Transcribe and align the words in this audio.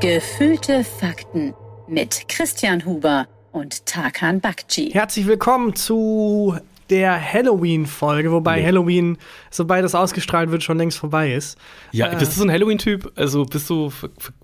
Gefühlte 0.00 0.82
Fakten 0.82 1.54
mit 1.86 2.24
Christian 2.28 2.84
Huber 2.84 3.28
und 3.52 3.86
Tarkan 3.86 4.40
Bakci. 4.40 4.90
Herzlich 4.92 5.26
willkommen 5.26 5.76
zu 5.76 6.56
der 6.90 7.18
Halloween-Folge, 7.32 8.32
wobei 8.32 8.56
Nee. 8.60 8.66
Halloween, 8.66 9.16
sobald 9.50 9.84
das 9.84 9.94
ausgestrahlt 9.94 10.50
wird, 10.50 10.62
schon 10.64 10.76
längst 10.76 10.98
vorbei 10.98 11.32
ist. 11.32 11.56
Ja, 11.92 12.10
Äh. 12.12 12.16
bist 12.16 12.32
du 12.32 12.38
so 12.38 12.44
ein 12.44 12.50
Halloween-Typ? 12.50 13.12
Also 13.14 13.44
bist 13.44 13.70
du, 13.70 13.92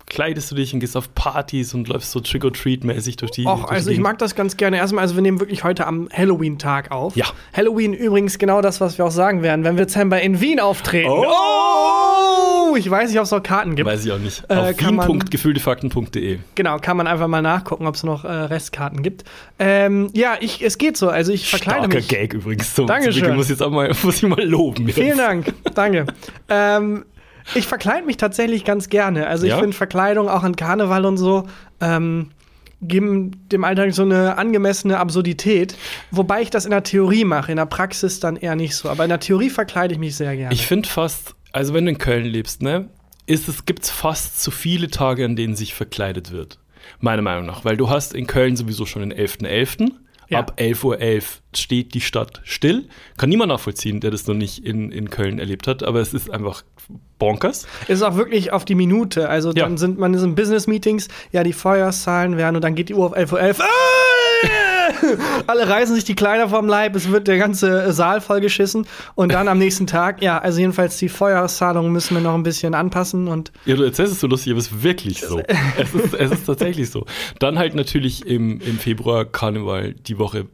ver 0.09 0.19
verkleidest 0.19 0.51
du 0.51 0.55
dich 0.55 0.73
und 0.73 0.79
gehst 0.79 0.97
auf 0.97 1.13
Partys 1.13 1.73
und 1.73 1.87
läufst 1.87 2.11
so 2.11 2.19
Trick-or-Treat-mäßig 2.19 3.17
durch 3.17 3.31
die. 3.31 3.45
Och, 3.45 3.61
durch 3.61 3.71
also 3.71 3.91
ich 3.91 3.99
mag 3.99 4.17
das 4.17 4.35
ganz 4.35 4.57
gerne. 4.57 4.77
Erstmal, 4.77 5.03
also 5.03 5.15
wir 5.15 5.21
nehmen 5.21 5.39
wirklich 5.39 5.63
heute 5.63 5.87
am 5.87 6.09
Halloween-Tag 6.11 6.91
auf. 6.91 7.15
Ja. 7.15 7.25
Halloween 7.53 7.93
übrigens 7.93 8.37
genau 8.37 8.61
das, 8.61 8.81
was 8.81 8.97
wir 8.97 9.05
auch 9.05 9.11
sagen 9.11 9.43
werden, 9.43 9.63
wenn 9.63 9.77
wir 9.77 9.85
Dezember 9.85 10.19
in 10.21 10.41
Wien 10.41 10.59
auftreten. 10.59 11.09
Oh! 11.09 11.25
Oh! 11.25 12.75
Ich 12.75 12.89
weiß 12.89 13.09
nicht, 13.09 13.17
ob 13.17 13.25
es 13.25 13.31
noch 13.31 13.41
Karten 13.41 13.75
gibt. 13.75 13.89
Weiß 13.89 14.05
ich 14.05 14.11
auch 14.11 14.19
nicht. 14.19 14.43
Äh, 14.49 14.53
auf 14.55 14.81
man- 14.81 15.07
wien.gefühltefakten.de. 15.07 16.39
Genau, 16.55 16.77
kann 16.77 16.97
man 16.97 17.07
einfach 17.07 17.27
mal 17.27 17.41
nachgucken, 17.41 17.87
ob 17.87 17.95
es 17.95 18.03
noch 18.03 18.25
äh, 18.25 18.27
Restkarten 18.27 19.01
gibt. 19.01 19.23
Ähm, 19.57 20.09
ja, 20.13 20.35
ich, 20.39 20.63
es 20.63 20.77
geht 20.77 20.97
so. 20.97 21.09
Also 21.09 21.31
ich 21.31 21.49
verkleide 21.49 21.79
Starker 21.79 21.95
mich. 21.95 22.07
Gag 22.07 22.33
übrigens. 22.33 22.75
Zum, 22.75 22.87
Dankeschön. 22.87 23.25
Zum 23.25 23.35
muss, 23.35 23.49
jetzt 23.49 23.63
auch 23.63 23.71
mal, 23.71 23.91
muss 24.03 24.17
ich 24.17 24.29
mal 24.29 24.43
loben. 24.43 24.87
Jetzt. 24.87 24.99
Vielen 24.99 25.17
Dank, 25.17 25.53
danke. 25.73 26.05
ähm, 26.49 27.05
ich 27.55 27.67
verkleide 27.67 28.05
mich 28.05 28.17
tatsächlich 28.17 28.65
ganz 28.65 28.89
gerne. 28.89 29.27
Also 29.27 29.45
ich 29.45 29.51
Ja? 29.51 29.59
finde 29.59 29.75
Verkleidung 29.75 30.29
auch 30.29 30.43
an 30.43 30.55
Karneval 30.55 31.05
und 31.05 31.17
so 31.17 31.47
ähm, 31.81 32.31
geben 32.81 33.31
dem 33.49 33.63
Alltag 33.63 33.93
so 33.93 34.03
eine 34.03 34.37
angemessene 34.37 34.97
Absurdität. 34.99 35.75
Wobei 36.11 36.41
ich 36.41 36.49
das 36.49 36.65
in 36.65 36.71
der 36.71 36.83
Theorie 36.83 37.25
mache, 37.25 37.51
in 37.51 37.57
der 37.57 37.65
Praxis 37.65 38.19
dann 38.19 38.35
eher 38.37 38.55
nicht 38.55 38.75
so. 38.75 38.89
Aber 38.89 39.03
in 39.03 39.09
der 39.09 39.19
Theorie 39.19 39.49
verkleide 39.49 39.93
ich 39.93 39.99
mich 39.99 40.15
sehr 40.15 40.35
gerne. 40.35 40.53
Ich 40.53 40.65
finde 40.65 40.87
fast, 40.87 41.35
also 41.51 41.73
wenn 41.73 41.85
du 41.85 41.91
in 41.91 41.97
Köln 41.97 42.25
lebst, 42.25 42.61
ne, 42.61 42.87
ist 43.25 43.47
es, 43.49 43.65
gibt's 43.65 43.89
fast 43.89 44.41
zu 44.41 44.49
viele 44.51 44.89
Tage, 44.89 45.25
an 45.25 45.35
denen 45.35 45.55
sich 45.55 45.73
verkleidet 45.73 46.31
wird. 46.31 46.57
Meiner 47.01 47.21
Meinung 47.21 47.45
nach. 47.45 47.65
Weil 47.65 47.77
du 47.77 47.89
hast 47.89 48.13
in 48.13 48.25
Köln 48.27 48.55
sowieso 48.55 48.85
schon 48.85 49.01
den 49.07 49.13
11.11. 49.13 49.91
Ja. 50.29 50.39
Ab 50.39 50.53
11.11 50.57 50.83
Uhr 50.85 51.21
steht 51.55 51.93
die 51.95 52.01
Stadt 52.01 52.41
still. 52.43 52.87
Kann 53.17 53.29
niemand 53.29 53.49
nachvollziehen, 53.49 53.99
der 53.99 54.11
das 54.11 54.27
noch 54.27 54.35
nicht 54.35 54.63
in, 54.65 54.91
in 54.91 55.09
Köln 55.09 55.39
erlebt 55.39 55.67
hat, 55.67 55.81
aber 55.83 55.99
es 56.01 56.13
ist 56.13 56.29
einfach 56.29 56.63
bonkers. 57.17 57.67
Es 57.87 57.95
ist 57.99 58.03
auch 58.03 58.15
wirklich 58.15 58.51
auf 58.51 58.63
die 58.63 58.75
Minute. 58.75 59.27
Also 59.29 59.49
Ja. 59.49 59.63
dann 59.63 59.77
sind 59.77 59.97
man 59.97 60.13
ist 60.13 60.21
in 60.23 60.35
Business-Meetings, 60.35 61.07
ja, 61.31 61.43
die 61.43 61.53
Feuerzahlen 61.53 62.37
werden 62.37 62.55
und 62.57 62.61
dann 62.63 62.75
geht 62.75 62.89
die 62.89 62.93
Uhr 62.93 63.07
auf 63.07 63.13
11.11 63.15 63.59
Uhr. 63.59 63.65
Alle 65.47 65.67
reißen 65.67 65.95
sich 65.95 66.03
die 66.03 66.15
Kleider 66.15 66.49
vom 66.49 66.67
Leib, 66.67 66.95
es 66.95 67.09
wird 67.09 67.27
der 67.27 67.37
ganze 67.37 67.91
Saal 67.93 68.21
vollgeschissen 68.21 68.85
und 69.15 69.33
dann 69.33 69.47
am 69.47 69.57
nächsten 69.57 69.87
Tag, 69.87 70.21
ja, 70.21 70.37
also 70.39 70.59
jedenfalls 70.59 70.97
die 70.97 71.09
Feuerzahlungen 71.09 71.91
müssen 71.91 72.15
wir 72.15 72.21
noch 72.21 72.33
ein 72.33 72.43
bisschen 72.43 72.73
anpassen 72.73 73.27
und 73.27 73.51
Ja, 73.65 73.75
du 73.75 73.83
erzählst 73.83 74.13
es 74.13 74.19
so 74.19 74.27
lustig, 74.27 74.51
aber 74.51 74.59
es 74.59 74.67
ist 74.67 74.83
wirklich 74.83 75.21
so. 75.21 75.39
es, 75.77 75.93
ist, 75.93 76.13
es 76.13 76.31
ist 76.31 76.45
tatsächlich 76.45 76.89
so. 76.89 77.05
Dann 77.39 77.57
halt 77.57 77.75
natürlich 77.75 78.25
im, 78.25 78.59
im 78.61 78.77
Februar 78.77 79.25
Karneval 79.25 79.93
die 79.93 80.19
Woche 80.19 80.47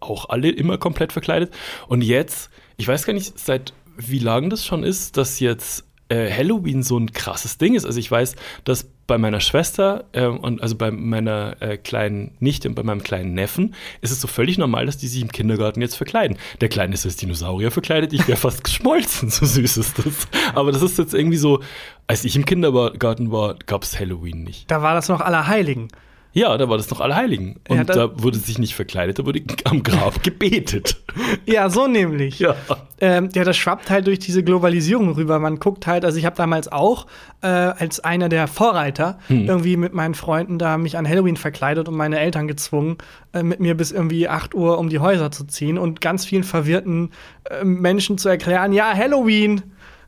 auch 0.00 0.28
alle 0.28 0.50
immer 0.50 0.78
komplett 0.78 1.12
verkleidet. 1.12 1.52
Und 1.88 2.02
jetzt, 2.02 2.50
ich 2.76 2.88
weiß 2.88 3.04
gar 3.04 3.12
nicht, 3.12 3.38
seit 3.38 3.72
wie 3.96 4.18
lang 4.18 4.50
das 4.50 4.64
schon 4.64 4.84
ist, 4.84 5.16
dass 5.16 5.40
jetzt 5.40 5.84
äh, 6.12 6.30
Halloween 6.30 6.82
so 6.82 6.98
ein 6.98 7.12
krasses 7.12 7.58
Ding 7.58 7.74
ist. 7.74 7.86
Also 7.86 7.98
ich 7.98 8.10
weiß, 8.10 8.36
dass 8.64 8.86
bei 9.06 9.18
meiner 9.18 9.40
Schwester 9.40 10.04
äh, 10.12 10.26
und 10.26 10.62
also 10.62 10.76
bei 10.76 10.90
meiner 10.90 11.56
äh, 11.60 11.76
kleinen 11.76 12.36
Nichte 12.38 12.68
und 12.68 12.74
bei 12.74 12.82
meinem 12.82 13.02
kleinen 13.02 13.34
Neffen 13.34 13.74
ist 14.00 14.10
es 14.10 14.20
so 14.20 14.28
völlig 14.28 14.58
normal, 14.58 14.86
dass 14.86 14.98
die 14.98 15.08
sich 15.08 15.22
im 15.22 15.32
Kindergarten 15.32 15.80
jetzt 15.80 15.96
verkleiden. 15.96 16.36
Der 16.60 16.68
Kleine 16.68 16.94
ist 16.94 17.04
als 17.04 17.16
Dinosaurier 17.16 17.70
verkleidet, 17.70 18.12
ich 18.12 18.28
wäre 18.28 18.38
fast 18.48 18.62
geschmolzen, 18.62 19.30
so 19.30 19.46
süß 19.46 19.78
ist 19.78 19.98
das. 19.98 20.28
Aber 20.54 20.70
das 20.70 20.82
ist 20.82 20.98
jetzt 20.98 21.14
irgendwie 21.14 21.38
so, 21.38 21.60
als 22.06 22.24
ich 22.24 22.36
im 22.36 22.44
Kindergarten 22.44 23.32
war, 23.32 23.56
gab 23.66 23.82
es 23.82 23.98
Halloween 23.98 24.44
nicht. 24.44 24.70
da 24.70 24.82
war 24.82 24.94
das 24.94 25.08
noch 25.08 25.20
Allerheiligen. 25.20 25.88
Ja, 26.34 26.56
da 26.56 26.68
war 26.68 26.78
das 26.78 26.88
noch 26.90 27.00
Allerheiligen. 27.00 27.56
Und 27.68 27.76
Ja, 27.76 27.84
da- 27.84 27.94
da 27.94 28.22
wurde 28.22 28.38
sich 28.38 28.58
nicht 28.58 28.74
verkleidet, 28.74 29.18
da 29.18 29.26
wurde 29.26 29.42
am 29.64 29.82
Grab 29.82 30.22
gebetet. 30.22 30.96
Ja, 31.44 31.68
so 31.68 31.86
nämlich. 31.86 32.38
Ja. 32.38 32.54
Ähm, 33.00 33.28
ja, 33.34 33.44
das 33.44 33.56
schwappt 33.56 33.90
halt 33.90 34.06
durch 34.06 34.18
diese 34.18 34.42
Globalisierung 34.42 35.10
rüber. 35.14 35.38
Man 35.38 35.58
guckt 35.58 35.86
halt, 35.86 36.04
also 36.04 36.16
ich 36.18 36.24
habe 36.24 36.36
damals 36.36 36.70
auch 36.70 37.06
äh, 37.42 37.46
als 37.48 38.00
einer 38.00 38.28
der 38.28 38.46
Vorreiter 38.48 39.18
Hm. 39.26 39.46
irgendwie 39.46 39.76
mit 39.76 39.92
meinen 39.92 40.14
Freunden 40.14 40.58
da 40.58 40.78
mich 40.78 40.96
an 40.96 41.06
Halloween 41.08 41.36
verkleidet 41.36 41.88
und 41.88 41.96
meine 41.96 42.18
Eltern 42.18 42.48
gezwungen, 42.48 42.96
äh, 43.34 43.42
mit 43.42 43.60
mir 43.60 43.76
bis 43.76 43.90
irgendwie 43.92 44.28
8 44.28 44.54
Uhr 44.54 44.78
um 44.78 44.88
die 44.88 45.00
Häuser 45.00 45.30
zu 45.32 45.44
ziehen 45.44 45.76
und 45.78 46.00
ganz 46.00 46.24
vielen 46.24 46.44
verwirrten 46.44 47.10
äh, 47.50 47.64
Menschen 47.64 48.16
zu 48.18 48.28
erklären, 48.28 48.72
ja, 48.72 48.94
Halloween. 48.94 49.62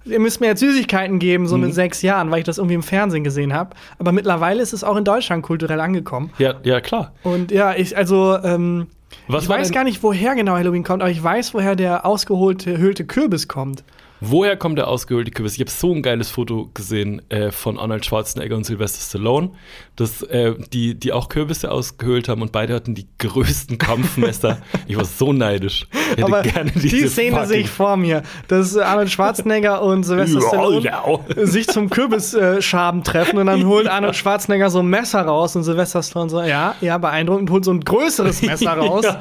Ihr 0.04 0.20
müsst 0.20 0.40
mir 0.40 0.48
jetzt 0.48 0.60
Süßigkeiten 0.60 1.18
geben, 1.18 1.46
so 1.46 1.56
Mhm. 1.56 1.64
mit 1.64 1.74
sechs 1.74 2.02
Jahren, 2.02 2.30
weil 2.30 2.38
ich 2.40 2.44
das 2.44 2.58
irgendwie 2.58 2.74
im 2.74 2.82
Fernsehen 2.82 3.24
gesehen 3.24 3.52
habe. 3.54 3.70
Aber 3.98 4.12
mittlerweile 4.12 4.60
ist 4.62 4.72
es 4.72 4.84
auch 4.84 4.96
in 4.96 5.04
Deutschland 5.04 5.42
kulturell 5.42 5.80
angekommen. 5.80 6.30
Ja, 6.38 6.54
ja, 6.62 6.80
klar. 6.80 7.12
Und 7.22 7.50
ja, 7.50 7.74
ich, 7.74 7.96
also, 7.96 8.36
ähm, 8.42 8.86
Was 9.28 9.44
ich 9.44 9.48
weiß 9.48 9.68
denn- 9.68 9.74
gar 9.74 9.84
nicht, 9.84 10.02
woher 10.02 10.34
genau 10.34 10.54
Halloween 10.56 10.82
kommt, 10.84 11.02
aber 11.02 11.10
ich 11.10 11.22
weiß, 11.22 11.54
woher 11.54 11.76
der 11.76 12.04
ausgeholte, 12.04 12.76
höhlte 12.78 13.04
Kürbis 13.06 13.48
kommt. 13.48 13.84
Woher 14.26 14.56
kommt 14.56 14.78
der 14.78 14.88
ausgehöhlte 14.88 15.30
Kürbis? 15.30 15.54
Ich 15.54 15.60
habe 15.60 15.70
so 15.70 15.92
ein 15.92 16.02
geiles 16.02 16.30
Foto 16.30 16.70
gesehen 16.72 17.20
äh, 17.30 17.50
von 17.50 17.78
Arnold 17.78 18.06
Schwarzenegger 18.06 18.56
und 18.56 18.64
Sylvester 18.64 19.00
Stallone, 19.00 19.50
dass, 19.96 20.22
äh, 20.22 20.54
die, 20.72 20.94
die 20.94 21.12
auch 21.12 21.28
Kürbisse 21.28 21.70
ausgehöhlt 21.70 22.28
haben 22.28 22.40
und 22.40 22.50
beide 22.50 22.74
hatten 22.74 22.94
die 22.94 23.06
größten 23.18 23.76
Kampfmesser. 23.76 24.58
ich 24.86 24.96
war 24.96 25.04
so 25.04 25.32
neidisch. 25.32 25.86
Ich 25.92 26.10
hätte 26.12 26.24
Aber 26.24 26.42
gerne 26.42 26.70
die 26.70 26.88
diese 26.88 27.08
Szene 27.10 27.46
sehe 27.46 27.60
ich 27.60 27.70
vor 27.70 27.96
mir, 27.96 28.22
dass 28.48 28.74
äh, 28.74 28.80
Arnold 28.80 29.10
Schwarzenegger 29.10 29.82
und 29.82 30.04
Sylvester 30.04 30.40
Ja, 30.40 30.48
Stallone 30.48 30.84
ja. 30.86 31.46
sich 31.46 31.66
zum 31.66 31.90
Kürbisschaben 31.90 33.04
treffen 33.04 33.38
und 33.38 33.46
dann 33.46 33.66
holt 33.66 33.88
Arnold 33.88 34.16
Schwarzenegger 34.16 34.70
so 34.70 34.78
ein 34.78 34.88
Messer 34.88 35.22
raus 35.22 35.54
und 35.54 35.64
Sylvester 35.64 36.02
Stallone 36.02 36.30
so, 36.30 36.42
ja, 36.42 36.74
ja, 36.80 36.96
beeindruckend, 36.96 37.50
holt 37.50 37.64
so 37.64 37.72
ein 37.72 37.80
größeres 37.80 38.40
Messer 38.42 38.72
raus. 38.72 39.04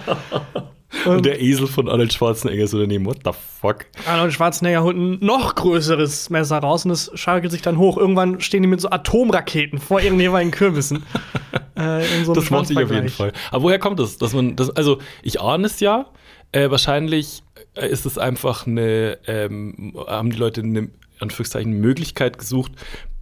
Und 1.05 1.25
der 1.25 1.41
Esel 1.41 1.67
von 1.67 1.89
Arnold 1.89 2.13
Schwarzenegger 2.13 2.67
so 2.67 2.79
daneben, 2.79 3.05
what 3.05 3.19
the 3.25 3.31
fuck? 3.59 3.85
Arnold 4.07 4.33
Schwarzenegger 4.33 4.83
holt 4.83 4.95
ein 4.95 5.17
noch 5.21 5.55
größeres 5.55 6.29
Messer 6.29 6.59
raus 6.59 6.85
und 6.85 6.91
es 6.91 7.11
schaukelt 7.15 7.51
sich 7.51 7.61
dann 7.61 7.77
hoch. 7.77 7.97
Irgendwann 7.97 8.39
stehen 8.41 8.63
die 8.63 8.67
mit 8.67 8.81
so 8.81 8.89
Atomraketen 8.89 9.79
vor 9.79 10.01
ihren 10.01 10.19
jeweiligen 10.19 10.51
Kürbissen. 10.51 11.03
äh, 11.75 12.03
so 12.23 12.33
Das 12.33 12.49
mochte 12.49 12.73
ich 12.73 12.79
auf 12.79 12.91
jeden. 12.91 13.09
Fall. 13.09 13.33
Aber 13.51 13.63
woher 13.63 13.79
kommt 13.79 13.99
das? 13.99 14.17
Dass 14.17 14.33
man 14.33 14.55
das, 14.55 14.69
also 14.69 14.99
ich 15.21 15.41
ahne 15.41 15.65
es 15.65 15.79
ja. 15.79 16.07
Äh, 16.51 16.69
wahrscheinlich 16.69 17.41
äh, 17.73 17.87
ist 17.87 18.05
es 18.05 18.17
einfach 18.17 18.67
eine, 18.67 19.17
ähm, 19.27 19.93
haben 20.07 20.29
die 20.29 20.37
Leute 20.37 20.61
eine 20.61 20.89
Anführungszeichen 21.19 21.73
Möglichkeit 21.73 22.37
gesucht, 22.37 22.73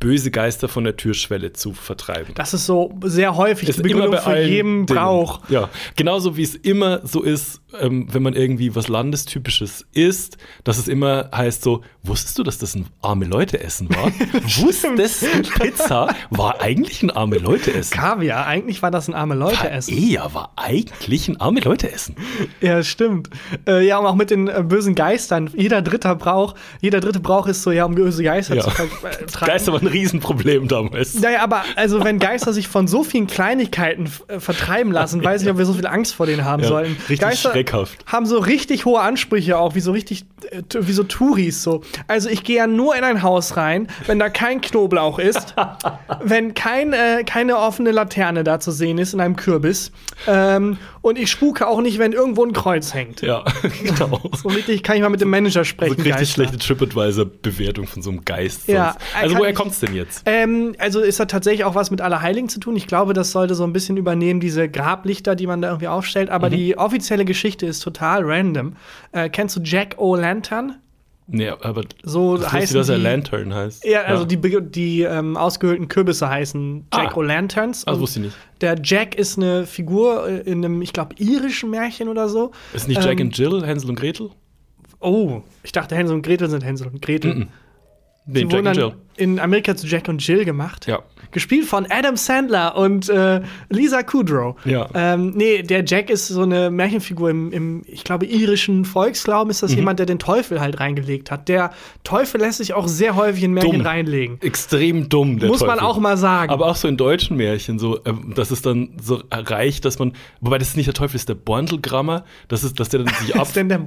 böse 0.01 0.31
Geister 0.31 0.67
von 0.67 0.83
der 0.83 0.97
Türschwelle 0.97 1.53
zu 1.53 1.71
vertreiben. 1.71 2.33
Das 2.35 2.53
ist 2.53 2.65
so 2.65 2.93
sehr 3.03 3.37
häufig 3.37 3.69
Ist 3.69 3.77
die 3.77 3.83
Begründung 3.83 4.19
für 4.19 4.41
jeden 4.41 4.85
Dingen. 4.85 4.85
Brauch. 4.85 5.39
Ja, 5.47 5.69
genauso 5.95 6.35
wie 6.35 6.43
es 6.43 6.55
immer 6.55 6.99
so 7.07 7.21
ist, 7.21 7.61
ähm, 7.79 8.07
wenn 8.11 8.21
man 8.21 8.33
irgendwie 8.33 8.75
was 8.75 8.89
Landestypisches 8.89 9.85
isst, 9.93 10.37
dass 10.65 10.77
es 10.77 10.89
immer 10.89 11.29
heißt 11.33 11.63
so, 11.63 11.81
wusstest 12.03 12.37
du, 12.37 12.43
dass 12.43 12.57
das 12.57 12.75
ein 12.75 12.87
arme 13.01 13.25
Leute 13.25 13.61
essen 13.63 13.87
war? 13.95 14.11
wusstest 14.43 15.21
du, 15.21 15.41
Pizza 15.59 16.13
war 16.31 16.59
eigentlich 16.59 17.01
ein 17.03 17.11
arme 17.11 17.37
Leute 17.37 17.73
essen? 17.73 17.93
Kaviar, 17.93 18.45
eigentlich 18.47 18.81
war 18.81 18.91
das 18.91 19.07
ein 19.07 19.13
arme 19.13 19.35
Leute 19.35 19.69
essen. 19.69 19.95
Paella 19.95 20.33
war 20.33 20.51
eigentlich 20.57 21.29
ein 21.29 21.39
arme 21.39 21.61
Leute 21.61 21.91
essen. 21.91 22.15
Ja, 22.59 22.83
stimmt. 22.83 23.29
Äh, 23.67 23.85
ja, 23.85 23.99
und 23.99 24.05
auch 24.07 24.15
mit 24.15 24.31
den 24.31 24.47
äh, 24.47 24.63
bösen 24.67 24.95
Geistern. 24.95 25.49
Jeder 25.55 25.81
dritte 25.81 26.13
Brauch, 26.15 26.55
jeder 26.81 26.99
dritte 26.99 27.19
Brauch 27.19 27.47
ist 27.47 27.61
so, 27.63 27.71
ja, 27.71 27.85
um 27.85 27.95
böse 27.95 28.23
Geister 28.23 28.55
Ja. 28.55 28.63
zu 28.63 28.71
vertreiben. 28.71 29.27
Geister 29.45 29.71
war 29.71 29.81
ein 29.81 29.87
Riesenproblem 29.91 30.67
damals. 30.67 31.15
Naja, 31.15 31.41
aber 31.43 31.63
also 31.75 32.03
wenn 32.03 32.19
Geister 32.19 32.53
sich 32.53 32.67
von 32.67 32.87
so 32.87 33.03
vielen 33.03 33.27
Kleinigkeiten 33.27 34.09
äh, 34.27 34.39
vertreiben 34.39 34.91
lassen, 34.91 35.23
weiß 35.23 35.41
ich 35.41 35.45
nicht, 35.45 35.51
ob 35.53 35.57
wir 35.57 35.65
so 35.65 35.73
viel 35.73 35.87
Angst 35.87 36.13
vor 36.15 36.25
denen 36.25 36.45
haben 36.45 36.63
Ja, 36.63 36.69
sollten. 36.69 36.91
richtig 37.09 37.19
Geister 37.19 37.51
schreckhaft. 37.51 38.05
haben 38.05 38.25
so 38.25 38.37
richtig 38.39 38.85
hohe 38.85 38.99
Ansprüche 39.01 39.57
auch, 39.57 39.75
wie 39.75 39.79
so 39.81 39.91
richtig, 39.91 40.25
äh, 40.51 40.61
wie 40.79 40.93
so 40.93 41.03
Touris 41.03 41.63
so. 41.63 41.81
Also 42.07 42.29
ich 42.29 42.43
gehe 42.43 42.57
ja 42.57 42.67
nur 42.67 42.95
in 42.95 43.03
ein 43.03 43.21
Haus 43.23 43.57
rein, 43.57 43.87
wenn 44.07 44.19
da 44.19 44.29
kein 44.29 44.61
Knoblauch 44.61 45.19
ist, 45.19 45.55
wenn 46.23 46.53
kein, 46.53 46.93
äh, 46.93 47.23
keine 47.25 47.57
offene 47.57 47.91
Laterne 47.91 48.43
da 48.43 48.59
zu 48.59 48.71
sehen 48.71 48.97
ist 48.97 49.13
in 49.13 49.19
einem 49.21 49.35
Kürbis. 49.35 49.91
Ähm, 50.27 50.77
und 51.01 51.17
ich 51.17 51.31
spuke 51.31 51.67
auch 51.67 51.81
nicht, 51.81 51.97
wenn 51.97 52.13
irgendwo 52.13 52.45
ein 52.45 52.53
Kreuz 52.53 52.93
hängt. 52.93 53.21
Ja, 53.21 53.43
genau. 53.83 54.21
So 54.41 54.49
richtig 54.49 54.83
kann 54.83 54.95
ich 54.95 55.01
mal 55.01 55.09
mit 55.09 55.19
dem 55.21 55.29
Manager 55.31 55.61
So 55.61 55.63
sprechen. 55.65 55.93
richtig 55.93 56.13
Geister. 56.13 56.25
schlechte 56.33 56.57
TripAdvisor-Bewertung 56.59 57.87
von 57.87 58.01
so 58.01 58.11
einem 58.11 58.23
Geist. 58.23 58.67
Ja, 58.67 58.91
sonst. 58.93 58.97
äh, 59.15 59.23
also 59.23 59.37
woher 59.37 59.49
ich- 59.49 59.55
kommt's 59.55 59.79
denn 59.81 59.93
jetzt? 59.95 60.23
Ähm, 60.25 60.73
also 60.79 60.99
ist 61.01 61.19
da 61.19 61.25
tatsächlich 61.25 61.63
auch 61.65 61.75
was 61.75 61.91
mit 61.91 62.01
Allerheiligen 62.01 62.49
zu 62.49 62.59
tun. 62.59 62.75
Ich 62.75 62.87
glaube, 62.87 63.13
das 63.13 63.31
sollte 63.31 63.55
so 63.55 63.63
ein 63.63 63.73
bisschen 63.73 63.97
übernehmen, 63.97 64.39
diese 64.39 64.69
Grablichter, 64.69 65.35
die 65.35 65.47
man 65.47 65.61
da 65.61 65.69
irgendwie 65.69 65.87
aufstellt. 65.87 66.29
Aber 66.29 66.47
Mhm. 66.49 66.53
die 66.53 66.77
offizielle 66.77 67.25
Geschichte 67.25 67.65
ist 67.65 67.79
total 67.81 68.23
random. 68.23 68.75
Äh, 69.11 69.29
kennst 69.29 69.55
du 69.55 69.61
Jack 69.61 69.95
O'Lantern? 69.99 70.73
Nee, 71.33 71.47
aber 71.49 71.83
So 72.03 72.35
das 72.35 72.51
heißt, 72.51 72.75
dass 72.75 72.89
er 72.89 72.97
die- 72.97 73.03
Lantern 73.03 73.53
heißt. 73.53 73.85
Ja, 73.85 74.01
also 74.01 74.25
die, 74.25 74.35
be- 74.35 74.61
die 74.61 75.03
ähm, 75.03 75.37
ausgehöhlten 75.37 75.87
Kürbisse 75.87 76.27
heißen 76.27 76.87
Jack 76.93 77.11
Ah. 77.13 77.19
O'Lanterns. 77.19 77.89
Und 77.89 77.99
wusste 78.01 78.19
ich 78.19 78.25
nicht. 78.25 78.37
Der 78.59 78.75
Jack 78.83 79.15
ist 79.15 79.37
eine 79.37 79.65
Figur 79.65 80.27
äh, 80.27 80.39
in 80.41 80.65
einem, 80.65 80.81
ich 80.81 80.91
glaube, 80.91 81.15
irischen 81.19 81.69
Märchen 81.69 82.09
oder 82.09 82.27
so. 82.27 82.51
Ist 82.73 82.89
nicht 82.89 83.01
Jack 83.01 83.19
ähm, 83.21 83.27
and 83.27 83.37
Jill, 83.37 83.65
Hänsel 83.65 83.89
und 83.91 83.95
Gretel? 83.95 84.31
Oh, 84.99 85.41
ich 85.63 85.71
dachte, 85.71 85.95
Hänsel 85.95 86.15
und 86.17 86.21
Gretel 86.23 86.49
sind 86.49 86.65
Hänsel 86.65 86.87
und 86.87 87.01
Gretel. 87.01 87.33
Mhm. 87.35 87.47
Die 88.25 88.33
Den 88.33 88.49
Jack 88.49 88.51
wurden 88.59 88.67
and 88.67 88.77
dann 88.77 88.89
Jill. 88.89 88.97
In 89.17 89.39
Amerika 89.39 89.75
zu 89.75 89.87
Jack 89.87 90.07
und 90.07 90.25
Jill 90.25 90.45
gemacht. 90.45 90.87
Ja. 90.87 90.99
Gespielt 91.31 91.65
von 91.65 91.85
Adam 91.89 92.17
Sandler 92.17 92.75
und 92.75 93.07
äh, 93.07 93.41
Lisa 93.69 94.03
Kudrow. 94.03 94.55
Ja. 94.65 94.89
Ähm, 94.93 95.31
nee, 95.35 95.61
der 95.63 95.85
Jack 95.85 96.09
ist 96.09 96.27
so 96.27 96.41
eine 96.41 96.69
Märchenfigur 96.69 97.29
im, 97.29 97.53
im 97.53 97.81
ich 97.87 98.03
glaube, 98.03 98.25
irischen 98.25 98.83
Volksglauben 98.83 99.49
ist 99.49 99.63
das 99.63 99.71
Mhm. 99.71 99.77
jemand, 99.77 99.99
der 99.99 100.05
den 100.07 100.19
Teufel 100.19 100.59
halt 100.59 100.79
reingelegt 100.81 101.31
hat. 101.31 101.47
Der 101.47 101.71
Teufel 102.03 102.41
lässt 102.41 102.57
sich 102.57 102.73
auch 102.73 102.87
sehr 102.89 103.15
häufig 103.15 103.43
in 103.43 103.53
Märchen 103.53 103.71
Dumm. 103.77 103.81
reinlegen. 103.81 104.41
Extrem 104.41 105.07
dumm, 105.07 105.39
der 105.39 105.47
Muss 105.47 105.61
man 105.61 105.69
Teufel. 105.77 105.83
auch 105.85 105.99
mal 105.99 106.17
sagen. 106.17 106.51
Aber 106.51 106.65
auch 106.67 106.75
so 106.75 106.87
in 106.89 106.97
deutschen 106.97 107.37
Märchen, 107.37 107.79
so, 107.79 107.99
ähm, 108.05 108.33
dass 108.35 108.51
es 108.51 108.61
dann 108.61 108.89
so 109.01 109.21
reicht, 109.31 109.85
dass 109.85 109.99
man, 109.99 110.13
wobei 110.41 110.57
das 110.57 110.69
ist 110.69 110.77
nicht 110.77 110.87
der 110.87 110.93
Teufel, 110.93 111.13
das 111.13 111.21
ist 111.21 111.29
der 111.29 111.35
Borndelgrammer, 111.35 112.25
das 112.49 112.63
ist, 112.65 112.79
dass 112.79 112.89
der 112.89 113.03
dann 113.03 113.13
sich 113.15 113.29
Was 113.29 113.39
ab. 113.41 113.47
ist 113.47 113.55
denn 113.55 113.69
der 113.69 113.77
Der 113.77 113.85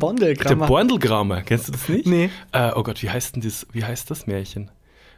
Bondelgrammer? 0.67 1.43
Kennst 1.43 1.69
du 1.69 1.73
das 1.73 1.89
nicht? 1.91 2.07
Nee. 2.07 2.31
Äh, 2.53 2.71
oh 2.75 2.83
Gott, 2.83 3.03
wie 3.03 3.11
heißt 3.11 3.37
denn 3.37 3.43
das, 3.43 3.67
wie 3.73 3.85
heißt 3.85 4.11
das 4.11 4.27
Märchen? 4.27 4.71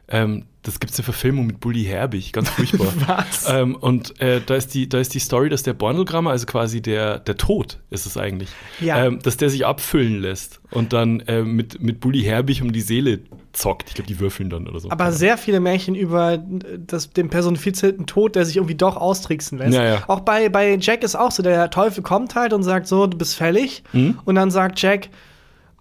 Ähm, 0.08 0.44
das 0.62 0.80
gibt 0.80 0.92
es 0.92 0.98
eine 0.98 1.04
Verfilmung 1.04 1.46
mit 1.46 1.60
Bully 1.60 1.84
Herbig, 1.84 2.32
ganz 2.32 2.50
furchtbar. 2.50 2.88
Was? 3.06 3.48
Ähm, 3.48 3.76
und 3.76 4.20
äh, 4.20 4.40
da, 4.44 4.56
ist 4.56 4.74
die, 4.74 4.88
da 4.88 4.98
ist 4.98 5.14
die 5.14 5.20
Story, 5.20 5.48
dass 5.48 5.62
der 5.62 5.74
Borndelgrammer, 5.74 6.30
also 6.30 6.46
quasi 6.46 6.82
der, 6.82 7.20
der 7.20 7.36
Tod 7.36 7.78
ist 7.90 8.04
es 8.04 8.16
eigentlich, 8.16 8.48
Ja. 8.80 9.04
ähm, 9.06 9.20
dass 9.22 9.36
der 9.36 9.48
sich 9.48 9.64
abfüllen 9.64 10.20
lässt 10.20 10.60
und 10.72 10.92
dann 10.92 11.20
äh, 11.20 11.42
mit, 11.42 11.80
mit 11.80 12.00
Bully 12.00 12.22
Herbig 12.22 12.62
um 12.62 12.72
die 12.72 12.80
Seele 12.80 13.20
zockt. 13.52 13.88
Ich 13.90 13.94
glaube, 13.94 14.08
die 14.08 14.18
würfeln 14.18 14.50
dann 14.50 14.66
oder 14.68 14.80
so. 14.80 14.90
Aber 14.90 15.12
sehr 15.12 15.38
viele 15.38 15.60
Märchen 15.60 15.94
über 15.94 16.38
das, 16.84 17.10
den 17.10 17.28
personifizierten 17.30 18.06
Tod, 18.06 18.34
der 18.34 18.44
sich 18.44 18.56
irgendwie 18.56 18.74
doch 18.74 18.96
austricksen 18.96 19.58
lässt. 19.58 19.74
Ja, 19.74 19.84
ja. 19.84 20.04
Auch 20.08 20.20
bei, 20.20 20.48
bei 20.48 20.76
Jack 20.80 21.04
ist 21.04 21.14
auch 21.14 21.30
so, 21.30 21.44
der 21.44 21.70
Teufel 21.70 22.02
kommt 22.02 22.34
halt 22.34 22.52
und 22.52 22.64
sagt 22.64 22.88
so, 22.88 23.06
du 23.06 23.16
bist 23.16 23.36
fällig. 23.36 23.84
Mhm. 23.92 24.18
Und 24.24 24.34
dann 24.34 24.50
sagt 24.50 24.80
Jack, 24.82 25.10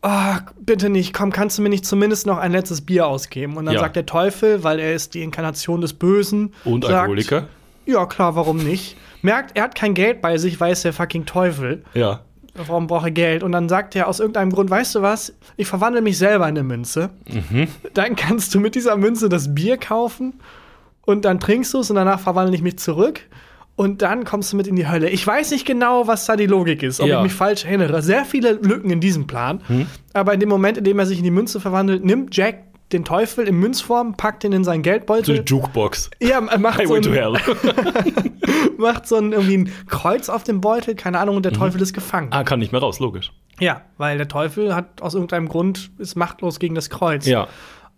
oh, 0.06 0.36
bitte 0.62 0.90
nicht, 0.90 1.14
komm, 1.14 1.32
kannst 1.32 1.58
du 1.58 1.62
mir 1.62 1.70
nicht 1.70 1.86
zumindest 1.86 2.28
noch 2.28 2.38
ein 2.38 2.52
letztes 2.52 2.82
Bier 2.82 3.08
ausgeben? 3.08 3.58
Und 3.58 3.66
dann 3.66 3.74
Ja. 3.76 3.80
sagt 3.82 3.96
der 3.96 4.06
Teufel, 4.06 4.64
weil 4.64 4.80
er 4.80 4.94
ist 4.94 5.14
die 5.16 5.24
Inkarnation 5.24 5.82
des 5.82 5.94
Bösen. 5.94 6.54
und 6.64 6.84
sagt, 6.84 6.94
Alkoholiker? 6.94 7.48
Ja, 7.86 8.06
klar, 8.06 8.36
warum 8.36 8.58
nicht? 8.58 8.98
Merkt, 9.22 9.58
er 9.58 9.64
hat 9.64 9.76
kein 9.76 9.94
Geld 9.94 10.22
bei 10.22 10.38
sich, 10.38 10.60
weil 10.60 10.70
er 10.70 10.74
ist 10.74 10.86
der 10.86 10.94
fucking 10.94 11.26
Teufel. 11.26 11.84
Ja. 11.94 12.22
Warum 12.56 12.88
braucht 12.88 13.06
er 13.06 13.12
Geld? 13.12 13.44
Und 13.44 13.52
dann 13.52 13.68
sagt 13.68 13.96
er 13.96 14.08
aus 14.08 14.20
irgendeinem 14.20 14.52
Grund, 14.52 14.70
weißt 14.70 14.96
du 14.96 15.02
was, 15.02 15.34
ich 15.58 15.68
verwandle 15.68 16.02
mich 16.02 16.18
selber 16.18 16.46
in 16.46 16.52
eine 16.58 16.64
Münze. 16.64 17.10
Mhm. 17.30 17.68
Dann 17.94 18.16
kannst 18.16 18.56
du 18.56 18.60
mit 18.60 18.76
dieser 18.76 18.96
Münze 18.96 19.28
das 19.28 19.54
Bier 19.54 19.78
kaufen 19.78 20.34
und 21.02 21.26
dann 21.26 21.40
trinkst 21.40 21.74
du 21.74 21.80
es 21.80 21.90
und 21.90 21.98
danach 21.98 22.20
verwandle 22.22 22.56
ich 22.56 22.62
mich 22.62 22.78
zurück. 22.80 23.22
Und 23.78 24.02
dann 24.02 24.24
kommst 24.24 24.54
du 24.54 24.58
mit 24.58 24.68
in 24.68 24.76
die 24.78 24.88
Hölle. 24.88 25.10
Ich 25.10 25.26
weiß 25.28 25.52
nicht 25.52 25.66
genau, 25.66 26.08
was 26.08 26.26
da 26.26 26.36
die 26.38 26.46
Logik 26.46 26.82
ist, 26.82 27.02
ob 27.02 27.08
Ja. 27.08 27.18
ich 27.18 27.24
mich 27.24 27.34
falsch 27.34 27.66
erinnere. 27.66 28.02
Sehr 28.02 28.24
viele 28.24 28.54
Lücken 28.54 28.90
in 28.90 29.02
diesem 29.02 29.28
Plan. 29.28 29.62
Mhm. 29.68 29.88
Aber 30.14 30.34
in 30.34 30.40
dem 30.40 30.48
Moment, 30.50 30.78
in 30.78 30.86
dem 30.86 30.98
er 30.98 31.06
sich 31.06 31.18
in 31.18 31.26
die 31.26 31.32
Münze 31.32 31.60
verwandelt, 31.60 32.06
nimmt 32.06 32.36
Jack 32.38 32.60
den 32.94 33.04
Teufel 33.04 33.48
in 33.48 33.56
Münzform, 33.58 34.16
packt 34.16 34.44
ihn 34.46 34.54
in 34.54 34.64
seinen 34.64 34.78
So 34.84 34.84
Geldbeutel. 34.84 35.36
eine 35.36 35.44
Jukebox. 35.46 36.10
ja, 36.22 36.40
macht 36.40 36.88
so, 36.88 36.96
Highway 36.96 37.02
to 37.02 37.10
ein, 37.10 37.16
Hell. 37.16 37.34
macht 38.78 39.08
so 39.08 39.16
ein, 39.18 39.32
irgendwie 39.32 39.58
ein 39.58 39.72
Kreuz 39.88 40.30
auf 40.30 40.44
dem 40.44 40.62
Beutel, 40.62 40.96
keine 40.96 41.20
Ahnung, 41.20 41.36
und 41.38 41.44
der 41.46 41.52
Teufel 41.54 41.82
ist 41.82 41.94
gefangen. 41.94 42.28
ah, 42.32 42.44
kann 42.44 42.60
nicht 42.60 42.72
mehr 42.72 42.82
raus, 42.82 43.00
logisch. 43.00 43.32
Ja, 43.60 43.82
weil 43.98 44.18
der 44.18 44.28
Teufel 44.28 44.76
hat 44.76 45.02
aus 45.02 45.14
irgendeinem 45.16 45.48
Grund 45.50 45.90
ist 45.98 46.16
machtlos 46.16 46.60
gegen 46.60 46.76
das 46.76 46.90
Kreuz. 46.90 47.26
Ja. 47.26 47.48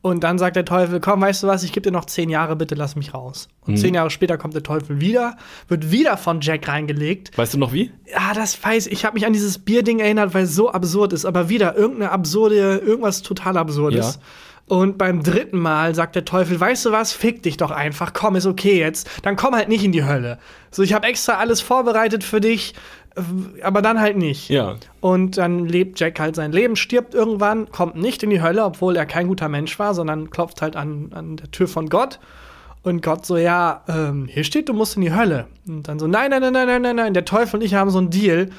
Und 0.08 0.24
dann 0.24 0.38
sagt 0.40 0.56
der 0.56 0.64
Teufel, 0.66 1.00
komm, 1.00 1.22
weißt 1.22 1.44
du 1.44 1.48
was, 1.48 1.64
ich 1.64 1.72
gebe 1.74 1.82
dir 1.84 1.92
noch 1.92 2.06
zehn 2.06 2.30
Jahre, 2.30 2.56
bitte 2.56 2.76
lass 2.76 2.96
mich 2.96 3.14
raus. 3.14 3.50
Und 3.66 3.74
Mhm. 3.74 3.78
zehn 3.78 3.94
Jahre 3.94 4.10
später 4.10 4.38
kommt 4.38 4.54
der 4.56 4.64
Teufel 4.64 5.02
wieder, 5.02 5.36
wird 5.68 5.92
wieder 5.92 6.16
von 6.18 6.40
Jack 6.42 6.68
reingelegt. 6.68 7.38
Weißt 7.38 7.54
du 7.54 7.58
noch 7.58 7.74
wie? 7.74 7.92
Ja, 8.12 8.34
das 8.34 8.64
weiß 8.64 8.88
ich. 8.88 8.94
Ich 8.94 9.06
habe 9.06 9.16
mich 9.16 9.26
an 9.26 9.34
dieses 9.34 9.60
Bierding 9.60 10.00
erinnert, 10.00 10.34
weil 10.34 10.44
es 10.46 10.56
so 10.56 10.72
absurd 10.72 11.14
ist. 11.14 11.26
Aber 11.26 11.50
wieder 11.50 11.76
irgendeine 11.76 12.12
absurde, 12.12 12.78
irgendwas 12.78 13.22
total 13.22 13.58
Absurdes. 13.58 14.16
Ja. 14.16 14.76
Und 14.76 14.98
beim 14.98 15.24
dritten 15.24 15.58
Mal 15.60 15.96
sagt 15.96 16.16
der 16.16 16.26
Teufel, 16.26 16.60
weißt 16.60 16.86
du 16.86 16.92
was, 16.92 17.14
fick 17.14 17.44
dich 17.44 17.56
doch 17.58 17.72
einfach, 17.72 18.12
komm, 18.14 18.36
ist 18.36 18.46
okay 18.46 18.78
jetzt. 18.80 19.10
Dann 19.24 19.36
komm 19.38 19.56
halt 19.56 19.70
nicht 19.70 19.84
in 19.84 19.92
die 19.94 20.04
Hölle. 20.04 20.40
So, 20.72 20.84
ich 20.84 20.94
habe 20.94 21.08
extra 21.08 21.34
alles 21.36 21.62
vorbereitet 21.62 22.24
für 22.24 22.42
dich, 22.42 22.74
aber 23.64 23.82
dann 23.82 24.00
halt 24.00 24.18
nicht. 24.18 24.50
Ja. 24.50 24.76
Und 25.02 25.38
dann 25.38 25.66
lebt 25.66 26.00
Jack 26.00 26.20
halt 26.20 26.36
sein 26.36 26.52
Leben, 26.52 26.76
stirbt 26.76 27.14
irgendwann, 27.14 27.72
kommt 27.72 27.96
nicht 27.96 28.24
in 28.24 28.30
die 28.30 28.42
Hölle, 28.42 28.64
obwohl 28.64 28.96
er 28.96 29.06
kein 29.06 29.28
guter 29.28 29.50
Mensch 29.50 29.78
war, 29.80 29.94
sondern 29.94 30.30
klopft 30.30 30.62
halt 30.62 30.76
an, 30.76 31.12
an 31.14 31.38
der 31.38 31.52
Tür 31.52 31.68
von 31.68 31.90
Gott. 31.90 32.20
Und 32.84 33.02
Gott 33.02 33.26
so, 33.26 33.38
ja, 33.38 33.84
ähm, 33.88 34.28
hier 34.30 34.44
steht, 34.44 34.70
du 34.70 34.74
musst 34.74 34.96
in 34.96 35.02
die 35.02 35.14
Hölle. 35.14 35.48
Und 35.68 35.88
dann 35.88 36.00
so, 36.00 36.08
nein, 36.08 36.30
nein, 36.30 36.42
nein, 36.42 36.54
nein, 36.54 36.68
nein, 36.68 36.82
nein, 36.82 36.96
nein, 36.96 37.14
der 37.14 37.26
Teufel 37.26 37.58
und 37.58 37.66
ich 37.66 37.74
haben 37.74 37.90
so 37.90 37.98
einen 37.98 38.10
Deal. 38.10 38.50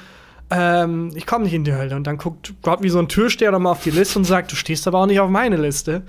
Ähm, 0.51 1.11
ich 1.15 1.25
komme 1.25 1.45
nicht 1.45 1.53
in 1.53 1.63
die 1.63 1.73
Hölle. 1.73 1.95
Und 1.95 2.05
dann 2.05 2.17
guckt 2.17 2.53
Gott 2.61 2.83
wie 2.83 2.89
so 2.89 2.99
ein 2.99 3.07
Türsteher 3.07 3.51
nochmal 3.51 3.71
auf 3.71 3.83
die 3.83 3.91
Liste 3.91 4.19
und 4.19 4.25
sagt, 4.25 4.51
du 4.51 4.55
stehst 4.55 4.87
aber 4.87 4.99
auch 4.99 5.05
nicht 5.05 5.19
auf 5.19 5.29
meine 5.29 5.57
Liste. 5.57 6.03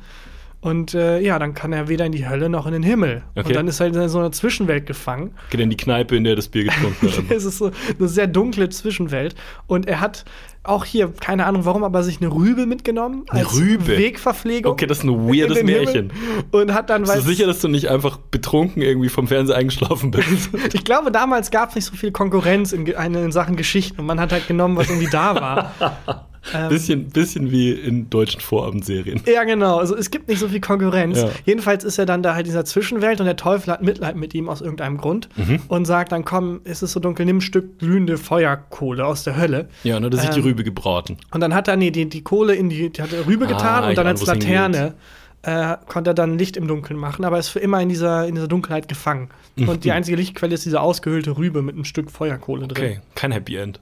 Und 0.62 0.92
äh, 0.92 1.20
ja, 1.20 1.38
dann 1.38 1.54
kann 1.54 1.72
er 1.72 1.88
weder 1.88 2.04
in 2.04 2.12
die 2.12 2.28
Hölle 2.28 2.50
noch 2.50 2.66
in 2.66 2.72
den 2.72 2.82
Himmel. 2.82 3.22
Okay. 3.34 3.48
Und 3.48 3.56
dann 3.56 3.68
ist 3.68 3.80
er 3.80 3.86
in 3.86 4.08
so 4.08 4.18
einer 4.18 4.30
Zwischenwelt 4.30 4.84
gefangen. 4.84 5.32
Geht 5.48 5.60
in 5.60 5.70
die 5.70 5.76
Kneipe, 5.76 6.16
in 6.16 6.24
der 6.24 6.36
das 6.36 6.48
Bier 6.48 6.64
getrunken 6.64 7.00
wird. 7.28 7.30
Es 7.30 7.44
ist 7.46 7.58
so 7.58 7.70
eine 7.98 8.08
sehr 8.08 8.26
dunkle 8.26 8.68
Zwischenwelt. 8.68 9.34
Und 9.66 9.88
er 9.88 10.00
hat 10.00 10.26
auch 10.62 10.84
hier, 10.84 11.10
keine 11.18 11.46
Ahnung 11.46 11.64
warum, 11.64 11.82
aber 11.82 12.02
sich 12.02 12.20
eine 12.20 12.30
Rübe 12.30 12.66
mitgenommen. 12.66 13.24
Eine 13.30 13.46
als 13.46 13.56
Rübe? 13.56 13.96
Wegverpflegung. 13.96 14.72
Okay, 14.72 14.86
das 14.86 14.98
ist 14.98 15.04
ein 15.04 15.28
weirdes 15.28 15.58
Himmel. 15.58 15.84
Märchen. 15.84 16.12
Und 16.50 16.74
hat 16.74 16.90
dann, 16.90 17.04
Bist 17.04 17.16
du 17.16 17.20
sicher, 17.22 17.46
dass 17.46 17.60
du 17.60 17.68
nicht 17.68 17.88
einfach 17.88 18.18
betrunken 18.18 18.82
irgendwie 18.82 19.08
vom 19.08 19.28
Fernseher 19.28 19.56
eingeschlafen 19.56 20.10
bist? 20.10 20.50
ich 20.74 20.84
glaube, 20.84 21.10
damals 21.10 21.50
gab 21.50 21.70
es 21.70 21.76
nicht 21.76 21.86
so 21.86 21.96
viel 21.96 22.12
Konkurrenz 22.12 22.72
in, 22.72 22.86
in 22.86 23.32
Sachen 23.32 23.56
Geschichten. 23.56 24.00
Und 24.00 24.06
man 24.06 24.20
hat 24.20 24.32
halt 24.32 24.46
genommen, 24.46 24.76
was 24.76 24.90
irgendwie 24.90 25.10
da 25.10 25.34
war. 25.34 26.26
bisschen, 26.68 27.08
bisschen 27.10 27.50
wie 27.50 27.70
in 27.72 28.08
deutschen 28.10 28.40
Vorabendserien. 28.40 29.20
Ja, 29.26 29.44
genau. 29.44 29.78
Also 29.78 29.96
es 29.96 30.10
gibt 30.10 30.28
nicht 30.28 30.38
so 30.38 30.48
viel 30.48 30.60
Konkurrenz. 30.60 31.18
Ja. 31.18 31.28
Jedenfalls 31.44 31.84
ist 31.84 31.98
er 31.98 32.06
dann 32.06 32.22
da 32.22 32.34
halt 32.34 32.46
in 32.46 32.50
dieser 32.52 32.64
Zwischenwelt 32.64 33.20
und 33.20 33.26
der 33.26 33.36
Teufel 33.36 33.72
hat 33.72 33.82
Mitleid 33.82 34.16
mit 34.16 34.34
ihm 34.34 34.48
aus 34.48 34.60
irgendeinem 34.60 34.96
Grund 34.96 35.28
Mhm. 35.36 35.60
und 35.68 35.84
sagt 35.84 36.12
dann, 36.12 36.24
komm, 36.24 36.60
es 36.64 36.82
ist 36.82 36.92
so 36.92 37.00
dunkel, 37.00 37.26
nimm 37.26 37.38
ein 37.38 37.40
Stück 37.42 37.78
glühende 37.78 38.16
Feuerkohle 38.18 39.04
aus 39.06 39.24
der 39.24 39.36
Hölle. 39.36 39.68
Ja, 39.84 39.96
und 39.96 40.02
dann 40.02 40.12
hat 40.12 40.18
er 40.18 40.20
sich 40.22 40.30
die 40.30 40.40
Ähm, 40.40 40.46
Rübe 40.46 40.64
gebraten. 40.64 41.16
Und 41.30 41.40
dann 41.40 41.54
hat 41.54 41.68
er 41.68 41.76
nee, 41.76 41.90
die, 41.90 42.08
die 42.08 42.22
Kohle 42.22 42.54
in 42.54 42.68
die, 42.70 42.90
die 42.90 43.02
hat 43.02 43.12
er 43.12 43.26
Rübe 43.26 43.46
getan 43.46 43.84
Ah, 43.84 43.88
und 43.90 43.98
dann 43.98 44.06
als 44.06 44.24
Laterne 44.26 44.94
äh, 45.42 45.76
konnte 45.88 46.10
er 46.10 46.14
dann 46.14 46.38
Licht 46.38 46.56
im 46.56 46.68
Dunkeln 46.68 46.98
machen, 46.98 47.24
aber 47.24 47.38
ist 47.38 47.48
für 47.48 47.60
immer 47.60 47.80
in 47.80 47.88
dieser, 47.88 48.26
in 48.26 48.34
dieser 48.34 48.48
Dunkelheit 48.48 48.88
gefangen. 48.88 49.30
Und 49.56 49.84
die 49.84 49.92
einzige 49.92 50.16
Lichtquelle 50.16 50.54
ist 50.54 50.64
diese 50.66 50.80
ausgehöhlte 50.80 51.36
Rübe 51.36 51.60
mit 51.62 51.74
einem 51.74 51.84
Stück 51.84 52.10
Feuerkohle 52.10 52.66
drin. 52.68 52.84
Okay, 52.84 53.00
kein 53.14 53.32
Happy 53.32 53.56
End. 53.56 53.80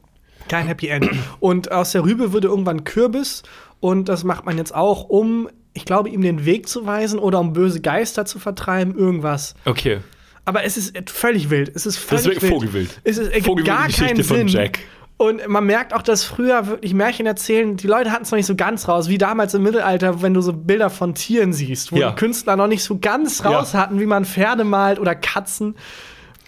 Kein 0.48 0.66
Happy 0.66 0.88
End. 0.88 1.08
Und 1.40 1.70
aus 1.72 1.92
der 1.92 2.04
Rübe 2.04 2.32
wurde 2.32 2.48
irgendwann 2.48 2.84
Kürbis 2.84 3.42
und 3.80 4.08
das 4.08 4.24
macht 4.24 4.44
man 4.46 4.56
jetzt 4.58 4.74
auch, 4.74 5.04
um, 5.08 5.48
ich 5.74 5.84
glaube, 5.84 6.08
ihm 6.08 6.22
den 6.22 6.44
Weg 6.44 6.68
zu 6.68 6.86
weisen 6.86 7.18
oder 7.18 7.38
um 7.40 7.52
böse 7.52 7.80
Geister 7.80 8.24
zu 8.24 8.38
vertreiben, 8.38 8.96
irgendwas. 8.96 9.54
Okay. 9.64 9.98
Aber 10.44 10.64
es 10.64 10.76
ist 10.76 10.96
völlig 11.10 11.50
wild. 11.50 11.68
Es 11.74 11.84
ist 11.86 11.96
Das 11.98 12.04
völlig 12.04 12.20
ist 12.20 12.26
wirklich 12.26 12.42
wild. 12.42 12.52
Vogelwild. 12.54 13.00
Es 13.04 13.18
ist, 13.18 13.32
ergibt 13.32 13.64
gar 13.64 13.86
Geschichte 13.86 14.06
keinen 14.14 14.24
von 14.24 14.36
Sinn. 14.38 14.48
Jack. 14.48 14.78
Und 15.20 15.46
man 15.48 15.66
merkt 15.66 15.92
auch, 15.94 16.02
dass 16.02 16.22
früher 16.22 16.68
wirklich 16.68 16.94
Märchen 16.94 17.26
erzählen, 17.26 17.76
die 17.76 17.88
Leute 17.88 18.12
hatten 18.12 18.22
es 18.22 18.30
noch 18.30 18.36
nicht 18.36 18.46
so 18.46 18.54
ganz 18.54 18.86
raus, 18.86 19.08
wie 19.08 19.18
damals 19.18 19.52
im 19.52 19.64
Mittelalter, 19.64 20.22
wenn 20.22 20.32
du 20.32 20.40
so 20.40 20.52
Bilder 20.52 20.90
von 20.90 21.14
Tieren 21.16 21.52
siehst, 21.52 21.90
wo 21.90 21.96
Ja. 21.96 22.10
die 22.10 22.16
Künstler 22.16 22.54
noch 22.54 22.68
nicht 22.68 22.84
so 22.84 22.98
ganz 23.00 23.44
raus 23.44 23.72
Ja. 23.72 23.80
hatten, 23.80 23.98
wie 24.00 24.06
man 24.06 24.24
Pferde 24.24 24.62
malt 24.62 25.00
oder 25.00 25.16
Katzen. 25.16 25.74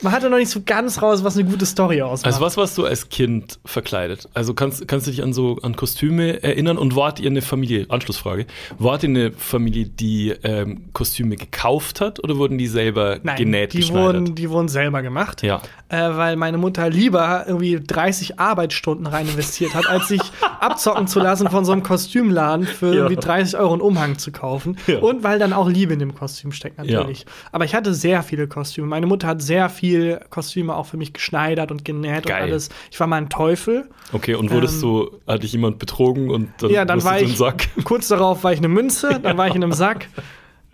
Man 0.02 0.12
hatte 0.12 0.30
noch 0.30 0.38
nicht 0.38 0.48
so 0.50 0.62
ganz 0.64 1.02
raus, 1.02 1.24
was 1.24 1.36
eine 1.36 1.48
gute 1.48 1.66
Story 1.66 2.00
ausmacht. 2.00 2.26
Also 2.26 2.40
was 2.40 2.56
warst 2.56 2.78
du 2.78 2.86
als 2.86 3.10
Kind 3.10 3.58
verkleidet? 3.66 4.28
Also 4.32 4.54
kannst, 4.54 4.88
kannst 4.88 5.06
du 5.06 5.10
dich 5.10 5.22
an 5.22 5.32
so 5.34 5.58
an 5.62 5.76
Kostüme 5.76 6.42
erinnern 6.42 6.78
und 6.78 6.96
wart 6.96 7.20
ihr 7.20 7.28
eine 7.30 7.42
Familie, 7.42 7.84
Anschlussfrage, 7.90 8.46
wart 8.78 9.02
ihr 9.02 9.10
eine 9.10 9.32
Familie, 9.32 9.86
die 9.86 10.30
ähm, 10.42 10.84
Kostüme 10.94 11.36
gekauft 11.36 12.00
hat 12.00 12.22
oder 12.24 12.38
wurden 12.38 12.56
die 12.56 12.66
selber 12.66 13.18
Nein, 13.22 13.36
genäht, 13.36 13.74
die 13.74 13.78
geschneidert? 13.80 14.14
wurden, 14.14 14.34
die 14.34 14.48
wurden 14.48 14.68
selber 14.68 15.02
gemacht. 15.02 15.42
Ja. 15.42 15.60
Äh, 15.90 16.16
weil 16.16 16.36
meine 16.36 16.56
Mutter 16.56 16.88
lieber 16.88 17.44
irgendwie 17.46 17.78
30 17.84 18.38
Arbeitsstunden 18.40 19.06
rein 19.06 19.28
investiert 19.28 19.74
hat, 19.74 19.86
als 19.86 20.08
sich 20.08 20.22
abzocken 20.60 21.08
zu 21.08 21.18
lassen 21.20 21.50
von 21.50 21.64
so 21.66 21.72
einem 21.72 21.82
Kostümladen 21.82 22.66
für 22.66 22.86
Ja. 22.88 22.94
irgendwie 23.02 23.16
30 23.16 23.58
Euro 23.58 23.72
einen 23.72 23.82
Umhang 23.82 24.16
zu 24.18 24.32
kaufen. 24.32 24.78
Ja. 24.86 25.00
Und 25.00 25.22
weil 25.24 25.38
dann 25.38 25.52
auch 25.52 25.68
Liebe 25.68 25.92
in 25.92 25.98
dem 25.98 26.14
Kostüm 26.14 26.52
steckt, 26.52 26.78
natürlich. 26.78 27.26
Aber 27.52 27.64
ich 27.66 27.74
hatte 27.74 27.92
sehr 27.92 28.22
viele 28.22 28.48
Kostüme. 28.48 28.86
Meine 28.86 29.06
Mutter 29.06 29.26
hat 29.28 29.42
sehr 29.42 29.68
viel 29.68 29.89
Kostüme 30.30 30.74
auch 30.74 30.86
für 30.86 30.96
mich 30.96 31.12
geschneidert 31.12 31.70
und 31.70 31.84
genäht 31.84 32.26
Geil. 32.26 32.42
und 32.44 32.50
alles. 32.50 32.68
Ich 32.90 32.98
war 33.00 33.06
mal 33.06 33.16
ein 33.16 33.28
Teufel. 33.28 33.88
Okay, 34.12 34.34
und 34.34 34.50
wurdest 34.50 34.76
Ähm, 34.76 34.80
du, 34.82 35.10
hat 35.26 35.42
dich 35.42 35.52
jemand 35.52 35.78
betrogen 35.78 36.30
und 36.30 36.50
dann, 36.58 36.70
Ja, 36.70 36.84
dann 36.84 37.02
war 37.04 37.18
du 37.18 37.24
ich, 37.24 37.30
im 37.30 37.36
Sack? 37.36 37.68
kurz 37.84 38.08
darauf 38.08 38.42
war 38.44 38.52
ich 38.52 38.58
eine 38.58 38.68
Münze, 38.68 39.20
dann 39.22 39.36
war 39.38 39.46
ich 39.48 39.54
in 39.54 39.62
einem 39.62 39.72
Sack. 39.72 40.08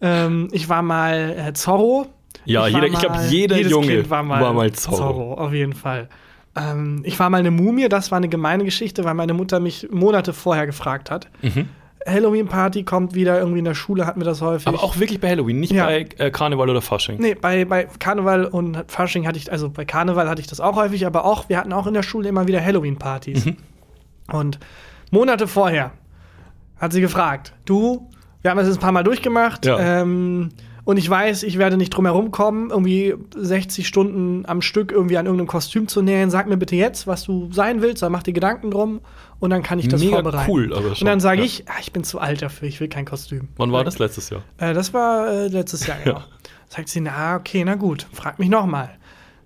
Ähm, 0.00 0.48
ich 0.52 0.68
war 0.68 0.82
mal 0.82 1.34
äh, 1.48 1.52
Zorro. 1.54 2.06
Ja, 2.44 2.66
Ich 2.66 2.74
war 2.74 2.82
jeder, 2.82 2.92
ich 2.94 3.00
glaube, 3.00 3.14
mal- 3.16 3.26
jeder 3.28 3.60
Junge 3.60 3.86
Kind 3.86 4.10
war 4.10 4.22
mal, 4.22 4.72
Zorro. 4.72 5.34
auf 5.34 5.52
jeden 5.52 5.72
Fall. 5.72 6.08
Ähm, 6.54 7.02
ich 7.04 7.18
war 7.18 7.28
mal 7.30 7.38
eine 7.38 7.50
Mumie, 7.50 7.88
das 7.88 8.10
war 8.10 8.16
eine 8.18 8.28
gemeine 8.28 8.64
Geschichte, 8.64 9.04
weil 9.04 9.14
meine 9.14 9.34
Mutter 9.34 9.58
mich 9.60 9.88
Monate 9.90 10.32
vorher 10.32 10.66
gefragt 10.66 11.10
hat. 11.10 11.28
Mhm. 11.42 11.68
Halloween-Party 12.06 12.84
kommt 12.84 13.14
wieder, 13.14 13.38
irgendwie 13.38 13.58
in 13.58 13.64
der 13.64 13.74
Schule 13.74 14.06
hatten 14.06 14.20
wir 14.20 14.24
das 14.24 14.40
häufig. 14.40 14.66
Aber 14.68 14.82
auch 14.82 14.98
wirklich 14.98 15.20
bei 15.20 15.28
Halloween, 15.30 15.60
nicht 15.60 15.72
Ja. 15.72 15.86
bei 15.86 16.06
äh, 16.18 16.30
Karneval 16.30 16.70
oder 16.70 16.80
Fasching. 16.82 17.18
Nee, 17.18 17.34
bei, 17.34 17.64
bei 17.64 17.88
Karneval 17.98 18.44
und 18.46 18.84
Fasching 18.88 19.26
hatte 19.26 19.38
ich, 19.38 19.50
also 19.50 19.68
bei 19.70 19.84
Karneval 19.84 20.28
hatte 20.28 20.40
ich 20.40 20.46
das 20.46 20.60
auch 20.60 20.76
häufig, 20.76 21.06
aber 21.06 21.24
auch, 21.24 21.48
wir 21.48 21.58
hatten 21.58 21.72
auch 21.72 21.86
in 21.86 21.94
der 21.94 22.02
Schule 22.02 22.28
immer 22.28 22.46
wieder 22.46 22.64
Halloween-Partys. 22.64 23.46
Mhm. 23.46 23.56
Und 24.32 24.58
Monate 25.10 25.46
vorher 25.48 25.92
hat 26.78 26.92
sie 26.92 27.00
gefragt, 27.00 27.52
du, 27.64 28.08
wir 28.42 28.50
haben 28.50 28.58
das 28.58 28.66
jetzt 28.68 28.76
ein 28.78 28.80
paar 28.80 28.92
Mal 28.92 29.02
durchgemacht, 29.04 29.66
Ja. 29.66 30.00
ähm, 30.02 30.50
und 30.86 30.98
ich 30.98 31.10
weiß, 31.10 31.42
ich 31.42 31.58
werde 31.58 31.76
nicht 31.76 31.90
drum 31.90 32.06
herum 32.06 32.30
kommen, 32.30 32.70
irgendwie 32.70 33.14
60 33.34 33.88
Stunden 33.88 34.46
am 34.46 34.62
Stück 34.62 34.92
irgendwie 34.92 35.18
an 35.18 35.26
irgendeinem 35.26 35.48
Kostüm 35.48 35.88
zu 35.88 36.00
nähen. 36.00 36.30
Sag 36.30 36.46
mir 36.46 36.56
bitte 36.56 36.76
jetzt, 36.76 37.08
was 37.08 37.24
du 37.24 37.52
sein 37.52 37.82
willst, 37.82 38.04
dann 38.04 38.12
mach 38.12 38.22
dir 38.22 38.32
Gedanken 38.32 38.70
drum 38.70 39.00
und 39.40 39.50
dann 39.50 39.64
kann 39.64 39.80
ich 39.80 39.88
das 39.88 40.00
Mega 40.00 40.14
vorbereiten. 40.14 40.48
cool, 40.50 40.72
aber 40.72 40.86
und 40.86 40.96
schon, 40.98 41.06
dann 41.06 41.18
sage 41.18 41.40
ja. 41.40 41.44
ich, 41.44 41.64
ah, 41.68 41.74
ich 41.80 41.92
bin 41.92 42.04
zu 42.04 42.20
alt 42.20 42.40
dafür, 42.40 42.68
ich 42.68 42.78
will 42.78 42.86
kein 42.86 43.04
Kostüm. 43.04 43.48
Wann 43.56 43.72
war 43.72 43.82
das 43.82 43.98
letztes 43.98 44.30
Jahr? 44.30 44.42
Äh, 44.58 44.74
das 44.74 44.94
war 44.94 45.26
äh, 45.28 45.48
letztes 45.48 45.88
Jahr, 45.88 45.98
genau. 46.04 46.22
Sagt 46.68 46.88
sie, 46.88 47.00
na, 47.00 47.34
okay, 47.34 47.64
na 47.64 47.74
gut, 47.74 48.06
frag 48.12 48.38
mich 48.38 48.48
noch 48.48 48.66
mal. 48.66 48.90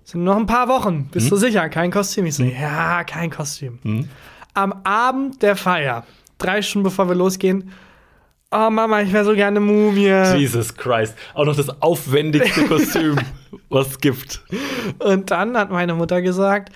Sind 0.03 0.23
noch 0.23 0.37
ein 0.37 0.45
paar 0.45 0.67
Wochen, 0.67 1.09
bist 1.11 1.25
Hm? 1.25 1.29
du 1.31 1.35
sicher? 1.37 1.69
Kein 1.69 1.89
Kostüm? 1.89 2.27
Ich 2.27 2.35
so, 2.35 2.43
ja, 2.43 3.03
kein 3.03 3.31
Kostüm. 3.31 3.79
Am 4.53 4.73
Abend 4.83 5.41
der 5.41 5.55
Feier, 5.55 6.05
drei 6.37 6.61
Stunden 6.61 6.83
bevor 6.83 7.07
wir 7.09 7.15
losgehen, 7.15 7.71
oh 8.51 8.69
Mama, 8.69 9.01
ich 9.01 9.11
wäre 9.11 9.25
so 9.25 9.33
gerne 9.33 9.59
Mumie. 9.59 10.37
Jesus 10.37 10.75
Christ. 10.75 11.15
Auch 11.33 11.45
noch 11.45 11.55
das 11.55 11.69
aufwendigste 11.81 12.65
Kostüm, 12.67 13.17
was 13.69 13.87
es 13.87 13.99
gibt. 13.99 14.41
Und 14.99 15.31
dann 15.31 15.57
hat 15.57 15.71
meine 15.71 15.93
Mutter 15.93 16.21
gesagt, 16.21 16.71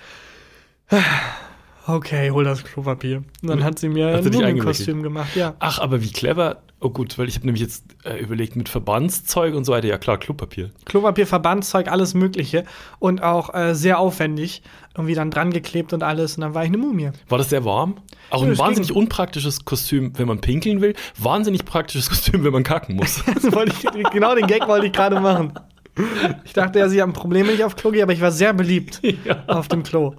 okay, 1.86 2.30
hol 2.30 2.44
das 2.44 2.64
Klopapier. 2.64 3.18
Und 3.42 3.48
dann 3.48 3.64
hat 3.64 3.78
sie 3.78 3.88
mir 3.88 4.12
Hat 4.12 4.26
ein 4.26 4.32
Mumienkostüm 4.32 5.02
gemacht, 5.02 5.34
ja. 5.36 5.54
Ach, 5.58 5.78
aber 5.78 6.02
wie 6.02 6.10
clever. 6.12 6.62
Oh 6.78 6.90
gut, 6.90 7.16
weil 7.18 7.26
ich 7.26 7.36
habe 7.36 7.46
nämlich 7.46 7.62
jetzt 7.62 7.84
äh, 8.04 8.18
überlegt 8.18 8.54
mit 8.54 8.68
Verbandszeug 8.68 9.54
und 9.54 9.64
so 9.64 9.72
weiter. 9.72 9.88
Ja 9.88 9.96
klar, 9.96 10.18
Klopapier. 10.18 10.72
Klopapier, 10.84 11.26
Verbandszeug, 11.26 11.88
alles 11.90 12.12
Mögliche. 12.12 12.64
Und 12.98 13.22
auch 13.22 13.54
äh, 13.54 13.74
sehr 13.74 13.98
aufwendig. 13.98 14.62
Irgendwie 14.94 15.14
dann 15.14 15.30
dran 15.30 15.52
geklebt 15.52 15.94
und 15.94 16.02
alles. 16.02 16.36
Und 16.36 16.42
dann 16.42 16.54
war 16.54 16.64
ich 16.64 16.68
eine 16.68 16.76
Mumie. 16.78 17.10
War 17.28 17.38
das 17.38 17.48
sehr 17.48 17.64
warm? 17.64 17.96
Auch 18.28 18.42
Ja, 18.42 18.48
ein 18.50 18.58
wahnsinnig 18.58 18.88
ging. 18.88 18.96
unpraktisches 18.98 19.64
Kostüm, 19.64 20.12
wenn 20.18 20.28
man 20.28 20.40
pinkeln 20.42 20.82
will. 20.82 20.94
Wahnsinnig 21.18 21.64
praktisches 21.64 22.08
Kostüm, 22.10 22.44
wenn 22.44 22.52
man 22.52 22.62
kacken 22.62 22.96
muss. 22.96 23.22
Das 23.34 23.50
wollte 23.52 23.72
ich, 23.98 24.10
genau 24.10 24.34
den 24.34 24.46
Gag 24.46 24.68
wollte 24.68 24.86
ich 24.86 24.92
gerade 24.92 25.18
machen. 25.20 25.52
Ich 26.44 26.52
dachte 26.52 26.78
ja, 26.78 26.88
sie 26.88 27.00
haben 27.00 27.12
Probleme, 27.12 27.48
wenn 27.48 27.54
ich 27.54 27.64
auf 27.64 27.74
Klo 27.76 27.90
gehe, 27.90 28.02
aber 28.02 28.12
ich 28.12 28.20
war 28.20 28.30
sehr 28.30 28.52
beliebt 28.52 29.00
Ja. 29.24 29.44
auf 29.46 29.68
dem 29.68 29.82
Klo. 29.82 30.14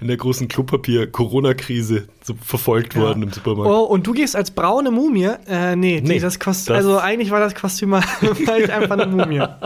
In 0.00 0.08
der 0.08 0.16
großen 0.16 0.48
Klopapier-Corona-Krise 0.48 2.08
so 2.22 2.34
verfolgt 2.34 2.96
worden 2.96 3.22
im 3.22 3.32
Supermarkt. 3.32 3.70
Oh, 3.70 3.84
und 3.84 4.06
du 4.06 4.12
gehst 4.12 4.34
als 4.36 4.50
braune 4.50 4.90
Mumie? 4.90 5.30
Äh, 5.46 5.76
nee, 5.76 6.00
Nee, 6.04 6.18
das 6.18 6.38
Kostüm. 6.38 6.74
Also 6.74 6.98
eigentlich 6.98 7.30
war 7.30 7.40
das 7.40 7.54
Kostüm 7.54 7.94
ich 7.94 8.48
einfach 8.48 8.98
eine 8.98 9.06
Mumie. 9.06 9.36
Ja, 9.36 9.58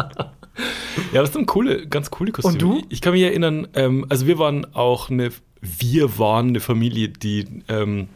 das 1.12 1.32
sind 1.32 1.46
coole, 1.46 1.86
ganz 1.86 2.10
coole 2.10 2.32
Kostüme. 2.32 2.52
Und 2.52 2.62
du? 2.62 2.86
Ich 2.88 3.00
kann 3.00 3.12
mich 3.12 3.22
erinnern, 3.22 3.66
ähm, 3.74 4.06
also 4.08 4.26
wir 4.26 4.38
waren 4.38 4.66
auch 4.74 5.10
eine, 5.10 5.30
wir 5.60 6.18
waren 6.18 6.48
eine 6.48 6.60
Familie, 6.60 7.08
die 7.08 7.62
ähm, 7.68 8.08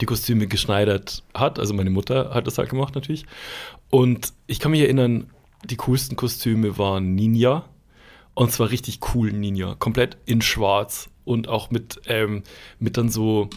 die 0.00 0.06
Kostüme 0.06 0.46
geschneidert 0.46 1.22
hat. 1.34 1.58
Also 1.58 1.74
meine 1.74 1.90
Mutter 1.90 2.30
hat 2.32 2.46
das 2.46 2.58
halt 2.58 2.70
gemacht 2.70 2.94
natürlich. 2.94 3.26
Und 3.90 4.32
ich 4.46 4.60
kann 4.60 4.72
mich 4.72 4.80
erinnern, 4.80 5.28
die 5.70 5.76
coolsten 5.76 6.16
Kostüme 6.16 6.78
waren 6.78 7.14
Ninja. 7.14 7.64
Und 8.34 8.52
zwar 8.52 8.70
richtig 8.70 9.00
cool 9.14 9.32
Ninja. 9.32 9.74
Komplett 9.76 10.18
in 10.26 10.42
schwarz 10.42 11.08
und 11.24 11.48
auch 11.48 11.70
mit, 11.70 12.00
ähm, 12.06 12.42
mit 12.78 12.96
dann 12.96 13.08
so, 13.08 13.48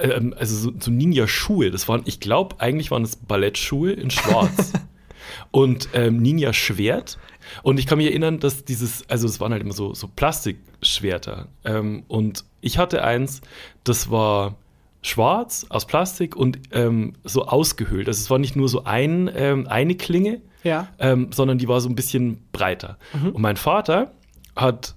ähm, 0.00 0.34
also 0.38 0.56
so, 0.56 0.72
so 0.78 0.90
Ninja-Schuhe. 0.90 1.70
Das 1.70 1.88
waren, 1.88 2.02
ich 2.04 2.20
glaube, 2.20 2.60
eigentlich 2.60 2.90
waren 2.90 3.02
es 3.02 3.16
Ballettschuhe 3.16 3.92
in 3.92 4.10
schwarz. 4.10 4.72
und 5.50 5.88
ähm, 5.92 6.18
Ninja-Schwert. 6.18 7.18
Und 7.62 7.78
ich 7.78 7.86
kann 7.86 7.98
mich 7.98 8.08
erinnern, 8.08 8.40
dass 8.40 8.64
dieses, 8.64 9.08
also 9.08 9.26
es 9.26 9.40
waren 9.40 9.52
halt 9.52 9.62
immer 9.62 9.74
so, 9.74 9.94
so 9.94 10.08
Plastikschwerter. 10.08 11.48
Ähm, 11.64 12.04
und 12.08 12.44
ich 12.60 12.78
hatte 12.78 13.04
eins, 13.04 13.40
das 13.84 14.10
war 14.10 14.56
schwarz 15.02 15.66
aus 15.68 15.86
Plastik 15.86 16.36
und 16.36 16.58
ähm, 16.72 17.14
so 17.24 17.46
ausgehöhlt. 17.46 18.08
Also 18.08 18.20
es 18.20 18.30
war 18.30 18.38
nicht 18.38 18.56
nur 18.56 18.68
so 18.68 18.84
ein, 18.84 19.30
ähm, 19.34 19.66
eine 19.68 19.94
Klinge, 19.94 20.40
Ja. 20.64 20.88
ähm, 20.98 21.30
sondern 21.32 21.58
die 21.58 21.68
war 21.68 21.80
so 21.80 21.88
ein 21.88 21.94
bisschen 21.94 22.42
breiter. 22.52 22.98
Und 23.32 23.40
mein 23.40 23.56
Vater 23.56 24.12
hat 24.56 24.94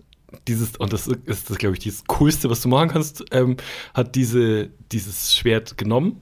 dieses, 0.48 0.78
und 0.78 0.94
das 0.94 1.08
ist, 1.08 1.50
das, 1.50 1.58
glaube 1.58 1.76
ich, 1.78 1.84
das 1.84 2.04
Coolste, 2.08 2.50
was 2.50 2.62
du 2.62 2.70
machen 2.70 2.90
kannst, 2.90 3.24
ähm, 3.32 3.58
hat 3.94 4.16
diese, 4.16 4.70
dieses 4.92 5.36
Schwert 5.36 5.78
genommen, 5.78 6.22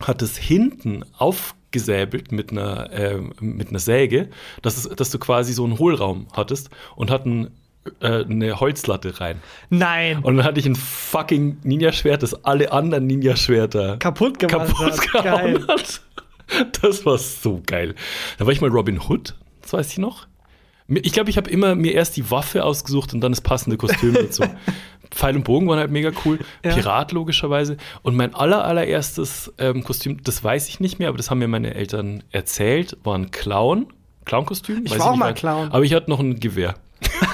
hat 0.00 0.22
es 0.22 0.36
hinten 0.36 1.04
aufgesäbelt 1.16 2.32
mit 2.32 2.50
einer, 2.50 2.90
ähm, 2.92 3.32
mit 3.40 3.70
einer 3.70 3.78
Säge, 3.78 4.28
dass, 4.62 4.76
es, 4.76 4.88
dass 4.88 5.10
du 5.10 5.18
quasi 5.18 5.52
so 5.52 5.64
einen 5.64 5.78
Hohlraum 5.78 6.26
hattest 6.32 6.70
und 6.96 7.10
hat 7.10 7.24
ein, 7.24 7.50
äh, 8.00 8.24
eine 8.24 8.60
Holzlatte 8.60 9.20
rein. 9.20 9.40
Nein. 9.70 10.18
Und 10.18 10.36
dann 10.36 10.44
hatte 10.44 10.60
ich 10.60 10.66
ein 10.66 10.76
fucking 10.76 11.58
Ninja-Schwert, 11.62 12.22
das 12.22 12.44
alle 12.44 12.72
anderen 12.72 13.06
Ninja-Schwerter 13.06 13.96
kaputt 13.98 14.38
gemacht 14.38 14.68
kaputt 14.68 15.14
hat. 15.14 15.24
Geil. 15.24 15.66
hat. 15.66 16.02
Das 16.82 17.06
war 17.06 17.18
so 17.18 17.62
geil. 17.66 17.94
Da 18.38 18.46
war 18.46 18.52
ich 18.52 18.60
mal 18.60 18.70
Robin 18.70 19.00
Hood, 19.00 19.34
das 19.60 19.72
weiß 19.72 19.92
ich 19.92 19.98
noch. 19.98 20.26
Ich 20.88 21.12
glaube, 21.12 21.30
ich 21.30 21.36
habe 21.36 21.48
immer 21.48 21.74
mir 21.74 21.94
erst 21.94 22.16
die 22.16 22.30
Waffe 22.30 22.64
ausgesucht 22.64 23.14
und 23.14 23.20
dann 23.20 23.32
das 23.32 23.40
passende 23.40 23.76
Kostüm 23.76 24.14
dazu. 24.14 24.42
Pfeil 25.10 25.36
und 25.36 25.44
Bogen 25.44 25.68
waren 25.68 25.78
halt 25.78 25.90
mega 25.90 26.10
cool. 26.24 26.38
Ja. 26.64 26.74
Pirat 26.74 27.12
logischerweise. 27.12 27.76
Und 28.02 28.16
mein 28.16 28.34
aller, 28.34 28.64
allererstes 28.64 29.52
ähm, 29.58 29.84
Kostüm, 29.84 30.22
das 30.22 30.42
weiß 30.42 30.68
ich 30.68 30.80
nicht 30.80 30.98
mehr, 30.98 31.08
aber 31.08 31.18
das 31.18 31.30
haben 31.30 31.38
mir 31.38 31.48
meine 31.48 31.74
Eltern 31.74 32.22
erzählt, 32.30 32.96
war 33.04 33.16
ein 33.16 33.30
Clown. 33.30 33.86
Clown-Kostüm? 34.24 34.82
Ich 34.84 34.92
Weiß 34.92 35.00
war 35.00 35.06
auch 35.06 35.10
nicht 35.12 35.20
mal. 35.20 35.34
Clown. 35.34 35.72
Aber 35.72 35.84
ich 35.84 35.94
hatte 35.94 36.10
noch 36.10 36.20
ein 36.20 36.40
Gewehr. 36.40 36.74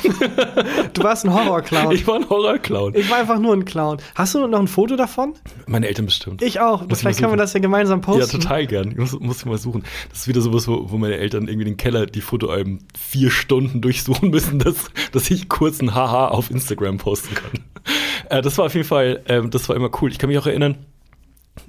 Du 0.92 1.02
warst 1.02 1.24
ein 1.24 1.32
Horrorclown. 1.32 1.92
Ich 1.92 2.06
war 2.06 2.16
ein 2.16 2.28
Horror-Clown. 2.28 2.94
Ich 2.94 3.08
war 3.10 3.18
einfach 3.18 3.38
nur 3.38 3.54
ein 3.54 3.64
Clown. 3.64 3.98
Hast 4.14 4.34
du 4.34 4.46
noch 4.46 4.58
ein 4.58 4.68
Foto 4.68 4.96
davon? 4.96 5.34
Meine 5.66 5.86
Eltern 5.86 6.06
bestimmt. 6.06 6.42
Ich 6.42 6.60
auch. 6.60 6.82
Muss 6.82 6.92
ich 6.92 6.98
Vielleicht 6.98 7.20
mal 7.20 7.26
können 7.28 7.38
wir 7.38 7.42
das 7.42 7.52
ja 7.52 7.60
gemeinsam 7.60 8.00
posten. 8.00 8.20
Ja, 8.20 8.26
total 8.26 8.66
gern. 8.66 8.90
Ich 8.90 8.96
muss, 8.96 9.18
muss 9.18 9.38
ich 9.38 9.44
mal 9.44 9.58
suchen. 9.58 9.84
Das 10.10 10.20
ist 10.20 10.28
wieder 10.28 10.40
sowas, 10.40 10.66
wo, 10.66 10.90
wo 10.90 10.98
meine 10.98 11.16
Eltern 11.16 11.46
irgendwie 11.48 11.64
den 11.64 11.76
Keller, 11.76 12.06
die 12.06 12.20
Fotoalben 12.20 12.80
vier 12.98 13.30
Stunden 13.30 13.80
durchsuchen 13.80 14.30
müssen, 14.30 14.58
dass, 14.58 14.76
dass 15.12 15.30
ich 15.30 15.48
kurz 15.48 15.80
ein 15.80 15.94
Haha 15.94 16.28
auf 16.28 16.50
Instagram 16.50 16.98
posten 16.98 17.34
kann. 17.34 17.52
Äh, 18.30 18.42
das 18.42 18.58
war 18.58 18.66
auf 18.66 18.74
jeden 18.74 18.86
Fall, 18.86 19.22
ähm, 19.28 19.50
das 19.50 19.68
war 19.68 19.76
immer 19.76 19.90
cool. 20.00 20.10
Ich 20.10 20.18
kann 20.18 20.28
mich 20.28 20.38
auch 20.38 20.46
erinnern, 20.46 20.86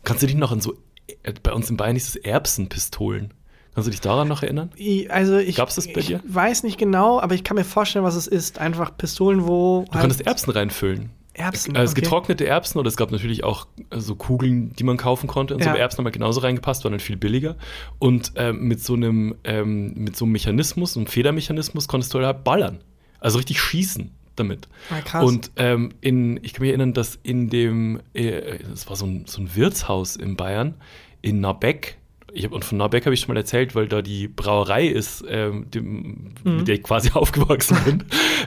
kannst 0.04 0.24
du 0.24 0.28
dich 0.28 0.36
noch 0.36 0.52
an 0.52 0.62
so, 0.62 0.76
äh, 1.24 1.34
bei 1.42 1.54
uns 1.54 1.70
in 1.70 1.78
Bayern 1.78 1.96
hieß 1.96 2.08
es 2.08 2.16
Erbsenpistolen. 2.16 3.34
Kannst 3.80 3.88
du 3.88 3.92
dich 3.92 4.02
daran 4.02 4.28
noch 4.28 4.44
erinnern? 4.44 4.72
Also 5.10 5.38
ich, 5.38 5.56
Gab's 5.56 5.76
das 5.76 5.88
bei 5.92 6.02
dir? 6.02 6.22
ich 6.28 6.36
weiß 6.36 6.64
nicht 6.64 6.78
genau, 6.78 7.20
aber 7.20 7.36
ich 7.36 7.44
kann 7.44 7.56
mir 7.56 7.64
vorstellen, 7.64 8.04
was 8.06 8.16
es 8.16 8.28
ist. 8.28 8.60
Einfach 8.60 8.96
Pistolen, 8.98 9.48
wo 9.48 9.86
Du 9.92 10.00
konntest 10.00 10.26
Erbsen 10.28 10.52
reinfüllen. 10.52 11.12
Erbsen. 11.34 11.78
Also 11.78 11.92
okay. 11.94 12.02
getrocknete 12.02 12.46
Erbsen 12.46 12.80
oder 12.80 12.90
es 12.90 12.98
gab 12.98 13.12
natürlich 13.12 13.44
auch 13.44 13.68
so 13.96 14.16
Kugeln, 14.16 14.74
die 14.76 14.84
man 14.84 14.98
kaufen 14.98 15.28
konnte. 15.28 15.54
Und 15.56 15.62
so 15.62 15.68
Ja. 15.68 15.72
aber 15.72 15.80
Erbsen 15.80 16.00
haben 16.00 16.06
halt 16.06 16.14
genauso 16.14 16.42
reingepasst, 16.42 16.84
waren 16.84 16.92
dann 16.92 17.00
viel 17.00 17.16
billiger. 17.16 17.56
Und 17.98 18.34
ähm, 18.36 18.68
mit 18.68 18.84
so 18.84 18.94
einem 18.96 19.36
ähm, 19.46 19.94
mit 19.96 20.18
so 20.18 20.26
einem 20.26 20.34
Mechanismus, 20.34 20.94
so 20.94 21.00
einem 21.00 21.08
Federmechanismus, 21.08 21.88
konntest 21.88 22.14
du 22.14 22.20
halt 22.20 22.44
ballern. 22.44 22.80
Also 23.22 23.38
richtig 23.38 23.62
schießen 23.62 24.12
damit. 24.36 24.68
Ah, 24.90 25.02
krass. 25.02 25.24
Und 25.24 25.52
ähm, 25.56 25.92
in, 26.02 26.40
ich 26.44 26.54
kann 26.54 26.62
mich 26.64 26.70
erinnern, 26.70 26.94
dass 26.94 27.20
in 27.24 27.50
dem, 27.50 28.02
äh, 28.14 28.60
das 28.70 28.90
war 28.90 28.96
so 28.96 29.06
ein, 29.06 29.24
so 29.28 29.42
ein 29.42 29.56
Wirtshaus 29.56 30.16
in 30.16 30.36
Bayern, 30.36 30.74
in 31.22 31.40
Nabeck, 31.42 31.98
ich 32.34 32.46
hab, 32.46 32.52
und 32.52 32.66
von 32.66 32.78
Nabeck 32.78 33.06
habe 33.06 33.14
ich 33.14 33.22
schon 33.22 33.34
mal 33.34 33.40
erzählt, 33.40 33.76
weil 33.76 33.88
da 33.88 34.02
die 34.02 34.28
Brauerei 34.28 34.88
ist, 34.88 35.24
ähm, 35.28 35.70
dem, 35.72 36.34
Mhm. 36.44 36.58
mit 36.58 36.68
der 36.68 36.76
ich 36.76 36.84
quasi 36.84 37.10
aufgewachsen 37.14 37.78
bin. 37.86 38.04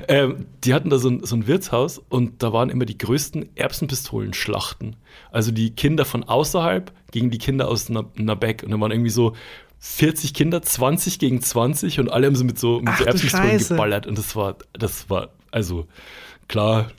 ähm, 0.09 0.47
die 0.65 0.75
hatten 0.75 0.91
da 0.91 0.99
so 0.99 1.09
ein, 1.11 1.25
so 1.25 1.37
ein 1.37 1.47
Wirtshaus 1.47 1.99
und 2.09 2.43
da 2.43 2.53
waren 2.53 2.71
immer 2.71 2.85
die 2.85 2.99
größten 2.99 3.51
Erbsenpistolenschlachten. 3.57 4.97
Also 5.31 5.53
die 5.53 5.75
Kinder 5.75 6.05
von 6.05 6.25
außerhalb 6.25 6.93
gegen 7.11 7.31
die 7.31 7.39
Kinder 7.39 7.69
aus 7.69 7.89
Nabeck. 7.89 8.63
Und 8.63 8.71
da 8.71 8.81
waren 8.81 8.91
irgendwie 8.91 9.11
so 9.11 9.35
40 9.79 10.35
Kinder, 10.35 10.63
20 10.63 11.19
gegen 11.19 11.41
20 11.41 12.01
und 12.01 12.09
alle 12.11 12.27
haben 12.27 12.37
so 12.37 12.45
mit 12.45 12.59
so, 12.59 12.79
mit 12.79 12.89
Ach 12.89 12.99
so 12.99 13.05
Erbsenpistolen 13.05 13.59
geballert. 13.59 14.07
Und 14.07 14.17
das 14.19 14.37
war, 14.37 14.57
das 14.73 15.11
war, 15.11 15.31
also 15.51 15.87
klar, 16.49 16.91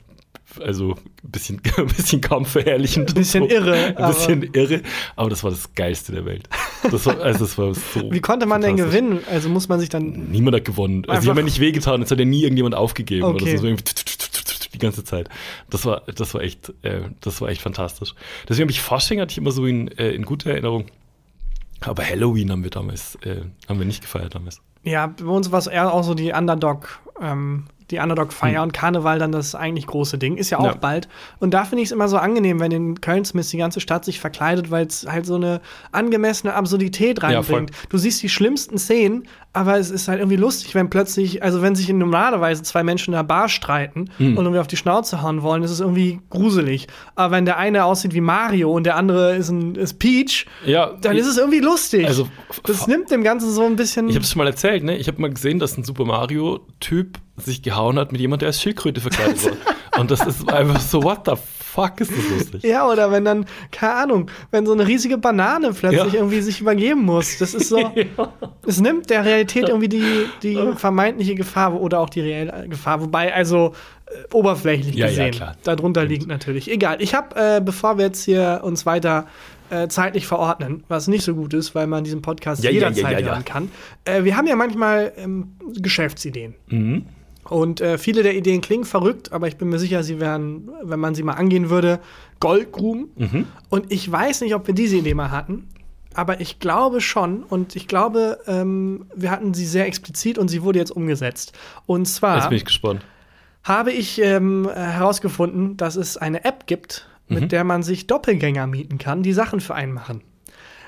also 0.60 0.92
ein 1.24 1.30
bisschen, 1.30 1.60
ein 1.76 1.86
bisschen 1.86 2.20
kampfverherrlichend. 2.20 3.10
Ein 3.10 3.14
bisschen 3.14 3.44
so. 3.48 3.54
irre, 3.54 3.96
Ein 3.96 4.08
bisschen 4.14 4.42
irre, 4.54 4.82
aber 5.16 5.30
das 5.30 5.42
war 5.44 5.50
das 5.50 5.74
Geilste 5.74 6.12
der 6.12 6.24
Welt. 6.24 6.48
Das 6.90 7.06
war, 7.06 7.20
also 7.20 7.40
das 7.40 7.56
war 7.58 7.74
so. 7.74 8.10
Wie 8.12 8.20
konnte 8.20 8.46
man 8.46 8.60
denn 8.60 8.76
gewinnen? 8.76 9.20
Also 9.30 9.48
muss 9.48 9.68
man 9.68 9.80
sich 9.80 9.88
dann. 9.88 10.30
Niemand 10.30 10.56
hat 10.56 10.64
gewonnen. 10.64 11.04
Also 11.08 11.22
die 11.22 11.30
haben 11.30 11.36
ja 11.38 11.42
nicht 11.44 11.60
wehgetan, 11.60 12.02
es 12.02 12.10
hat 12.10 12.18
ja 12.18 12.24
nie 12.24 12.42
irgendjemand 12.42 12.74
aufgegeben 12.74 13.24
oder 13.24 13.42
Okay. 13.42 13.56
so. 13.56 13.68
so. 13.68 13.76
Die 14.72 14.78
ganze 14.78 15.04
Zeit. 15.04 15.28
Das 15.70 15.86
war, 15.86 16.02
das 16.12 16.34
war 16.34 16.40
echt, 16.42 16.72
äh, 16.82 17.02
das 17.20 17.40
war 17.40 17.48
echt 17.48 17.62
fantastisch. 17.62 18.14
Deswegen 18.48 18.64
habe 18.64 18.72
ich 18.72 18.80
Fasching 18.80 19.20
hatte 19.20 19.30
ich 19.30 19.38
immer 19.38 19.52
so 19.52 19.64
in, 19.66 19.86
äh, 19.98 20.10
in 20.10 20.24
guter 20.24 20.50
Erinnerung. 20.50 20.86
Aber 21.80 22.04
Halloween 22.04 22.50
haben 22.50 22.64
wir 22.64 22.70
damals, 22.70 23.16
äh, 23.22 23.42
haben 23.68 23.78
wir 23.78 23.86
nicht 23.86 24.00
gefeiert 24.00 24.34
damals. 24.34 24.60
Ja, 24.82 25.06
bei 25.06 25.24
uns 25.26 25.52
war 25.52 25.58
es 25.60 25.66
eher 25.66 25.92
auch 25.92 26.02
so 26.02 26.14
die 26.14 26.32
Underdog, 26.32 27.00
ähm, 27.20 27.64
die 27.90 27.98
Underdog-Feier 27.98 28.62
und 28.62 28.72
Karneval 28.72 29.18
dann 29.18 29.32
das 29.32 29.54
eigentlich 29.54 29.86
große 29.86 30.16
Ding. 30.18 30.36
Ist 30.36 30.50
ja 30.50 30.58
auch. 30.58 30.64
Ja. 30.64 30.74
bald. 30.74 31.08
Und 31.38 31.52
da 31.52 31.64
finde 31.64 31.82
ich 31.82 31.88
es 31.88 31.92
immer 31.92 32.08
so 32.08 32.16
angenehm, 32.16 32.58
wenn 32.60 32.70
in 32.72 33.00
Köln 33.00 33.24
zumindest 33.24 33.52
die 33.52 33.58
ganze 33.58 33.80
Stadt 33.80 34.04
sich 34.04 34.20
verkleidet, 34.20 34.70
weil 34.70 34.86
es 34.86 35.06
halt 35.08 35.26
so 35.26 35.34
eine 35.34 35.60
angemessene 35.92 36.54
Absurdität 36.54 37.18
Ja, 37.22 37.28
reinbringt. 37.28 37.70
du 37.90 37.98
siehst 37.98 38.22
die 38.22 38.28
schlimmsten 38.28 38.78
Szenen, 38.78 39.24
aber 39.54 39.78
es 39.78 39.90
ist 39.90 40.08
halt 40.08 40.18
irgendwie 40.18 40.36
lustig, 40.36 40.74
wenn 40.74 40.90
plötzlich, 40.90 41.42
also 41.42 41.62
wenn 41.62 41.74
sich 41.74 41.88
normalerweise 41.88 42.62
zwei 42.62 42.82
Menschen 42.84 43.12
in 43.12 43.18
einer 43.18 43.24
Bar 43.26 43.48
streiten 43.48 44.10
Mhm. 44.18 44.36
und 44.36 44.44
irgendwie 44.44 44.58
auf 44.58 44.66
die 44.66 44.76
Schnauze 44.76 45.22
hauen 45.22 45.40
wollen, 45.42 45.62
ist 45.62 45.70
es 45.70 45.80
irgendwie 45.80 46.20
gruselig. 46.28 46.86
Aber 47.14 47.34
wenn 47.36 47.46
der 47.46 47.56
eine 47.56 47.84
aussieht 47.84 48.12
wie 48.14 48.20
Mario 48.20 48.70
und 48.70 48.84
der 48.84 48.96
andere 48.96 49.36
ist, 49.36 49.48
ein, 49.48 49.74
ist 49.76 49.98
Peach, 49.98 50.46
Ja, 50.66 50.92
dann 51.00 51.14
ich- 51.14 51.20
ist 51.22 51.28
es 51.28 51.38
irgendwie 51.38 51.60
lustig. 51.60 52.06
Also, 52.06 52.28
das 52.64 52.86
nimmt 52.86 53.10
dem 53.10 53.22
Ganzen 53.24 53.50
so 53.50 53.64
ein 53.64 53.76
bisschen. 53.76 54.08
Ich 54.08 54.16
habe 54.16 54.24
es 54.24 54.30
schon 54.30 54.38
mal 54.38 54.46
erzählt, 54.48 54.84
ne? 54.84 54.96
Ich 54.98 55.08
habe 55.08 55.20
mal 55.22 55.30
gesehen, 55.32 55.58
dass 55.58 55.78
ein 55.78 55.84
Super 55.84 56.04
Mario-Typ 56.04 57.18
sich 57.36 57.62
gehauen 57.62 57.98
hat 57.98 58.12
mit 58.12 58.20
jemand, 58.20 58.42
der 58.42 58.48
als 58.48 58.60
Schildkröte 58.60 59.00
verkleidet 59.00 59.44
war. 59.44 60.00
Und 60.00 60.10
das 60.10 60.20
ist 60.26 60.52
einfach 60.52 60.80
so, 60.80 61.02
what 61.02 61.20
the 61.26 61.32
fuck 61.74 62.00
ist 62.00 62.10
das 62.12 62.30
lustig? 62.30 62.62
ja, 62.62 62.88
oder 62.88 63.10
wenn 63.10 63.24
dann, 63.24 63.46
keine 63.72 63.94
Ahnung, 63.94 64.30
wenn 64.50 64.64
so 64.64 64.72
eine 64.72 64.86
riesige 64.86 65.18
Banane 65.18 65.72
plötzlich 65.72 66.12
Ja. 66.12 66.20
irgendwie 66.20 66.40
sich 66.40 66.60
übergeben 66.60 67.02
muss. 67.02 67.38
Das 67.38 67.54
ist 67.54 67.68
so. 67.68 67.92
Es 68.66 68.80
nimmt 68.80 69.10
der 69.10 69.24
Realität 69.26 69.68
irgendwie 69.68 69.88
die, 69.90 70.02
die 70.42 70.58
vermeintliche 70.76 71.34
Gefahr 71.34 71.78
oder 71.78 72.00
auch 72.00 72.08
die 72.08 72.20
reelle 72.22 72.66
Gefahr. 72.68 73.02
Wobei, 73.02 73.34
also 73.34 73.74
äh, 74.06 74.34
oberflächlich 74.34 74.94
Ja, 74.94 75.08
ja, 75.08 75.28
gesehen, 75.28 75.44
darunter 75.64 76.04
liegt 76.06 76.26
natürlich. 76.26 76.70
Egal. 76.70 77.02
Ich 77.02 77.14
habe, 77.14 77.36
äh, 77.36 77.60
bevor 77.60 77.98
wir 77.98 78.06
jetzt 78.06 78.24
hier 78.24 78.60
uns 78.62 78.86
weiter 78.86 79.26
äh, 79.70 79.88
zeitlich 79.88 80.26
verordnen, 80.26 80.82
was 80.88 81.08
nicht 81.08 81.24
so 81.24 81.34
gut 81.34 81.52
ist, 81.52 81.74
weil 81.74 81.86
man 81.86 82.04
diesen 82.04 82.22
Podcast 82.22 82.64
Ja, 82.64 82.70
ja, 82.70 82.80
ja, 82.80 82.88
jederzeit 82.88 83.12
ja, 83.20 83.26
ja. 83.26 83.32
hören 83.32 83.44
kann. 83.44 83.70
Äh, 84.06 84.24
wir 84.24 84.36
haben 84.36 84.46
ja 84.46 84.56
manchmal 84.56 85.12
ähm, 85.18 85.52
Geschäftsideen. 85.78 86.54
Mhm. 86.68 87.04
Und 87.48 87.80
äh, 87.80 87.98
viele 87.98 88.22
der 88.22 88.34
Ideen 88.36 88.60
klingen 88.60 88.84
verrückt, 88.84 89.32
aber 89.32 89.48
ich 89.48 89.56
bin 89.56 89.68
mir 89.68 89.78
sicher, 89.78 90.02
sie 90.02 90.18
wären, 90.20 90.70
wenn 90.82 90.98
man 91.00 91.14
sie 91.14 91.22
mal 91.22 91.34
angehen 91.34 91.68
würde, 91.70 92.00
Goldgruben. 92.40 93.08
Mhm. 93.16 93.46
Und 93.68 93.92
ich 93.92 94.10
weiß 94.10 94.40
nicht, 94.40 94.54
ob 94.54 94.66
wir 94.66 94.74
diese 94.74 94.96
Idee 94.96 95.14
mal 95.14 95.30
hatten, 95.30 95.68
aber 96.14 96.40
ich 96.40 96.58
glaube 96.58 97.00
schon. 97.00 97.42
Und 97.42 97.76
ich 97.76 97.86
glaube, 97.88 98.38
ähm, 98.46 99.06
wir 99.14 99.30
hatten 99.30 99.52
sie 99.54 99.66
sehr 99.66 99.86
explizit 99.86 100.38
und 100.38 100.48
sie 100.48 100.62
wurde 100.62 100.78
jetzt 100.78 100.90
umgesetzt. 100.90 101.52
Und 101.86 102.02
Jetzt 102.02 102.16
zwar 102.16 102.48
bin 102.48 102.56
ich 102.56 102.64
gespannt. 102.64 103.02
habe 103.62 103.92
ich 103.92 104.20
ähm, 104.22 104.68
äh, 104.68 104.74
herausgefunden, 104.78 105.76
dass 105.76 105.96
es 105.96 106.16
eine 106.16 106.44
App 106.44 106.66
gibt, 106.66 107.08
mit 107.28 107.52
der 107.52 107.64
man 107.64 107.82
sich 107.82 108.06
Doppelgänger 108.06 108.66
mieten 108.66 108.98
kann, 108.98 109.22
die 109.22 109.32
Sachen 109.32 109.60
für 109.60 109.74
einen 109.74 109.92
machen. 109.94 110.20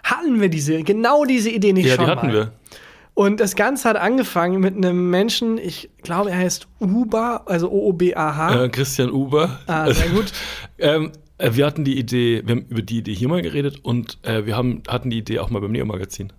Hatten 0.04 0.40
wir 0.40 0.48
diese, 0.50 0.82
genau 0.84 1.24
diese 1.24 1.50
Idee 1.50 1.72
nicht 1.72 1.86
Ja, 1.86 1.96
schon 1.96 2.04
die 2.04 2.10
hatten 2.10 2.26
mal? 2.28 2.32
wir. 2.32 2.52
Und 3.16 3.40
das 3.40 3.56
Ganze 3.56 3.88
hat 3.88 3.96
angefangen 3.96 4.60
mit 4.60 4.76
einem 4.76 5.08
Menschen, 5.08 5.56
ich 5.56 5.88
glaube, 6.02 6.30
er 6.30 6.36
heißt 6.36 6.68
Uber, 6.80 7.44
also 7.46 7.70
O-O-B-A-H. 7.70 8.64
Äh, 8.64 8.68
Christian 8.68 9.08
Uber. 9.10 9.58
Ah, 9.66 9.90
sehr 9.90 10.10
gut. 10.10 10.30
ähm, 10.78 11.12
äh, 11.38 11.52
wir 11.54 11.64
hatten 11.64 11.82
die 11.82 11.98
Idee, 11.98 12.42
wir 12.44 12.56
haben 12.56 12.66
über 12.68 12.82
die 12.82 12.98
Idee 12.98 13.14
hier 13.14 13.28
mal 13.28 13.40
geredet 13.40 13.80
und 13.82 14.18
äh, 14.22 14.44
wir 14.44 14.54
haben, 14.54 14.82
hatten 14.86 15.08
die 15.08 15.16
Idee 15.16 15.38
auch 15.38 15.48
mal 15.48 15.60
beim 15.60 15.72
Neo-Magazin. 15.72 16.30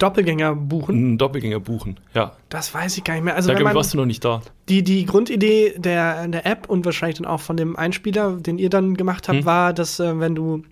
Doppelgänger 0.00 0.56
buchen. 0.56 1.16
Doppelgänger 1.16 1.60
buchen, 1.60 2.00
ja. 2.12 2.32
Das 2.48 2.74
weiß 2.74 2.98
ich 2.98 3.04
gar 3.04 3.14
nicht 3.14 3.22
mehr. 3.22 3.36
Also, 3.36 3.46
Da 3.46 3.54
wenn 3.54 3.58
glaube 3.60 3.70
ich, 3.70 3.74
man 3.74 3.76
warst 3.76 3.94
du 3.94 3.98
noch 3.98 4.04
nicht 4.06 4.24
da. 4.24 4.42
die, 4.68 4.82
die 4.82 5.06
Grundidee 5.06 5.74
der, 5.78 6.26
der 6.26 6.44
App 6.44 6.68
und 6.68 6.84
wahrscheinlich 6.84 7.18
dann 7.18 7.26
auch 7.26 7.40
von 7.40 7.56
dem 7.56 7.76
Einspieler, 7.76 8.32
den 8.32 8.58
ihr 8.58 8.68
dann 8.68 8.94
gemacht 8.96 9.28
habt, 9.28 9.38
Hm. 9.38 9.46
war, 9.46 9.72
dass 9.72 10.00
äh, 10.00 10.18
wenn 10.18 10.34
du 10.34 10.64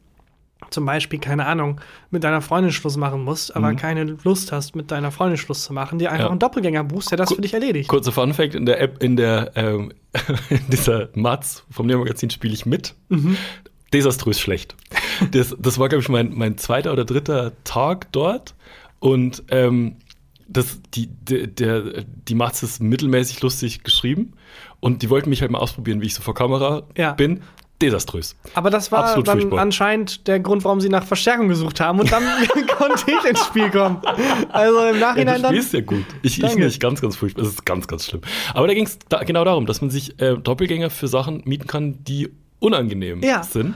zum 0.74 0.84
Beispiel, 0.84 1.18
keine 1.18 1.46
Ahnung, 1.46 1.80
mit 2.10 2.22
deiner 2.24 2.42
Freundin 2.42 2.72
Schluss 2.72 2.96
machen 2.98 3.24
musst, 3.24 3.56
aber 3.56 3.70
Mhm. 3.72 3.76
keine 3.76 4.04
Lust 4.24 4.52
hast, 4.52 4.76
mit 4.76 4.90
deiner 4.90 5.10
Freundin 5.10 5.38
Schluss 5.38 5.64
zu 5.64 5.72
machen, 5.72 5.98
dir 5.98 6.10
einfach 6.12 6.26
Ja. 6.26 6.30
einen 6.30 6.38
Doppelgänger 6.38 6.84
buchst, 6.84 7.10
der 7.10 7.18
das 7.18 7.28
Ku- 7.30 7.36
für 7.36 7.40
dich 7.42 7.54
erledigt. 7.54 7.88
Kurzer 7.88 8.12
Fun 8.12 8.34
Fact: 8.34 8.54
In 8.54 8.66
der 8.66 8.80
App, 8.82 9.02
in 9.02 9.16
der, 9.16 9.52
ähm, 9.56 9.92
in 10.50 10.60
dieser 10.70 11.08
Matz 11.14 11.64
vom 11.70 11.86
Neo-Magazin 11.86 12.28
spiele 12.30 12.52
ich 12.52 12.66
mit. 12.66 12.94
Mhm. 13.08 13.36
Desaströs 13.92 14.40
schlecht. 14.40 14.74
Das, 15.30 15.54
das 15.58 15.78
war, 15.78 15.88
glaube 15.88 16.02
ich, 16.02 16.08
mein, 16.08 16.32
mein 16.34 16.58
zweiter 16.58 16.92
oder 16.92 17.04
dritter 17.04 17.52
Tag 17.62 18.10
dort. 18.12 18.54
Und 18.98 19.44
ähm, 19.50 19.96
das, 20.48 20.80
die, 20.94 21.06
der, 21.06 21.46
der, 21.46 22.04
die 22.28 22.34
Matz 22.34 22.62
ist 22.62 22.82
mittelmäßig 22.82 23.40
lustig 23.42 23.84
geschrieben. 23.84 24.32
Und 24.80 25.02
die 25.02 25.10
wollten 25.10 25.30
mich 25.30 25.40
halt 25.42 25.50
mal 25.50 25.58
ausprobieren, 25.60 26.00
wie 26.00 26.06
ich 26.06 26.14
so 26.14 26.22
vor 26.22 26.34
Kamera 26.34 26.82
Ja. 26.96 27.12
bin. 27.12 27.42
Desaströs. 27.82 28.36
Aber 28.54 28.70
das 28.70 28.92
war 28.92 29.04
Absolut 29.04 29.26
dann 29.28 29.40
furchtbar. 29.40 29.60
anscheinend 29.60 30.26
der 30.28 30.40
Grund, 30.40 30.64
warum 30.64 30.80
sie 30.80 30.88
nach 30.88 31.04
Verstärkung 31.04 31.48
gesucht 31.48 31.80
haben. 31.80 32.00
Und 32.00 32.10
dann 32.12 32.22
konnte 32.78 33.04
ich 33.10 33.28
ins 33.30 33.44
Spiel 33.44 33.70
kommen. 33.70 34.00
Also 34.50 34.78
im 34.86 35.00
Ja, 35.00 35.08
Nachhinein 35.08 35.36
du 35.36 35.42
dann. 35.42 35.52
spielst 35.54 35.72
ja 35.72 35.80
gut. 35.80 36.04
Ich, 36.22 36.42
ich 36.42 36.54
nicht, 36.56 36.80
ganz, 36.80 37.00
ganz 37.00 37.16
furchtbar. 37.16 37.42
Das 37.42 37.52
ist 37.52 37.66
ganz, 37.66 37.86
ganz 37.88 38.06
schlimm. 38.06 38.20
Aber 38.54 38.66
da 38.68 38.74
ging 38.74 38.86
es 38.86 38.98
da, 39.08 39.22
genau 39.24 39.44
darum, 39.44 39.66
dass 39.66 39.80
man 39.80 39.90
sich 39.90 40.20
äh, 40.20 40.36
Doppelgänger 40.36 40.88
für 40.90 41.08
Sachen 41.08 41.42
mieten 41.44 41.66
kann, 41.66 42.02
die 42.04 42.30
unangenehm 42.64 43.22
Ja. 43.22 43.42
sind. 43.42 43.74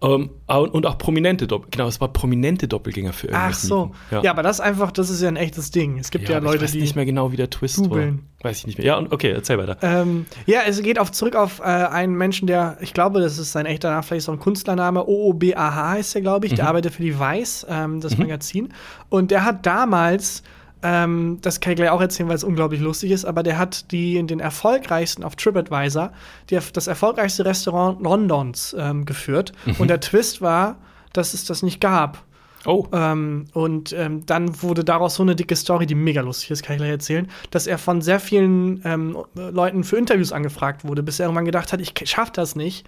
Ähm, 0.00 0.30
und 0.46 0.86
auch 0.86 0.96
prominente 0.96 1.48
Doppelgänger. 1.48 1.70
Genau, 1.72 1.88
es 1.88 2.00
war 2.00 2.08
prominente 2.12 2.68
Doppelgänger 2.68 3.12
für 3.12 3.28
Ach 3.32 3.38
irgendwas 3.40 3.62
so. 3.62 3.86
mieten. 4.10 4.24
Ja. 4.24 4.30
aber 4.30 4.42
das 4.44 4.56
ist 4.56 4.60
einfach, 4.60 4.92
das 4.92 5.10
ist 5.10 5.20
ja 5.20 5.28
ein 5.28 5.34
echtes 5.36 5.72
Ding. 5.72 5.98
Es 5.98 6.10
gibt 6.12 6.28
ja, 6.28 6.36
aber 6.36 6.44
Leute, 6.46 6.56
ich 6.58 6.62
weiß 6.62 6.72
die. 6.72 6.80
nicht 6.80 6.94
mehr 6.94 7.04
genau, 7.04 7.32
wie 7.32 7.36
der 7.36 7.50
Twist 7.50 7.78
googeln. 7.78 8.22
war. 8.40 8.50
Weiß 8.50 8.58
ich 8.60 8.66
nicht 8.68 8.78
mehr. 8.78 8.86
Ja, 8.86 8.96
und 8.96 9.12
okay, 9.12 9.32
erzähl 9.32 9.58
weiter. 9.58 9.76
Ähm, 9.82 10.26
ja, 10.46 10.60
es 10.68 10.80
geht 10.82 11.00
auf, 11.00 11.10
zurück 11.10 11.34
auf 11.34 11.58
äh, 11.58 11.64
einen 11.64 12.14
Menschen, 12.14 12.46
der, 12.46 12.78
ich 12.80 12.94
glaube, 12.94 13.20
das 13.20 13.38
ist 13.38 13.50
sein 13.50 13.66
echter 13.66 13.90
Name, 13.90 14.04
vielleicht 14.04 14.26
so 14.26 14.32
ein 14.32 14.38
Künstlername, 14.38 15.04
OOBAH 15.08 15.74
heißt 15.94 16.14
der, 16.14 16.22
glaube 16.22 16.46
ich. 16.46 16.54
Der 16.54 16.68
arbeitet 16.68 16.94
für 16.94 17.02
die 17.02 17.18
Weiß, 17.18 17.66
ähm, 17.68 18.00
das 18.00 18.16
Magazin. 18.18 18.72
Und 19.08 19.32
der 19.32 19.44
hat 19.44 19.66
damals, 19.66 20.44
ähm, 20.82 21.38
das 21.42 21.60
kann 21.60 21.72
ich 21.72 21.76
gleich 21.76 21.90
auch 21.90 22.00
erzählen, 22.00 22.28
weil 22.28 22.36
es 22.36 22.44
unglaublich 22.44 22.80
lustig 22.80 23.10
ist, 23.10 23.24
aber 23.24 23.42
der 23.42 23.58
hat 23.58 23.90
die 23.90 24.24
den 24.26 24.40
erfolgreichsten 24.40 25.24
auf 25.24 25.36
TripAdvisor, 25.36 26.12
die, 26.50 26.58
das 26.72 26.86
erfolgreichste 26.86 27.44
Restaurant 27.44 28.00
Londons 28.02 28.76
ähm, 28.78 29.04
geführt. 29.04 29.52
Und 29.78 29.88
der 29.88 30.00
Twist 30.00 30.40
war, 30.40 30.76
dass 31.12 31.34
es 31.34 31.44
das 31.44 31.62
nicht 31.62 31.80
gab. 31.80 32.24
Oh, 32.64 32.86
Ähm, 32.92 33.46
und 33.52 33.92
ähm, 33.92 34.26
dann 34.26 34.62
wurde 34.62 34.84
daraus 34.84 35.14
so 35.14 35.22
eine 35.22 35.36
dicke 35.36 35.56
Story, 35.56 35.86
die 35.86 35.94
mega 35.94 36.20
lustig 36.20 36.50
ist, 36.50 36.62
kann 36.62 36.74
ich 36.74 36.78
gleich 36.78 36.90
erzählen, 36.90 37.28
dass 37.50 37.66
er 37.66 37.78
von 37.78 38.02
sehr 38.02 38.20
vielen 38.20 38.82
ähm, 38.84 39.16
Leuten 39.34 39.84
für 39.84 39.96
Interviews 39.96 40.32
angefragt 40.32 40.84
wurde, 40.84 41.02
bis 41.02 41.20
er 41.20 41.26
irgendwann 41.26 41.44
gedacht 41.44 41.72
hat, 41.72 41.80
ich 41.80 41.94
schaff 42.04 42.30
das 42.30 42.56
nicht. 42.56 42.86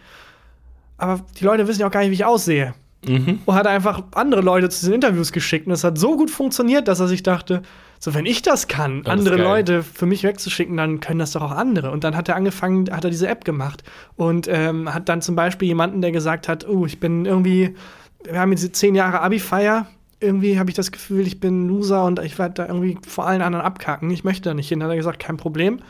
Aber 0.98 1.24
die 1.38 1.44
Leute 1.44 1.66
wissen 1.66 1.81
ja 1.81 1.87
auch 1.87 1.92
gar 1.92 2.00
nicht, 2.00 2.11
wie 2.11 2.14
ich 2.14 2.24
aussehe. 2.24 2.74
Mhm. 3.07 3.41
Und 3.47 3.55
hat 3.55 3.67
einfach 3.67 4.03
andere 4.15 4.43
Leute 4.43 4.69
zu 4.69 4.81
diesen 4.81 4.95
Interviews 4.95 5.33
geschickt. 5.33 5.67
Und 5.67 5.73
es 5.73 5.85
hat 5.85 5.99
so 5.99 6.17
gut 6.17 6.31
funktioniert, 6.31 6.87
dass 6.87 7.01
er 7.01 7.09
sich 7.09 7.23
dachte, 7.23 7.63
so 7.99 8.15
wenn 8.15 8.27
ich 8.27 8.43
das 8.43 8.69
kann, 8.69 9.03
Das 9.03 9.13
andere. 9.13 9.37
Leute 9.37 9.83
für 9.83 10.07
mich 10.07 10.23
wegzuschicken, 10.25 10.77
dann 10.77 11.01
können 11.01 11.19
das 11.19 11.33
doch 11.33 11.43
auch 11.43 11.51
andere. 11.51 11.91
Und 11.91 12.05
dann 12.05 12.17
hat 12.17 12.29
er 12.29 12.37
angefangen, 12.37 12.91
hat 12.91 13.05
er 13.05 13.11
diese 13.11 13.29
App 13.29 13.45
gemacht 13.45 13.85
und 14.17 14.49
ähm, 14.51 14.93
hat 14.93 15.09
dann 15.09 15.23
zum 15.23 15.37
Beispiel 15.37 15.69
jemanden, 15.69 16.01
der 16.01 16.13
gesagt 16.13 16.49
hat, 16.49 16.67
oh, 16.69 16.87
ich 16.87 16.99
bin 16.99 17.27
irgendwie, 17.27 17.75
wir 18.25 18.41
haben 18.41 18.53
jetzt 18.53 18.75
zehn 18.75 18.95
Jahre 18.95 19.21
Abi-Feier. 19.21 19.87
Irgendwie 20.19 20.59
habe 20.59 20.69
ich 20.69 20.77
das 20.77 20.93
Gefühl, 20.93 21.27
ich 21.27 21.41
bin 21.41 21.69
Loser 21.69 22.05
und 22.05 22.19
ich 22.21 22.39
werde 22.39 22.55
da 22.55 22.67
irgendwie 22.67 22.99
vor 23.07 23.27
allen 23.27 23.41
anderen 23.41 23.65
abkacken. 23.65 24.11
Ich 24.11 24.25
möchte 24.25 24.51
da 24.51 24.55
nicht 24.55 24.69
hin. 24.69 24.81
Dann 24.81 24.89
hat 24.89 24.95
er 24.95 24.99
gesagt, 24.99 25.19
kein 25.19 25.39
Problem. 25.39 25.81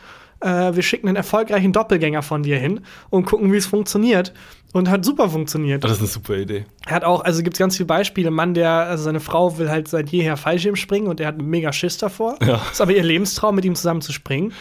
Äh, 0.41 0.75
wir 0.75 0.83
schicken 0.83 1.07
einen 1.07 1.17
erfolgreichen 1.17 1.71
Doppelgänger 1.71 2.23
von 2.23 2.43
dir 2.43 2.57
hin 2.57 2.81
und 3.09 3.25
gucken, 3.25 3.51
wie 3.53 3.57
es 3.57 3.67
funktioniert. 3.67 4.33
Und 4.73 4.89
hat 4.89 5.03
super 5.03 5.29
funktioniert. 5.29 5.83
das 5.83 5.91
ist 5.93 5.99
eine 5.99 6.07
super 6.07 6.35
Idee. 6.37 6.65
Er 6.87 6.95
hat 6.95 7.03
auch, 7.03 7.23
also 7.25 7.43
gibt 7.43 7.55
es 7.55 7.59
ganz 7.59 7.75
viele 7.75 7.87
Beispiele. 7.87 8.29
Ein 8.29 8.33
Mann, 8.33 8.53
der, 8.53 8.69
also 8.69 9.03
seine 9.03 9.19
Frau 9.19 9.57
will 9.57 9.69
halt 9.69 9.87
seit 9.89 10.09
jeher 10.09 10.37
Fallschirm 10.37 10.77
springen 10.77 11.07
und 11.07 11.19
er 11.19 11.27
hat 11.27 11.41
mega 11.41 11.73
Schiss 11.73 11.97
davor. 11.97 12.37
Ja. 12.45 12.61
Ist 12.71 12.79
aber 12.81 12.93
ihr 12.93 13.03
Lebenstraum, 13.03 13.55
mit 13.55 13.65
ihm 13.65 13.75
zusammen 13.75 14.01
zu 14.01 14.13
springen. 14.13 14.53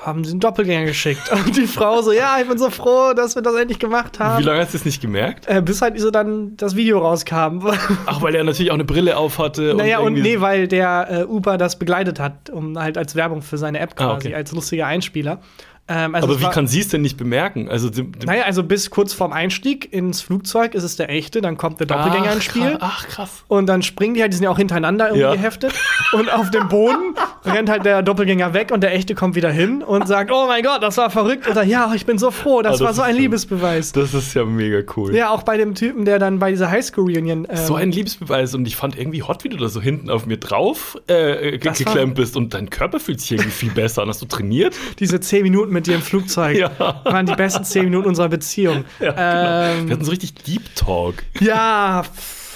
Haben 0.00 0.22
sie 0.24 0.30
einen 0.30 0.38
Doppelgänger 0.40 0.86
geschickt. 0.86 1.20
Und 1.32 1.56
die 1.56 1.66
Frau 1.66 2.00
so, 2.02 2.12
ja, 2.12 2.36
ich 2.40 2.48
bin 2.48 2.56
so 2.56 2.70
froh, 2.70 3.14
dass 3.14 3.34
wir 3.34 3.42
das 3.42 3.56
endlich 3.56 3.80
gemacht 3.80 4.20
haben. 4.20 4.38
Wie 4.38 4.46
lange 4.46 4.60
hast 4.60 4.72
du 4.72 4.78
es 4.78 4.84
nicht 4.84 5.02
gemerkt? 5.02 5.48
Äh, 5.48 5.60
bis 5.60 5.82
halt 5.82 5.98
so 6.00 6.12
dann 6.12 6.56
das 6.56 6.76
Video 6.76 7.00
rauskam. 7.00 7.66
Ach, 8.06 8.22
weil 8.22 8.32
er 8.36 8.44
natürlich 8.44 8.70
auch 8.70 8.74
eine 8.76 8.84
Brille 8.84 9.16
auf 9.16 9.40
hatte. 9.40 9.74
naja, 9.76 9.98
und 9.98 10.14
irgendwie- 10.16 10.36
nee, 10.36 10.40
weil 10.40 10.68
der 10.68 11.08
äh, 11.10 11.24
Uber 11.24 11.58
das 11.58 11.80
begleitet 11.80 12.20
hat, 12.20 12.48
um 12.48 12.78
halt 12.78 12.96
als 12.96 13.16
Werbung 13.16 13.42
für 13.42 13.58
seine 13.58 13.80
App 13.80 13.90
Ah, 13.96 14.14
quasi, 14.14 14.28
okay. 14.28 14.36
als 14.36 14.52
lustiger 14.52 14.86
Einspieler. 14.86 15.40
Ähm, 15.88 16.14
also 16.14 16.28
Aber 16.28 16.38
wie 16.38 16.44
war- 16.44 16.50
kann 16.50 16.66
sie 16.66 16.80
es 16.80 16.88
denn 16.88 17.00
nicht 17.02 17.16
bemerken? 17.16 17.68
Also, 17.68 17.88
dem, 17.90 18.12
dem, 18.12 18.26
Naja, 18.26 18.42
also 18.44 18.62
bis 18.62 18.90
kurz 18.90 19.12
vorm 19.14 19.32
Einstieg 19.32 19.92
ins 19.92 20.20
Flugzeug 20.20 20.74
ist 20.74 20.82
es 20.84 20.96
der 20.96 21.08
echte, 21.10 21.40
dann 21.40 21.56
kommt 21.56 21.80
der 21.80 21.86
Doppelgänger 21.86 22.28
Ach, 22.30 22.34
ins 22.34 22.44
Spiel. 22.44 22.62
krass. 22.72 22.78
Ach, 22.80 23.08
krass. 23.08 23.30
Und 23.48 23.66
dann 23.66 23.82
springen 23.82 24.14
die 24.14 24.20
halt, 24.22 24.32
die 24.32 24.36
sind 24.36 24.44
ja 24.44 24.50
auch 24.50 24.58
hintereinander 24.58 25.06
irgendwie 25.06 25.22
Ja. 25.22 25.32
geheftet. 25.34 25.72
Und 26.12 26.30
auf 26.32 26.50
dem 26.50 26.68
Boden 26.68 27.14
rennt 27.44 27.70
halt 27.70 27.84
der 27.86 28.02
Doppelgänger 28.02 28.52
weg 28.54 28.70
und 28.72 28.82
der 28.82 28.94
echte 28.94 29.14
kommt 29.14 29.34
wieder 29.34 29.50
hin 29.50 29.82
und 29.82 30.06
sagt, 30.06 30.30
oh 30.32 30.46
mein 30.46 30.62
Gott, 30.62 30.82
das 30.82 30.96
war 30.98 31.08
verrückt. 31.10 31.48
Oder 31.48 31.62
ja, 31.62 31.92
ich 31.94 32.04
bin 32.06 32.18
so 32.18 32.30
froh, 32.30 32.60
das, 32.62 32.68
Ah, 32.68 32.72
das 32.72 32.80
war 32.86 32.92
so 32.94 33.02
ein. 33.02 33.16
Liebesbeweis. 33.16 33.92
Das 33.92 34.12
ist 34.14 34.34
ja 34.34 34.44
mega 34.44 34.80
cool. 34.96 35.14
Ja, 35.14 35.30
auch 35.30 35.42
bei 35.42 35.56
dem 35.56 35.74
Typen, 35.74 36.04
der 36.04 36.18
dann 36.18 36.38
bei 36.38 36.50
dieser 36.50 36.70
Highschool-Reunion. 36.70 37.46
Ähm, 37.48 37.56
So 37.56 37.74
ein 37.74 37.90
Liebesbeweis 37.92 38.54
und 38.54 38.66
ich 38.68 38.76
fand 38.76 38.98
irgendwie 38.98 39.22
hot, 39.22 39.42
wie 39.44 39.48
du 39.48 39.56
da 39.56 39.68
so 39.68 39.80
hinten 39.80 40.10
auf 40.10 40.26
mir 40.26 40.36
drauf 40.36 40.98
äh, 41.06 41.58
geklemmt 41.58 42.14
bist 42.14 42.36
und 42.36 42.52
dein 42.54 42.68
Körper 42.70 43.00
fühlt 43.00 43.20
sich 43.20 43.32
irgendwie 43.32 43.50
viel 43.50 43.70
besser 43.70 44.02
an. 44.02 44.08
Hast 44.08 44.20
du 44.22 44.26
trainiert? 44.26 44.74
diese 44.98 45.20
zehn 45.20 45.42
Minuten 45.42 45.72
mit 45.72 45.77
dir 45.86 45.94
im 45.96 46.02
Flugzeug 46.02 46.56
Ja. 46.58 46.70
waren 47.04 47.26
die 47.26 47.34
besten 47.34 47.64
zehn 47.64 47.84
Minuten 47.84 48.08
unserer 48.08 48.28
Beziehung. 48.28 48.84
Ja, 49.00 49.10
genau. 49.12 49.80
ähm, 49.80 49.88
Wir 49.88 49.94
hatten 49.94 50.04
so 50.04 50.10
richtig 50.10 50.34
Deep 50.34 50.74
Talk. 50.74 51.22
Ja, 51.40 52.02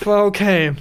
okay. 0.04 0.72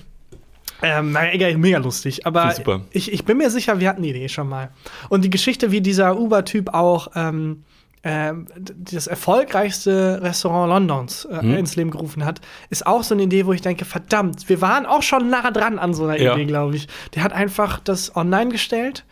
Ähm, 0.84 1.12
naja, 1.12 1.34
egal, 1.34 1.58
mega 1.58 1.78
lustig. 1.78 2.26
Aber 2.26 2.54
ich 2.92 3.12
ich, 3.14 3.24
bin 3.26 3.38
mir 3.38 3.50
sicher, 3.52 3.80
wir 3.80 3.88
hatten 3.90 4.02
die 4.02 4.10
Idee 4.10 4.30
schon 4.30 4.50
mal. 4.50 4.70
Und 5.10 5.24
die 5.24 5.30
Geschichte, 5.30 5.72
wie 5.72 5.80
dieser 5.82 6.18
Uber-Typ 6.20 6.74
auch 6.74 7.10
ähm, 7.16 7.64
d- 8.04 8.74
das 8.96 9.06
erfolgreichste 9.06 10.20
Restaurant 10.24 10.70
Londons 10.70 11.26
äh, 11.26 11.40
Hm. 11.42 11.58
ins 11.58 11.76
Leben 11.76 11.92
gerufen 11.92 12.26
hat, 12.26 12.42
ist 12.72 12.88
auch 12.88 13.04
so 13.04 13.14
eine 13.14 13.24
Idee, 13.24 13.46
wo 13.46 13.54
ich 13.54 13.62
denke, 13.62 13.86
verdammt, 13.86 14.50
wir 14.50 14.60
waren 14.62 14.88
auch 14.88 15.04
schon 15.04 15.30
nah 15.30 15.52
dran 15.52 15.78
an 15.78 15.94
so 15.94 16.06
einer 16.06 16.20
Ja. 16.20 16.34
Idee, 16.34 16.46
glaube 16.46 16.76
ich. 16.76 16.88
Der 17.14 17.22
hat 17.24 17.32
einfach 17.34 17.80
das 17.80 18.16
online 18.16 18.50
gestellt 18.50 19.06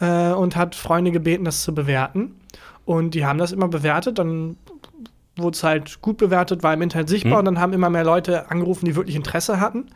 äh, 0.00 0.32
und 0.32 0.54
hat 0.54 0.74
Freunde 0.74 1.12
gebeten, 1.12 1.46
das 1.46 1.62
zu 1.62 1.74
bewerten. 1.74 2.34
Und 2.86 3.10
die 3.14 3.26
haben 3.26 3.38
das 3.38 3.52
immer 3.52 3.68
bewertet, 3.68 4.18
dann 4.18 4.56
wurde 5.36 5.54
es 5.54 5.62
halt 5.62 6.00
gut 6.00 6.16
bewertet, 6.16 6.62
war 6.62 6.72
im 6.72 6.80
Internet 6.80 7.10
sichtbar 7.10 7.32
Hm. 7.32 7.38
und 7.40 7.44
dann 7.44 7.60
haben 7.60 7.72
immer 7.74 7.90
mehr 7.90 8.04
Leute 8.04 8.50
angerufen, 8.50 8.86
die 8.86 8.96
wirklich 8.96 9.16
Interesse 9.16 9.60
hatten, 9.60 9.88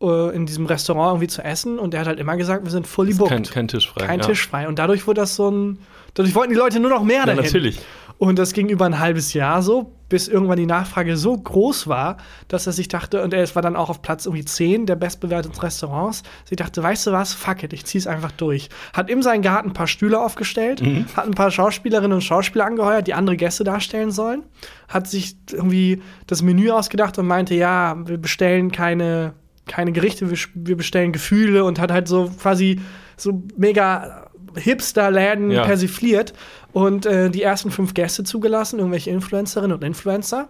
äh, 0.00 0.32
in 0.36 0.46
diesem 0.46 0.66
Restaurant 0.66 1.14
irgendwie 1.14 1.26
zu 1.26 1.42
essen. 1.42 1.78
Und 1.80 1.92
der 1.92 2.00
hat 2.00 2.06
halt 2.06 2.20
immer 2.20 2.36
gesagt, 2.36 2.62
wir 2.64 2.70
sind 2.70 2.86
fully 2.86 3.14
booked. 3.14 3.30
Kein, 3.30 3.42
kein 3.42 3.68
Tisch 3.68 3.90
frei. 3.90 4.06
Kein 4.06 4.20
ja. 4.20 4.26
Tisch 4.26 4.46
frei. 4.46 4.68
Und 4.68 4.78
dadurch 4.78 5.06
wurde 5.08 5.22
das 5.22 5.34
so 5.34 5.50
ein. 5.50 5.78
Dadurch 6.14 6.34
wollten 6.34 6.52
die 6.52 6.58
Leute 6.58 6.78
nur 6.78 6.90
noch 6.90 7.02
mehr 7.02 7.20
Ja, 7.20 7.26
dahin. 7.26 7.42
natürlich. 7.42 7.80
Und 8.18 8.38
das 8.38 8.52
ging 8.52 8.68
über 8.68 8.86
ein 8.86 8.98
halbes 8.98 9.34
Jahr 9.34 9.62
so, 9.62 9.92
bis 10.08 10.28
irgendwann 10.28 10.58
die 10.58 10.66
Nachfrage 10.66 11.16
so 11.16 11.36
groß 11.36 11.86
war, 11.86 12.16
dass 12.48 12.66
er 12.66 12.72
sich 12.72 12.88
dachte, 12.88 13.22
und 13.22 13.34
er 13.34 13.54
war 13.54 13.62
dann 13.62 13.76
auch 13.76 13.90
auf 13.90 14.02
Platz 14.02 14.24
irgendwie 14.26 14.44
10 14.44 14.86
der 14.86 14.96
bestbewerteten 14.96 15.58
Restaurants. 15.58 16.22
Sie 16.44 16.56
dachte, 16.56 16.82
weißt 16.82 17.08
du 17.08 17.12
was, 17.12 17.34
fuck 17.34 17.62
it, 17.62 17.72
ich 17.72 17.84
zieh's 17.84 18.06
einfach 18.06 18.30
durch. 18.32 18.68
Hat 18.92 19.10
in 19.10 19.22
seinen 19.22 19.42
Garten 19.42 19.70
ein 19.70 19.74
paar 19.74 19.88
Stühle 19.88 20.20
aufgestellt, 20.20 20.80
hat 21.16 21.26
ein 21.26 21.34
paar 21.34 21.50
Schauspielerinnen 21.50 22.12
und 22.12 22.22
Schauspieler 22.22 22.66
angeheuert, 22.66 23.06
die 23.06 23.14
andere 23.14 23.36
Gäste 23.36 23.64
darstellen 23.64 24.10
sollen, 24.12 24.44
hat 24.88 25.08
sich 25.08 25.36
irgendwie 25.52 26.02
das 26.26 26.42
Menü 26.42 26.70
ausgedacht 26.70 27.18
und 27.18 27.26
meinte, 27.26 27.54
ja, 27.54 27.96
wir 28.06 28.18
bestellen 28.18 28.70
keine, 28.70 29.34
keine 29.66 29.92
Gerichte, 29.92 30.30
wir, 30.30 30.38
wir 30.54 30.76
bestellen 30.76 31.12
Gefühle 31.12 31.64
und 31.64 31.80
hat 31.80 31.90
halt 31.90 32.08
so 32.08 32.30
quasi 32.40 32.80
so 33.16 33.42
mega 33.56 34.25
Hipster-Läden 34.56 35.50
Ja. 35.50 35.64
persifliert 35.64 36.32
und 36.72 37.06
äh, 37.06 37.30
die 37.30 37.42
ersten 37.42 37.70
fünf 37.70 37.94
Gäste 37.94 38.24
zugelassen, 38.24 38.78
irgendwelche 38.78 39.10
Influencerinnen 39.10 39.76
und 39.76 39.84
Influencer, 39.84 40.48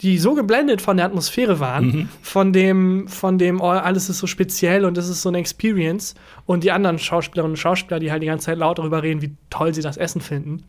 die 0.00 0.18
so 0.18 0.34
geblendet 0.34 0.80
von 0.82 0.96
der 0.96 1.06
Atmosphäre 1.06 1.60
waren, 1.60 1.86
Mhm. 1.86 2.08
von 2.22 2.52
dem, 2.52 3.08
von 3.08 3.38
dem, 3.38 3.60
oh, 3.60 3.66
alles 3.68 4.08
ist 4.08 4.18
so 4.18 4.26
speziell 4.26 4.84
und 4.84 4.96
das 4.96 5.08
ist 5.08 5.22
so 5.22 5.28
eine 5.28 5.38
Experience. 5.38 6.14
Und 6.46 6.64
die 6.64 6.72
anderen 6.72 6.98
Schauspielerinnen 6.98 7.52
und 7.52 7.56
Schauspieler, 7.58 8.00
die 8.00 8.10
halt 8.10 8.22
die 8.22 8.26
ganze 8.26 8.46
Zeit 8.46 8.58
laut 8.58 8.78
darüber 8.78 9.02
reden, 9.02 9.22
wie 9.22 9.32
toll 9.50 9.72
sie 9.74 9.82
das 9.82 9.96
Essen 9.96 10.20
finden, 10.20 10.64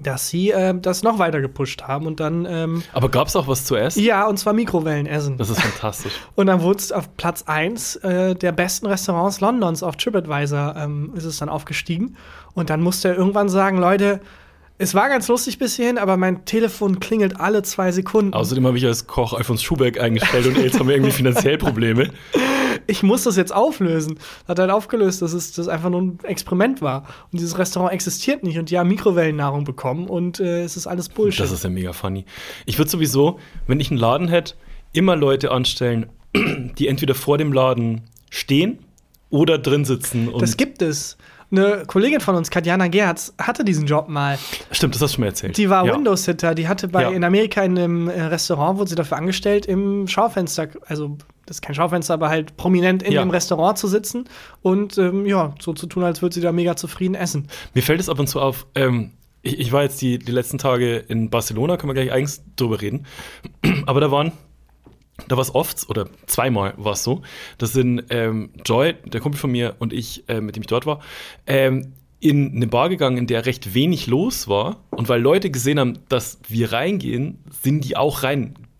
dass 0.00 0.28
sie 0.28 0.50
äh, 0.50 0.74
das 0.76 1.02
noch 1.02 1.18
weiter 1.18 1.40
gepusht 1.40 1.82
haben 1.84 2.06
und 2.06 2.18
dann, 2.20 2.46
ähm, 2.48 2.82
Aber 2.92 3.08
gab 3.08 3.28
es 3.28 3.36
auch 3.36 3.46
was 3.46 3.64
zu 3.64 3.76
essen? 3.76 4.02
ja, 4.02 4.26
und 4.26 4.38
zwar 4.38 4.52
Mikrowellenessen. 4.52 5.36
Das 5.38 5.50
ist 5.50 5.60
fantastisch. 5.60 6.12
Und 6.34 6.46
dann 6.46 6.62
wurde 6.62 6.78
es 6.78 6.90
auf 6.92 7.16
Platz 7.16 7.44
1 7.46 7.96
äh, 7.96 8.34
der 8.34 8.52
besten 8.52 8.86
Restaurants 8.86 9.40
Londons 9.40 9.82
auf 9.82 9.96
TripAdvisor 9.96 10.74
ähm, 10.76 11.12
ist 11.14 11.24
es 11.24 11.38
dann 11.38 11.48
aufgestiegen. 11.48 12.16
Und 12.54 12.70
dann 12.70 12.82
musste 12.82 13.08
er 13.08 13.16
irgendwann 13.16 13.48
sagen, 13.48 13.78
Leute, 13.78 14.20
es 14.76 14.94
war 14.94 15.08
ganz 15.08 15.28
lustig 15.28 15.58
bis 15.58 15.76
hierhin, 15.76 15.98
aber 15.98 16.16
mein 16.16 16.44
Telefon 16.44 16.98
klingelt 16.98 17.38
alle 17.38 17.62
zwei 17.62 17.92
Sekunden. 17.92 18.34
Außerdem 18.34 18.66
habe 18.66 18.76
ich 18.76 18.84
als 18.84 19.06
Koch 19.06 19.32
Alfons 19.32 19.62
Schubeck 19.62 20.00
eingestellt 20.00 20.46
und 20.48 20.58
jetzt 20.58 20.78
haben 20.80 20.88
wir 20.88 20.96
irgendwie 20.96 21.12
finanziell 21.12 21.58
Probleme. 21.58 22.10
ich 22.86 23.02
muss 23.02 23.24
das 23.24 23.36
jetzt 23.36 23.54
auflösen. 23.54 24.18
Hat 24.48 24.58
halt 24.58 24.70
aufgelöst, 24.70 25.22
dass 25.22 25.32
es 25.32 25.52
das 25.52 25.68
einfach 25.68 25.90
nur 25.90 26.02
ein 26.02 26.18
Experiment 26.24 26.82
war. 26.82 27.04
Und 27.32 27.40
dieses 27.40 27.58
Restaurant 27.58 27.92
existiert 27.92 28.42
nicht 28.42 28.58
und 28.58 28.70
die 28.70 28.78
haben 28.78 28.88
Mikrowellennahrung 28.88 29.64
bekommen 29.64 30.08
und 30.08 30.40
äh, 30.40 30.62
es 30.62 30.76
ist 30.76 30.86
alles 30.86 31.08
Bullshit. 31.08 31.40
Das 31.44 31.52
ist 31.52 31.64
ja 31.64 31.70
mega 31.70 31.92
funny. 31.92 32.24
Ich 32.66 32.78
würde 32.78 32.90
sowieso, 32.90 33.38
wenn 33.66 33.80
ich 33.80 33.90
einen 33.90 34.00
Laden 34.00 34.28
hätte, 34.28 34.54
immer 34.92 35.16
Leute 35.16 35.50
anstellen, 35.50 36.06
die 36.34 36.88
entweder 36.88 37.14
vor 37.14 37.38
dem 37.38 37.52
Laden 37.52 38.02
stehen 38.30 38.78
oder 39.30 39.58
drin 39.58 39.84
sitzen. 39.84 40.30
Das 40.38 40.56
gibt 40.56 40.82
es. 40.82 41.16
Eine 41.50 41.84
Kollegin 41.86 42.20
von 42.20 42.34
uns, 42.34 42.50
Katjana 42.50 42.88
Gerz, 42.88 43.32
hatte 43.38 43.64
diesen 43.64 43.86
Job 43.86 44.08
mal. 44.08 44.38
Stimmt, 44.72 44.94
das 44.94 45.02
hast 45.02 45.12
du 45.12 45.14
schon 45.16 45.20
mal 45.22 45.28
erzählt. 45.28 45.56
Die 45.56 45.70
war 45.70 45.86
ja. 45.86 45.94
Windows-Sitter, 45.94 46.54
die 46.54 46.66
hatte 46.66 46.88
bei 46.88 47.02
Ja. 47.02 47.10
in 47.10 47.22
Amerika 47.22 47.62
in 47.62 47.78
einem 47.78 48.08
äh, 48.08 48.22
Restaurant, 48.22 48.78
wurde 48.78 48.90
sie 48.90 48.96
dafür 48.96 49.18
angestellt, 49.18 49.66
im 49.66 50.08
Schaufenster, 50.08 50.68
also 50.86 51.16
das 51.46 51.58
ist 51.58 51.60
kein 51.62 51.74
Schaufenster, 51.74 52.14
aber 52.14 52.28
halt 52.28 52.56
prominent 52.56 53.02
in 53.02 53.12
Ja. 53.12 53.22
dem 53.22 53.30
Restaurant 53.30 53.78
zu 53.78 53.86
sitzen 53.88 54.24
und 54.62 54.98
ähm, 54.98 55.26
ja, 55.26 55.54
so 55.60 55.72
zu 55.72 55.86
tun, 55.86 56.04
als 56.04 56.22
würde 56.22 56.34
sie 56.34 56.40
da 56.40 56.52
mega 56.52 56.76
zufrieden 56.76 57.14
essen. 57.14 57.48
Mir 57.74 57.82
fällt 57.82 58.00
es 58.00 58.08
ab 58.08 58.18
und 58.18 58.26
zu 58.28 58.40
auf, 58.40 58.66
ähm, 58.74 59.12
ich, 59.42 59.58
ich 59.60 59.72
war 59.72 59.82
jetzt 59.82 60.00
die, 60.00 60.18
die 60.18 60.32
letzten 60.32 60.58
Tage 60.58 60.96
in 60.96 61.30
Barcelona, 61.30 61.76
können 61.76 61.90
wir 61.94 62.02
gleich 62.02 62.12
eigens 62.12 62.42
drüber 62.56 62.80
reden. 62.80 63.06
Aber 63.86 64.00
da 64.00 64.10
waren, 64.10 64.32
da 65.28 65.36
war 65.36 65.42
es 65.42 65.54
oft, 65.54 65.88
oder 65.88 66.08
zweimal 66.26 66.74
war 66.76 66.92
es 66.94 67.04
so, 67.04 67.22
das 67.58 67.72
sind 67.72 68.04
ähm, 68.10 68.50
Joy, 68.64 68.94
der 69.04 69.20
Kumpel 69.20 69.38
von 69.38 69.50
mir 69.52 69.76
und 69.78 69.92
ich, 69.92 70.28
äh, 70.28 70.40
mit 70.40 70.56
dem 70.56 70.62
ich 70.62 70.66
dort 70.66 70.86
war, 70.86 71.00
ähm, 71.46 71.92
in 72.20 72.56
eine 72.56 72.66
Bar 72.66 72.88
gegangen, 72.88 73.18
in 73.18 73.26
der 73.26 73.44
recht 73.44 73.74
wenig 73.74 74.06
los 74.06 74.48
war. 74.48 74.78
Und 74.90 75.10
weil 75.10 75.20
Leute 75.20 75.50
gesehen 75.50 75.78
haben, 75.78 75.98
dass 76.08 76.38
wir 76.48 76.72
reingehen, 76.72 77.36
sind 77.62 77.84
die 77.84 77.98
auch 77.98 78.22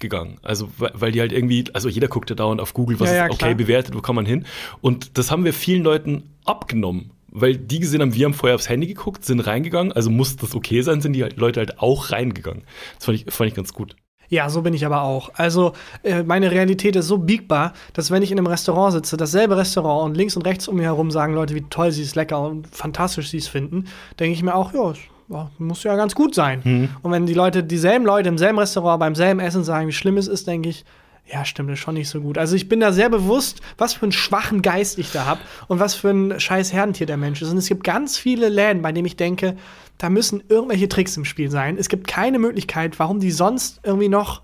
reingegangen. 0.03 0.39
Also, 0.43 0.69
weil 0.79 1.13
die 1.13 1.21
halt 1.21 1.33
irgendwie, 1.33 1.65
also 1.73 1.89
jeder 1.89 2.09
guckt 2.09 2.31
ja 2.31 2.37
dauernd 2.37 2.61
auf 2.61 2.75
Google, 2.75 3.01
was 3.01 3.11
Ja, 3.11 3.17
ja, 3.17 3.25
ist 3.27 3.33
okay 3.33 3.39
klar. 3.47 3.55
bewertet, 3.55 3.95
wo 3.95 4.01
kann 4.01 4.15
man 4.15 4.27
hin. 4.27 4.45
Und 4.81 5.19
das 5.19 5.31
haben 5.31 5.45
wir 5.45 5.53
vielen 5.53 5.83
Leuten 5.83 6.31
abgenommen. 6.45 7.11
Weil 7.37 7.57
die 7.57 7.81
gesehen 7.81 8.01
haben, 8.01 8.15
wir 8.15 8.27
haben 8.27 8.35
vorher 8.35 8.55
aufs 8.55 8.69
Handy 8.69 8.87
geguckt, 8.87 9.25
sind 9.25 9.41
reingegangen, 9.41 9.91
also 9.93 10.09
muss 10.09 10.37
das 10.37 10.55
okay 10.55 10.83
sein, 10.83 11.01
sind 11.01 11.15
die 11.15 11.23
halt- 11.25 11.37
Leute 11.37 11.59
halt 11.59 11.81
auch 11.81 12.13
reingegangen. 12.13 12.63
Das 12.97 13.07
fand 13.07 13.19
ich, 13.19 13.33
fand 13.35 13.49
ich 13.51 13.57
ganz 13.57 13.73
gut. 13.73 13.97
Ja, 14.29 14.49
so 14.49 14.63
bin 14.63 14.73
ich 14.73 14.87
aber 14.87 15.03
auch. 15.03 15.31
Also, 15.35 15.73
äh, 16.05 16.23
meine 16.23 16.53
Realität 16.53 16.95
ist 16.95 17.09
so 17.09 17.19
biegbar, 17.19 17.73
dass 17.93 18.11
wenn 18.13 18.23
ich 18.23 18.31
in 18.31 18.39
einem 18.39 18.47
Restaurant 18.47 18.93
sitze, 18.93 19.17
dasselbe 19.17 19.57
Restaurant 19.57 20.05
und 20.11 20.17
links 20.17 20.37
und 20.37 20.43
rechts 20.47 20.69
um 20.69 20.77
mir 20.77 20.85
herum 20.85 21.11
sagen 21.11 21.35
Leute, 21.35 21.57
wie 21.57 21.63
toll 21.63 21.91
sie 21.91 22.03
es 22.03 22.15
lecker 22.15 22.41
und 22.41 22.69
fantastisch 22.69 23.31
sie 23.31 23.39
es 23.39 23.49
finden, 23.49 23.87
denke 24.21 24.33
ich 24.35 24.43
mir 24.43 24.55
auch, 24.55 24.73
ja, 24.73 24.93
ja, 25.29 25.51
muss 25.59 25.83
ja 25.83 25.97
ganz 25.97 26.15
gut 26.15 26.35
sein. 26.35 26.63
Und 27.03 27.11
wenn 27.11 27.27
die 27.27 27.35
Leute, 27.35 27.65
dieselben 27.65 28.05
Leute 28.05 28.29
im 28.29 28.39
selben 28.39 28.59
Restaurant 28.59 29.01
beim 29.01 29.15
selben 29.15 29.41
Essen 29.41 29.65
sagen, 29.65 29.89
wie 29.89 29.93
schlimm 29.93 30.17
es 30.17 30.29
ist, 30.29 30.47
denke 30.47 30.69
ich, 30.69 30.85
ja, 31.33 31.45
stimmt, 31.45 31.71
das 31.71 31.79
ist 31.79 31.85
schon 31.85 31.95
nicht 31.95 32.11
so 32.11 32.21
gut. 32.21 32.37
Also 32.37 32.55
ich 32.55 32.69
bin 32.69 32.81
da 32.81 32.93
sehr 32.93 33.09
bewusst, 33.09 33.61
was 33.79 33.95
für 33.95 34.03
einen 34.03 34.13
schwachen 34.13 34.61
Geist 34.61 34.99
ich 34.99 35.11
da 35.11 35.25
habe 35.25 35.41
und 35.69 35.81
was 35.81 35.95
für 35.95 36.11
ein 36.11 36.39
scheiß 36.39 36.73
Herdentier 36.73 37.07
der 37.07 37.17
Mensch 37.17 37.41
ist. 37.41 37.51
Und 37.51 37.57
es 37.57 37.67
gibt 37.67 37.83
ganz 37.83 38.19
viele 38.19 38.51
Läden, 38.51 38.83
bei 38.83 38.93
denen 38.93 39.07
ich 39.07 39.17
denke, 39.17 39.57
da 39.97 40.11
müssen 40.11 40.43
irgendwelche 40.49 40.89
Tricks 40.89 41.17
im 41.17 41.25
Spiel 41.25 41.51
sein. 41.51 41.79
Es 41.79 41.89
gibt 41.89 42.07
keine 42.07 42.39
Möglichkeit, 42.39 42.99
warum 42.99 43.21
die 43.21 43.31
sonst 43.31 43.81
irgendwie 43.85 44.09
noch, 44.09 44.43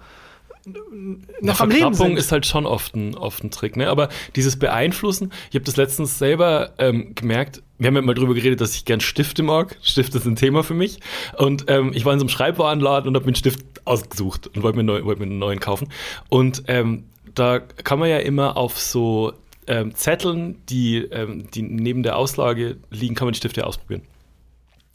noch 0.64 1.60
am 1.60 1.70
Leben 1.70 1.80
Verknappung 1.80 2.08
sind. 2.08 2.18
ist 2.18 2.32
halt 2.32 2.46
schon 2.46 2.66
oft 2.66 2.94
ein, 2.94 3.14
oft 3.14 3.42
ein 3.42 3.50
Trick, 3.50 3.76
ne? 3.76 3.88
Aber 3.88 4.08
dieses 4.36 4.58
Beeinflussen, 4.58 5.32
ich 5.50 5.54
habe 5.54 5.64
das 5.64 5.76
letztens 5.76 6.18
selber 6.18 6.72
ähm, 6.78 7.14
gemerkt, 7.14 7.62
wir 7.78 7.86
haben 7.86 7.96
ja 7.96 8.02
mal 8.02 8.14
drüber 8.14 8.34
geredet, 8.34 8.60
dass 8.60 8.74
ich 8.74 8.84
gern 8.84 9.00
Stifte 9.00 9.42
mag. 9.42 9.76
Stifte 9.82 10.18
sind 10.18 10.32
ein 10.32 10.36
Thema 10.36 10.62
für 10.62 10.74
mich. 10.74 11.00
Und 11.38 11.64
ähm, 11.68 11.92
ich 11.94 12.04
war 12.04 12.12
in 12.12 12.18
so 12.18 12.24
einem 12.24 12.28
Schreibwarenladen 12.28 13.08
und 13.08 13.14
habe 13.14 13.24
mir 13.24 13.30
einen 13.30 13.36
Stift 13.36 13.64
ausgesucht 13.86 14.48
und 14.48 14.62
wollte 14.62 14.76
mir, 14.76 14.84
neu, 14.84 15.02
wollte 15.04 15.20
mir 15.20 15.26
einen 15.26 15.38
neuen 15.38 15.60
kaufen. 15.60 15.88
Und 16.28 16.64
ähm, 16.68 17.04
da 17.34 17.58
kann 17.58 17.98
man 17.98 18.10
ja 18.10 18.18
immer 18.18 18.58
auf 18.58 18.78
so 18.78 19.32
ähm, 19.66 19.94
Zetteln, 19.94 20.60
die, 20.68 20.98
ähm, 20.98 21.50
die 21.52 21.62
neben 21.62 22.02
der 22.02 22.16
Auslage 22.16 22.76
liegen, 22.90 23.14
kann 23.14 23.26
man 23.26 23.32
die 23.32 23.38
Stifte 23.38 23.66
ausprobieren. 23.66 24.02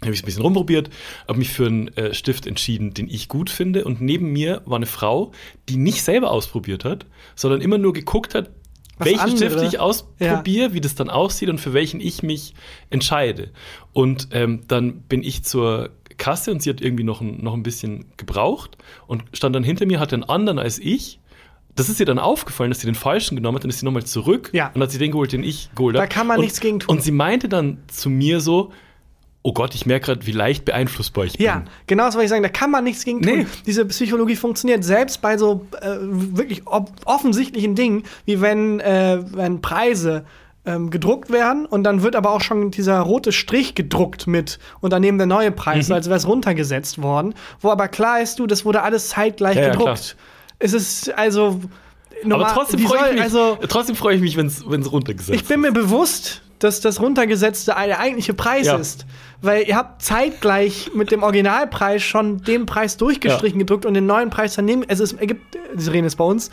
Habe 0.05 0.13
ich 0.15 0.23
ein 0.23 0.25
bisschen 0.25 0.41
rumprobiert, 0.43 0.89
habe 1.27 1.37
mich 1.39 1.49
für 1.49 1.65
einen 1.67 1.87
äh, 1.97 2.13
Stift 2.13 2.47
entschieden, 2.47 2.93
den 2.93 3.09
ich 3.09 3.27
gut 3.27 3.49
finde. 3.49 3.83
Und 3.85 4.01
neben 4.01 4.31
mir 4.31 4.61
war 4.65 4.77
eine 4.77 4.85
Frau, 4.85 5.31
die 5.69 5.77
nicht 5.77 6.03
selber 6.03 6.31
ausprobiert 6.31 6.85
hat, 6.85 7.05
sondern 7.35 7.61
immer 7.61 7.77
nur 7.77 7.93
geguckt 7.93 8.35
hat, 8.35 8.49
Was 8.97 9.07
welchen 9.07 9.19
andere- 9.19 9.37
Stift 9.37 9.63
ich 9.73 9.79
ausprobiere, 9.79 10.73
wie 10.73 10.81
das 10.81 10.95
dann 10.95 11.09
aussieht 11.09 11.49
und 11.49 11.59
für 11.59 11.73
welchen 11.73 11.99
ich 11.99 12.23
mich 12.23 12.53
entscheide. 12.89 13.51
Und 13.93 14.29
ähm, 14.31 14.61
dann 14.67 15.01
bin 15.01 15.23
ich 15.23 15.43
zur 15.43 15.89
Kasse 16.17 16.51
und 16.51 16.61
sie 16.61 16.69
hat 16.69 16.79
irgendwie 16.79 17.03
noch 17.03 17.19
ein, 17.19 17.43
noch 17.43 17.53
ein 17.53 17.63
bisschen 17.63 18.05
gebraucht 18.15 18.77
und 19.05 19.23
stand 19.33 19.53
dann 19.55 19.63
hinter 19.65 19.85
mir, 19.85 19.99
hatte 19.99 20.15
einen 20.15 20.23
anderen 20.23 20.59
als 20.59 20.79
ich. 20.79 21.19
Das 21.75 21.89
ist 21.89 21.99
ihr 21.99 22.05
dann 22.05 22.19
aufgefallen, 22.19 22.71
dass 22.71 22.79
sie 22.79 22.85
den 22.85 22.95
falschen 22.95 23.35
genommen 23.35 23.57
hat, 23.57 23.63
dann 23.65 23.69
ist 23.69 23.79
sie 23.79 23.85
nochmal 23.85 24.05
zurück 24.05 24.49
Ja. 24.53 24.71
und 24.73 24.81
hat 24.81 24.91
sie 24.91 24.97
den 24.97 25.11
geholt, 25.11 25.33
den 25.33 25.43
ich 25.43 25.69
geholt 25.75 25.97
habe. 25.97 26.07
Da 26.07 26.13
kann 26.13 26.25
man 26.25 26.37
und, 26.37 26.45
nichts 26.45 26.61
gegen 26.61 26.79
tun. 26.79 26.95
Und 26.95 27.03
sie 27.03 27.11
meinte 27.11 27.49
dann 27.49 27.79
zu 27.87 28.09
mir 28.09 28.39
so, 28.39 28.71
oh 29.47 29.53
Gott, 29.53 29.75
ich 29.75 29.85
merke 29.85 30.07
gerade, 30.07 30.25
wie 30.25 30.31
leicht 30.31 30.65
beeinflussbar 30.65 31.25
ich 31.25 31.37
Ja, 31.39 31.57
bin. 31.59 31.69
genau 31.85 32.05
das 32.05 32.15
wollte 32.15 32.25
ich 32.25 32.29
sagen. 32.31 32.41
Da 32.41 32.49
kann 32.49 32.71
man 32.71 32.83
nichts 32.83 33.05
gegen 33.05 33.21
tun. 33.21 33.37
Nee. 33.39 33.47
Diese 33.67 33.85
Psychologie 33.85 34.35
funktioniert 34.35 34.83
selbst 34.83 35.21
bei 35.21 35.37
so 35.37 35.67
äh, 35.81 35.97
wirklich 35.99 36.63
offensichtlichen 37.05 37.75
Dingen, 37.75 38.03
wie 38.25 38.41
wenn, 38.41 38.79
äh, 38.79 39.19
wenn 39.33 39.61
Preise 39.61 40.25
ähm, 40.65 40.89
gedruckt 40.89 41.29
werden 41.29 41.67
und 41.67 41.83
dann 41.83 42.01
wird 42.01 42.15
aber 42.15 42.31
auch 42.31 42.41
schon 42.41 42.71
dieser 42.71 42.99
rote 43.01 43.31
Strich 43.31 43.75
gedruckt 43.75 44.25
mit 44.25 44.57
und 44.81 44.91
daneben 44.91 45.19
der 45.19 45.27
neue 45.27 45.51
Preis, 45.51 45.89
Mhm. 45.89 45.93
als 45.93 46.07
wäre 46.07 46.17
es 46.17 46.27
runtergesetzt 46.27 47.01
worden, 47.03 47.35
wo 47.61 47.69
aber 47.69 47.87
klar 47.87 48.21
ist, 48.21 48.39
du, 48.39 48.47
das 48.47 48.65
wurde 48.65 48.81
alles 48.81 49.09
zeitgleich 49.09 49.57
Ja, 49.57 49.61
ja, 49.61 49.69
gedruckt. 49.73 50.15
es 50.57 50.73
ist 50.73 51.13
also 51.15 51.61
normal, 52.23 52.47
Aber 52.49 52.53
trotzdem 52.61 52.79
freue 52.79 53.09
ich 53.09 53.13
mich, 53.13 53.21
also 53.21 53.59
trotzdem 53.69 53.95
freue 53.95 54.15
ich 54.15 54.21
mich, 54.21 54.37
wenn 54.37 54.47
es 54.47 54.91
runtergesetzt 54.91 55.39
ich 55.39 55.47
bin 55.47 55.61
mir 55.61 55.71
bewusst, 55.71 56.41
dass 56.57 56.81
das 56.81 56.99
runtergesetzte 56.99 57.75
der 57.85 57.99
eigentliche 57.99 58.33
Preis 58.33 58.65
Ja. 58.65 58.77
ist. 58.77 59.05
Weil 59.45 59.67
ihr 59.67 59.75
habt 59.75 60.01
zeitgleich 60.01 60.91
mit 60.95 61.11
dem 61.11 61.23
Originalpreis 61.23 62.01
schon 62.03 62.41
den 62.41 62.65
Preis 62.65 62.97
durchgestrichen 62.97 63.59
gedruckt 63.59 63.85
und 63.85 63.93
den 63.93 64.05
neuen 64.05 64.29
Preis 64.29 64.55
daneben. 64.55 64.83
Also 64.89 65.03
es 65.03 65.13
ergibt, 65.13 65.57
Sie 65.75 65.91
reden 65.91 66.05
jetzt 66.05 66.15
bei 66.17 66.23
uns, 66.23 66.49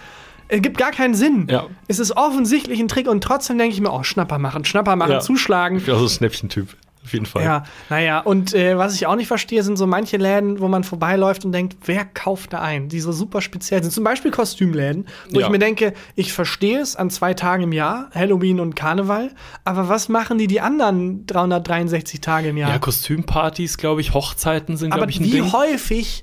es 0.48 0.60
gibt 0.60 0.76
gar 0.76 0.90
keinen 0.90 1.14
Sinn. 1.14 1.46
Ja. 1.50 1.66
Es 1.88 1.98
ist 1.98 2.16
offensichtlich 2.16 2.78
ein 2.80 2.88
Trick 2.88 3.08
und 3.08 3.22
trotzdem 3.24 3.56
denke 3.58 3.74
ich 3.74 3.80
mir, 3.80 3.90
oh, 3.92 4.02
Schnapper 4.02 4.38
machen, 4.38 4.64
Schnapper 4.64 4.96
machen, 4.96 5.12
Ja. 5.12 5.20
zuschlagen. 5.20 5.78
Ich 5.78 5.86
bin 5.86 5.94
auch 5.94 5.98
so 5.98 6.04
ein 6.06 6.10
Schnäppchentyp. 6.10 6.68
Auf 7.04 7.12
jeden 7.12 7.26
Fall. 7.26 7.42
Ja, 7.42 7.64
naja, 7.90 8.20
und 8.20 8.54
äh, 8.54 8.78
was 8.78 8.94
ich 8.94 9.06
auch 9.06 9.16
nicht 9.16 9.26
verstehe, 9.26 9.62
sind 9.64 9.76
so 9.76 9.88
manche 9.88 10.18
Läden, 10.18 10.60
wo 10.60 10.68
man 10.68 10.84
vorbeiläuft 10.84 11.44
und 11.44 11.50
denkt, 11.50 11.76
wer 11.86 12.04
kauft 12.04 12.52
da 12.52 12.60
ein? 12.60 12.88
Die 12.88 13.00
so 13.00 13.10
super 13.10 13.40
speziell 13.40 13.82
sind. 13.82 13.90
Zum 13.90 14.04
Beispiel 14.04 14.30
Kostümläden, 14.30 15.06
wo 15.30 15.40
Ja. 15.40 15.46
ich 15.46 15.50
mir 15.52 15.58
denke, 15.58 15.94
ich 16.14 16.32
verstehe 16.32 16.78
es 16.80 16.94
an 16.94 17.10
zwei 17.10 17.34
Tagen 17.34 17.64
im 17.64 17.72
Jahr, 17.72 18.08
Halloween 18.14 18.60
und 18.60 18.76
Karneval, 18.76 19.30
aber 19.64 19.88
was 19.88 20.08
machen 20.08 20.38
die 20.38 20.46
die 20.46 20.60
anderen 20.60 21.26
363 21.26 22.20
Tage 22.20 22.50
im 22.50 22.56
Jahr? 22.56 22.70
Ja, 22.70 22.78
Kostümpartys, 22.78 23.78
glaube 23.78 24.00
ich, 24.00 24.14
Hochzeiten 24.14 24.76
sind, 24.76 24.94
glaube 24.94 25.10
ich, 25.10 25.18
ein 25.18 25.24
wie 25.24 25.30
Ding. 25.32 25.52
häufig, 25.52 26.22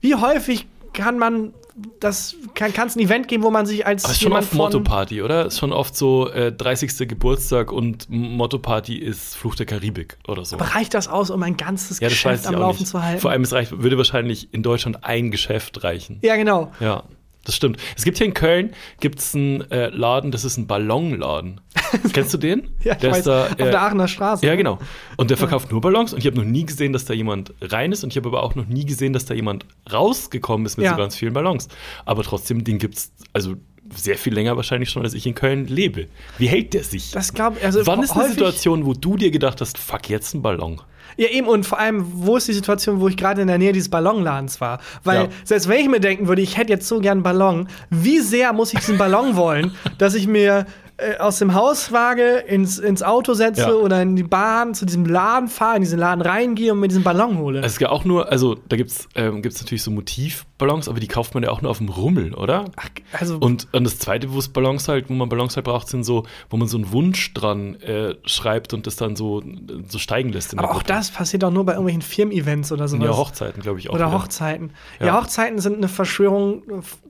wie 0.00 0.16
häufig 0.16 0.66
kann 0.92 1.18
man 1.18 1.52
das, 2.00 2.36
kann 2.54 2.86
es 2.86 2.96
ein 2.96 3.00
Event 3.00 3.28
geben, 3.28 3.42
wo 3.42 3.50
man 3.50 3.66
sich 3.66 3.86
als 3.86 4.04
Aber 4.04 4.12
ist 4.12 4.22
schon 4.22 4.32
oft 4.32 4.54
Motto-Party, 4.54 5.22
oder? 5.22 5.46
Ist 5.46 5.58
schon 5.58 5.72
oft 5.72 5.94
so 5.94 6.30
äh, 6.30 6.50
30. 6.52 7.08
Geburtstag 7.08 7.70
und 7.70 8.08
Motto-Party 8.08 8.96
ist 8.96 9.36
Fluch 9.36 9.54
der 9.56 9.66
Karibik 9.66 10.16
oder 10.26 10.44
so. 10.44 10.56
Aber 10.56 10.74
reicht 10.74 10.94
das 10.94 11.08
aus, 11.08 11.30
um 11.30 11.42
ein 11.42 11.56
ganzes 11.56 12.00
ja, 12.00 12.08
Geschäft 12.08 12.46
am 12.46 12.54
Laufen 12.54 12.80
nicht. 12.80 12.90
zu 12.90 13.02
halten? 13.02 13.20
Vor 13.20 13.30
allem, 13.30 13.42
es 13.42 13.52
reicht, 13.52 13.82
würde 13.82 13.98
wahrscheinlich 13.98 14.52
in 14.54 14.62
Deutschland 14.62 15.04
ein 15.04 15.30
Geschäft 15.30 15.84
reichen. 15.84 16.18
ja, 16.22 16.36
genau. 16.36 16.72
Ja, 16.80 17.04
das 17.46 17.54
stimmt. 17.54 17.78
Es 17.96 18.04
gibt 18.04 18.18
hier 18.18 18.26
in 18.26 18.34
Köln 18.34 18.72
gibt's 19.00 19.34
einen 19.34 19.62
äh, 19.70 19.88
Laden, 19.88 20.30
das 20.30 20.44
ist 20.44 20.56
ein 20.58 20.66
Ballonladen. 20.66 21.60
Kennst 22.12 22.34
du 22.34 22.38
den? 22.38 22.70
Ja, 22.82 22.92
ich 22.94 22.98
Der 22.98 23.10
weiß, 23.10 23.18
ist 23.18 23.26
da, 23.26 23.44
auf 23.46 23.52
äh, 23.52 23.56
der 23.70 23.80
Aachener 23.80 24.08
Straße. 24.08 24.44
Ja, 24.44 24.54
genau. 24.56 24.78
Und 25.16 25.30
der 25.30 25.36
verkauft 25.36 25.70
nur 25.70 25.80
Ballons 25.80 26.12
und 26.12 26.18
ich 26.18 26.26
habe 26.26 26.36
noch 26.36 26.44
nie 26.44 26.66
gesehen, 26.66 26.92
dass 26.92 27.04
da 27.04 27.14
jemand 27.14 27.54
rein 27.62 27.92
ist 27.92 28.04
und 28.04 28.10
ich 28.12 28.16
habe 28.16 28.28
aber 28.28 28.42
auch 28.42 28.54
noch 28.54 28.66
nie 28.66 28.84
gesehen, 28.84 29.12
dass 29.12 29.24
da 29.24 29.34
jemand 29.34 29.64
rausgekommen 29.92 30.66
ist 30.66 30.76
mit 30.76 30.84
Ja. 30.84 30.92
so 30.92 30.96
ganz 30.98 31.16
vielen 31.16 31.32
Ballons. 31.32 31.68
Aber 32.04 32.22
trotzdem, 32.22 32.64
den 32.64 32.78
gibt's 32.78 33.12
also 33.32 33.54
sehr 33.94 34.18
viel 34.18 34.34
länger 34.34 34.56
wahrscheinlich 34.56 34.90
schon, 34.90 35.04
als 35.04 35.14
ich 35.14 35.26
in 35.26 35.34
Köln 35.34 35.66
lebe. 35.66 36.08
Wie 36.38 36.48
hält 36.48 36.74
der 36.74 36.82
sich? 36.82 37.12
Das 37.12 37.32
glaub, 37.32 37.62
also 37.62 37.86
Wann 37.86 38.02
ist 38.02 38.12
eine 38.12 38.28
Situation, 38.28 38.84
wo 38.84 38.94
du 38.94 39.16
dir 39.16 39.30
gedacht 39.30 39.60
hast, 39.60 39.78
fuck, 39.78 40.08
jetzt 40.08 40.34
ein 40.34 40.42
Ballon? 40.42 40.80
Ja, 41.16 41.28
eben, 41.28 41.46
und 41.46 41.64
vor 41.64 41.78
allem, 41.78 42.04
wo 42.12 42.36
ist 42.36 42.46
die 42.48 42.52
Situation, 42.52 43.00
wo 43.00 43.08
ich 43.08 43.16
gerade 43.16 43.40
in 43.40 43.48
der 43.48 43.58
Nähe 43.58 43.72
dieses 43.72 43.88
Ballonladens 43.88 44.60
war? 44.60 44.80
Weil, 45.02 45.22
Ja. 45.24 45.28
selbst 45.44 45.68
wenn 45.68 45.78
ich 45.80 45.88
mir 45.88 46.00
denken 46.00 46.28
würde, 46.28 46.42
ich 46.42 46.56
hätte 46.58 46.72
jetzt 46.72 46.86
so 46.88 46.98
gern 47.00 47.18
einen 47.18 47.22
Ballon, 47.22 47.68
wie 47.90 48.20
sehr 48.20 48.52
muss 48.52 48.72
ich 48.74 48.80
diesen 48.80 48.98
Ballon 48.98 49.34
wollen, 49.36 49.72
dass 49.98 50.14
ich 50.14 50.26
mir 50.26 50.66
äh, 50.98 51.18
aus 51.18 51.38
dem 51.38 51.52
Haus 51.54 51.92
wage, 51.92 52.38
ins, 52.46 52.78
ins 52.78 53.02
Auto 53.02 53.34
setze 53.34 53.60
Ja. 53.62 53.72
oder 53.72 54.00
in 54.02 54.16
die 54.16 54.22
Bahn 54.22 54.74
zu 54.74 54.86
diesem 54.86 55.04
Laden 55.04 55.48
fahre, 55.48 55.76
in 55.76 55.82
diesen 55.82 55.98
Laden 55.98 56.22
reingehe 56.22 56.72
und 56.72 56.80
mir 56.80 56.88
diesen 56.88 57.02
Ballon 57.02 57.38
hole? 57.38 57.60
Es 57.60 57.78
ja 57.78 57.90
auch 57.90 58.04
nur, 58.04 58.30
also 58.32 58.56
da 58.68 58.76
gibt's 58.76 59.08
ähm, 59.14 59.42
gibt's 59.42 59.60
natürlich 59.60 59.82
so 59.82 59.90
Motivballons, 59.90 60.88
aber 60.88 61.00
die 61.00 61.08
kauft 61.08 61.34
man 61.34 61.42
ja 61.42 61.50
auch 61.50 61.60
nur 61.62 61.70
auf 61.70 61.78
dem 61.78 61.88
Rummel, 61.88 62.32
oder? 62.34 62.64
Ach, 62.76 62.88
also, 63.12 63.36
Und, 63.38 63.68
und 63.72 63.84
das 63.84 63.98
zweite, 63.98 64.32
wo 64.32 64.38
es 64.38 64.48
Ballons 64.48 64.88
halt, 64.88 65.10
wo 65.10 65.14
man 65.14 65.28
Ballons 65.28 65.56
halt 65.56 65.66
braucht, 65.66 65.88
sind 65.88 66.04
so, 66.04 66.24
wo 66.50 66.56
man 66.56 66.68
so 66.68 66.76
einen 66.78 66.92
Wunsch 66.92 67.34
dran 67.34 67.74
äh, 67.82 68.14
schreibt 68.24 68.72
und 68.72 68.86
das 68.86 68.96
dann 68.96 69.16
so, 69.16 69.42
so 69.88 69.98
steigen 69.98 70.30
lässt. 70.30 70.56
Aber 70.58 70.70
auch 70.74 70.82
das 70.82 71.10
passiert 71.10 71.44
auch 71.44 71.50
nur 71.50 71.64
bei 71.66 71.72
irgendwelchen 71.72 72.02
Firmen-Events 72.02 72.72
oder 72.72 72.88
sowas. 72.88 73.06
Ja, 73.06 73.16
Hochzeiten, 73.16 73.62
glaube 73.62 73.78
ich 73.80 73.90
auch. 73.90 73.94
Oder 73.94 74.06
wieder. 74.08 74.18
Hochzeiten. 74.22 74.70
Ja. 75.00 75.06
Ja. 75.06 75.20
Hochzeiten 75.20 75.58
sind 75.58 75.76
eine 75.76 75.88
Verschwörung 75.88 76.62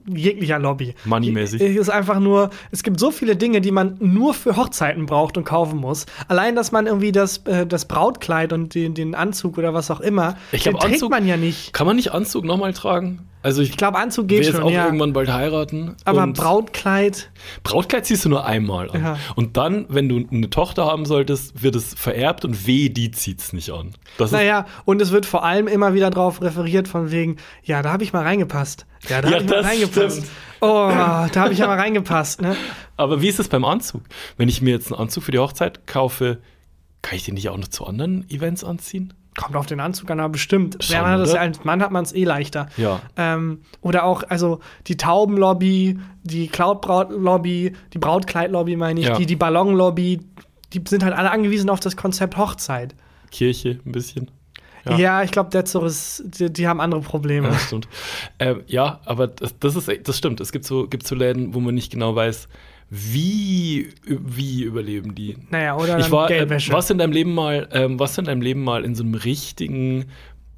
jeglicher 0.07 0.57
Lobby. 0.57 0.95
Moneymäßig. 1.05 1.61
Es 1.61 1.75
ist 1.75 1.89
einfach 1.89 2.19
nur, 2.19 2.49
es 2.71 2.81
gibt 2.83 2.99
so 2.99 3.11
viele 3.11 3.35
Dinge, 3.35 3.59
die 3.61 3.71
man 3.71 3.76
nur 3.83 4.33
für 4.33 4.55
Hochzeiten 4.55 5.05
braucht 5.05 5.37
und 5.37 5.43
kaufen 5.43 5.79
muss. 5.79 6.05
Allein, 6.27 6.55
dass 6.55 6.71
man 6.71 6.87
irgendwie 6.87 7.11
das, 7.11 7.37
äh, 7.45 7.65
das 7.65 7.85
Brautkleid 7.85 8.53
und 8.53 8.75
den, 8.75 8.93
den 8.93 9.15
Anzug 9.15 9.57
oder 9.57 9.73
was 9.73 9.89
auch 9.91 9.99
immer, 9.99 10.35
Ich 10.51 10.63
glaub, 10.63 10.75
den 10.75 10.81
trägt 10.89 11.01
Anzug- 11.03 11.09
man 11.11 11.27
ja 11.27 11.37
nicht. 11.37 11.73
Kann 11.73 11.87
man 11.87 11.95
nicht 11.95 12.11
Anzug 12.13 12.45
nochmal 12.45 12.73
tragen? 12.73 13.27
Also 13.47 13.61
ich, 13.61 13.69
Ich 13.69 13.77
glaube, 13.77 13.97
Anzug 13.97 14.29
will 14.29 14.39
geht 14.39 14.47
jetzt 14.47 14.55
schon, 14.57 14.63
auch 14.65 14.69
ja. 14.69 14.83
irgendwann 14.83 15.13
bald 15.13 15.31
heiraten. 15.31 15.95
Aber 16.03 16.27
Brautkleid, 16.27 17.31
Brautkleid 17.63 18.05
ziehst 18.05 18.25
du 18.25 18.29
nur 18.29 18.45
einmal 18.45 18.91
an. 18.91 19.01
Ja. 19.01 19.17
Und 19.37 19.55
dann, 19.55 19.85
wenn 19.87 20.09
du 20.09 20.21
eine 20.29 20.49
Tochter 20.49 20.85
haben 20.85 21.05
solltest, 21.05 21.63
wird 21.63 21.77
es 21.77 21.93
vererbt 21.93 22.43
und 22.43 22.67
weh, 22.67 22.89
die 22.89 23.09
zieht's 23.11 23.53
nicht 23.53 23.69
an. 23.71 23.93
Das 24.17 24.33
naja, 24.33 24.65
und 24.83 25.01
es 25.01 25.11
wird 25.11 25.25
vor 25.25 25.45
allem 25.45 25.69
immer 25.69 25.93
wieder 25.93 26.09
drauf 26.09 26.41
referiert, 26.41 26.89
von 26.89 27.09
wegen, 27.09 27.37
ja, 27.63 27.81
da 27.81 27.93
habe 27.93 28.03
ich 28.03 28.11
mal 28.11 28.23
reingepasst. 28.23 28.85
Ja, 29.07 29.21
da 29.21 29.29
Ja, 29.29 29.35
habe 29.35 29.45
ich 29.45 29.49
mal 29.49 29.61
reingepasst. 29.61 30.17
stimmt. 30.17 30.31
Oh, 30.59 30.89
da 30.91 31.29
habe 31.37 31.53
ich 31.53 31.59
ja 31.59 31.67
mal 31.67 31.79
reingepasst, 31.79 32.41
ne? 32.41 32.57
aber 32.97 33.21
wie 33.21 33.29
ist 33.29 33.39
es 33.39 33.47
beim 33.47 33.63
Anzug? 33.63 34.01
Wenn 34.35 34.49
ich 34.49 34.61
mir 34.61 34.71
jetzt 34.71 34.91
einen 34.91 34.99
Anzug 34.99 35.23
für 35.23 35.31
die 35.31 35.39
Hochzeit 35.39 35.87
kaufe, 35.87 36.39
kann 37.01 37.15
ich 37.15 37.23
den 37.23 37.35
nicht 37.35 37.47
auch 37.47 37.57
noch 37.57 37.69
zu 37.69 37.85
anderen 37.85 38.29
Events 38.29 38.65
anziehen? 38.65 39.13
Kommt 39.37 39.55
auf 39.55 39.67
den 39.67 39.79
Anzug 39.79 40.09
an, 40.11 40.19
aber 40.19 40.29
bestimmt. 40.33 40.83
Schon, 40.83 40.97
man 41.01 41.11
hat 41.11 41.19
das 41.21 41.35
als 41.35 41.63
Mann 41.63 41.81
hat 41.81 41.91
man 41.91 42.03
es 42.03 42.11
eh 42.13 42.23
leichter. 42.25 42.67
Ja. 42.75 42.99
Ähm, 43.15 43.61
oder 43.81 44.03
auch, 44.03 44.23
also 44.27 44.59
die 44.87 44.97
Taubenlobby, 44.97 45.99
die 46.23 46.47
Cloud-Lobby, 46.47 47.73
die 47.93 47.97
Brautkleidlobby, 47.99 48.75
meine 48.75 48.99
ich, 48.99 49.05
Ja. 49.05 49.15
die, 49.17 49.25
die 49.27 49.35
Ballonlobby, 49.35 50.19
die 50.73 50.81
sind 50.87 51.03
halt 51.03 51.15
alle 51.15 51.31
angewiesen 51.31 51.69
auf 51.69 51.79
das 51.79 51.95
Konzept 51.95 52.35
Hochzeit. 52.35 52.95
Kirche 53.31 53.79
ein 53.85 53.91
bisschen. 53.91 54.31
Ja, 54.85 54.97
Ja. 54.97 55.23
ich 55.23 55.31
glaube, 55.31 55.49
ist, 55.83 56.23
die, 56.25 56.51
die 56.51 56.67
haben 56.67 56.81
andere 56.81 57.01
Probleme. 57.01 57.49
Ja, 57.49 57.59
stimmt. 57.59 57.87
ähm, 58.39 58.63
ja, 58.67 59.01
aber 59.05 59.27
das, 59.27 59.53
das 59.59 59.75
ist 59.75 59.89
das 60.07 60.17
stimmt. 60.17 60.39
Es 60.41 60.51
gibt 60.51 60.65
so, 60.65 60.87
gibt 60.87 61.05
so 61.05 61.13
Läden, 61.13 61.53
wo 61.53 61.59
man 61.59 61.75
nicht 61.75 61.91
genau 61.91 62.15
weiß, 62.15 62.47
wie, 62.89 63.89
wie 64.05 64.63
überleben 64.63 65.13
die. 65.13 65.37
Naja, 65.49 65.75
oder 65.75 65.99
Ich 65.99 66.09
war, 66.11 66.29
äh, 66.29 66.37
Geldwäsche. 66.37 66.71
was 66.71 66.89
in 66.89 66.97
deinem 66.97 67.11
Leben 67.11 67.33
mal, 67.33 67.67
ähm, 67.71 67.99
was 67.99 68.17
in 68.17 68.25
deinem 68.25 68.41
Leben 68.41 68.63
mal 68.63 68.85
in 68.85 68.95
so 68.95 69.03
einem 69.03 69.15
richtigen 69.15 70.05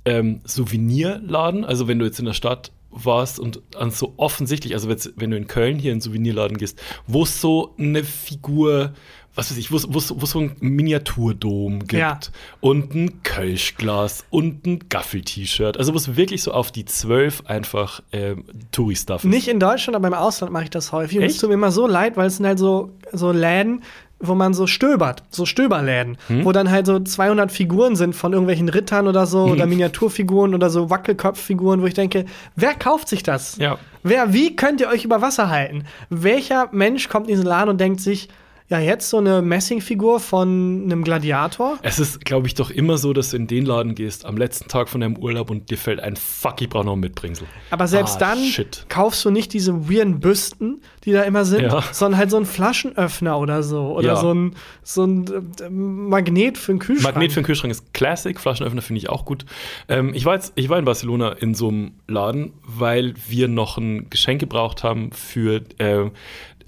ähm, 0.06 0.42
Souvenirladen, 0.44 1.66
also 1.66 1.88
wenn 1.88 2.00
du 2.00 2.06
jetzt 2.06 2.20
in 2.20 2.26
der 2.26 2.34
Stadt 2.34 2.72
warst 2.92 3.40
und 3.40 3.62
an 3.76 3.92
so 3.92 4.14
offensichtlich, 4.18 4.74
also 4.74 4.90
wenn 4.90 5.32
du 5.32 5.38
in 5.38 5.48
Köln 5.48 5.78
hier 5.78 5.92
in 5.92 5.96
einen 5.96 6.02
Souvenirladen 6.02 6.58
gehst, 6.58 6.82
wo 7.08 7.26
so 7.26 7.76
eine 7.78 8.04
Figur, 8.04 8.94
was 9.40 9.52
weiß 9.52 9.58
ich, 9.58 9.72
wo 9.72 9.78
es- 9.78 10.08
so 10.32 10.40
ein 10.40 10.56
Miniaturdom 10.60 11.80
gibt 11.80 11.94
Ja. 11.94 12.20
und 12.60 12.94
ein 12.94 13.24
Kölschglas 13.24 14.26
und 14.30 14.66
ein 14.66 14.80
Gaffel-T-Shirt, 14.90 15.78
also 15.78 15.94
wo 15.94 15.98
es 15.98 16.16
wirklich 16.16 16.44
so 16.44 16.52
auf 16.52 16.72
die 16.72 16.86
zwölf 16.86 17.44
einfach 17.46 18.02
ähm, 18.12 18.44
Touri-Stuff 18.72 19.24
ist. 19.24 19.30
Nicht 19.30 19.48
in 19.48 19.60
Deutschland, 19.60 19.96
aber 19.96 20.08
im 20.08 20.14
Ausland 20.14 20.52
mache 20.54 20.66
ich 20.66 20.70
das 20.70 20.92
häufig. 20.92 21.18
Und 21.20 21.24
es 21.26 21.38
tut 21.38 21.50
mir 21.50 21.56
immer 21.56 21.72
so 21.72 21.88
leid, 21.88 22.18
weil 22.18 22.28
es 22.28 22.38
sind 22.38 22.46
halt 22.46 22.60
so, 22.60 22.92
so 23.12 23.32
Läden, 23.32 23.82
wo 24.22 24.36
man 24.36 24.54
so 24.54 24.68
stöbert, 24.68 25.24
so 25.30 25.46
Stöberläden, 25.46 26.18
Hm? 26.28 26.44
wo 26.44 26.52
dann 26.52 26.70
halt 26.70 26.86
so 26.86 27.00
200 27.00 27.52
Figuren 27.54 27.96
sind 27.96 28.14
von 28.14 28.34
irgendwelchen 28.34 28.68
Rittern 28.68 29.08
oder 29.08 29.26
so 29.26 29.46
Hm. 29.46 29.52
oder 29.54 29.66
Miniaturfiguren 29.66 30.54
oder 30.54 30.70
so 30.70 30.90
Wackelkopffiguren, 30.90 31.82
wo 31.82 31.86
ich 31.86 31.94
denke, 31.94 32.26
wer 32.58 32.74
kauft 32.74 33.08
sich 33.08 33.24
das? 33.24 33.56
Ja. 33.58 33.78
Wer, 34.04 34.34
wie 34.34 34.56
könnt 34.58 34.82
ihr 34.82 34.90
euch 34.90 35.06
über 35.06 35.22
Wasser 35.22 35.50
halten? 35.50 35.86
Welcher 36.10 36.68
Mensch 36.74 37.08
kommt 37.08 37.28
in 37.28 37.36
diesen 37.36 37.46
Laden 37.46 37.70
und 37.70 37.80
denkt 37.80 38.02
sich, 38.02 38.28
ja, 38.70 38.80
jetzt 38.80 39.10
so 39.10 39.18
eine 39.18 39.42
Messingfigur 39.42 40.20
von 40.20 40.84
einem 40.86 41.04
Gladiator? 41.04 41.80
Es 41.82 41.98
ist, 41.98 42.24
glaube 42.24 42.46
ich, 42.48 42.54
doch 42.54 42.70
immer 42.70 42.98
so, 43.00 43.14
dass 43.14 43.32
du 43.32 43.38
in 43.38 43.48
den 43.48 43.66
Laden 43.66 43.96
gehst, 43.96 44.26
am 44.26 44.38
letzten 44.38 44.68
Tag 44.70 44.90
von 44.90 45.02
deinem 45.02 45.18
Urlaub 45.18 45.50
und 45.50 45.72
dir 45.72 45.78
fällt 45.78 46.00
ein 46.00 46.16
Fuck, 46.16 46.62
ich 46.62 46.70
brauche 46.70 46.86
noch 46.86 46.94
ein 46.94 47.00
Mitbringsel. 47.00 47.48
Aber 47.72 47.88
selbst 47.88 48.18
Ah, 48.18 48.36
dann 48.36 48.44
Shit. 48.44 48.86
kaufst 48.88 49.26
du 49.26 49.32
nicht 49.32 49.54
diese 49.54 49.90
weirden 49.90 50.20
Büsten, 50.20 50.82
die 51.06 51.12
da 51.14 51.24
immer 51.24 51.46
sind, 51.46 51.64
Ja. 51.64 51.82
sondern 51.92 52.20
halt 52.20 52.30
so 52.30 52.38
einen 52.38 52.46
Flaschenöffner 52.46 53.40
oder 53.40 53.64
so. 53.64 53.96
Oder 53.98 54.08
Ja. 54.10 54.16
so 54.18 54.34
ein, 54.34 54.56
so 54.84 55.04
ein 55.04 55.26
äh, 55.62 55.70
Magnet 55.70 56.58
für 56.60 56.72
einen 56.74 56.80
Kühlschrank. 56.80 57.16
Magnet 57.16 57.32
für 57.32 57.42
den 57.42 57.46
Kühlschrank 57.46 57.72
ist 57.72 57.94
Classic, 57.94 58.40
Flaschenöffner 58.40 58.82
finde 58.84 59.00
ich 59.00 59.10
auch 59.10 59.26
gut. 59.26 59.46
Ähm, 59.88 60.14
ich, 60.14 60.26
war 60.26 60.36
jetzt, 60.36 60.54
ich 60.56 60.70
war 60.70 60.78
in 60.78 60.86
Barcelona 60.86 61.32
in 61.32 61.56
so 61.56 61.70
einem 61.70 61.92
Laden, 62.08 62.54
weil 62.68 63.14
wir 63.28 63.48
noch 63.48 63.78
ein 63.80 64.10
Geschenk 64.12 64.40
gebraucht 64.42 64.84
haben 64.84 65.12
für. 65.12 65.62
Äh, 65.80 66.12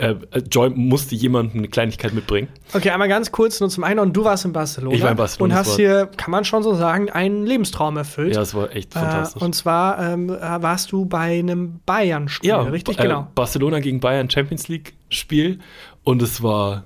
äh, 0.02 0.16
Joy 0.50 0.72
musste 0.72 1.14
jemandem 1.16 1.60
eine 1.60 1.68
Kleinigkeit 1.68 2.14
mitbringen. 2.14 2.48
Okay, 2.74 2.90
einmal 2.90 3.08
ganz 3.08 3.32
kurz 3.32 3.60
nur 3.60 3.70
zum 3.70 3.84
einen. 3.84 4.12
hast 4.26 4.46
in 4.46 4.52
Barcelona. 4.52 4.96
Ich 4.96 5.04
war 5.04 5.12
in 5.12 5.18
Barcelona, 5.18 5.54
Und 5.54 5.60
das 5.60 5.68
hast 5.68 5.76
hier, 5.76 6.10
kann 6.18 6.32
man 6.32 6.44
schon 6.44 6.64
so 6.64 6.74
sagen, 6.74 7.10
einen 7.12 7.46
Lebenstraum 7.46 7.98
erfüllt. 7.98 8.36
Ja, 8.36 8.42
es 8.42 8.56
war 8.56 8.76
echt 8.76 8.96
äh, 8.96 9.00
fantastisch. 9.00 9.42
und 9.42 9.54
zwar 9.54 10.00
ähm, 10.00 10.30
äh, 10.30 10.40
warst 10.40 10.92
du 10.92 11.06
bei 11.06 11.40
einem 11.40 11.80
Bayern-Spiel, 11.86 12.50
ja, 12.50 12.62
richtig? 12.62 12.98
äh, 12.98 13.04
genau. 13.04 13.28
Barcelona 13.36 13.80
gegen 13.80 14.00
Bayern 14.00 14.30
Champions 14.30 14.68
League 14.68 14.94
Spiel 15.10 15.60
und 16.04 16.22
es 16.24 16.42
war, 16.42 16.86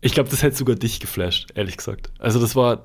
ich 0.00 0.12
glaube, 0.12 0.30
das 0.30 0.42
hätte 0.42 0.56
sogar 0.56 0.76
dich 0.76 1.00
geflasht, 1.00 1.48
ehrlich 1.54 1.76
gesagt. 1.76 2.10
Also 2.20 2.38
das 2.38 2.54
war 2.54 2.84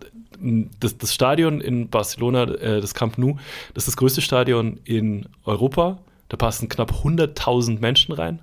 das, 0.80 0.97
das 0.97 1.13
Stadion 1.13 1.62
in 1.62 1.89
Barcelona, 1.89 2.43
äh, 2.43 2.82
das 2.82 2.95
Camp 2.95 3.19
Nou, 3.19 3.38
das 3.76 3.84
ist 3.84 3.89
das 3.89 3.97
größte 3.97 4.21
Stadion 4.21 4.80
in 4.86 5.28
Europa. 5.45 6.00
Da 6.30 6.38
passen 6.38 6.69
knapp 6.69 6.91
100.000 7.04 7.80
Menschen 7.80 8.13
rein. 8.13 8.39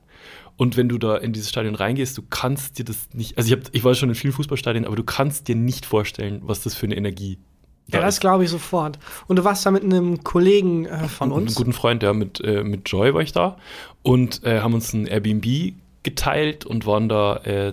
Und 0.59 0.77
wenn 0.77 0.88
du 0.88 0.99
da 0.99 1.16
in 1.16 1.33
dieses 1.33 1.49
Stadion 1.49 1.77
reingehst, 1.77 2.18
du 2.18 2.23
kannst 2.29 2.81
dir 2.81 2.85
das 2.85 3.09
nicht, 3.14 3.38
also 3.38 3.47
ich, 3.47 3.53
hab, 3.59 3.73
ich 3.73 3.85
war 3.85 3.94
schon 3.94 4.09
in 4.09 4.16
vielen 4.16 4.33
Fußballstadien, 4.33 4.85
aber 4.85 4.97
du 4.97 5.05
kannst 5.05 5.47
dir 5.47 5.55
nicht 5.55 5.87
vorstellen, 5.87 6.40
was 6.42 6.62
das 6.62 6.75
für 6.75 6.87
eine 6.87 6.97
Energie 6.97 7.38
Ja, 7.87 8.01
das 8.01 8.18
glaube 8.18 8.42
ich 8.42 8.51
sofort. 8.51 8.99
Und 9.29 9.38
du 9.38 9.44
warst 9.44 9.64
da 9.64 9.71
mit 9.71 9.85
einem 9.85 10.25
Kollegen 10.25 10.87
äh, 10.87 11.07
von 11.07 11.29
mit 11.29 11.37
einem 11.37 11.47
uns. 11.47 11.55
guten 11.55 11.73
Freund, 11.73 12.03
ja, 12.03 12.12
mit, 12.12 12.40
äh, 12.40 12.64
mit 12.64 12.88
Joy 12.90 13.14
war 13.14 13.23
ich 13.23 13.33
da 13.33 13.57
und 14.03 14.44
äh, 14.44 14.61
haben 14.61 14.75
uns 14.75 14.92
ein 14.92 15.07
Airbnb 15.07 15.75
geteilt 16.03 16.66
und 16.66 16.87
waren 16.87 17.09
da 17.09 17.37
äh, 17.44 17.73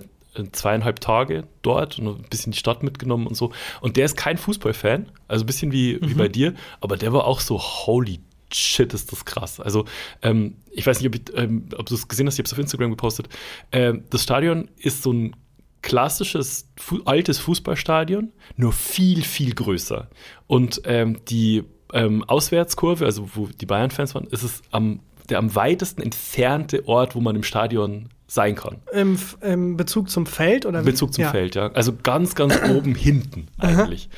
zweieinhalb 0.52 1.00
Tage 1.00 1.42
dort 1.62 1.98
und 1.98 2.06
ein 2.06 2.28
bisschen 2.30 2.52
die 2.52 2.58
Stadt 2.58 2.84
mitgenommen 2.84 3.26
und 3.26 3.34
so. 3.34 3.50
Und 3.80 3.96
der 3.96 4.04
ist 4.04 4.16
kein 4.16 4.38
Fußballfan, 4.38 5.08
also 5.26 5.42
ein 5.42 5.46
bisschen 5.46 5.72
wie, 5.72 5.98
wie 6.02 6.14
bei 6.14 6.28
dir, 6.28 6.54
aber 6.80 6.96
der 6.96 7.12
war 7.12 7.24
auch 7.24 7.40
so, 7.40 7.58
holy 7.58 8.20
shit, 8.52 8.92
ist 8.94 9.12
das 9.12 9.24
krass. 9.24 9.60
Also, 9.60 9.84
ähm, 10.22 10.56
ich 10.70 10.86
weiß 10.86 11.00
nicht, 11.00 11.14
ob, 11.14 11.38
ähm, 11.38 11.68
ob 11.76 11.86
du 11.86 11.94
es 11.94 12.08
gesehen 12.08 12.26
hast, 12.26 12.34
ich 12.34 12.40
habe 12.40 12.46
es 12.46 12.52
auf 12.52 12.58
Instagram 12.58 12.90
gepostet. 12.90 13.28
Ähm, 13.72 14.04
das 14.10 14.22
Stadion 14.22 14.68
ist 14.78 15.02
so 15.02 15.12
ein 15.12 15.36
klassisches 15.82 16.68
fu 16.76 17.00
altes 17.04 17.38
Fußballstadion, 17.38 18.32
nur 18.56 18.72
viel, 18.72 19.22
viel 19.22 19.54
größer. 19.54 20.08
Und 20.46 20.82
ähm, 20.84 21.20
die 21.28 21.64
ähm, 21.92 22.24
Auswärtskurve, 22.24 23.04
also 23.04 23.28
wo 23.34 23.46
die 23.46 23.66
Bayern-Fans 23.66 24.14
waren, 24.14 24.26
ist 24.26 24.42
es 24.42 24.62
am, 24.70 25.00
der 25.28 25.38
am 25.38 25.54
weitesten 25.54 26.02
entfernte 26.02 26.88
Ort, 26.88 27.14
wo 27.14 27.20
man 27.20 27.36
im 27.36 27.44
Stadion 27.44 28.08
sein 28.26 28.56
kann. 28.56 28.78
Im, 28.92 29.18
Im, 29.40 29.76
Bezug 29.76 30.10
zum 30.10 30.26
Feld 30.26 30.66
oder? 30.66 30.82
Bezug 30.82 31.14
zum 31.14 31.22
ja. 31.22 31.30
Feld, 31.30 31.54
ja. 31.54 31.70
Also 31.72 31.92
ganz, 32.02 32.34
ganz 32.34 32.58
oben 32.68 32.94
hinten 32.96 33.46
eigentlich. 33.58 34.08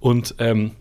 Und 0.00 0.34
ähm, 0.38 0.72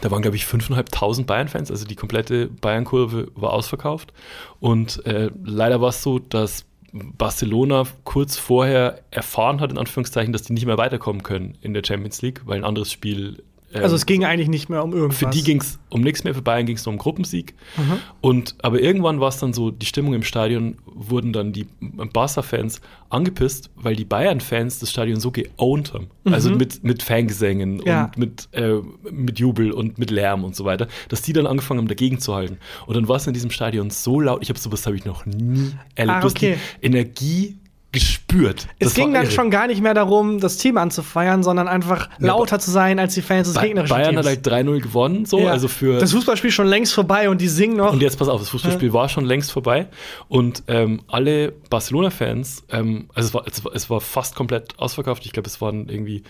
da 0.00 0.10
waren, 0.10 0.22
glaube 0.22 0.36
ich, 0.36 0.44
5.500 0.44 1.24
Bayern-Fans, 1.24 1.70
also 1.70 1.84
die 1.84 1.96
komplette 1.96 2.48
Bayern-Kurve 2.48 3.28
war 3.34 3.52
ausverkauft. 3.52 4.12
Und 4.58 5.04
äh, 5.06 5.30
leider 5.44 5.80
war 5.80 5.90
es 5.90 6.02
so, 6.02 6.18
dass 6.18 6.64
Barcelona 6.92 7.84
kurz 8.04 8.36
vorher 8.36 9.02
erfahren 9.10 9.60
hat, 9.60 9.70
in 9.70 9.78
Anführungszeichen, 9.78 10.32
dass 10.32 10.42
die 10.42 10.52
nicht 10.52 10.66
mehr 10.66 10.78
weiterkommen 10.78 11.22
können 11.22 11.56
in 11.60 11.74
der 11.74 11.82
Champions 11.84 12.20
League, 12.22 12.42
weil 12.44 12.58
ein 12.58 12.64
anderes 12.64 12.92
Spiel 12.92 13.42
also 13.74 13.96
es 13.96 14.06
ging 14.06 14.24
eigentlich 14.24 14.48
nicht 14.48 14.68
mehr 14.68 14.82
um 14.82 14.92
irgendwas. 14.92 15.18
Für 15.18 15.26
die 15.26 15.42
ging 15.42 15.60
es 15.60 15.78
um 15.88 16.00
nichts 16.00 16.24
mehr, 16.24 16.34
für 16.34 16.42
Bayern 16.42 16.66
ging 16.66 16.76
es 16.76 16.84
nur 16.84 16.92
um 16.92 16.98
Gruppensieg. 16.98 17.54
Mhm. 17.76 17.98
Und, 18.20 18.54
aber 18.62 18.80
irgendwann 18.80 19.20
war 19.20 19.28
es 19.28 19.38
dann 19.38 19.52
so, 19.52 19.70
die 19.70 19.86
Stimmung 19.86 20.14
im 20.14 20.22
Stadion 20.22 20.76
wurden 20.84 21.32
dann 21.32 21.52
die 21.52 21.66
Barca-Fans 21.80 22.80
angepisst, 23.10 23.70
weil 23.76 23.96
die 23.96 24.04
Bayern-Fans 24.04 24.78
das 24.78 24.90
Stadion 24.90 25.20
so 25.20 25.30
geowned 25.30 25.92
haben. 25.92 26.08
Mhm. 26.24 26.34
Also 26.34 26.50
mit, 26.50 26.82
mit 26.82 27.02
Fangesängen 27.02 27.82
ja. 27.84 28.04
und 28.04 28.18
mit, 28.18 28.48
äh, 28.52 28.80
mit 29.10 29.38
Jubel 29.38 29.72
und 29.72 29.98
mit 29.98 30.10
Lärm 30.10 30.44
und 30.44 30.56
so 30.56 30.64
weiter, 30.64 30.88
dass 31.08 31.22
die 31.22 31.32
dann 31.32 31.46
angefangen 31.46 31.78
haben, 31.78 31.88
dagegen 31.88 32.18
zu 32.18 32.34
halten. 32.34 32.58
Und 32.86 32.96
dann 32.96 33.08
war 33.08 33.16
es 33.16 33.26
in 33.26 33.34
diesem 33.34 33.50
Stadion 33.50 33.90
so 33.90 34.20
laut, 34.20 34.42
ich 34.42 34.48
habe 34.48 34.58
sowas 34.58 34.86
habe 34.86 34.96
ich 34.96 35.04
noch 35.04 35.26
nie 35.26 35.72
erlebt. 35.94 36.24
Ah, 36.24 36.26
okay. 36.26 36.56
Die 36.80 36.86
Energie 36.86 37.58
gespürt. 37.92 38.68
Es 38.78 38.88
das 38.88 38.94
ging 38.94 39.12
dann 39.12 39.24
irre. 39.24 39.32
schon 39.32 39.50
gar 39.50 39.66
nicht 39.66 39.82
mehr 39.82 39.92
darum, 39.92 40.40
das 40.40 40.56
Team 40.56 40.78
anzufeiern, 40.78 41.42
sondern 41.42 41.68
einfach 41.68 42.08
lauter 42.18 42.58
zu 42.58 42.70
sein 42.70 42.98
als 42.98 43.14
die 43.14 43.20
Fans 43.20 43.48
des 43.48 43.54
ba 43.54 43.62
gegnerischen 43.62 43.94
Bayern 43.94 44.14
Teams. 44.14 44.26
hat 44.26 44.50
halt 44.50 44.66
3-0 44.66 44.80
gewonnen, 44.80 45.26
so, 45.26 45.40
ja. 45.40 45.50
also 45.50 45.68
für 45.68 45.98
Das 45.98 46.12
Fußballspiel 46.12 46.50
schon 46.50 46.66
längst 46.66 46.94
vorbei 46.94 47.28
und 47.28 47.40
die 47.40 47.48
singen 47.48 47.76
noch. 47.76 47.92
Und 47.92 48.00
jetzt 48.00 48.18
pass 48.18 48.28
auf, 48.28 48.40
das 48.40 48.48
Fußballspiel 48.48 48.88
ja. 48.88 48.94
war 48.94 49.10
schon 49.10 49.26
längst 49.26 49.52
vorbei 49.52 49.88
und 50.28 50.62
ähm, 50.68 51.02
alle 51.06 51.52
Barcelona-Fans, 51.68 52.64
ähm, 52.70 53.10
also 53.14 53.28
es 53.28 53.34
war, 53.34 53.46
es 53.46 53.64
war, 53.64 53.74
es 53.74 53.90
war 53.90 54.00
fast 54.00 54.34
komplett 54.34 54.78
ausverkauft. 54.78 55.26
Ich 55.26 55.32
glaube, 55.32 55.48
es 55.48 55.60
waren 55.60 55.90
irgendwie 55.90 56.22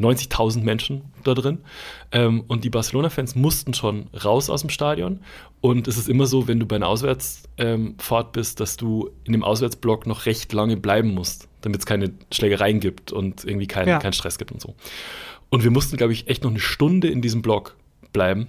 90.000 0.00 0.62
Menschen 0.62 1.02
da 1.24 1.34
drin. 1.34 1.58
Ähm, 2.10 2.44
und 2.48 2.64
die 2.64 2.70
Barcelona-Fans 2.70 3.34
mussten 3.34 3.74
schon 3.74 4.08
raus 4.24 4.50
aus 4.50 4.62
dem 4.62 4.70
Stadion. 4.70 5.20
Und 5.60 5.88
es 5.88 5.98
ist 5.98 6.08
immer 6.08 6.26
so, 6.26 6.48
wenn 6.48 6.58
du 6.58 6.66
bei 6.66 6.76
einer 6.76 6.88
Auswärtsfahrt 6.88 7.48
ähm, 7.58 8.32
bist, 8.32 8.60
dass 8.60 8.76
du 8.76 9.10
in 9.24 9.32
dem 9.32 9.44
Auswärtsblock 9.44 10.06
noch 10.06 10.26
recht 10.26 10.52
lange 10.52 10.76
bleiben 10.76 11.14
musst, 11.14 11.48
damit 11.60 11.80
es 11.80 11.86
keine 11.86 12.12
Schlägereien 12.32 12.80
gibt 12.80 13.12
und 13.12 13.44
irgendwie 13.44 13.66
keinen 13.66 13.88
ja. 13.88 13.98
kein 13.98 14.12
Stress 14.12 14.38
gibt 14.38 14.52
und 14.52 14.60
so. 14.60 14.74
Und 15.50 15.64
wir 15.64 15.70
mussten, 15.70 15.96
glaube 15.96 16.12
ich, 16.12 16.28
echt 16.28 16.44
noch 16.44 16.50
eine 16.50 16.60
Stunde 16.60 17.08
in 17.08 17.20
diesem 17.20 17.42
Block 17.42 17.76
bleiben. 18.12 18.46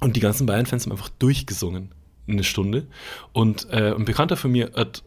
Und 0.00 0.16
die 0.16 0.20
ganzen 0.20 0.46
Bayern-Fans 0.46 0.84
haben 0.84 0.92
einfach 0.92 1.10
durchgesungen 1.10 1.90
eine 2.26 2.44
Stunde. 2.44 2.86
Und 3.32 3.68
äh, 3.70 3.94
ein 3.94 4.04
Bekannter 4.04 4.36
von 4.36 4.50
mir 4.50 4.72
hat, 4.74 5.02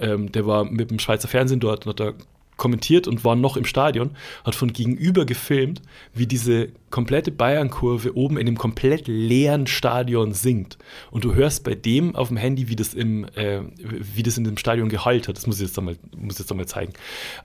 ähm, 0.00 0.32
der 0.32 0.46
war 0.46 0.64
mit 0.64 0.90
dem 0.90 0.98
Schweizer 0.98 1.28
Fernsehen 1.28 1.60
dort 1.60 1.86
und 1.86 1.90
hat 1.90 2.00
da 2.00 2.12
kommentiert 2.60 3.08
und 3.08 3.24
war 3.24 3.34
noch 3.34 3.56
im 3.56 3.64
Stadion, 3.64 4.10
hat 4.44 4.54
von 4.54 4.72
gegenüber 4.72 5.24
gefilmt, 5.24 5.82
wie 6.14 6.26
diese 6.26 6.68
komplette 6.90 7.32
Bayern-Kurve 7.32 8.16
oben 8.16 8.36
in 8.36 8.46
dem 8.46 8.58
komplett 8.58 9.08
leeren 9.08 9.66
Stadion 9.66 10.32
singt. 10.32 10.78
Und 11.10 11.24
du 11.24 11.34
hörst 11.34 11.64
bei 11.64 11.74
dem 11.74 12.14
auf 12.14 12.28
dem 12.28 12.36
Handy, 12.36 12.68
wie 12.68 12.76
das, 12.76 12.94
im, 12.94 13.24
äh, 13.34 13.62
wie 13.78 14.22
das 14.22 14.38
in 14.38 14.44
dem 14.44 14.58
Stadion 14.58 14.90
Gehalt 14.90 15.26
hat. 15.26 15.36
Das 15.36 15.46
muss 15.46 15.56
ich 15.56 15.66
jetzt 15.66 15.78
einmal, 15.78 15.96
muss 16.16 16.38
jetzt 16.38 16.50
einmal 16.50 16.66
zeigen. 16.66 16.92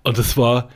Und 0.03 0.17
das 0.17 0.37
war 0.37 0.69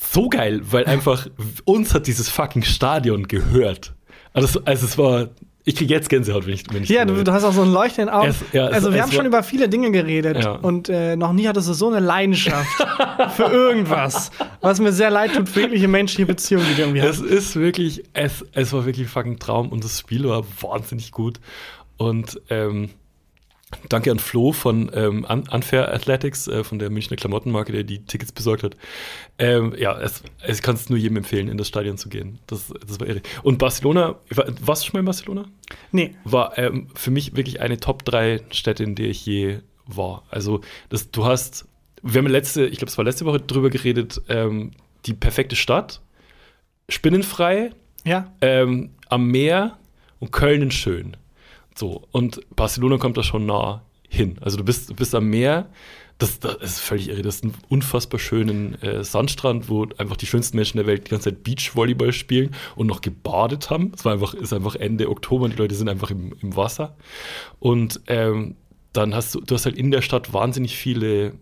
so 0.00 0.28
geil, 0.28 0.62
weil 0.64 0.86
einfach 0.86 1.28
uns 1.64 1.94
hat 1.94 2.06
dieses 2.06 2.28
fucking 2.28 2.62
Stadion 2.64 3.28
gehört. 3.28 3.94
Also, 4.32 4.62
also 4.64 4.86
es 4.86 4.98
war 4.98 5.28
ich 5.64 5.76
kriege 5.76 5.94
jetzt 5.94 6.08
Gänsehaut, 6.08 6.46
wenn 6.46 6.54
ich, 6.54 6.64
wenn 6.72 6.82
ich 6.82 6.88
Ja, 6.88 7.04
du, 7.04 7.22
du, 7.22 7.32
hast 7.32 7.44
auch 7.44 7.52
so 7.52 7.62
ein 7.62 7.72
Leuchten 7.72 8.02
in 8.02 8.06
den 8.08 8.14
Augen. 8.14 8.28
Es, 8.28 8.36
ja, 8.52 8.66
also, 8.66 8.88
es, 8.88 8.94
wir 8.94 9.00
es 9.00 9.06
haben 9.06 9.12
schon 9.12 9.26
über 9.26 9.42
viele 9.42 9.68
Dinge 9.68 9.92
geredet 9.92 10.42
ja. 10.42 10.52
und 10.52 10.88
äh, 10.88 11.14
noch 11.14 11.32
nie 11.32 11.46
hattest 11.46 11.68
du 11.68 11.72
so 11.72 11.88
eine 11.88 12.00
Leidenschaft 12.00 12.68
für 13.36 13.44
irgendwas. 13.44 14.32
Was 14.60 14.80
mir 14.80 14.92
sehr 14.92 15.10
leid 15.10 15.34
tut 15.34 15.48
für 15.48 15.60
jegliche 15.60 15.88
menschliche 15.88 16.26
Beziehungen, 16.26 16.66
die 16.68 16.74
du 16.74 16.82
irgendwie 16.82 17.02
hast. 17.02 17.20
Es 17.20 17.30
ist 17.30 17.56
wirklich, 17.56 18.02
es, 18.12 18.44
es 18.52 18.72
war 18.72 18.84
wirklich 18.86 19.08
fucking 19.08 19.38
Traum 19.38 19.68
und 19.68 19.84
das 19.84 20.00
Spiel 20.00 20.28
war 20.28 20.44
wahnsinnig 20.60 21.12
gut. 21.12 21.38
Und 21.96 22.40
ähm, 22.50 22.90
Danke 23.88 24.10
an 24.10 24.18
Flo 24.18 24.52
von 24.52 24.90
ähm, 24.94 25.26
Unfair 25.28 25.92
Athletics, 25.92 26.48
äh, 26.48 26.64
von 26.64 26.78
der 26.78 26.90
Münchner 26.90 27.16
Klamottenmarke, 27.16 27.72
der 27.72 27.84
die 27.84 28.04
Tickets 28.04 28.32
besorgt 28.32 28.62
hat. 28.62 28.76
Ähm, 29.38 29.74
ja, 29.76 29.98
es, 30.00 30.22
ich 30.46 30.62
kann 30.62 30.74
es 30.74 30.88
nur 30.90 30.98
jedem 30.98 31.18
empfehlen, 31.18 31.48
in 31.48 31.56
das 31.56 31.68
Stadion 31.68 31.96
zu 31.96 32.08
gehen. 32.08 32.38
Das, 32.46 32.72
das 32.86 33.00
war 33.00 33.06
irre. 33.06 33.22
Und 33.42 33.58
Barcelona, 33.58 34.16
warst 34.60 34.82
du 34.82 34.86
schon 34.86 34.94
mal 34.94 35.00
in 35.00 35.06
Barcelona? 35.06 35.44
Nee. 35.90 36.14
War 36.24 36.56
ähm, 36.58 36.88
für 36.94 37.10
mich 37.10 37.36
wirklich 37.36 37.60
eine 37.60 37.78
Top 37.80 38.04
3 38.04 38.40
Städte, 38.50 38.84
in 38.84 38.94
der 38.94 39.08
ich 39.08 39.24
je 39.24 39.58
war. 39.86 40.24
Also, 40.30 40.60
das, 40.88 41.10
du 41.10 41.24
hast, 41.24 41.66
wir 42.02 42.20
haben 42.20 42.28
letzte, 42.28 42.66
ich 42.66 42.78
glaube, 42.78 42.90
es 42.90 42.98
war 42.98 43.04
letzte 43.04 43.24
Woche 43.24 43.40
drüber 43.40 43.70
geredet, 43.70 44.20
ähm, 44.28 44.72
die 45.06 45.14
perfekte 45.14 45.56
Stadt, 45.56 46.00
spinnenfrei, 46.88 47.72
ja. 48.04 48.32
Ähm, 48.40 48.90
am 49.08 49.28
Meer 49.28 49.78
und 50.18 50.32
Köln 50.32 50.70
schön. 50.70 51.16
So, 51.74 52.02
und 52.10 52.40
Barcelona 52.54 52.98
kommt 52.98 53.16
da 53.16 53.22
schon 53.22 53.46
nah 53.46 53.82
hin. 54.08 54.36
Also 54.40 54.58
du 54.58 54.64
bist, 54.64 54.90
du 54.90 54.94
bist 54.94 55.14
am 55.14 55.28
Meer, 55.28 55.70
das, 56.18 56.38
das 56.38 56.56
ist 56.60 56.80
völlig 56.80 57.08
irre. 57.08 57.22
Das 57.22 57.36
ist 57.36 57.44
ein 57.44 57.54
unfassbar 57.68 58.20
schönen 58.20 58.80
äh, 58.82 59.02
Sandstrand, 59.02 59.68
wo 59.68 59.86
einfach 59.98 60.16
die 60.16 60.26
schönsten 60.26 60.56
Menschen 60.56 60.76
der 60.76 60.86
Welt 60.86 61.06
die 61.06 61.10
ganze 61.10 61.30
Zeit 61.30 61.42
Beachvolleyball 61.42 62.12
spielen 62.12 62.54
und 62.76 62.86
noch 62.86 63.00
gebadet 63.00 63.70
haben. 63.70 63.92
Es 63.96 64.06
einfach, 64.06 64.34
ist 64.34 64.52
einfach 64.52 64.76
Ende 64.76 65.08
Oktober 65.08 65.46
und 65.46 65.54
die 65.54 65.58
Leute 65.58 65.74
sind 65.74 65.88
einfach 65.88 66.10
im, 66.10 66.34
im 66.40 66.54
Wasser. 66.56 66.96
Und 67.58 68.00
ähm, 68.06 68.56
dann 68.92 69.14
hast 69.14 69.34
du, 69.34 69.40
du 69.40 69.54
hast 69.54 69.64
halt 69.64 69.76
in 69.76 69.90
der 69.90 70.02
Stadt 70.02 70.32
wahnsinnig 70.32 70.76
viele 70.76 71.32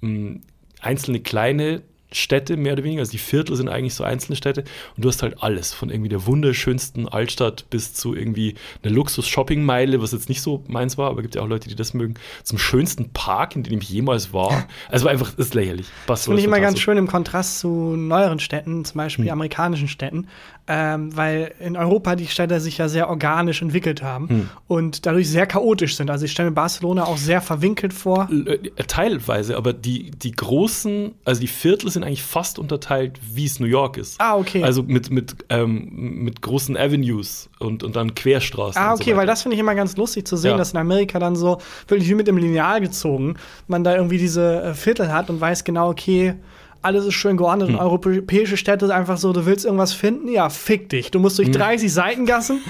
mh, 0.00 0.08
hm, 0.08 0.40
einzelne 0.80 1.20
kleine 1.20 1.82
Städte, 2.12 2.56
mehr 2.56 2.74
oder 2.74 2.84
weniger. 2.84 3.00
Also 3.00 3.12
die 3.12 3.18
Viertel 3.18 3.56
sind 3.56 3.68
eigentlich 3.68 3.94
so 3.94 4.04
einzelne 4.04 4.36
Städte 4.36 4.64
und 4.96 5.04
du 5.04 5.08
hast 5.08 5.22
halt 5.22 5.42
alles, 5.42 5.72
von 5.72 5.90
irgendwie 5.90 6.08
der 6.08 6.26
wunderschönsten 6.26 7.08
Altstadt 7.08 7.68
bis 7.70 7.94
zu 7.94 8.14
irgendwie 8.14 8.54
einer 8.82 8.92
Luxus-Shopping-Meile, 8.94 10.00
was 10.02 10.12
jetzt 10.12 10.28
nicht 10.28 10.42
so 10.42 10.64
meins 10.68 10.98
war, 10.98 11.10
aber 11.10 11.22
gibt 11.22 11.34
ja 11.34 11.42
auch 11.42 11.48
Leute, 11.48 11.68
die 11.68 11.76
das 11.76 11.94
mögen, 11.94 12.14
zum 12.42 12.58
schönsten 12.58 13.10
Park, 13.10 13.56
in 13.56 13.62
dem 13.62 13.80
ich 13.80 13.88
jemals 13.88 14.32
war. 14.32 14.66
Also 14.88 15.08
einfach, 15.08 15.36
ist 15.38 15.54
lächerlich. 15.54 15.86
Das 16.06 16.24
finde 16.24 16.40
ich 16.40 16.46
immer 16.46 16.60
ganz 16.60 16.78
schön 16.80 16.96
im 16.98 17.06
Kontrast 17.06 17.60
zu 17.60 17.68
neueren 17.96 18.40
Städten, 18.40 18.84
zum 18.84 18.98
Beispiel 18.98 19.26
hm. 19.26 19.32
amerikanischen 19.32 19.88
Städten, 19.88 20.28
ähm, 20.66 21.16
weil 21.16 21.52
in 21.60 21.76
Europa 21.76 22.16
die 22.16 22.26
Städte 22.26 22.60
sich 22.60 22.78
ja 22.78 22.88
sehr 22.88 23.08
organisch 23.08 23.62
entwickelt 23.62 24.02
haben 24.02 24.28
hm. 24.28 24.48
und 24.68 25.06
dadurch 25.06 25.28
sehr 25.28 25.46
chaotisch 25.46 25.96
sind. 25.96 26.10
Also 26.10 26.24
ich 26.24 26.32
stelle 26.32 26.50
mir 26.50 26.54
Barcelona 26.54 27.04
auch 27.04 27.16
sehr 27.16 27.40
verwinkelt 27.40 27.92
vor. 27.92 28.28
Äh, 28.30 28.58
teilweise, 28.86 29.56
aber 29.56 29.72
die, 29.72 30.10
die 30.10 30.32
großen, 30.32 31.14
also 31.24 31.40
die 31.40 31.48
Viertel 31.48 31.90
sind 31.90 31.99
sind 32.00 32.06
eigentlich 32.06 32.22
fast 32.22 32.58
unterteilt, 32.58 33.18
wie 33.32 33.44
es 33.44 33.60
New 33.60 33.66
York 33.66 33.96
ist. 33.96 34.20
Ah, 34.20 34.36
okay. 34.36 34.62
Also 34.62 34.82
mit, 34.82 35.10
mit, 35.10 35.36
ähm, 35.48 35.88
mit 36.24 36.42
großen 36.42 36.76
Avenues 36.76 37.50
und, 37.58 37.82
und 37.82 37.96
dann 37.96 38.14
Querstraßen. 38.14 38.80
Ah, 38.80 38.94
okay, 38.94 39.10
so 39.10 39.16
weil 39.16 39.26
das 39.26 39.42
finde 39.42 39.54
ich 39.54 39.60
immer 39.60 39.74
ganz 39.74 39.96
lustig 39.96 40.26
zu 40.26 40.36
sehen, 40.36 40.52
ja. 40.52 40.56
dass 40.56 40.72
in 40.72 40.78
Amerika 40.78 41.18
dann 41.18 41.36
so 41.36 41.58
wirklich 41.88 42.08
wie 42.08 42.14
mit 42.14 42.26
dem 42.26 42.38
Lineal 42.38 42.80
gezogen 42.80 43.36
man 43.68 43.84
da 43.84 43.94
irgendwie 43.94 44.18
diese 44.18 44.62
äh, 44.62 44.74
Viertel 44.74 45.12
hat 45.12 45.30
und 45.30 45.40
weiß 45.40 45.64
genau, 45.64 45.90
okay, 45.90 46.34
alles 46.82 47.04
ist 47.04 47.14
schön 47.14 47.36
geordnet 47.36 47.68
hm. 47.68 47.74
und 47.74 47.80
europäische 47.80 48.56
Städte 48.56 48.86
ist 48.86 48.90
einfach 48.90 49.18
so, 49.18 49.32
du 49.32 49.44
willst 49.44 49.64
irgendwas 49.64 49.92
finden, 49.92 50.28
ja, 50.28 50.48
fick 50.48 50.88
dich. 50.88 51.10
Du 51.10 51.18
musst 51.18 51.38
durch 51.38 51.48
hm. 51.48 51.54
30 51.54 51.92
Seitengassen, 51.92 52.60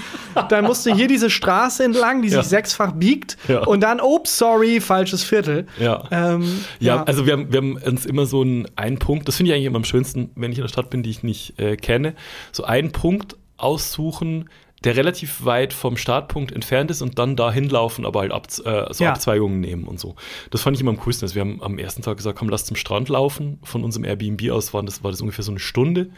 dann 0.49 0.65
musst 0.65 0.85
du 0.85 0.93
hier 0.93 1.07
diese 1.07 1.29
Straße 1.29 1.83
entlang, 1.83 2.21
die 2.21 2.29
ja. 2.29 2.41
sich 2.41 2.49
sechsfach 2.49 2.91
biegt 2.91 3.37
ja. 3.47 3.59
und 3.59 3.81
dann, 3.81 4.01
oh, 4.01 4.19
sorry, 4.25 4.81
falsches 4.81 5.23
Viertel. 5.23 5.65
Ja, 5.79 6.03
ähm, 6.11 6.65
ja, 6.79 7.03
also 7.03 7.25
wir 7.25 7.33
haben, 7.33 7.51
wir 7.51 7.57
haben 7.57 7.77
uns 7.77 8.05
immer 8.05 8.25
so 8.25 8.41
einen, 8.41 8.67
einen 8.75 8.99
Punkt, 8.99 9.27
das 9.27 9.37
finde 9.37 9.51
ich 9.51 9.55
eigentlich 9.55 9.67
immer 9.67 9.77
am 9.77 9.85
schönsten, 9.85 10.31
wenn 10.35 10.51
ich 10.51 10.57
in 10.57 10.63
der 10.63 10.69
Stadt 10.69 10.89
bin, 10.89 11.03
die 11.03 11.09
ich 11.09 11.23
nicht 11.23 11.59
äh, 11.59 11.77
kenne, 11.77 12.13
so 12.51 12.63
einen 12.63 12.91
Punkt 12.91 13.37
aussuchen, 13.57 14.49
der 14.83 14.95
relativ 14.95 15.45
weit 15.45 15.73
vom 15.73 15.95
Startpunkt 15.95 16.51
entfernt 16.51 16.89
ist 16.89 17.01
und 17.01 17.19
dann 17.19 17.35
dahin 17.35 17.69
laufen, 17.69 18.05
aber 18.05 18.21
halt 18.21 18.31
ab, 18.31 18.47
äh, 18.47 18.93
so 18.93 19.03
ja. 19.03 19.11
Abzweigungen 19.11 19.59
nehmen 19.59 19.83
und 19.83 19.99
so. 19.99 20.15
Das 20.49 20.63
fand 20.63 20.75
ich 20.75 20.81
immer 20.81 20.91
am 20.91 20.97
coolsten. 20.97 21.25
Also 21.25 21.35
wir 21.35 21.41
haben 21.41 21.61
am 21.61 21.77
ersten 21.77 22.01
Tag 22.01 22.17
gesagt, 22.17 22.39
komm, 22.39 22.49
lass 22.49 22.65
zum 22.65 22.75
Strand 22.75 23.07
laufen. 23.09 23.59
Von 23.61 23.83
unserem 23.83 24.05
Airbnb 24.05 24.49
aus 24.49 24.73
waren 24.73 24.87
das, 24.87 25.03
war 25.03 25.11
das 25.11 25.21
ungefähr 25.21 25.43
so 25.43 25.51
eine 25.51 25.59
Stunde. 25.59 26.09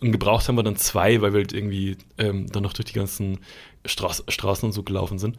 Und 0.00 0.10
gebraucht 0.10 0.48
haben 0.48 0.56
wir 0.56 0.64
dann 0.64 0.76
zwei, 0.76 1.20
weil 1.20 1.32
wir 1.32 1.40
halt 1.40 1.52
irgendwie 1.52 1.96
ähm, 2.18 2.46
dann 2.48 2.64
noch 2.64 2.72
durch 2.72 2.86
die 2.86 2.94
ganzen 2.94 3.38
Straß, 3.84 4.24
Straßen 4.28 4.66
und 4.66 4.72
so 4.72 4.82
gelaufen 4.82 5.18
sind. 5.18 5.36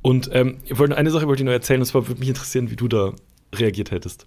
Und 0.00 0.30
ähm, 0.32 0.58
ich 0.64 0.78
wollte 0.78 0.96
eine 0.96 1.10
Sache 1.10 1.26
wollte 1.28 1.42
ich 1.42 1.46
noch 1.46 1.52
erzählen, 1.52 1.80
und 1.80 1.86
zwar 1.86 2.08
würde 2.08 2.20
mich 2.20 2.30
interessieren, 2.30 2.70
wie 2.70 2.76
du 2.76 2.88
da 2.88 3.12
reagiert 3.54 3.90
hättest. 3.90 4.26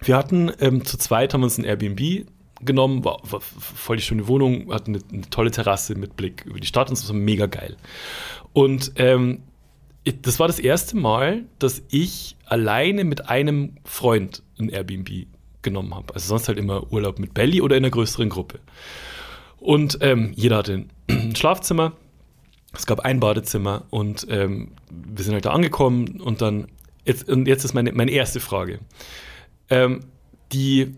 Wir 0.00 0.16
hatten 0.16 0.50
ähm, 0.60 0.84
zu 0.84 0.96
zweit 0.96 1.34
haben 1.34 1.42
wir 1.42 1.46
uns 1.46 1.58
ein 1.58 1.64
Airbnb 1.64 2.26
genommen, 2.64 3.04
war, 3.04 3.20
war 3.22 3.40
voll 3.40 3.96
die 3.96 4.02
schöne 4.02 4.26
Wohnung, 4.26 4.72
hat 4.72 4.88
eine, 4.88 4.98
eine, 5.12 5.28
tolle 5.30 5.50
Terrasse 5.50 5.94
mit 5.94 6.16
Blick 6.16 6.44
über 6.46 6.60
die 6.60 6.66
Stadt 6.66 6.90
und 6.90 7.08
war 7.08 7.14
mega 7.14 7.46
geil. 7.46 7.76
Und 8.52 8.92
ähm, 8.96 9.42
das 10.22 10.38
war 10.38 10.46
das 10.46 10.58
erste 10.58 10.96
Mal, 10.96 11.44
dass 11.58 11.82
ich 11.90 12.36
alleine 12.46 13.04
mit 13.04 13.28
einem 13.28 13.76
Freund 13.84 14.42
ein 14.58 14.68
Airbnb 14.68 15.26
genommen 15.62 15.94
habe. 15.94 16.14
Also 16.14 16.28
sonst 16.28 16.48
halt 16.48 16.58
immer 16.58 16.92
Urlaub 16.92 17.18
mit 17.18 17.34
Belly 17.34 17.60
oder 17.60 17.76
in 17.76 17.84
einer 17.84 17.90
größeren 17.90 18.28
Gruppe. 18.28 18.60
Und 19.58 19.98
ähm, 20.02 20.32
jeder 20.36 20.58
hatte 20.58 20.84
ein 21.10 21.34
Schlafzimmer, 21.34 21.92
es 22.74 22.86
gab 22.86 23.00
ein 23.00 23.20
Badezimmer 23.20 23.84
und 23.90 24.26
ähm, 24.30 24.72
wir 24.90 25.24
sind 25.24 25.34
halt 25.34 25.46
da 25.46 25.52
angekommen 25.52 26.20
und 26.20 26.42
dann, 26.42 26.66
jetzt, 27.04 27.28
und 27.28 27.46
jetzt 27.46 27.64
ist 27.64 27.72
meine, 27.72 27.92
meine 27.92 28.10
erste 28.10 28.40
Frage. 28.40 28.80
Ähm, 29.70 30.00
die 30.52 30.94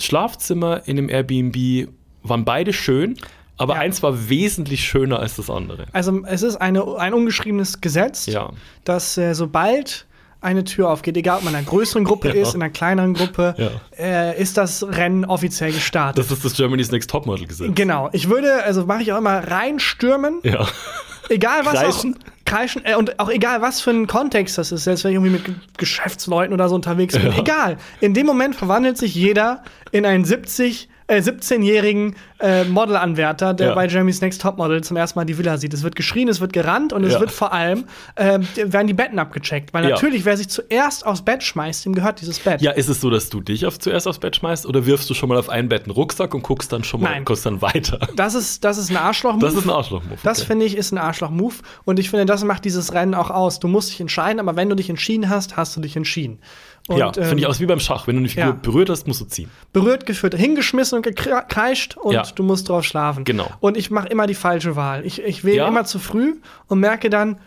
Schlafzimmer 0.00 0.82
in 0.86 0.96
dem 0.96 1.08
Airbnb 1.08 1.88
waren 2.22 2.44
beide 2.44 2.72
schön, 2.72 3.16
aber 3.56 3.74
Ja. 3.74 3.80
eins 3.80 4.02
war 4.02 4.28
wesentlich 4.28 4.84
schöner 4.84 5.18
als 5.20 5.36
das 5.36 5.48
andere. 5.50 5.86
Also 5.92 6.22
es 6.26 6.42
ist 6.42 6.56
eine, 6.56 6.96
ein 6.98 7.14
ungeschriebenes 7.14 7.80
Gesetz, 7.80 8.26
Ja. 8.26 8.50
dass 8.84 9.16
äh, 9.16 9.34
sobald 9.34 10.06
eine 10.42 10.64
Tür 10.64 10.90
aufgeht, 10.90 11.16
egal 11.16 11.38
ob 11.38 11.44
man 11.44 11.54
in 11.54 11.58
einer 11.58 11.66
größeren 11.66 12.04
Gruppe 12.04 12.28
Ja. 12.34 12.34
ist, 12.42 12.54
in 12.54 12.62
einer 12.62 12.70
kleineren 12.70 13.14
Gruppe, 13.14 13.54
äh, 13.98 14.40
ist 14.40 14.56
das 14.58 14.82
Rennen 14.86 15.24
offiziell 15.24 15.72
gestartet. 15.72 16.18
Das 16.24 16.30
ist 16.30 16.44
das 16.44 16.54
Germany's 16.54 16.90
Next 16.92 17.08
Topmodel 17.10 17.46
Gesetz. 17.46 17.70
genau. 17.74 18.10
Ich 18.12 18.28
würde, 18.28 18.62
also 18.64 18.84
mache 18.84 19.02
ich 19.02 19.12
auch 19.12 19.18
immer 19.18 19.38
reinstürmen, 19.50 20.40
Ja. 20.42 20.66
Egal 21.28 21.64
was 21.64 21.74
Kreischen? 21.74 22.14
auch 22.14 22.44
kreischen 22.44 22.84
äh, 22.84 22.94
und 22.94 23.18
auch 23.18 23.28
egal 23.30 23.60
was 23.62 23.80
für 23.80 23.90
ein 23.90 24.06
Kontext 24.06 24.56
das 24.58 24.72
ist, 24.72 24.84
selbst 24.84 25.04
wenn 25.04 25.10
ich 25.10 25.16
irgendwie 25.16 25.32
mit 25.32 25.44
Ge- 25.44 25.54
Geschäftsleuten 25.78 26.52
oder 26.54 26.68
so 26.68 26.74
unterwegs 26.74 27.14
bin, 27.18 27.32
Ja. 27.32 27.38
egal. 27.38 27.76
In 28.00 28.14
dem 28.14 28.26
Moment 28.26 28.54
verwandelt 28.56 28.96
sich 28.98 29.14
jeder 29.14 29.62
in 29.92 30.06
einen 30.06 30.24
70 30.24 30.88
äh, 31.08 31.20
17-jährigen 31.20 32.16
äh, 32.40 32.64
Modelanwärter, 32.64 33.54
der 33.54 33.68
Ja. 33.68 33.74
bei 33.74 33.86
Jeremy's 33.86 34.20
Next 34.20 34.40
Topmodel 34.42 34.82
zum 34.84 34.96
ersten 34.96 35.18
Mal 35.18 35.24
die 35.24 35.38
Villa 35.38 35.56
sieht. 35.58 35.72
Es 35.74 35.82
wird 35.82 35.96
geschrien, 35.96 36.28
es 36.28 36.40
wird 36.40 36.52
gerannt 36.52 36.92
und 36.92 37.04
es 37.04 37.14
Ja. 37.14 37.20
wird 37.20 37.30
vor 37.32 37.52
allem 37.52 37.84
äh, 38.16 38.38
werden 38.56 38.86
die 38.86 38.94
Betten 38.94 39.18
abgecheckt, 39.18 39.72
weil 39.74 39.88
natürlich 39.88 40.24
wer 40.24 40.36
sich 40.36 40.48
zuerst 40.48 41.06
aufs 41.06 41.22
Bett 41.22 41.42
schmeißt, 41.42 41.84
dem 41.84 41.94
gehört 41.94 42.20
dieses 42.20 42.38
Bett. 42.38 42.60
Ja, 42.62 42.72
ist 42.72 42.88
es 42.88 43.00
so, 43.00 43.10
dass 43.10 43.30
du 43.30 43.40
dich 43.40 43.66
auf, 43.66 43.78
zuerst 43.78 44.06
aufs 44.06 44.18
Bett 44.18 44.36
schmeißt 44.36 44.66
oder 44.66 44.86
wirfst 44.86 45.08
du 45.10 45.14
schon 45.14 45.28
mal 45.28 45.38
auf 45.38 45.48
ein 45.48 45.68
Bett 45.68 45.84
einen 45.84 45.92
Rucksack 45.92 46.34
und 46.34 46.42
guckst 46.42 46.72
dann 46.72 46.84
schon 46.84 47.00
mal 47.00 47.10
Nein. 47.10 47.24
guckst 47.24 47.46
dann 47.46 47.62
weiter? 47.62 47.98
Das 48.16 48.34
ist 48.34 48.64
das 48.64 48.78
ist 48.78 48.90
ein 48.90 48.96
Arschloch. 48.96 49.38
Das 49.38 49.54
ist 49.54 49.64
ein 49.64 49.70
Arschloch-Move. 49.70 50.18
Das 50.22 50.38
okay. 50.38 50.46
finde 50.46 50.66
ich 50.66 50.76
ist 50.76 50.92
ein 50.92 50.98
Arschloch-Move 50.98 51.54
und 51.84 51.98
ich 51.98 52.10
finde, 52.10 52.26
das 52.26 52.44
macht 52.44 52.64
dieses 52.64 52.92
Rennen 52.92 53.14
auch 53.14 53.30
aus. 53.30 53.60
Du 53.60 53.68
musst 53.68 53.90
dich 53.90 54.00
entscheiden, 54.00 54.40
aber 54.40 54.56
wenn 54.56 54.68
du 54.68 54.74
dich 54.76 54.90
entschieden 54.90 55.28
hast, 55.30 55.56
hast 55.56 55.76
du 55.76 55.80
dich 55.80 55.96
entschieden. 55.96 56.38
Und, 56.88 56.98
Ja, 56.98 57.12
finde 57.12 57.34
ich 57.38 57.42
ähm, 57.42 57.50
aus 57.50 57.58
wie 57.58 57.66
beim 57.66 57.80
Schach. 57.80 58.06
Wenn 58.06 58.14
du 58.14 58.20
eine 58.20 58.28
Figur 58.28 58.44
ja. 58.44 58.52
berührt 58.52 58.90
hast, 58.90 59.08
musst 59.08 59.20
du 59.20 59.24
ziehen. 59.24 59.50
berührt, 59.72 60.06
geführt, 60.06 60.34
hingeschmissen 60.36 60.96
und 60.96 61.02
gekreischt 61.02 61.96
und 61.96 62.14
Ja. 62.14 62.22
Du 62.34 62.42
musst 62.42 62.68
drauf 62.68 62.84
schlafen. 62.84 63.24
Genau. 63.24 63.50
Und 63.60 63.76
ich 63.76 63.90
mache 63.90 64.08
immer 64.08 64.26
die 64.26 64.34
falsche 64.34 64.76
Wahl. 64.76 65.04
Ich, 65.06 65.22
ich 65.22 65.44
wähle 65.44 65.56
Ja. 65.58 65.68
immer 65.68 65.84
zu 65.84 65.98
früh 65.98 66.36
und 66.66 66.80
merke 66.80 67.08
dann, 67.10 67.38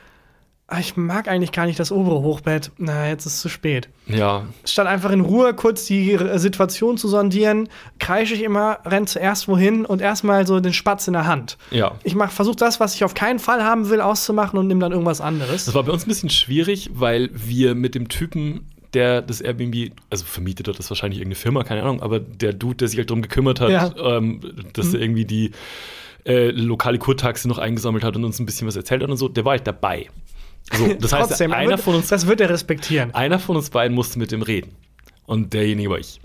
ah, 0.72 0.80
ich 0.80 0.96
mag 0.98 1.28
eigentlich 1.28 1.52
gar 1.52 1.66
nicht 1.66 1.80
das 1.80 1.92
obere 1.92 2.22
Hochbett. 2.22 2.72
Na, 2.78 3.08
jetzt 3.08 3.26
ist 3.26 3.34
es 3.34 3.42
zu 3.42 3.50
spät. 3.50 3.90
Ja, 4.06 4.44
Statt 4.66 4.86
einfach 4.86 5.10
in 5.12 5.22
Ruhe 5.22 5.54
kurz 5.56 5.86
die 5.86 6.12
äh, 6.14 6.38
Situation 6.38 6.98
zu 6.98 7.08
sondieren, 7.08 7.70
kreische 7.98 8.36
ich 8.36 8.44
immer, 8.44 8.78
renn 8.86 9.08
zuerst 9.08 9.48
wohin 9.48 9.84
und 9.86 10.00
erstmal 10.02 10.46
so 10.46 10.60
den 10.60 10.74
Spatz 10.74 11.08
in 11.08 11.14
der 11.14 11.26
Hand. 11.26 11.58
ja. 11.72 11.94
Ich 12.04 12.16
versuche 12.16 12.56
das, 12.56 12.80
was 12.80 12.94
ich 12.94 13.04
auf 13.04 13.16
keinen 13.16 13.40
Fall 13.40 13.64
haben 13.64 13.90
will, 13.90 14.00
auszumachen 14.00 14.60
und 14.60 14.68
nehme 14.68 14.80
dann 14.82 14.92
irgendwas 14.92 15.22
anderes. 15.22 15.66
Das 15.66 15.74
war 15.74 15.84
bei 15.84 15.92
uns 15.92 16.06
ein 16.06 16.10
bisschen 16.10 16.30
schwierig, 16.30 16.92
weil 16.94 17.30
wir 17.34 17.74
mit 17.74 17.96
dem 17.96 18.08
Typen, 18.08 18.68
der 18.94 19.22
das 19.22 19.42
Airbnb, 19.42 19.92
also 20.10 20.26
vermietet 20.26 20.68
hat, 20.68 20.80
das 20.80 20.90
wahrscheinlich 20.90 21.20
irgendeine 21.20 21.40
Firma, 21.40 21.64
keine 21.64 21.84
Ahnung, 21.84 22.02
aber 22.02 22.20
der 22.20 22.54
Dude, 22.54 22.76
der 22.78 22.88
sich 22.88 22.98
halt 22.98 23.10
darum 23.10 23.22
gekümmert 23.22 23.60
hat, 23.60 23.70
Ja. 23.70 23.94
ähm, 24.18 24.42
dass 24.74 24.94
er 24.94 25.02
irgendwie 25.02 25.26
die 25.26 25.52
äh, 26.26 26.50
lokale 26.52 26.98
Kurtaxe 26.98 27.48
noch 27.48 27.58
eingesammelt 27.60 28.04
hat 28.04 28.16
und 28.16 28.26
uns 28.26 28.40
ein 28.40 28.46
bisschen 28.46 28.68
was 28.68 28.76
erzählt 28.76 29.04
hat 29.04 29.10
und 29.10 29.18
so, 29.18 29.30
der 29.30 29.46
war 29.46 29.52
halt 29.52 29.66
dabei. 29.68 30.08
So, 30.74 30.88
das 31.00 31.14
heißt, 31.14 31.30
Trotzdem, 31.30 31.54
einer 31.54 31.72
wird, 31.72 31.80
von 31.82 31.96
uns 31.96 32.08
das 32.10 32.28
wird 32.28 32.42
er 32.42 32.50
respektieren. 32.50 33.14
einer 33.14 33.40
von 33.40 33.56
uns 33.56 33.70
beiden 33.70 33.96
musste 33.96 34.20
mit 34.20 34.32
dem 34.32 34.42
reden. 34.42 34.76
Und 35.26 35.54
derjenige 35.54 35.90
war 35.92 36.00
ich. 36.00 36.20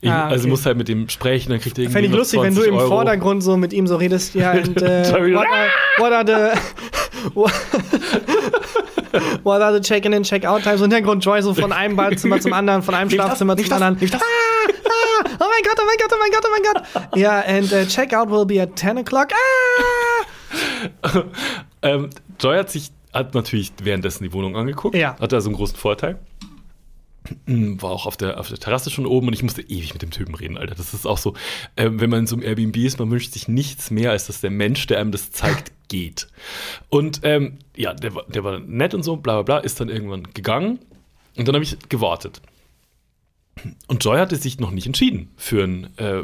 ich 0.00 0.10
Ah, 0.10 0.24
okay. 0.24 0.32
Also 0.34 0.48
musste 0.48 0.66
halt 0.66 0.78
mit 0.78 0.88
dem 0.88 1.08
sprechen, 1.08 1.50
dann 1.50 1.60
kriegt 1.60 1.78
er 1.78 1.84
irgendwie 1.84 1.92
Fände 2.02 2.08
ich 2.10 2.14
lustig, 2.16 2.40
wenn 2.42 2.54
du 2.54 2.62
20 2.62 2.72
im 2.72 2.78
Euro. 2.78 2.88
Vordergrund 2.88 3.42
so 3.44 3.56
mit 3.56 3.72
ihm 3.72 3.86
so 3.86 3.96
redest. 3.96 4.34
Ja, 4.34 4.52
und 4.54 4.82
äh, 4.82 5.04
what, 5.34 5.46
are, 5.46 5.68
what 5.98 6.12
are 6.12 6.26
the 6.26 7.30
what, 7.34 7.52
what 9.42 9.60
are 9.60 9.72
the 9.72 9.80
check-in 9.80 10.14
and 10.14 10.24
check-out 10.24 10.62
times? 10.62 10.80
Und 10.80 10.92
Hintergrund 10.92 11.24
Joy 11.24 11.42
so 11.42 11.54
von 11.54 11.72
einem 11.72 11.96
Badezimmer 11.96 12.40
zum 12.40 12.52
anderen, 12.52 12.82
von 12.82 12.94
einem 12.94 13.10
Schlafzimmer 13.10 13.56
zum 13.56 13.72
anderen. 13.72 13.98
Ah, 14.12 14.18
ah, 14.18 15.24
oh 15.40 15.46
mein 15.48 15.62
Gott, 15.64 15.78
oh 15.78 15.86
mein 15.86 15.96
Gott, 15.98 16.12
oh 16.12 16.18
mein 16.18 16.30
Gott, 16.30 16.44
oh 16.44 16.50
mein 16.50 16.62
Gott. 16.62 17.16
Ja, 17.16 17.40
and 17.40 17.72
uh, 17.72 17.86
checkout 17.86 18.30
will 18.30 18.46
be 18.46 18.60
at 18.60 18.78
10 18.78 18.98
o'clock. 18.98 19.28
Ah! 19.32 20.26
Ähm, 21.82 22.10
Joy 22.38 22.58
hat 22.58 22.70
sich 22.70 22.90
hat 23.12 23.34
natürlich 23.34 23.72
währenddessen 23.82 24.24
die 24.24 24.32
Wohnung 24.32 24.56
angeguckt. 24.56 24.94
Ja. 24.94 25.16
Hatte 25.18 25.36
also 25.36 25.48
einen 25.48 25.56
großen 25.56 25.76
Vorteil. 25.76 26.18
Mm, 27.46 27.80
War 27.80 27.90
auch 27.90 28.06
auf 28.06 28.16
der, 28.16 28.38
auf 28.38 28.48
der 28.48 28.58
Terrasse 28.58 28.90
schon 28.90 29.06
oben 29.06 29.28
und 29.28 29.34
ich 29.34 29.42
musste 29.42 29.62
ewig 29.62 29.92
mit 29.92 30.02
dem 30.02 30.10
Typen 30.10 30.34
reden, 30.34 30.56
Alter. 30.56 30.74
Das 30.74 30.94
ist 30.94 31.06
auch 31.06 31.18
so, 31.18 31.34
ähm, 31.76 32.00
wenn 32.00 32.10
man 32.10 32.20
in 32.20 32.26
so 32.26 32.36
einem 32.36 32.44
Airbnb 32.44 32.76
ist, 32.76 32.98
man 32.98 33.10
wünscht 33.10 33.32
sich 33.32 33.48
nichts 33.48 33.90
mehr, 33.90 34.10
als 34.10 34.26
dass 34.26 34.40
der 34.40 34.50
Mensch, 34.50 34.86
der 34.86 35.00
einem 35.00 35.12
das 35.12 35.30
zeigt, 35.30 35.72
geht. 35.90 36.28
Und 36.88 37.20
ähm, 37.24 37.58
ja, 37.76 37.92
der, 37.92 38.14
war- 38.14 38.24
der 38.28 38.42
war 38.44 38.58
nett 38.60 38.94
und 38.94 39.02
so, 39.02 39.16
bla 39.16 39.34
bla 39.34 39.42
bla, 39.42 39.58
ist 39.58 39.78
dann 39.80 39.90
irgendwann 39.90 40.22
gegangen 40.32 40.78
und 41.36 41.46
dann 41.46 41.54
habe 41.54 41.64
ich 41.64 41.76
gewartet. 41.90 42.40
Und 43.88 44.02
Joy 44.02 44.18
hatte 44.18 44.36
sich 44.36 44.58
noch 44.58 44.70
nicht 44.70 44.86
entschieden 44.86 45.28
für 45.36 45.62
ein, 45.64 45.84
äh, 45.98 46.22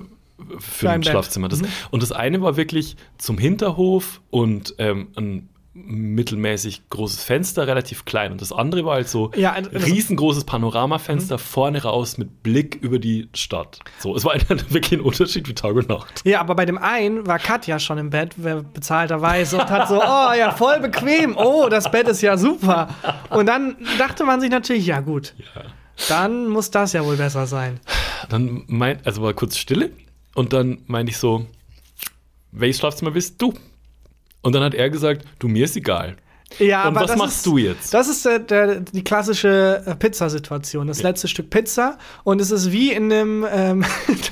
für 0.58 0.90
ein. 0.90 1.02
Schlafzimmer. 1.02 1.48
Das, 1.48 1.60
Und 1.90 2.02
das 2.02 2.12
eine 2.12 2.40
war 2.40 2.56
wirklich 2.56 2.96
zum 3.18 3.36
Hinterhof 3.36 4.22
und 4.30 4.74
ähm, 4.78 5.08
ein 5.16 5.48
mittelmäßig 5.84 6.82
großes 6.90 7.22
Fenster, 7.22 7.66
relativ 7.66 8.04
klein. 8.04 8.32
Und 8.32 8.40
das 8.40 8.52
andere 8.52 8.84
war 8.84 8.94
halt 8.94 9.08
so 9.08 9.30
Ja, 9.36 9.54
Mhm. 9.60 9.76
riesengroßes 9.76 10.44
Panoramafenster 10.44 11.38
vorne 11.38 11.82
raus 11.82 12.16
mit 12.18 12.42
Blick 12.42 12.76
über 12.76 12.98
die 12.98 13.28
Stadt. 13.34 13.78
So, 13.98 14.16
es 14.16 14.24
war 14.24 14.32
ein, 14.34 14.40
wirklich 14.70 14.92
ein 14.98 15.00
Unterschied 15.00 15.48
wie 15.48 15.54
Tag 15.54 15.74
und 15.74 15.88
Nacht. 15.88 16.22
Ja, 16.24 16.40
aber 16.40 16.54
bei 16.54 16.64
dem 16.64 16.78
einen 16.78 17.26
war 17.26 17.38
Katja 17.38 17.78
schon 17.78 17.98
im 17.98 18.10
Bett, 18.10 18.34
wer 18.36 18.62
bezahlterweise, 18.62 19.58
und 19.58 19.68
hat 19.70 19.88
so, 19.88 19.96
oh 20.00 20.32
ja, 20.38 20.50
voll 20.52 20.80
bequem, 20.80 21.36
oh, 21.36 21.68
das 21.68 21.90
Bett 21.90 22.08
ist 22.08 22.22
ja 22.22 22.36
super. 22.36 22.88
Und 23.30 23.46
dann 23.46 23.76
dachte 23.98 24.24
man 24.24 24.40
sich 24.40 24.50
natürlich, 24.50 24.86
ja 24.86 25.00
gut, 25.00 25.34
dann 26.08 26.48
muss 26.48 26.70
das 26.70 26.92
ja 26.94 27.04
wohl 27.04 27.16
besser 27.16 27.46
sein. 27.46 27.80
Dann 28.28 28.64
meint, 28.66 29.06
also 29.06 29.22
war 29.22 29.32
kurz 29.34 29.56
Stille 29.56 29.90
und 30.34 30.52
dann 30.52 30.78
meinte 30.86 31.10
ich 31.10 31.18
so, 31.18 31.46
welches 32.52 32.78
Schlafzimmer 32.80 33.14
willst 33.14 33.40
du? 33.42 33.52
Und 34.46 34.54
dann 34.54 34.62
hat 34.62 34.74
er 34.74 34.90
gesagt, 34.90 35.22
du, 35.40 35.48
mir 35.48 35.64
ist 35.64 35.76
egal. 35.76 36.16
Ja, 36.60 36.86
Und 36.86 36.96
aber 36.96 37.08
was 37.08 37.16
machst 37.16 37.38
ist, 37.38 37.46
du 37.46 37.58
jetzt? 37.58 37.92
Das 37.92 38.08
ist 38.08 38.24
äh, 38.24 38.38
der, 38.38 38.76
die 38.80 39.02
klassische 39.02 39.82
äh, 39.84 39.96
Pizzasituation, 39.96 40.86
das 40.86 41.02
letzte 41.02 41.26
Stück 41.26 41.50
Pizza. 41.50 41.98
Und 42.22 42.40
es 42.40 42.52
ist 42.52 42.70
wie 42.70 42.92
in 42.92 43.12
einem 43.12 43.44
ähm, 43.52 43.84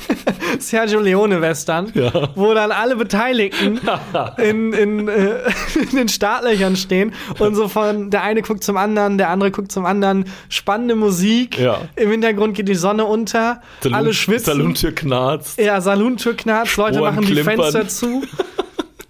Sergio 0.61 1.01
Leone-Western, 1.01 1.91
Ja. 1.95 2.31
wo 2.37 2.55
dann 2.55 2.71
alle 2.71 2.95
Beteiligten 2.95 3.81
in, 4.39 4.73
in, 4.73 5.09
äh, 5.09 5.39
in 5.91 5.97
den 5.97 6.09
Startlöchern 6.09 6.77
stehen 6.77 7.13
und 7.41 7.57
so 7.57 7.67
von 7.67 8.11
der 8.11 8.23
eine 8.23 8.43
guckt 8.43 8.63
zum 8.63 8.77
anderen, 8.77 9.19
der 9.19 9.31
andere 9.31 9.51
guckt 9.51 9.73
zum 9.73 9.85
anderen. 9.85 10.27
Spannende 10.49 10.95
Musik. 10.95 11.59
Ja. 11.59 11.81
Im 11.97 12.13
Hintergrund 12.13 12.57
geht 12.57 12.69
die 12.69 12.77
Sonne 12.77 13.07
unter. 13.07 13.61
Salon- 13.83 13.97
alle 13.99 14.15
schwitzen. 14.15 14.47
Salontür 14.47 14.93
knarzt. 14.95 15.59
Ja, 15.59 15.81
Salontür 15.81 16.35
knarzt, 16.37 16.77
Leute 16.77 17.01
machen 17.01 17.25
die. 17.25 17.35
Fenster 17.43 17.89
zu. 17.89 18.23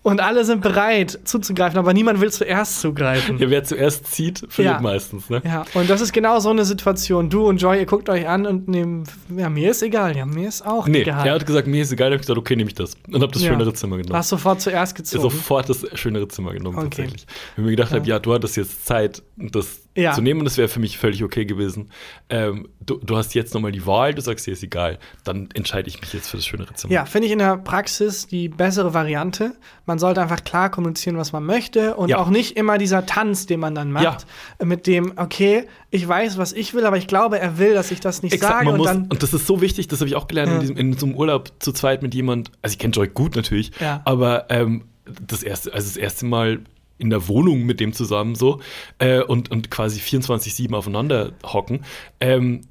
Und 0.05 0.21
alle 0.21 0.45
sind 0.45 0.61
bereit 0.61 1.19
zuzugreifen, 1.25 1.79
aber 1.79 1.95
niemand 1.95 2.21
will 2.21 2.31
zuerst 2.31 2.83
zugreifen. 2.83 3.39
Ja, 3.39 3.49
wer 3.49 3.65
zuerst 3.65 4.07
zieht, 4.13 4.45
verliert 4.51 4.75
Ja. 4.77 4.81
meistens, 4.83 5.31
ne? 5.31 5.41
Ja, 5.47 5.65
und 5.73 5.89
das 5.89 6.03
ist 6.03 6.13
genau 6.13 6.41
so 6.41 6.51
eine 6.51 6.67
Situation. 6.67 7.31
Du 7.31 7.49
und 7.49 7.57
Joy, 7.57 7.79
ihr 7.79 7.87
guckt 7.87 8.11
euch 8.11 8.29
an 8.29 8.45
und 8.47 8.69
nehmt, 8.69 9.09
ja, 9.35 9.49
mir 9.49 9.71
ist 9.71 9.83
egal, 9.83 10.15
ja, 10.15 10.27
mir 10.27 10.47
ist 10.47 10.65
auch 10.67 10.87
Nee, 10.87 11.01
egal. 11.01 11.27
er 11.27 11.33
hat 11.35 11.47
gesagt, 11.47 11.67
mir 11.67 11.81
ist 11.83 11.91
egal, 11.91 12.09
hab 12.11 12.17
ich 12.17 12.21
gesagt, 12.21 12.39
okay, 12.39 12.55
nehme 12.55 12.69
ich 12.69 12.75
das. 12.75 12.99
Und 13.11 13.23
hab 13.23 13.33
das 13.33 13.43
Ja. 13.43 13.49
schönere 13.53 13.73
Zimmer 13.73 13.97
genommen. 13.97 14.15
Hast 14.15 14.29
sofort 14.29 14.61
zuerst 14.61 14.95
gezogen. 14.95 15.23
sofort 15.23 15.71
das 15.71 15.87
schönere 15.95 16.29
Zimmer 16.29 16.53
genommen, 16.53 16.77
Okay. 16.77 16.89
tatsächlich. 16.91 17.27
Wenn 17.57 17.65
ich 17.65 17.71
mir 17.71 17.77
gedacht 17.77 17.93
habe, 17.93 18.07
ja, 18.07 18.19
du 18.19 18.35
hattest 18.35 18.59
jetzt 18.59 18.85
Zeit, 18.85 19.23
das 19.39 19.81
Ja. 19.97 20.13
zu 20.13 20.23
nehmen 20.23 20.41
und 20.41 20.45
das 20.45 20.57
wäre 20.57 20.67
für 20.69 20.81
mich 20.81 20.99
völlig 20.99 21.23
okay 21.23 21.45
gewesen. 21.45 21.91
Ähm, 22.29 22.69
du, 22.85 22.99
du 22.99 23.17
hast 23.17 23.33
jetzt 23.35 23.55
nochmal 23.55 23.71
die 23.71 23.87
Wahl, 23.87 24.13
du 24.13 24.21
sagst, 24.23 24.45
dir 24.47 24.53
ist 24.53 24.63
egal, 24.65 24.99
dann 25.23 25.49
entscheide 25.55 25.89
ich 25.89 26.01
mich 26.01 26.13
jetzt 26.13 26.29
für 26.29 26.37
das 26.37 26.47
schönere 26.47 26.75
Zimmer. 26.75 26.93
Ja, 26.93 27.05
finde 27.05 27.27
ich 27.27 27.33
in 27.33 27.39
der 27.39 27.57
Praxis 27.59 28.27
die 28.27 28.49
bessere 28.49 28.93
Variante. 28.93 29.55
Man 29.87 30.01
sollte 30.01 30.21
einfach 30.21 30.43
klar 30.43 30.71
kommunizieren, 30.71 31.17
was 31.17 31.33
man 31.33 31.45
möchte 31.45 31.95
und 31.95 32.09
Ja. 32.09 32.19
auch 32.19 32.29
nicht 32.29 32.57
immer 32.57 32.77
dieser 32.77 33.07
Tanz, 33.07 33.47
den 33.47 33.61
man 33.61 33.75
dann 33.77 33.93
macht, 33.93 34.27
mit 34.63 34.87
dem, 34.89 35.13
okay, 35.17 35.67
ich 35.91 36.07
weiß, 36.09 36.39
was 36.39 36.53
ich 36.53 36.75
will, 36.75 36.87
aber 36.87 36.97
ich 36.97 37.07
glaube, 37.07 37.39
er 37.39 37.59
will, 37.59 37.75
dass 37.75 37.93
ich 37.93 38.01
das 38.01 38.23
nicht 38.25 38.33
Exakt, 38.33 38.53
sage 38.53 38.71
und 38.71 38.79
muss, 38.79 38.87
dann 38.89 39.03
und 39.09 39.23
das 39.23 39.33
ist 39.33 39.47
so 39.47 39.61
wichtig, 39.61 39.87
das 39.87 40.01
habe 40.01 40.09
ich 40.09 40.17
auch 40.17 40.27
gelernt 40.27 40.49
Ja. 40.51 40.55
in, 40.57 40.61
diesem, 40.61 40.77
in 40.77 40.93
so 40.99 41.07
einem 41.07 41.15
Urlaub 41.15 41.53
zu 41.61 41.73
zweit 41.73 42.03
mit 42.03 42.15
jemand, 42.15 42.51
also 42.63 42.73
ich 42.75 42.79
kenne 42.81 42.93
Joy 42.93 43.07
gut 43.09 43.37
natürlich, 43.37 43.71
Ja. 43.81 44.03
aber 44.05 44.47
ähm, 44.51 44.87
das 45.25 45.43
erste, 45.45 45.73
also 45.73 45.87
das 45.87 45.97
erste 45.97 46.27
Mal 46.27 46.61
in 46.99 47.11
der 47.11 47.29
Wohnung 47.29 47.63
mit 47.65 47.81
dem 47.81 47.93
zusammen 47.93 48.35
so 48.35 48.61
äh, 48.99 49.21
und, 49.21 49.51
und 49.51 49.71
quasi 49.71 50.01
24-7 50.01 50.73
aufeinander 50.75 51.33
hocken, 51.45 51.85
ähm, 52.21 52.63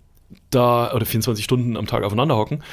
da, 0.50 0.94
oder 0.94 1.06
24 1.06 1.44
Stunden 1.44 1.78
am 1.78 1.88
Tag 1.88 2.04
aufeinander 2.04 2.36
hocken, 2.36 2.64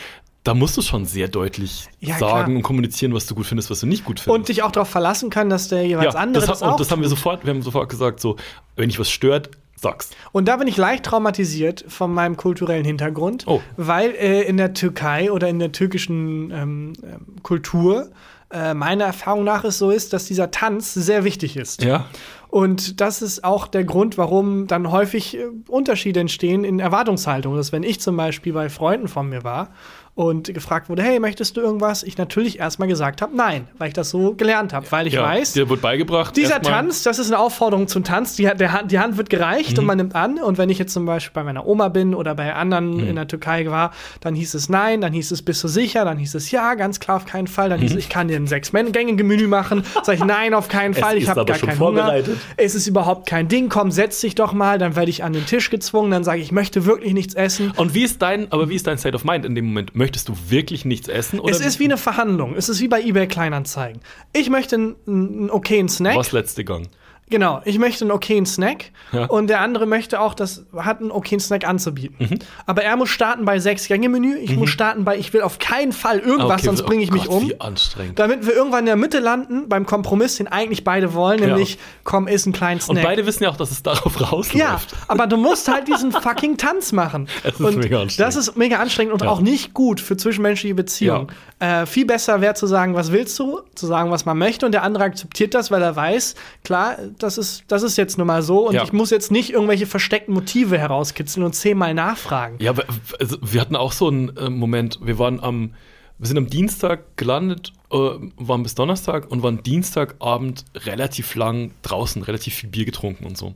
da 0.45 0.55
musst 0.55 0.77
du 0.77 0.83
schon 0.83 1.05
sehr 1.05 1.29
deutlich 1.29 1.89
Ja, 2.01 2.17
sagen 2.19 2.45
klar. 2.47 2.57
und 2.57 2.63
kommunizieren, 2.63 3.13
was 3.13 3.27
du 3.27 3.35
gut 3.35 3.47
findest, 3.47 3.71
was 3.71 3.81
du 3.81 3.87
nicht 3.87 4.05
gut 4.05 4.21
findest. 4.21 4.39
und 4.39 4.49
dich 4.49 4.63
auch 4.63 4.73
darauf 4.73 4.89
verlassen 4.89 5.29
kann, 5.29 5.51
dass 5.51 5.69
der 5.69 5.87
jeweils 5.87 6.15
andere 6.15 6.47
das, 6.47 6.61
das, 6.61 6.71
und 6.71 6.81
das 6.81 6.91
haben 6.91 7.03
wir 7.03 7.09
sofort, 7.09 7.45
wir 7.45 7.53
haben 7.53 7.63
sofort 7.63 7.89
gesagt, 7.91 8.21
so, 8.21 8.37
wenn 8.77 8.89
dich 8.89 8.99
was 8.99 9.11
stört, 9.11 9.51
Sag's. 9.83 10.11
Und 10.33 10.47
da 10.47 10.59
bin 10.59 10.69
ich 10.69 10.77
leicht 10.77 11.05
traumatisiert 11.07 11.87
von 11.89 12.13
meinem 12.13 12.37
kulturellen 12.37 12.85
Hintergrund, 12.85 13.45
Oh. 13.47 13.63
weil 13.79 14.11
äh, 14.11 14.43
in 14.43 14.59
der 14.59 14.75
Türkei 14.75 15.33
oder 15.33 15.49
in 15.49 15.59
der 15.59 15.73
türkischen 15.73 16.51
ähm, 16.51 16.93
ähm, 17.03 17.27
Kultur 17.43 18.11
äh, 18.53 18.75
meiner 18.75 19.05
Erfahrung 19.05 19.45
nach 19.45 19.65
es 19.65 19.79
so 19.79 19.91
ist, 19.91 20.13
dass 20.13 20.25
dieser 20.25 20.51
Tanz 20.51 20.93
sehr 20.95 21.25
wichtig 21.25 21.57
ist. 21.57 21.83
Ja. 21.83 22.07
Und 22.49 23.01
das 23.01 23.23
ist 23.23 23.45
auch 23.45 23.69
der 23.69 23.85
Grund, 23.85 24.19
warum 24.19 24.67
dann 24.67 24.91
häufig 24.91 25.37
äh, 25.37 25.47
Unterschiede 25.69 26.21
entstehen 26.21 26.65
in 26.65 26.81
Erwartungshaltung. 26.81 27.57
Dass 27.57 27.71
wenn 27.71 27.85
ich 27.85 28.01
zum 28.01 28.17
Beispiel 28.17 28.53
bei 28.53 28.69
Freunden 28.69 29.07
von 29.07 29.29
mir 29.29 29.45
war 29.45 29.71
und 30.15 30.53
gefragt 30.53 30.89
wurde, 30.91 31.03
hey, 31.03 31.19
möchtest 31.19 31.57
du 31.57 31.61
irgendwas? 31.63 32.03
Ich 32.03 32.19
natürlich 32.19 32.59
erstmal 32.59 32.89
gesagt 32.89 33.23
habe, 33.23 33.35
nein, 33.35 33.69
weil 33.79 33.89
ich 33.89 33.95
das 33.95 34.11
so 34.11 34.35
gelernt 34.35 34.73
habe, 34.75 34.85
weil 34.91 35.07
ich 35.07 35.15
ja. 35.15 35.23
weiß, 35.23 35.53
Dir 35.55 35.69
wurde 35.71 35.81
beigebracht. 35.81 36.37
dieser 36.37 36.61
Tanz, 36.61 37.03
das 37.05 37.19
ist 37.19 37.29
eine 37.29 37.39
Aufforderung 37.39 37.89
zum 37.89 38.05
Tanz. 38.05 38.37
Die, 38.37 38.43
der, 38.45 38.73
Hand- 38.73 38.91
die 38.93 38.99
Hand 38.99 39.17
wird 39.17 39.31
gereicht 39.31 39.73
Mhm. 39.73 39.79
und 39.79 39.85
man 39.87 39.97
nimmt 39.97 40.15
an. 40.15 40.39
Und 40.39 40.59
wenn 40.59 40.69
ich 40.69 40.79
jetzt 40.79 40.93
zum 40.93 41.07
Beispiel 41.07 41.33
bei 41.33 41.45
meiner 41.45 41.67
Oma 41.67 41.89
bin 41.89 42.15
oder 42.15 42.35
bei 42.35 42.53
anderen 42.55 42.97
Mhm. 42.99 43.09
in 43.09 43.17
der 43.17 43.29
Türkei 43.29 43.71
war, 43.71 43.93
dann 44.21 44.35
hieß 44.35 44.55
es 44.55 44.69
nein, 44.69 45.01
dann 45.01 45.13
hieß 45.13 45.31
es 45.31 45.43
bist 45.43 45.63
du 45.65 45.69
sicher, 45.69 46.05
dann 46.05 46.19
hieß 46.19 46.35
es 46.35 46.51
ja, 46.51 46.75
ganz 46.75 47.01
klar 47.01 47.17
auf 47.17 47.25
keinen 47.25 47.47
Fall. 47.47 47.71
Dann 47.71 47.79
Mhm. 47.79 47.83
hieß 47.85 47.93
es, 47.93 47.99
ich 47.99 48.09
kann 48.09 48.29
dir 48.29 48.37
ein 48.37 48.47
Sechs-Gänge-Menü 48.47 49.47
machen. 49.47 49.85
Sag 50.03 50.17
ich 50.17 50.25
nein, 50.25 50.53
auf 50.55 50.69
keinen 50.69 50.93
Fall. 50.95 51.17
ich 51.17 51.29
habe 51.29 51.45
gar 51.45 51.57
keinen. 51.57 51.79
Hunger. 51.79 52.13
Es 52.59 52.75
ist 52.75 52.87
überhaupt 52.87 53.27
kein 53.29 53.49
Ding. 53.49 53.69
Komm, 53.71 53.91
setz 53.91 54.21
dich 54.21 54.35
doch 54.35 54.53
mal. 54.53 54.79
Dann 54.79 54.97
werde 54.97 55.09
ich 55.11 55.25
an 55.25 55.33
den 55.33 55.47
Tisch 55.47 55.71
gezwungen. 55.71 56.11
Dann 56.11 56.25
sage 56.25 56.41
ich, 56.41 56.47
ich 56.47 56.53
möchte 56.53 56.85
wirklich 56.85 57.15
nichts 57.15 57.35
essen. 57.35 57.73
Und 57.77 57.95
wie 57.95 58.03
ist 58.03 58.21
dein, 58.21 58.51
aber 58.53 58.69
wie 58.69 58.75
ist 58.75 58.87
dein 58.87 58.99
State 58.99 59.15
of 59.17 59.25
Mind 59.25 59.45
in 59.47 59.55
dem 59.55 59.67
Moment? 59.67 59.95
Möchtest 60.01 60.31
du 60.31 60.35
wirklich 60.49 60.87
nichts 60.87 61.09
essen? 61.09 61.43
Es 61.47 61.61
ist 61.61 61.79
wie 61.79 61.85
eine 61.85 61.99
Verhandlung. 61.99 62.55
Es 62.57 62.71
ist 62.71 62.81
wie 62.81 62.89
bei 62.89 63.03
eBay 63.03 63.29
Kleinanzeigen. 63.29 64.01
Ich 64.33 64.49
möchte 64.49 64.77
einen, 64.77 64.97
einen 65.07 65.51
okayen 65.51 65.91
Snack. 65.91 66.17
was 66.17 66.33
letzte 66.33 66.65
Gang? 66.65 66.89
Genau, 67.31 67.61
ich 67.65 67.79
möchte 67.79 68.05
einen 68.05 68.11
okayen 68.11 68.45
Snack 68.45 68.87
Ja. 69.13 69.27
und 69.27 69.47
der 69.49 69.61
andere 69.61 69.87
möchte 69.87 70.21
auch, 70.21 70.35
das 70.35 70.65
hat 70.77 71.01
einen 71.01 71.11
okayen 71.13 71.41
Snack 71.41 71.67
anzubieten. 71.67 72.17
Mhm. 72.19 72.39
Aber 72.67 72.83
er 72.83 72.97
muss 72.97 73.09
starten 73.09 73.45
bei 73.45 73.59
sechs 73.61 73.87
Gänge 73.87 74.09
Menü, 74.09 74.37
ich 74.37 74.57
muss 74.57 74.71
starten 74.71 75.05
bei 75.05 75.17
ich 75.17 75.33
will 75.33 75.43
auf 75.43 75.59
keinen 75.59 75.93
Fall 75.93 76.19
irgendwas, 76.19 76.59
Okay, 76.61 76.67
sonst 76.67 76.83
oh 76.83 76.87
bringe 76.87 77.03
ich 77.05 77.13
mich 77.13 77.25
Gott, 77.27 77.37
um. 77.43 77.49
Wie 77.49 77.61
anstrengend. 77.61 78.19
Damit 78.19 78.47
wir 78.47 78.53
irgendwann 78.55 78.81
in 78.81 78.87
der 78.87 78.97
Mitte 78.97 79.21
landen, 79.21 79.69
beim 79.69 79.87
Kompromiss, 79.87 80.37
den 80.37 80.49
eigentlich 80.49 80.83
beide 80.85 81.15
wollen, 81.15 81.41
Ja. 81.41 81.47
nämlich 81.49 81.79
komm, 82.05 82.27
iss 82.29 82.47
einen 82.47 82.53
kleinen 82.53 82.81
Und 82.81 82.97
Snack. 82.97 83.05
beide 83.05 83.27
wissen 83.27 83.45
ja 83.45 83.51
auch, 83.51 83.57
dass 83.57 83.71
es 83.71 83.83
darauf 83.83 84.21
rausläuft. 84.33 84.55
ja, 84.57 84.81
aber 85.09 85.27
du 85.27 85.37
musst 85.37 85.69
halt 85.73 85.87
diesen 85.89 86.13
fucking 86.13 86.57
Tanz 86.57 86.93
machen. 86.93 87.29
Es 87.45 87.55
ist 87.55 87.61
und 87.61 87.77
mega 87.79 88.03
anstrengend. 88.03 88.21
Das 88.21 88.37
ist 88.37 88.57
mega 88.57 88.79
anstrengend 88.79 89.13
und 89.15 89.23
Ja. 89.23 89.29
auch 89.31 89.41
nicht 89.41 89.73
gut 89.73 90.01
für 90.01 90.17
zwischenmenschliche 90.17 90.75
Beziehungen. 90.75 91.29
Äh, 91.61 91.87
viel 91.87 92.07
besser 92.07 92.41
wäre 92.41 92.55
zu 92.55 92.67
sagen, 92.67 92.95
was 92.95 93.13
willst 93.13 93.39
du? 93.39 93.61
Zu 93.75 93.87
sagen, 93.87 94.11
was 94.11 94.25
man 94.25 94.37
möchte 94.39 94.67
und 94.67 94.73
der 94.73 94.83
andere 94.83 95.05
akzeptiert 95.05 95.55
das, 95.55 95.71
weil 95.71 95.83
er 95.83 95.95
weiß, 95.95 96.35
klar, 96.65 96.97
das 97.23 97.39
ist, 97.39 97.65
das 97.69 97.83
ist 97.83 97.97
jetzt 97.97 98.19
nun 98.19 98.27
mal 98.27 98.43
so 98.43 98.69
und 98.69 98.75
Ja. 98.75 98.83
ich 98.85 98.93
muss 98.93 99.11
jetzt 99.11 99.31
nicht 99.31 99.51
irgendwelche 99.51 99.87
versteckten 99.87 100.35
Motive 100.35 100.79
herauskitzeln 100.79 101.45
und 101.45 101.55
zehnmal 101.55 101.95
nachfragen. 101.95 102.57
Ja, 102.61 102.71
aber 102.71 102.85
also, 103.19 103.39
wir 103.41 103.61
hatten 103.61 103.77
auch 103.77 103.93
so 103.93 104.09
einen 104.09 104.37
äh, 104.37 104.51
Moment, 104.51 104.99
wir 105.03 105.19
waren 105.19 105.41
am, 105.41 105.75
wir 106.19 106.27
sind 106.27 106.39
am 106.39 106.49
Dienstag 106.49 107.17
gelandet, 107.17 107.73
äh, 107.91 107.97
waren 107.97 108.63
bis 108.63 108.75
Donnerstag 108.75 109.31
und 109.31 109.43
waren 109.43 109.63
Dienstagabend 109.63 110.65
relativ 110.75 111.35
lang 111.35 111.73
draußen, 111.83 112.23
relativ 112.23 112.55
viel 112.55 112.71
Bier 112.71 112.85
getrunken 112.85 113.25
und 113.27 113.39
so. 113.39 113.55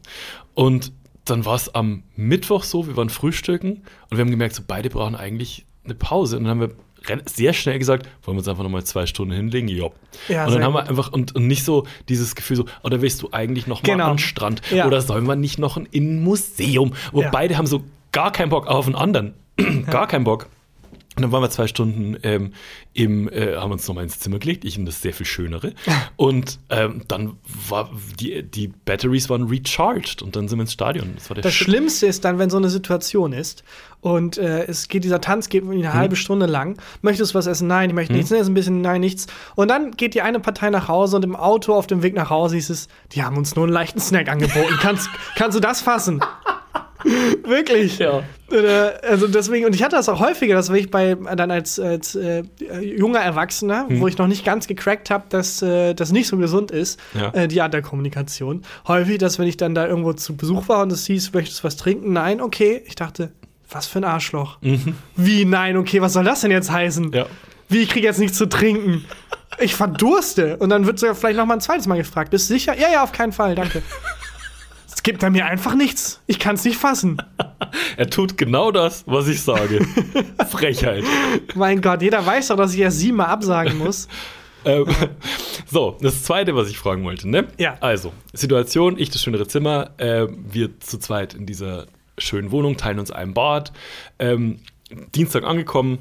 Und 0.55 0.93
dann 1.25 1.45
war 1.45 1.55
es 1.57 1.75
am 1.75 2.03
Mittwoch 2.17 2.65
so, 2.65 2.87
wir 2.87 2.97
waren 2.97 3.09
frühstücken 3.11 3.83
und 4.11 4.17
wir 4.17 4.21
haben 4.21 4.31
gemerkt, 4.31 4.55
so 4.55 4.63
beide 4.67 4.91
brauchen 4.91 5.15
eigentlich 5.15 5.67
eine 5.85 5.95
Pause. 5.95 6.37
Und 6.37 6.45
dann 6.45 6.51
haben 6.51 6.61
wir 6.61 6.71
sehr 7.27 7.53
schnell 7.53 7.79
gesagt, 7.79 8.07
wollen 8.23 8.37
wir 8.37 8.41
uns 8.41 8.49
einfach 8.49 8.63
nochmal 8.63 8.85
zwei 8.85 9.07
Stunden 9.07 9.35
hinlegen? 9.35 9.69
Ja. 9.69 9.89
Ja, 10.29 10.47
und 10.47 10.55
dann 10.55 10.63
haben 10.65 10.75
wir 10.75 10.89
einfach, 10.89 11.13
und, 11.13 11.35
und 11.35 11.47
nicht 11.47 11.65
so 11.65 11.87
dieses 12.09 12.35
Gefühl 12.35 12.57
so, 12.57 12.65
oder 12.83 13.03
willst 13.03 13.23
du 13.23 13.29
eigentlich 13.33 13.67
noch 13.67 13.83
mal 13.83 13.93
Genau. 13.93 14.05
an 14.11 14.13
den 14.15 14.19
Strand? 14.19 14.63
Ja. 14.71 14.87
Oder 14.87 15.01
sollen 15.01 15.27
wir 15.27 15.37
nicht 15.37 15.59
noch 15.59 15.77
in 15.77 15.89
ein 15.95 16.23
Museum? 16.23 16.93
Wo 17.13 17.23
Ja. 17.23 17.31
beide 17.31 17.57
haben 17.59 17.67
so 17.67 17.83
gar 18.13 18.33
keinen 18.33 18.49
Bock 18.51 18.67
auf 18.67 18.87
einen 18.87 18.95
anderen. 18.95 19.35
gar 19.91 20.07
keinen 20.07 20.25
Bock. 20.25 20.47
Und 21.17 21.23
dann 21.23 21.33
waren 21.33 21.43
wir 21.43 21.51
zwei 21.51 21.67
Stunden 21.67 22.17
ähm, 22.23 22.53
im, 22.93 23.29
äh, 23.29 23.57
haben 23.57 23.73
uns 23.73 23.87
nochmal 23.87 24.05
ins 24.05 24.19
Zimmer 24.19 24.39
gelegt, 24.39 24.65
ich 24.65 24.77
in 24.77 24.85
das 24.87 25.01
sehr 25.01 25.13
viel 25.13 25.27
schönere. 25.27 25.73
Und 26.17 26.59
ähm, 26.71 27.03
dann 27.09 27.37
war 27.69 27.91
die, 28.19 28.43
die 28.43 28.69
Batteries 28.69 29.29
waren 29.31 29.45
recharged 29.45 30.23
und 30.23 30.37
dann 30.37 30.49
sind 30.49 30.59
wir 30.59 30.63
ins 30.63 30.73
Stadion. 30.73 31.13
Das 31.15 31.29
war 31.31 31.35
der 31.35 31.43
Das 31.43 31.53
Shit. 31.55 31.67
Schlimmste 31.67 32.07
ist 32.07 32.25
dann, 32.25 32.39
wenn 32.39 32.51
so 32.51 32.57
eine 32.57 32.71
Situation 32.71 33.33
ist 33.33 33.65
und 34.01 34.39
äh, 34.39 34.65
es 34.65 34.89
geht, 34.89 35.05
dieser 35.05 35.21
Tanz 35.21 35.49
geht 35.49 35.65
eine 35.65 35.93
halbe 35.95 36.15
Stunde 36.17 36.47
lang. 36.47 36.79
Möchtest 37.03 37.33
du 37.33 37.39
was 37.39 37.47
essen? 37.47 37.69
Nein, 37.69 37.91
ich 37.91 37.95
möchte 37.95 38.13
nichts. 38.13 38.31
Nee, 38.31 38.39
ist 38.39 38.49
ein 38.49 38.55
bisschen, 38.55 38.81
nein, 38.81 39.01
nichts. 39.01 39.27
Und 39.55 39.69
dann 39.69 39.93
geht 39.93 40.15
die 40.15 40.23
eine 40.23 40.41
Partei 40.41 40.71
nach 40.71 40.89
Hause 40.89 41.17
und 41.17 41.25
im 41.25 41.35
Auto 41.35 41.75
auf 41.75 41.87
dem 41.87 42.03
Weg 42.03 42.15
nach 42.15 42.31
Hause 42.31 42.57
hieß 42.57 42.71
es, 42.71 42.89
die 43.13 43.23
haben 43.23 43.37
uns 43.37 43.57
nur 43.57 43.65
einen 43.65 43.73
leichten 43.73 44.01
Snack 44.01 44.29
angeboten. 44.29 44.75
kannst, 44.81 45.09
kannst 45.37 45.57
du 45.57 45.61
das 45.61 45.81
fassen? 45.81 46.21
Wirklich. 47.45 47.99
Ja. 47.99 48.23
Also 49.09 49.27
deswegen, 49.27 49.67
und 49.67 49.75
ich 49.75 49.83
hatte 49.83 49.97
das 49.97 50.09
auch 50.09 50.21
häufiger, 50.21 50.55
dass 50.55 50.71
wenn 50.71 50.77
ich 50.77 50.91
bei 50.91 51.15
dann 51.15 51.51
als, 51.51 51.79
als 51.81 52.15
äh, 52.15 52.43
junger 52.81 53.21
Erwachsener, 53.21 53.89
Hm. 53.89 54.01
wo 54.01 54.09
ich 54.09 54.17
noch 54.19 54.27
nicht 54.27 54.45
ganz 54.45 54.67
gecrackt 54.67 55.11
habe, 55.11 55.25
dass 55.29 55.61
äh, 55.63 55.95
das 55.95 56.13
nicht 56.13 56.29
so 56.29 56.37
gesund 56.37 56.71
ist, 56.71 56.99
Ja. 57.15 57.31
äh, 57.31 57.49
die 57.49 57.61
Art 57.63 57.75
der 57.75 57.83
Kommunikation. 57.83 58.63
Häufig, 58.87 59.19
dass 59.19 59.39
wenn 59.39 59.47
ich 59.49 59.57
dann 59.57 59.75
da 59.75 59.87
irgendwo 59.87 60.13
zu 60.13 60.37
Besuch 60.37 60.69
war 60.69 60.83
und 60.83 60.93
es 60.93 61.07
hieß, 61.07 61.33
möchtest 61.33 61.61
du 61.61 61.65
was 61.65 61.77
trinken? 61.77 62.13
Nein, 62.13 62.41
okay. 62.41 62.83
Ich 62.87 62.95
dachte, 62.95 63.33
was 63.71 63.87
für 63.87 63.99
ein 63.99 64.05
Arschloch. 64.05 64.59
Wie, 65.17 65.45
nein, 65.45 65.77
okay, 65.77 66.01
was 66.01 66.13
soll 66.13 66.25
das 66.25 66.43
denn 66.43 66.51
jetzt 66.51 66.71
heißen? 66.71 67.07
Mhm. 67.07 67.13
Ja. 67.13 67.27
Wie, 67.69 67.79
ich 67.83 67.89
kriege 67.89 68.07
jetzt 68.07 68.19
nichts 68.21 68.37
zu 68.39 68.47
trinken. 68.47 69.05
Ich 69.59 69.75
verdurste. 69.75 70.59
Und 70.59 70.69
dann 70.71 70.87
wird 70.87 70.99
sogar 70.99 71.15
vielleicht 71.15 71.39
noch 71.39 71.47
mal 71.47 71.55
ein 71.55 71.61
zweites 71.61 71.87
Mal 71.87 71.97
gefragt. 71.97 72.31
Bist 72.31 72.51
du 72.51 72.55
sicher? 72.55 72.77
Ja, 72.79 72.89
ja, 72.93 73.03
auf 73.03 73.13
keinen 73.13 73.33
Fall, 73.33 73.55
danke. 73.55 73.83
Gibt 75.05 75.21
bei 75.21 75.29
mir 75.29 75.45
einfach 75.45 75.75
nichts. 75.75 76.23
Ich 76.27 76.39
kann 76.39 76.57
es 76.57 76.65
nicht 76.65 76.77
fassen. 76.77 77.19
Er 77.97 78.09
tut 78.09 78.37
genau 78.37 78.71
das, 78.71 79.05
was 79.07 79.27
ich 79.27 79.43
sage. 79.43 79.85
Frechheit. 80.51 81.05
Mein 81.55 81.81
Gott, 81.81 82.03
jeder 82.03 82.25
weiß 82.25 82.49
doch, 82.49 82.57
dass 82.57 82.75
ich 82.75 82.81
erst 82.81 82.99
siebenmal 82.99 83.27
absagen 83.27 83.79
muss. 83.79 84.09
Ähm, 84.67 84.87
so, 85.67 85.99
das 86.01 86.23
zweite, 86.23 86.57
was 86.57 86.71
ich 86.71 86.79
fragen 86.79 87.05
wollte, 87.05 87.29
ne? 87.29 87.49
Ja. 87.59 87.77
Also, 87.81 88.15
Situation, 88.33 88.99
ich 88.99 89.11
das 89.11 89.21
schönere 89.21 89.47
Zimmer, 89.47 89.91
äh, 89.99 90.27
wir 90.31 90.81
zu 90.81 90.97
zweit 90.97 91.35
in 91.35 91.45
dieser 91.45 91.87
schönen 92.17 92.51
Wohnung, 92.51 92.79
teilen 92.79 92.99
uns 92.99 93.11
ein 93.11 93.35
Bad. 93.35 93.75
Ähm, 94.19 94.61
Dienstag 95.15 95.45
angekommen, 95.45 95.99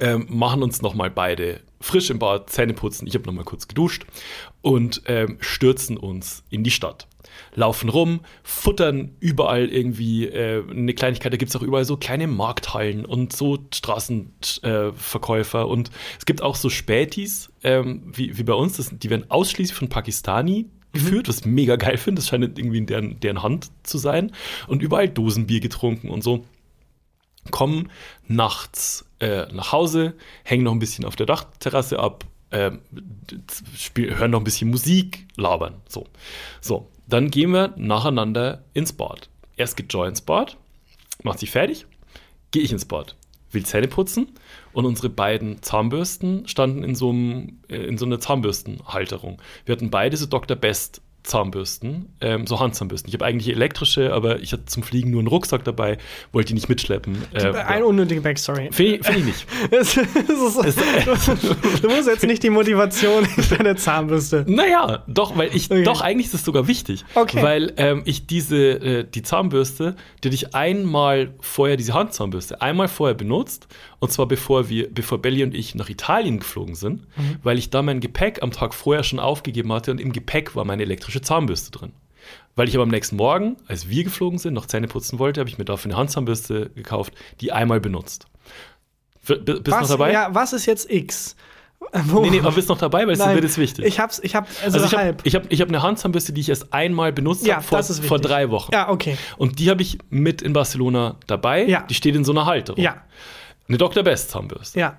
ähm, 0.00 0.26
machen 0.30 0.64
uns 0.64 0.82
nochmal 0.82 1.12
beide 1.12 1.60
frisch 1.80 2.10
im 2.10 2.18
Bad, 2.18 2.50
Zähne 2.50 2.74
putzen, 2.74 3.06
ich 3.06 3.14
habe 3.14 3.26
nochmal 3.26 3.44
kurz 3.44 3.68
geduscht 3.68 4.04
und 4.60 5.02
ähm, 5.06 5.36
stürzen 5.38 5.96
uns 5.96 6.42
in 6.50 6.64
die 6.64 6.72
Stadt. 6.72 7.06
Laufen 7.54 7.88
rum, 7.88 8.20
futtern 8.42 9.12
überall 9.20 9.68
irgendwie 9.68 10.26
äh, 10.26 10.62
eine 10.68 10.94
Kleinigkeit. 10.94 11.32
Da 11.32 11.36
gibt 11.36 11.50
es 11.50 11.56
auch 11.56 11.62
überall 11.62 11.84
so 11.84 11.96
kleine 11.96 12.26
Markthallen 12.26 13.04
und 13.04 13.32
so 13.32 13.58
Straßenverkäufer. 13.72 15.60
Äh, 15.60 15.64
und 15.64 15.90
es 16.18 16.26
gibt 16.26 16.42
auch 16.42 16.56
so 16.56 16.68
Spätis, 16.68 17.52
ähm, 17.62 18.02
wie, 18.12 18.36
wie 18.36 18.42
bei 18.42 18.54
uns. 18.54 18.76
Das, 18.76 18.90
die 18.92 19.10
werden 19.10 19.30
ausschließlich 19.30 19.78
von 19.78 19.88
Pakistani 19.88 20.66
geführt, 20.92 21.28
was 21.28 21.40
ich 21.40 21.46
mega 21.46 21.76
geil 21.76 21.96
finde. 21.96 22.20
Das 22.20 22.28
scheint 22.28 22.58
irgendwie 22.58 22.78
in 22.78 22.86
deren, 22.86 23.20
deren 23.20 23.42
Hand 23.42 23.68
zu 23.82 23.98
sein. 23.98 24.32
Und 24.66 24.82
überall 24.82 25.08
Dosenbier 25.08 25.60
getrunken 25.60 26.10
und 26.10 26.22
so 26.22 26.44
kommen 27.50 27.90
nachts 28.26 29.04
äh, 29.20 29.52
nach 29.52 29.72
Hause, 29.72 30.14
hängen 30.44 30.64
noch 30.64 30.72
ein 30.72 30.78
bisschen 30.78 31.04
auf 31.04 31.14
der 31.16 31.26
Dachterrasse 31.26 31.98
ab, 31.98 32.24
ähm, 32.54 32.78
spiel, 33.76 34.16
hören 34.16 34.30
noch 34.30 34.40
ein 34.40 34.44
bisschen 34.44 34.70
Musik, 34.70 35.26
labern. 35.36 35.82
So. 35.88 36.06
so, 36.60 36.88
dann 37.08 37.30
gehen 37.30 37.50
wir 37.50 37.74
nacheinander 37.76 38.64
ins 38.72 38.92
Bad. 38.92 39.28
Erst 39.56 39.76
geht 39.76 39.92
Joy 39.92 40.08
ins 40.08 40.20
Bad, 40.20 40.56
macht 41.22 41.40
sich 41.40 41.50
fertig, 41.50 41.86
gehe 42.52 42.62
ich 42.62 42.72
ins 42.72 42.84
Bad, 42.84 43.16
will 43.50 43.66
Zähne 43.66 43.88
putzen 43.88 44.28
und 44.72 44.86
unsere 44.86 45.08
beiden 45.08 45.62
Zahnbürsten 45.62 46.46
standen 46.46 46.84
in 46.84 46.94
so, 46.94 47.10
einem, 47.10 47.58
äh, 47.68 47.76
in 47.76 47.98
so 47.98 48.06
einer 48.06 48.20
Zahnbürstenhalterung. 48.20 49.42
Wir 49.66 49.74
hatten 49.74 49.90
beide 49.90 50.16
so 50.16 50.26
Dr. 50.26 50.56
Best 50.56 51.02
Zahnbürsten, 51.24 52.10
ähm, 52.20 52.46
so 52.46 52.60
Handzahnbürsten. 52.60 53.08
Ich 53.08 53.14
habe 53.14 53.24
eigentlich 53.24 53.54
elektrische, 53.54 54.12
aber 54.12 54.40
ich 54.40 54.52
hatte 54.52 54.66
zum 54.66 54.82
Fliegen 54.82 55.10
nur 55.10 55.20
einen 55.20 55.28
Rucksack 55.28 55.64
dabei, 55.64 55.98
wollte 56.32 56.48
die 56.48 56.54
nicht 56.54 56.68
mitschleppen. 56.68 57.16
Äh, 57.32 57.48
Eine 57.52 57.86
unnötige 57.86 58.20
Backstory. 58.20 58.68
Finde 58.72 58.96
ich, 58.96 59.06
find 59.06 59.18
ich 59.18 59.24
nicht. 59.24 59.46
Es 59.70 59.96
ist, 59.96 60.80
du 61.82 61.88
musst 61.88 62.08
jetzt 62.08 62.24
nicht 62.24 62.42
die 62.42 62.50
Motivation 62.50 63.24
in 63.36 63.56
deine 63.58 63.76
Zahnbürste. 63.76 64.44
Naja, 64.48 65.02
doch, 65.06 65.36
weil 65.36 65.50
ich, 65.54 65.70
Okay. 65.70 65.82
doch, 65.82 66.02
eigentlich 66.02 66.26
ist 66.28 66.34
es 66.34 66.44
sogar 66.44 66.68
wichtig. 66.68 67.04
Okay. 67.14 67.42
Weil 67.42 67.72
ähm, 67.78 68.02
ich 68.04 68.26
diese, 68.26 68.56
äh, 68.72 69.04
die 69.04 69.22
Zahnbürste, 69.22 69.96
die 70.22 70.28
ich 70.28 70.54
einmal 70.54 71.32
vorher, 71.40 71.76
diese 71.76 71.94
Handzahnbürste, 71.94 72.60
einmal 72.60 72.88
vorher 72.88 73.14
benutzt. 73.14 73.66
Und 73.98 74.12
zwar 74.12 74.26
bevor 74.26 74.68
wir, 74.68 74.92
bevor 74.92 75.18
Belly 75.22 75.42
und 75.42 75.54
ich 75.54 75.74
nach 75.74 75.88
Italien 75.88 76.38
geflogen 76.38 76.74
sind, 76.74 77.00
Mhm. 77.16 77.36
weil 77.42 77.58
ich 77.58 77.70
da 77.70 77.80
mein 77.80 78.00
Gepäck 78.00 78.42
am 78.42 78.50
Tag 78.50 78.74
vorher 78.74 79.02
schon 79.04 79.18
aufgegeben 79.18 79.72
hatte 79.72 79.90
und 79.90 80.00
im 80.00 80.12
Gepäck 80.12 80.54
war 80.54 80.64
meine 80.66 80.82
elektrische 80.82 81.13
Zahnbürste 81.22 81.70
drin. 81.70 81.92
Weil 82.56 82.68
ich 82.68 82.74
aber 82.76 82.84
am 82.84 82.88
nächsten 82.90 83.16
Morgen, 83.16 83.56
als 83.66 83.88
wir 83.88 84.04
geflogen 84.04 84.38
sind, 84.38 84.54
noch 84.54 84.66
Zähne 84.66 84.86
putzen 84.86 85.18
wollte, 85.18 85.40
habe 85.40 85.50
ich 85.50 85.58
mir 85.58 85.64
dafür 85.64 85.90
eine 85.90 85.98
Handzahnbürste 85.98 86.70
gekauft, 86.70 87.12
die 87.40 87.52
einmal 87.52 87.80
benutzt. 87.80 88.26
B- 89.26 89.34
Bist 89.36 89.66
du 89.66 89.70
noch 89.70 89.88
dabei? 89.88 90.12
ja, 90.12 90.34
was 90.34 90.52
ist 90.52 90.66
jetzt 90.66 90.90
X? 90.90 91.34
Wo? 92.06 92.20
Nee, 92.22 92.30
nee, 92.30 92.38
aber 92.40 92.52
bist 92.52 92.68
noch 92.70 92.78
dabei, 92.78 93.02
weil 93.06 93.10
es 93.12 93.18
Nein, 93.18 93.34
wird 93.34 93.44
jetzt 93.44 93.58
wichtig. 93.58 93.84
Ich 93.84 94.00
hab's, 94.00 94.18
ich 94.22 94.34
hab, 94.34 94.48
also, 94.64 94.78
also 94.78 94.86
ich 94.86 94.92
habe 94.92 95.02
halb. 95.02 95.20
ich 95.24 95.34
hab, 95.34 95.52
ich 95.52 95.60
hab 95.60 95.68
eine 95.68 95.82
Handzahnbürste, 95.82 96.32
die 96.32 96.40
ich 96.40 96.48
erst 96.48 96.72
einmal 96.72 97.12
benutzt 97.12 97.46
Ja, 97.46 97.56
habe 97.56 97.64
vor, 97.66 97.78
das 97.78 97.90
ist 97.90 98.04
vor 98.06 98.18
drei 98.18 98.50
Wochen. 98.50 98.72
ja, 98.72 98.88
okay. 98.88 99.18
Und 99.36 99.58
die 99.58 99.68
habe 99.68 99.82
ich 99.82 99.98
mit 100.08 100.40
in 100.40 100.52
Barcelona 100.54 101.16
dabei. 101.26 101.64
Ja. 101.66 101.82
Die 101.82 101.94
steht 101.94 102.14
in 102.16 102.24
so 102.24 102.32
einer 102.32 102.46
Halterung. 102.46 102.80
Ja, 102.82 103.02
Eine 103.68 103.76
Dr. 103.78 104.02
Best 104.02 104.30
Zahnbürste. 104.30 104.78
ja. 104.78 104.98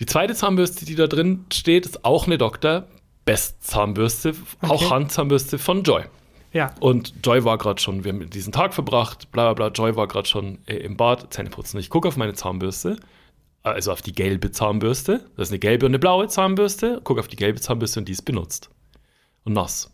Die 0.00 0.06
zweite 0.06 0.34
Zahnbürste, 0.34 0.84
die 0.84 0.94
da 0.94 1.06
drin 1.06 1.44
steht, 1.52 1.86
ist 1.86 2.04
auch 2.04 2.26
eine 2.26 2.36
Dr. 2.38 2.84
Best 3.24 3.64
Zahnbürste, 3.64 4.34
auch 4.62 4.70
Okay. 4.82 4.90
Handzahnbürste 4.90 5.58
von 5.58 5.82
Joy. 5.82 6.04
Ja. 6.52 6.74
Und 6.80 7.14
Joy 7.24 7.44
war 7.44 7.56
gerade 7.56 7.80
schon, 7.80 8.04
wir 8.04 8.12
haben 8.12 8.28
diesen 8.28 8.52
Tag 8.52 8.74
verbracht, 8.74 9.30
bla 9.32 9.52
bla 9.54 9.68
bla. 9.70 9.74
Joy 9.74 9.96
war 9.96 10.06
gerade 10.08 10.28
schon 10.28 10.58
äh, 10.66 10.74
im 10.76 10.96
Bad, 10.96 11.32
Zähne 11.32 11.48
putzen. 11.50 11.78
Ich 11.78 11.88
gucke 11.88 12.08
auf 12.08 12.16
meine 12.16 12.34
Zahnbürste, 12.34 12.96
also 13.62 13.92
auf 13.92 14.02
die 14.02 14.12
gelbe 14.12 14.50
Zahnbürste. 14.50 15.24
Das 15.36 15.48
ist 15.48 15.52
eine 15.52 15.60
gelbe 15.60 15.86
und 15.86 15.92
eine 15.92 15.98
blaue 15.98 16.28
Zahnbürste. 16.28 17.00
Gucke 17.04 17.20
auf 17.20 17.28
die 17.28 17.36
gelbe 17.36 17.60
Zahnbürste 17.60 18.00
und 18.00 18.08
die 18.08 18.12
ist 18.12 18.22
benutzt. 18.22 18.68
Und 19.44 19.54
nass. 19.54 19.90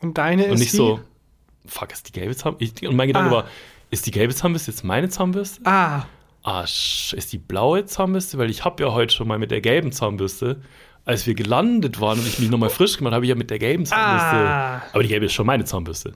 Und 0.00 0.18
deine 0.18 0.46
ist 0.46 0.52
Und 0.52 0.58
nicht 0.58 0.72
die? 0.72 0.76
so, 0.78 1.00
fuck, 1.66 1.92
ist 1.92 2.08
die 2.08 2.12
gelbe 2.12 2.34
Zahnbürste? 2.34 2.88
Und 2.88 2.96
mein 2.96 3.06
Gedanke 3.08 3.30
Ah. 3.30 3.34
war, 3.34 3.44
ist 3.90 4.06
die 4.06 4.10
gelbe 4.10 4.34
Zahnbürste 4.34 4.70
jetzt 4.72 4.82
meine 4.84 5.08
Zahnbürste? 5.10 5.60
Ah, 5.64 6.04
Ah, 6.42 6.62
ist 6.62 7.32
die 7.32 7.38
blaue 7.38 7.84
Zahnbürste? 7.84 8.38
Weil 8.38 8.48
ich 8.48 8.64
habe 8.64 8.82
ja 8.82 8.92
heute 8.92 9.14
schon 9.14 9.28
mal 9.28 9.38
mit 9.38 9.50
der 9.50 9.60
gelben 9.60 9.92
Zahnbürste, 9.92 10.62
als 11.10 11.26
wir 11.26 11.34
gelandet 11.34 12.00
waren 12.00 12.18
und 12.18 12.26
ich 12.26 12.38
mich 12.38 12.50
nochmal 12.50 12.70
frisch 12.70 12.96
gemacht 12.96 13.14
habe, 13.14 13.24
ich 13.24 13.28
ja 13.28 13.34
mit 13.34 13.50
der 13.50 13.58
gelben 13.58 13.84
Zahnbürste. 13.84 14.48
Ah. 14.48 14.82
Aber 14.92 15.02
die 15.02 15.08
gelbe 15.08 15.26
ist 15.26 15.32
schon 15.32 15.46
meine 15.46 15.64
Zahnbürste. 15.64 16.12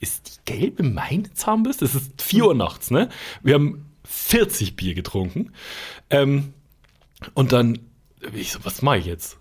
Ist 0.00 0.40
die 0.46 0.52
gelbe 0.52 0.82
meine 0.82 1.32
Zahnbürste? 1.32 1.84
Es 1.84 1.94
ist 1.94 2.22
4 2.22 2.46
Uhr 2.46 2.54
nachts, 2.54 2.90
ne? 2.90 3.08
Wir 3.42 3.54
haben 3.54 3.86
40 4.04 4.76
Bier 4.76 4.94
getrunken. 4.94 5.52
Ähm, 6.10 6.52
und 7.34 7.52
dann, 7.52 7.78
ich 8.34 8.52
so, 8.52 8.60
was 8.62 8.82
mache 8.82 8.98
ich 8.98 9.06
jetzt? 9.06 9.38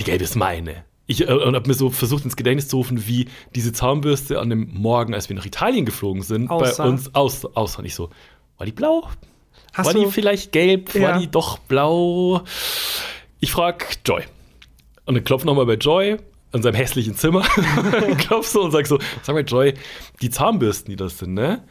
Die 0.00 0.04
gelbe 0.04 0.24
ist 0.24 0.36
meine. 0.36 0.84
Ich 1.06 1.28
äh, 1.28 1.32
und 1.32 1.54
habe 1.54 1.68
mir 1.68 1.74
so 1.74 1.90
versucht 1.90 2.24
ins 2.24 2.36
Gedächtnis 2.36 2.68
zu 2.68 2.78
rufen, 2.78 3.06
wie 3.06 3.28
diese 3.54 3.72
Zahnbürste 3.72 4.40
an 4.40 4.50
dem 4.50 4.72
Morgen, 4.72 5.14
als 5.14 5.28
wir 5.28 5.36
nach 5.36 5.46
Italien 5.46 5.84
geflogen 5.84 6.22
sind, 6.22 6.50
Aussah. 6.50 6.82
bei 6.82 6.88
uns 6.88 7.14
aus, 7.14 7.44
aussah. 7.44 7.82
Ich 7.84 7.94
so, 7.94 8.10
war 8.56 8.66
die 8.66 8.72
blau? 8.72 9.08
hast 9.74 9.86
war 9.86 9.94
die 9.94 10.10
vielleicht 10.10 10.52
gelb? 10.52 10.94
Ja. 10.94 11.12
War 11.12 11.18
die 11.20 11.30
doch 11.30 11.58
blau? 11.58 12.42
Ich 13.40 13.52
frag 13.52 13.98
Joy. 14.04 14.24
Und 15.04 15.14
dann 15.14 15.24
klopf 15.24 15.44
nochmal 15.44 15.66
bei 15.66 15.74
Joy 15.74 16.16
in 16.52 16.62
seinem 16.62 16.74
hässlichen 16.74 17.14
Zimmer. 17.14 17.42
klopf 18.18 18.46
so 18.46 18.62
und 18.62 18.70
sag 18.70 18.86
so: 18.86 18.98
Sag 19.22 19.34
mal, 19.34 19.44
Joy, 19.44 19.74
die 20.20 20.30
Zahnbürsten, 20.30 20.90
die 20.90 20.96
das 20.96 21.18
sind, 21.18 21.34
ne? 21.34 21.64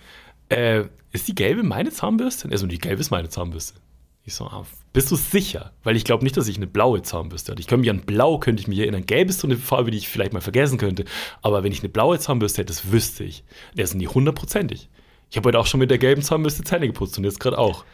Äh, 0.50 0.86
ist 1.12 1.28
die 1.28 1.36
gelbe 1.36 1.64
meine 1.64 1.92
Zahnbürste? 1.92 2.50
Also, 2.52 2.68
die 2.68 2.78
gelbe 2.78 3.02
ist 3.02 3.12
meine 3.12 3.30
Zahnbürste. 3.30 3.80
Ich 4.24 4.36
so, 4.36 4.46
ah, 4.46 4.66
bist 4.92 5.10
du 5.10 5.16
sicher? 5.16 5.72
Weil 5.84 5.96
ich 5.96 6.04
glaube 6.04 6.24
nicht, 6.26 6.36
dass 6.36 6.50
ich 6.50 6.58
eine 6.58 6.68
blaue 6.68 7.02
Zahnbürste 7.02 7.52
hatte. 7.52 7.62
Ich 7.62 7.68
könnte 7.68 7.82
mich 7.82 7.90
an 7.90 8.02
blau, 8.02 8.40
könnte 8.40 8.62
ich 8.62 8.68
mich 8.68 8.80
erinnern. 8.80 9.06
Gelb 9.06 9.30
ist 9.30 9.40
so 9.40 9.48
eine 9.48 9.56
Farbe, 9.56 9.90
die 9.90 9.98
ich 9.98 10.10
vielleicht 10.10 10.34
mal 10.34 10.42
vergessen 10.42 10.78
könnte. 10.78 11.06
Aber 11.42 11.64
wenn 11.64 11.72
ich 11.72 11.80
eine 11.80 11.90
blaue 11.90 12.20
Zahnbürste 12.20 12.62
hätte, 12.62 12.74
das 12.74 12.92
wüsste 12.92 13.24
ich. 13.24 13.46
Der 13.76 13.88
sind 13.88 14.00
die 14.00 14.08
hundertprozentig. 14.10 14.90
Ich 15.30 15.38
habe 15.38 15.48
heute 15.48 15.60
auch 15.60 15.66
schon 15.66 15.80
mit 15.80 15.92
der 15.92 15.98
gelben 15.98 16.22
Zahnbürste 16.22 16.64
Zähne 16.64 16.88
geputzt 16.88 17.18
und 17.18 17.24
jetzt 17.24 17.40
gerade 17.40 17.58
auch. 17.58 17.86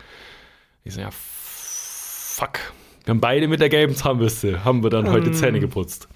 Ich 0.83 0.95
so, 0.95 1.01
ja, 1.01 1.09
fuck. 1.11 2.59
Wir 3.03 3.11
haben 3.11 3.19
beide 3.21 3.47
mit 3.47 3.59
der 3.59 3.69
gelben 3.69 3.95
Zahnbürste, 3.95 4.63
haben 4.63 4.81
wir 4.81 4.89
dann 4.89 5.11
heute 5.11 5.31
Zähne 5.33 5.59
geputzt. 5.59 6.07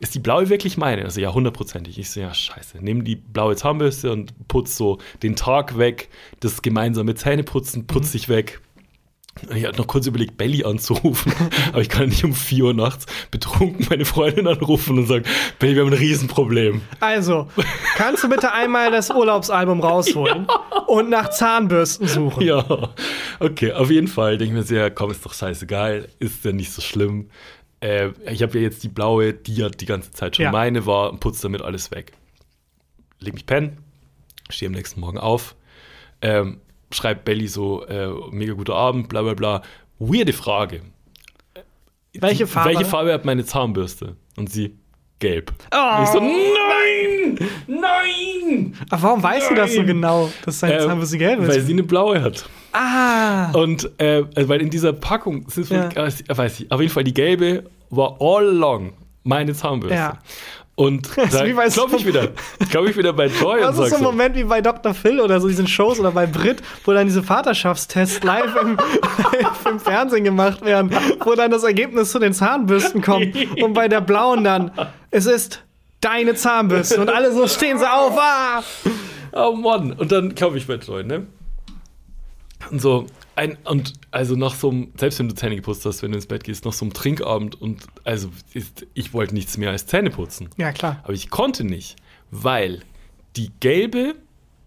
Ist 0.00 0.14
die 0.16 0.18
blaue 0.18 0.48
wirklich 0.48 0.76
meine? 0.76 1.04
Also 1.04 1.20
ja, 1.20 1.32
hundertprozentig. 1.32 1.98
Ich 1.98 2.10
so, 2.10 2.18
ja, 2.18 2.34
scheiße. 2.34 2.78
Nimm 2.80 3.04
die 3.04 3.14
blaue 3.14 3.54
Zahnbürste 3.54 4.10
und 4.10 4.48
putz 4.48 4.76
so 4.76 4.98
den 5.22 5.36
Tag 5.36 5.78
weg, 5.78 6.08
das 6.40 6.60
gemeinsame 6.62 7.14
Zähneputzen, 7.14 7.86
putz 7.86 8.10
dich 8.10 8.28
weg. 8.28 8.60
Ich 9.54 9.64
hatte 9.66 9.78
noch 9.78 9.86
kurz 9.86 10.06
überlegt, 10.06 10.36
Belly 10.36 10.62
anzurufen, 10.64 11.32
aber 11.72 11.80
ich 11.80 11.88
kann 11.88 12.10
nicht 12.10 12.22
um 12.22 12.34
4 12.34 12.64
Uhr 12.66 12.74
nachts 12.74 13.06
betrunken 13.30 13.86
meine 13.88 14.04
Freundin 14.04 14.46
anrufen 14.46 14.98
und 14.98 15.06
sagen, 15.06 15.24
Belly, 15.58 15.74
wir 15.74 15.82
haben 15.82 15.92
ein 15.92 15.98
Riesenproblem. 15.98 16.82
Also, 17.00 17.48
kannst 17.96 18.22
du 18.22 18.28
bitte 18.28 18.52
einmal 18.52 18.90
das 18.90 19.10
Urlaubsalbum 19.10 19.80
rausholen 19.80 20.46
und 20.86 21.08
nach 21.08 21.30
Zahnbürsten 21.30 22.06
suchen? 22.08 22.42
Ja, 22.42 22.90
okay, 23.40 23.72
auf 23.72 23.90
jeden 23.90 24.06
Fall 24.08 24.36
denke 24.38 24.52
ich 24.54 24.58
mir 24.60 24.64
sehr, 24.66 24.90
komm, 24.90 25.10
ist 25.10 25.24
doch 25.24 25.34
scheißegal, 25.34 26.08
ist 26.18 26.44
ja 26.44 26.52
nicht 26.52 26.70
so 26.70 26.82
schlimm. 26.82 27.30
Äh, 27.80 28.10
ich 28.30 28.42
habe 28.42 28.58
ja 28.58 28.62
jetzt 28.64 28.84
die 28.84 28.88
blaue, 28.88 29.32
die 29.32 29.56
ja 29.56 29.70
die 29.70 29.86
ganze 29.86 30.12
Zeit 30.12 30.36
schon 30.36 30.44
Ja. 30.44 30.52
meine 30.52 30.84
war 30.86 31.10
und 31.10 31.20
putze 31.20 31.42
damit 31.42 31.62
alles 31.62 31.90
weg. 31.90 32.12
Leg 33.18 33.34
mich 33.34 33.46
pennen, 33.46 33.78
stehe 34.50 34.68
am 34.68 34.74
nächsten 34.74 35.00
Morgen 35.00 35.18
auf, 35.18 35.56
ähm, 36.20 36.60
schreibt 36.92 37.24
Belly 37.24 37.48
so, 37.48 37.84
äh, 37.86 38.08
mega 38.30 38.52
guter 38.54 38.74
Abend, 38.74 39.08
bla 39.08 39.22
bla 39.22 39.34
bla. 39.34 39.62
Weirde 39.98 40.32
Frage. 40.32 40.80
Welche 42.14 42.46
Farbe? 42.46 42.70
Welche 42.70 42.84
Farbe 42.84 43.12
hat 43.12 43.24
meine 43.24 43.44
Zahnbürste? 43.44 44.16
Und 44.36 44.50
sie, 44.50 44.76
gelb. 45.18 45.52
Oh. 45.72 45.96
Und 45.98 46.02
ich 46.04 46.08
so, 46.10 46.20
nein, 46.20 47.48
nein. 47.66 48.74
Aber 48.90 49.02
warum 49.02 49.22
weißt 49.22 49.50
du 49.50 49.54
das 49.54 49.70
so 49.72 49.78
Nein. 49.78 49.86
genau, 49.86 50.30
dass 50.44 50.60
deine 50.60 50.74
Ähm, 50.80 50.88
Zahnbürste 50.88 51.18
gelb 51.18 51.40
Weil 51.46 51.56
ist? 51.58 51.66
sie 51.66 51.72
eine 51.72 51.82
blaue 51.84 52.20
hat. 52.20 52.44
Ah, 52.72 53.50
Und 53.52 53.90
äh, 54.00 54.24
also 54.34 54.48
weil 54.48 54.60
in 54.62 54.70
dieser 54.70 54.92
Packung, 54.92 55.46
ist 55.46 55.70
Ja. 55.70 55.88
äh, 55.90 56.10
weiß 56.28 56.60
ich, 56.60 56.70
auf 56.72 56.80
jeden 56.80 56.92
Fall 56.92 57.04
die 57.04 57.14
gelbe 57.14 57.64
war 57.90 58.16
all 58.20 58.48
along 58.48 58.92
meine 59.24 59.52
Zahnbürste. 59.54 59.96
Ja. 59.96 60.18
Und 60.74 61.16
da 61.32 61.44
wie 61.44 61.52
bei 61.52 61.68
glaube 61.68 61.96
ich 61.96 62.06
wieder, 62.06 62.28
glaube 62.70 62.90
ich 62.90 62.96
wieder 62.96 63.12
bei 63.12 63.26
Joy 63.26 63.60
das 63.60 63.76
und 63.76 63.84
ist 63.84 63.90
sag 63.90 63.98
so 63.98 64.04
ein 64.04 64.10
Moment 64.10 64.36
wie 64.36 64.44
bei 64.44 64.62
Dr. 64.62 64.94
Phil 64.94 65.20
oder 65.20 65.40
so 65.40 65.48
diesen 65.48 65.66
Shows 65.66 66.00
oder 66.00 66.12
bei 66.12 66.26
Brit, 66.26 66.62
wo 66.84 66.92
dann 66.92 67.06
diese 67.06 67.22
Vaterschaftstests 67.22 68.22
live 68.24 68.56
im, 68.56 68.78
im 69.70 69.80
Fernsehen 69.80 70.24
gemacht 70.24 70.64
werden, 70.64 70.90
wo 71.20 71.34
dann 71.34 71.50
das 71.50 71.64
Ergebnis 71.64 72.10
zu 72.10 72.18
den 72.18 72.32
Zahnbürsten 72.32 73.02
kommt 73.02 73.36
und 73.62 73.74
bei 73.74 73.88
der 73.88 74.00
blauen 74.00 74.44
dann, 74.44 74.70
es 75.10 75.26
ist 75.26 75.62
deine 76.00 76.34
Zahnbürste 76.34 77.00
und 77.00 77.10
alle 77.10 77.32
so 77.32 77.46
stehen 77.46 77.78
so 77.78 77.84
auf, 77.84 78.18
ah! 78.18 78.62
oh 79.32 79.52
Mann. 79.52 79.92
Und 79.92 80.10
dann 80.10 80.34
glaube 80.34 80.58
ich 80.58 80.66
bei 80.66 80.74
Joy, 80.74 81.04
ne? 81.04 81.26
Und 82.70 82.80
so, 82.80 83.06
ein, 83.36 83.56
und 83.64 83.94
also 84.10 84.36
nach 84.36 84.54
so 84.54 84.70
einem, 84.70 84.92
selbst 84.98 85.18
wenn 85.18 85.28
du 85.28 85.34
Zähne 85.34 85.56
geputzt 85.56 85.84
hast, 85.86 86.02
wenn 86.02 86.12
du 86.12 86.16
ins 86.16 86.26
Bett 86.26 86.44
gehst, 86.44 86.64
nach 86.64 86.72
so 86.72 86.84
einem 86.84 86.92
Trinkabend 86.92 87.60
und 87.60 87.82
also 88.04 88.28
ist, 88.54 88.86
ich 88.94 89.12
wollte 89.14 89.34
nichts 89.34 89.56
mehr 89.56 89.70
als 89.70 89.86
Zähne 89.86 90.10
putzen. 90.10 90.48
Ja, 90.56 90.72
klar. 90.72 91.00
Aber 91.04 91.12
ich 91.12 91.30
konnte 91.30 91.64
nicht, 91.64 91.96
weil 92.30 92.80
die 93.36 93.50
gelbe 93.60 94.14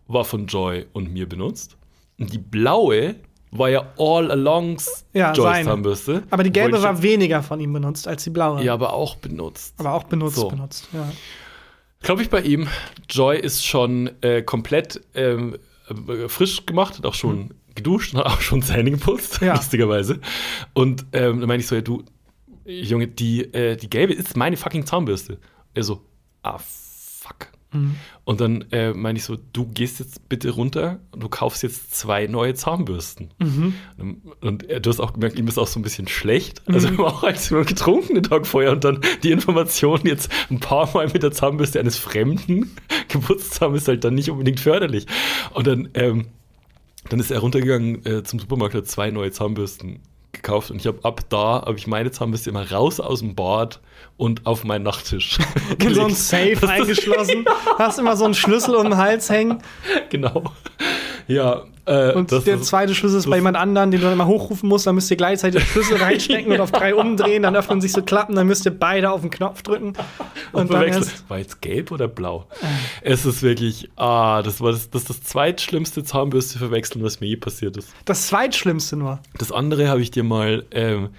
war 0.07 0.25
von 0.25 0.47
Joy 0.47 0.85
und 0.93 1.11
mir 1.13 1.27
benutzt 1.29 1.77
und 2.19 2.31
die 2.33 2.37
blaue 2.37 3.15
war 3.51 3.69
ja 3.69 3.87
all 3.97 4.31
alongs 4.31 5.05
Ja, 5.13 5.31
Joys. 5.33 5.63
Zahnbürste. 5.65 6.23
Aber 6.29 6.43
die 6.43 6.51
gelbe 6.51 6.81
war 6.81 7.01
weniger 7.01 7.41
von 7.41 7.59
ihm 7.59 7.71
benutzt 7.73 8.07
als 8.07 8.23
die 8.23 8.29
blaue. 8.29 8.63
ja, 8.63 8.73
aber 8.73 8.93
auch 8.93 9.15
benutzt. 9.15 9.75
Aber 9.77 9.93
auch 9.93 10.03
benutzt, 10.03 10.35
So. 10.35 10.49
benutzt. 10.49 10.89
Ja. 10.91 11.09
Glaube 12.01 12.21
ich 12.21 12.29
bei 12.29 12.41
ihm. 12.41 12.67
Joy 13.09 13.37
ist 13.39 13.65
schon 13.65 14.11
äh, 14.21 14.41
komplett 14.41 15.01
ähm, 15.15 15.57
äh, 15.89 16.27
frisch 16.27 16.65
gemacht, 16.65 16.97
hat 16.97 17.05
auch 17.05 17.13
schon 17.13 17.53
geduscht 17.75 18.13
und 18.13 18.19
hat 18.21 18.27
auch 18.27 18.41
schon 18.41 18.61
Zähne 18.61 18.91
geputzt, 18.91 19.41
Ja. 19.41 19.55
lustigerweise. 19.55 20.19
Und 20.73 21.05
ähm, 21.13 21.39
dann 21.39 21.47
meine 21.47 21.59
ich 21.61 21.67
so, 21.67 21.75
ja, 21.75 21.81
du, 21.81 22.03
Junge, 22.65 23.07
die, 23.07 23.53
äh, 23.53 23.75
die 23.77 23.89
gelbe 23.89 24.13
ist 24.13 24.35
meine 24.35 24.57
fucking 24.57 24.85
Zahnbürste. 24.85 25.37
Er 25.73 25.83
so, 25.83 26.01
ah, 26.41 26.57
fuck. 26.59 27.49
Und 28.23 28.39
dann 28.39 28.61
äh, 28.71 28.93
meine 28.93 29.17
ich 29.19 29.25
so, 29.25 29.35
du 29.51 29.65
gehst 29.67 29.99
jetzt 29.99 30.29
bitte 30.29 30.49
runter 30.51 31.01
und 31.11 31.21
du 31.21 31.27
kaufst 31.27 31.61
jetzt 31.61 31.93
zwei 31.93 32.25
neue 32.25 32.53
Zahnbürsten. 32.53 33.31
Und, 33.97 34.21
und 34.39 34.69
äh, 34.69 34.79
du 34.79 34.89
hast 34.89 35.01
auch 35.01 35.11
gemerkt, 35.11 35.37
ihm 35.37 35.45
ist 35.49 35.57
auch 35.57 35.67
so 35.67 35.77
ein 35.81 35.83
bisschen 35.83 36.07
schlecht. 36.07 36.61
Also 36.67 36.89
wir 36.89 36.97
haben 36.99 37.03
auch 37.03 37.23
als 37.23 37.51
wir 37.51 37.65
getrunken 37.65 38.15
den 38.15 38.23
Tag 38.23 38.47
vorher 38.47 38.71
und 38.71 38.85
dann 38.85 39.01
die 39.23 39.31
Information 39.31 39.99
jetzt 40.05 40.31
ein 40.49 40.61
paar 40.61 40.89
Mal 40.93 41.07
mit 41.11 41.21
der 41.21 41.33
Zahnbürste 41.33 41.81
eines 41.81 41.97
Fremden 41.97 42.73
geputzt 43.09 43.59
haben, 43.59 43.75
ist 43.75 43.89
halt 43.89 44.05
dann 44.05 44.15
nicht 44.15 44.29
unbedingt 44.31 44.61
förderlich. 44.61 45.05
Und 45.53 45.67
dann, 45.67 45.89
ähm, 45.95 46.27
dann 47.09 47.19
ist 47.19 47.31
er 47.31 47.39
runtergegangen 47.39 48.05
äh, 48.05 48.23
zum 48.23 48.39
Supermarkt, 48.39 48.75
hat 48.75 48.87
zwei 48.87 49.11
neue 49.11 49.31
Zahnbürsten 49.31 49.99
gekauft 50.31 50.69
und 50.69 50.77
ich 50.77 50.87
habe 50.87 50.99
ab 51.03 51.21
da 51.29 51.63
habe 51.65 51.75
ich 51.77 51.87
meine 51.87 52.11
Zahnbürste 52.11 52.49
immer 52.49 52.69
raus 52.71 52.99
aus 52.99 53.19
dem 53.19 53.35
Bad 53.35 53.79
und 54.17 54.45
auf 54.45 54.63
meinen 54.63 54.83
Nachttisch 54.83 55.37
In 55.79 55.93
so 55.93 56.05
ein. 56.05 56.13
Safe 56.13 56.67
eingeschlossen, 56.67 57.45
hast 57.77 57.99
immer 57.99 58.17
so 58.17 58.25
einen 58.25 58.33
Schlüssel 58.33 58.75
um 58.75 58.83
den 58.83 58.97
Hals 58.97 59.29
hängen 59.29 59.59
genau. 60.09 60.43
Ja, 61.27 61.63
äh, 61.85 62.13
und 62.13 62.31
der 62.31 62.39
ist- 62.55 62.65
zweite 62.65 62.95
Schlüssel 62.95 63.19
ist 63.19 63.29
bei 63.29 63.35
jemand 63.37 63.57
anderen, 63.57 63.91
den 63.91 63.99
du 64.01 64.05
dann 64.05 64.13
immer 64.13 64.27
hochrufen 64.27 64.67
musst, 64.69 64.87
dann 64.87 64.95
müsst 64.95 65.09
ihr 65.11 65.17
gleichzeitig 65.17 65.61
den 65.63 65.67
Schlüssel 65.67 65.97
reinstecken 66.01 66.51
und 66.51 66.59
auf 66.59 66.71
drei 66.71 66.95
umdrehen, 66.95 67.43
dann 67.43 67.55
öffnen 67.55 67.81
sich 67.81 67.91
so 67.91 68.01
Klappen, 68.01 68.35
dann 68.35 68.47
müsst 68.47 68.65
ihr 68.65 68.77
beide 68.77 69.11
auf 69.11 69.21
den 69.21 69.29
Knopf 69.29 69.61
drücken 69.61 69.87
und, 69.87 69.95
dann 70.53 70.67
verwechseln. 70.67 71.03
erst, 71.03 71.29
War 71.29 71.37
jetzt 71.37 71.61
gelb 71.61 71.91
oder 71.91 72.07
blau? 72.07 72.47
Es 73.01 73.25
ist 73.25 73.41
wirklich, 73.43 73.89
ah, 73.95 74.41
das 74.41 74.61
war 74.61 74.71
das, 74.71 74.89
das, 74.89 75.05
das 75.05 75.21
zweitschlimmste 75.23 76.03
Zahnbürste 76.03 76.57
verwechseln, 76.57 77.03
was 77.03 77.19
mir 77.19 77.27
je 77.27 77.35
passiert 77.37 77.77
ist. 77.77 77.89
das 78.05 78.27
zweitschlimmste 78.27 78.95
nur. 78.95 79.19
Das 79.37 79.51
andere 79.51 79.87
habe 79.89 80.01
ich 80.01 80.11
dir 80.11 80.23
mal 80.23 80.65
ähm, 80.71 81.09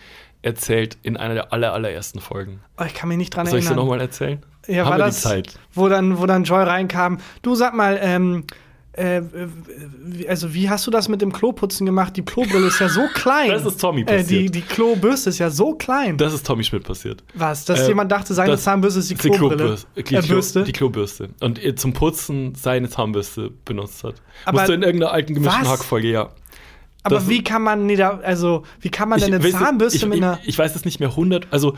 erzählt 0.42 0.96
in 1.02 1.16
einer 1.16 1.34
der 1.34 1.52
aller, 1.52 1.72
allerersten 1.72 2.20
Folgen. 2.20 2.60
Oh, 2.78 2.84
ich 2.86 2.94
kann 2.94 3.08
mich 3.08 3.18
nicht 3.18 3.34
dran 3.34 3.46
Soll 3.46 3.58
ich 3.58 3.64
dir 3.64 3.70
erinnern. 3.70 3.84
nochmal 3.86 4.00
erzählen? 4.00 4.42
Ja, 4.68 4.84
Haben 4.84 4.90
war 4.90 4.98
das, 4.98 5.22
Zeit? 5.22 5.58
Wo 5.74 5.88
dann, 5.88 6.18
wo 6.18 6.26
dann 6.26 6.42
Joy 6.44 6.62
reinkam. 6.64 7.18
Du 7.42 7.54
sag 7.54 7.74
mal, 7.74 7.98
ähm, 8.02 8.44
äh, 8.96 9.22
also 10.28 10.52
wie 10.54 10.68
hast 10.70 10.86
du 10.86 10.90
das 10.90 11.08
mit 11.08 11.20
dem 11.22 11.32
Kloputzen 11.32 11.84
gemacht? 11.86 12.16
Die 12.16 12.24
Klobrille 12.24 12.66
ist 12.68 12.78
ja 12.80 12.88
so 12.88 13.02
klein. 13.14 13.50
Das 13.50 13.64
ist 13.64 13.80
Tommy 13.80 14.00
Äh, 14.02 14.04
die, 14.04 14.12
passiert. 14.22 14.54
die 14.54 14.60
Klobürste 14.62 15.30
ist 15.30 15.38
ja 15.38 15.50
so 15.50 15.74
klein. 15.74 16.16
Das 16.16 16.32
ist 16.32 16.46
Tommy 16.46 16.64
Schmidt 16.64 16.84
passiert. 16.84 17.22
Was? 17.34 17.64
Dass 17.64 17.80
Äh, 17.82 17.88
jemand 17.88 18.10
dachte, 18.12 18.32
seine 18.34 18.52
das- 18.52 18.64
Zahnbürste 18.64 19.00
ist 19.00 19.10
die 19.10 19.14
Klobrille. 19.14 19.56
Klobürste. 19.56 19.86
Die, 19.96 20.00
Äh, 20.60 20.64
die 20.64 20.72
Klobürste. 20.72 21.28
Und 21.40 21.78
zum 21.78 21.92
Putzen 21.92 22.54
seine 22.54 22.88
Zahnbürste 22.88 23.50
benutzt 23.64 24.02
hat. 24.04 24.14
Aber- 24.44 24.58
Musst 24.58 24.68
du 24.68 24.72
in 24.74 24.82
irgendeiner 24.82 25.12
alten 25.12 25.34
gemischten? 25.34 25.68
Hackfolge, 25.68 26.10
ja. 26.10 26.28
Aber 27.02 27.16
das- 27.16 27.28
wie 27.28 27.44
kann 27.44 27.62
man 27.62 27.86
nee, 27.86 27.94
da, 27.96 28.18
also 28.22 28.64
wie 28.80 28.88
kann 28.90 29.08
man 29.08 29.20
denn 29.20 29.32
eine 29.34 29.50
Zahnbürste 29.50 29.96
ich, 29.98 30.06
mit 30.06 30.16
einer 30.22 30.38
ich, 30.42 30.48
ich 30.48 30.58
weiß 30.58 30.74
es 30.74 30.84
nicht 30.84 30.98
mehr 30.98 31.10
100, 31.14 31.46
also 31.52 31.76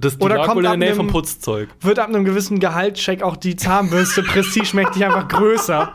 das 0.00 0.16
die 0.18 0.24
Oder 0.24 0.36
lag 0.36 0.44
kommt 0.44 0.58
wohl 0.58 0.64
in 0.66 0.70
der 0.70 0.76
Nähe 0.78 0.94
vom 0.94 1.08
Putzzeug. 1.08 1.68
wird 1.80 1.98
ab 1.98 2.08
einem 2.08 2.24
gewissen 2.24 2.60
Gehaltscheck 2.60 3.22
auch 3.24 3.36
die 3.36 3.56
Zahnbürste 3.56 4.22
prestigemächtig 4.22 5.04
einfach 5.04 5.26
größer. 5.26 5.92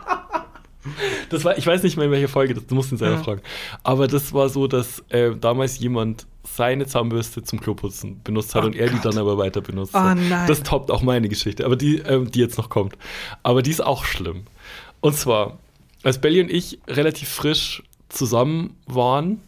Das 1.30 1.44
war, 1.44 1.56
ich 1.58 1.66
weiß 1.66 1.82
nicht 1.82 1.96
mehr 1.96 2.06
in 2.06 2.12
welcher 2.12 2.28
Folge, 2.28 2.54
das, 2.54 2.66
du 2.66 2.74
musst 2.74 2.92
ihn 2.92 2.98
selber 2.98 3.16
Ja. 3.16 3.22
fragen. 3.22 3.40
Aber 3.82 4.06
das 4.06 4.32
war 4.32 4.48
so, 4.48 4.66
dass 4.66 5.00
äh, 5.08 5.34
damals 5.34 5.78
jemand 5.78 6.26
seine 6.42 6.86
Zahnbürste 6.86 7.42
zum 7.42 7.60
Kloputzen 7.60 8.20
benutzt 8.22 8.54
hat 8.54 8.62
Oh 8.64 8.66
und 8.66 8.76
er 8.76 8.88
die 8.88 8.96
Gott. 8.96 9.06
dann 9.06 9.18
aber 9.18 9.38
weiter 9.38 9.60
benutzt 9.62 9.94
Oh 9.94 9.98
hat. 10.00 10.18
nein. 10.18 10.46
Das 10.46 10.62
toppt 10.62 10.90
auch 10.90 11.02
meine 11.02 11.28
Geschichte, 11.28 11.64
aber 11.64 11.76
die, 11.76 11.98
ähm, 11.98 12.30
die 12.30 12.40
jetzt 12.40 12.58
noch 12.58 12.68
kommt. 12.68 12.96
Aber 13.42 13.62
die 13.62 13.70
ist 13.70 13.82
auch 13.82 14.04
schlimm. 14.04 14.44
Und 15.00 15.16
zwar, 15.16 15.58
als 16.02 16.20
Belly 16.20 16.40
und 16.42 16.50
ich 16.50 16.78
relativ 16.86 17.28
frisch 17.30 17.82
zusammen 18.10 18.76
waren, 18.86 19.40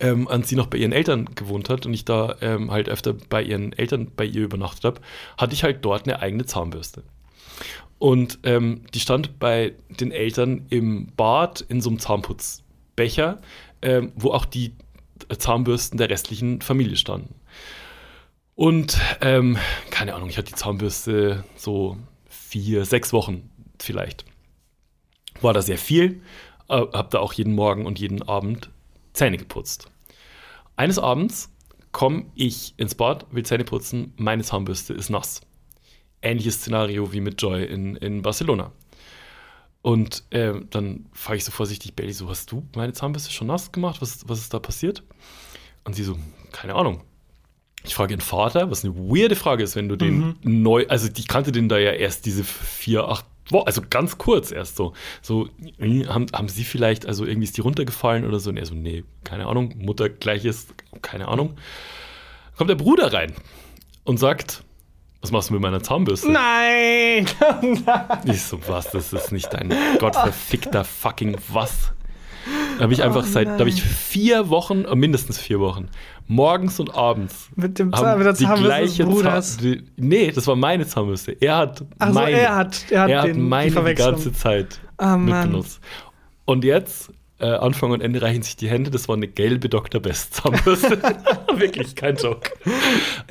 ähm, 0.00 0.28
als 0.28 0.48
sie 0.48 0.54
noch 0.56 0.66
bei 0.68 0.78
ihren 0.78 0.92
Eltern 0.92 1.28
gewohnt 1.34 1.68
hat 1.68 1.86
und 1.86 1.94
ich 1.94 2.04
da 2.04 2.36
ähm, 2.40 2.70
halt 2.70 2.88
öfter 2.88 3.14
bei 3.14 3.42
ihren 3.42 3.72
Eltern 3.72 4.08
bei 4.14 4.24
ihr 4.24 4.42
übernachtet 4.44 4.84
habe, 4.84 5.00
hatte 5.38 5.54
ich 5.54 5.64
halt 5.64 5.84
dort 5.84 6.04
eine 6.06 6.20
eigene 6.20 6.44
Zahnbürste. 6.46 7.02
Und 8.02 8.40
ähm, 8.42 8.80
die 8.94 8.98
stand 8.98 9.38
bei 9.38 9.74
den 10.00 10.10
Eltern 10.10 10.66
im 10.70 11.12
Bad 11.14 11.60
in 11.60 11.80
so 11.80 11.88
einem 11.88 12.00
Zahnputzbecher, 12.00 13.40
ähm, 13.80 14.10
wo 14.16 14.32
auch 14.32 14.44
die 14.44 14.74
Zahnbürsten 15.38 15.98
der 15.98 16.10
restlichen 16.10 16.62
Familie 16.62 16.96
standen. 16.96 17.32
Und 18.56 18.98
ähm, 19.20 19.56
keine 19.90 20.16
Ahnung, 20.16 20.28
ich 20.30 20.36
hatte 20.36 20.50
die 20.50 20.58
Zahnbürste 20.58 21.44
so 21.54 21.96
vier, 22.28 22.84
sechs 22.86 23.12
Wochen 23.12 23.48
vielleicht. 23.78 24.24
War 25.40 25.52
da 25.52 25.62
sehr 25.62 25.78
viel, 25.78 26.22
äh, 26.68 26.84
hab 26.92 27.10
da 27.12 27.20
auch 27.20 27.34
jeden 27.34 27.54
Morgen 27.54 27.86
und 27.86 28.00
jeden 28.00 28.22
Abend 28.22 28.70
Zähne 29.12 29.36
geputzt. 29.36 29.86
Eines 30.74 30.98
Abends 30.98 31.54
komme 31.92 32.24
ich 32.34 32.74
ins 32.78 32.96
Bad, 32.96 33.26
will 33.30 33.46
Zähne 33.46 33.62
putzen, 33.62 34.12
meine 34.16 34.42
Zahnbürste 34.42 34.92
ist 34.92 35.08
nass 35.08 35.42
ähnliches 36.22 36.56
Szenario 36.56 37.12
wie 37.12 37.20
mit 37.20 37.40
Joy 37.40 37.64
in, 37.64 37.96
in 37.96 38.22
Barcelona. 38.22 38.72
Und 39.82 40.22
ähm, 40.30 40.68
dann 40.70 41.06
frage 41.12 41.38
ich 41.38 41.44
so 41.44 41.50
vorsichtig 41.50 41.94
Belly 41.94 42.12
so, 42.12 42.28
hast 42.28 42.52
du 42.52 42.64
meine 42.76 42.92
Zahnbürste 42.92 43.32
schon 43.32 43.48
nass 43.48 43.72
gemacht? 43.72 44.00
Was, 44.00 44.28
was 44.28 44.38
ist 44.38 44.54
da 44.54 44.60
passiert? 44.60 45.02
Und 45.84 45.94
sie 45.94 46.04
so, 46.04 46.16
keine 46.52 46.76
Ahnung. 46.76 47.02
Ich 47.84 47.96
frage 47.96 48.14
ihren 48.14 48.20
Vater, 48.20 48.70
was 48.70 48.84
eine 48.84 48.94
weirde 48.94 49.34
Frage 49.34 49.64
ist, 49.64 49.74
wenn 49.74 49.88
du 49.88 49.96
den 49.96 50.36
neu, 50.42 50.86
also 50.88 51.08
ich 51.16 51.26
kannte 51.26 51.50
den 51.50 51.68
da 51.68 51.78
ja 51.78 51.90
erst 51.90 52.26
diese 52.26 52.44
vier, 52.44 53.08
acht 53.08 53.26
Wochen, 53.50 53.66
also 53.66 53.82
ganz 53.88 54.18
kurz 54.18 54.52
erst 54.52 54.76
so. 54.76 54.92
So, 55.20 55.48
äh, 55.78 56.06
haben, 56.06 56.26
haben 56.32 56.48
sie 56.48 56.62
vielleicht, 56.62 57.06
also 57.06 57.24
irgendwie 57.24 57.44
ist 57.44 57.56
die 57.56 57.60
runtergefallen 57.60 58.24
oder 58.24 58.38
so? 58.38 58.50
Und 58.50 58.56
er 58.56 58.66
so, 58.66 58.74
nee, 58.74 59.02
keine 59.24 59.46
Ahnung, 59.46 59.74
Mutter 59.78 60.08
gleiches, 60.08 60.68
keine 61.02 61.26
Ahnung. 61.26 61.56
Kommt 62.56 62.70
der 62.70 62.76
Bruder 62.76 63.12
rein 63.12 63.32
und 64.04 64.18
sagt, 64.18 64.62
was 65.22 65.30
machst 65.30 65.48
du 65.48 65.54
mit 65.54 65.62
meiner 65.62 65.82
Zahnbürste? 65.82 66.30
Nein! 66.30 67.26
Ich 68.24 68.42
so, 68.42 68.58
was, 68.68 68.90
das 68.90 69.12
ist 69.12 69.32
nicht 69.32 69.52
dein 69.52 69.72
gottverfickter 69.98 70.84
fucking 70.84 71.36
was. 71.52 71.92
Da 72.76 72.84
habe 72.84 72.92
ich 72.92 73.02
einfach 73.02 73.22
Oh 73.24 73.28
seit, 73.30 73.46
da 73.46 73.58
habe 73.60 73.68
ich 73.68 73.82
vier 73.82 74.48
Wochen, 74.48 74.84
äh, 74.84 74.94
mindestens 74.96 75.38
vier 75.38 75.60
Wochen, 75.60 75.88
morgens 76.26 76.80
und 76.80 76.94
abends. 76.94 77.48
mit 77.54 77.78
dem 77.78 77.92
Zahn, 77.92 78.18
mit 78.18 78.26
der 78.26 78.34
Zahnbürste 78.34 79.04
Bruders. 79.04 79.56
Zahn- 79.58 79.90
nee, 79.96 80.30
das 80.32 80.46
war 80.48 80.56
meine 80.56 80.86
Zahnbürste. 80.86 81.32
Er 81.40 81.56
hat 81.56 81.84
Also 81.98 82.14
meine. 82.18 82.36
er 82.38 82.56
hat, 82.56 82.84
er 82.90 83.00
hat, 83.02 83.10
er 83.10 83.20
hat 83.22 83.28
den, 83.28 83.48
meine 83.48 83.70
die 83.70 83.84
die 83.84 83.94
ganze 83.94 84.32
Zeit 84.32 84.80
Oh, 84.98 85.16
mitbenutzt. 85.16 85.80
Und 86.44 86.64
jetzt, 86.64 87.12
äh, 87.42 87.56
Anfang 87.56 87.90
und 87.90 88.00
Ende 88.00 88.22
reichen 88.22 88.42
sich 88.42 88.56
die 88.56 88.68
Hände. 88.68 88.90
Das 88.90 89.08
war 89.08 89.16
eine 89.16 89.28
gelbe 89.28 89.68
Dr. 89.68 90.00
Best 90.00 90.34
Zahnbürste. 90.34 90.98
wirklich, 91.56 91.96
kein 91.96 92.16
Joke. 92.16 92.50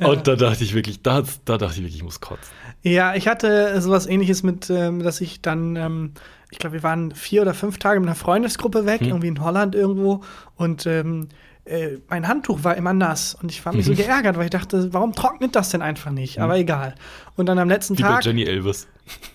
Und 0.04 0.28
da 0.28 0.36
dachte 0.36 0.62
ich 0.62 0.74
wirklich, 0.74 1.02
da, 1.02 1.22
da 1.44 1.58
dachte 1.58 1.74
ich 1.76 1.80
wirklich, 1.80 1.96
ich 1.96 2.02
muss 2.02 2.20
kotzen. 2.20 2.52
Ja, 2.82 3.14
ich 3.14 3.26
hatte 3.26 3.80
sowas 3.80 4.06
ähnliches 4.06 4.42
mit, 4.42 4.68
ähm, 4.68 5.02
dass 5.02 5.20
ich 5.20 5.40
dann, 5.40 5.76
ähm, 5.76 6.12
ich 6.50 6.58
glaube, 6.58 6.74
wir 6.74 6.82
waren 6.82 7.14
vier 7.14 7.42
oder 7.42 7.54
fünf 7.54 7.78
Tage 7.78 8.00
mit 8.00 8.08
einer 8.08 8.16
Freundesgruppe 8.16 8.84
weg, 8.84 9.00
irgendwie 9.00 9.28
in 9.28 9.40
Holland 9.42 9.74
irgendwo. 9.74 10.22
Und 10.56 10.86
ähm, 10.86 11.28
äh, 11.64 11.98
mein 12.08 12.26
Handtuch 12.26 12.64
war 12.64 12.76
immer 12.76 12.92
nass. 12.92 13.34
Und 13.40 13.50
ich 13.50 13.64
war 13.64 13.72
mich 13.72 13.86
so 13.86 13.94
geärgert, 13.94 14.36
weil 14.36 14.44
ich 14.44 14.50
dachte, 14.50 14.92
warum 14.92 15.14
trocknet 15.14 15.54
das 15.54 15.70
denn 15.70 15.80
einfach 15.80 16.10
nicht? 16.10 16.40
Aber 16.40 16.58
egal. 16.58 16.96
Und 17.36 17.46
dann 17.46 17.58
am 17.58 17.68
letzten 17.68 17.96
Wie 17.96 18.02
bei 18.02 18.08
Tag, 18.08 18.24
Jenny 18.24 18.42
Elvis. 18.42 18.88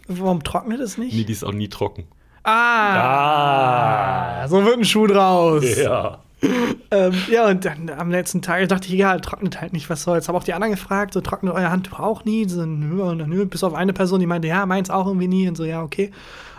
warum 0.08 0.44
trocknet 0.44 0.82
es 0.82 0.98
nicht? 0.98 1.16
Nee, 1.16 1.24
die 1.24 1.34
ist 1.34 1.44
auch 1.44 1.54
nie 1.54 1.70
trocken. 1.70 2.06
Ah, 2.48 4.48
so 4.48 4.64
wird 4.66 4.78
ein 4.78 4.86
Schuh 4.86 5.08
draus. 5.08 5.64
Ja. 5.78 6.20
Ähm, 6.92 7.14
ja, 7.32 7.48
und 7.48 7.66
dann 7.66 7.90
am 7.90 8.12
letzten 8.12 8.42
Tag 8.44 8.68
dachte 8.70 8.88
ich, 8.88 8.94
egal, 8.94 9.20
trocknet 9.22 9.60
halt 9.60 9.74
nicht, 9.74 9.90
was 9.90 10.04
soll's. 10.04 10.28
Habe 10.28 10.38
auch 10.38 10.44
die 10.44 10.54
anderen 10.54 10.72
gefragt, 10.74 11.14
so 11.14 11.22
trocknet 11.22 11.54
euer 11.54 11.70
Handtuch 11.72 12.00
auch 12.00 12.24
nie? 12.26 12.48
So, 12.48 12.66
nö, 12.66 13.02
und 13.04 13.20
dann, 13.20 13.30
nö, 13.30 13.46
bis 13.46 13.64
auf 13.64 13.74
eine 13.74 13.92
Person, 13.92 14.20
die 14.20 14.28
meinte, 14.28 14.48
ja, 14.48 14.66
meins 14.66 14.90
auch 14.90 15.08
irgendwie 15.08 15.28
nie. 15.28 15.48
Und 15.50 15.56
so, 15.58 15.66
ja, 15.66 15.82
okay. 15.82 16.12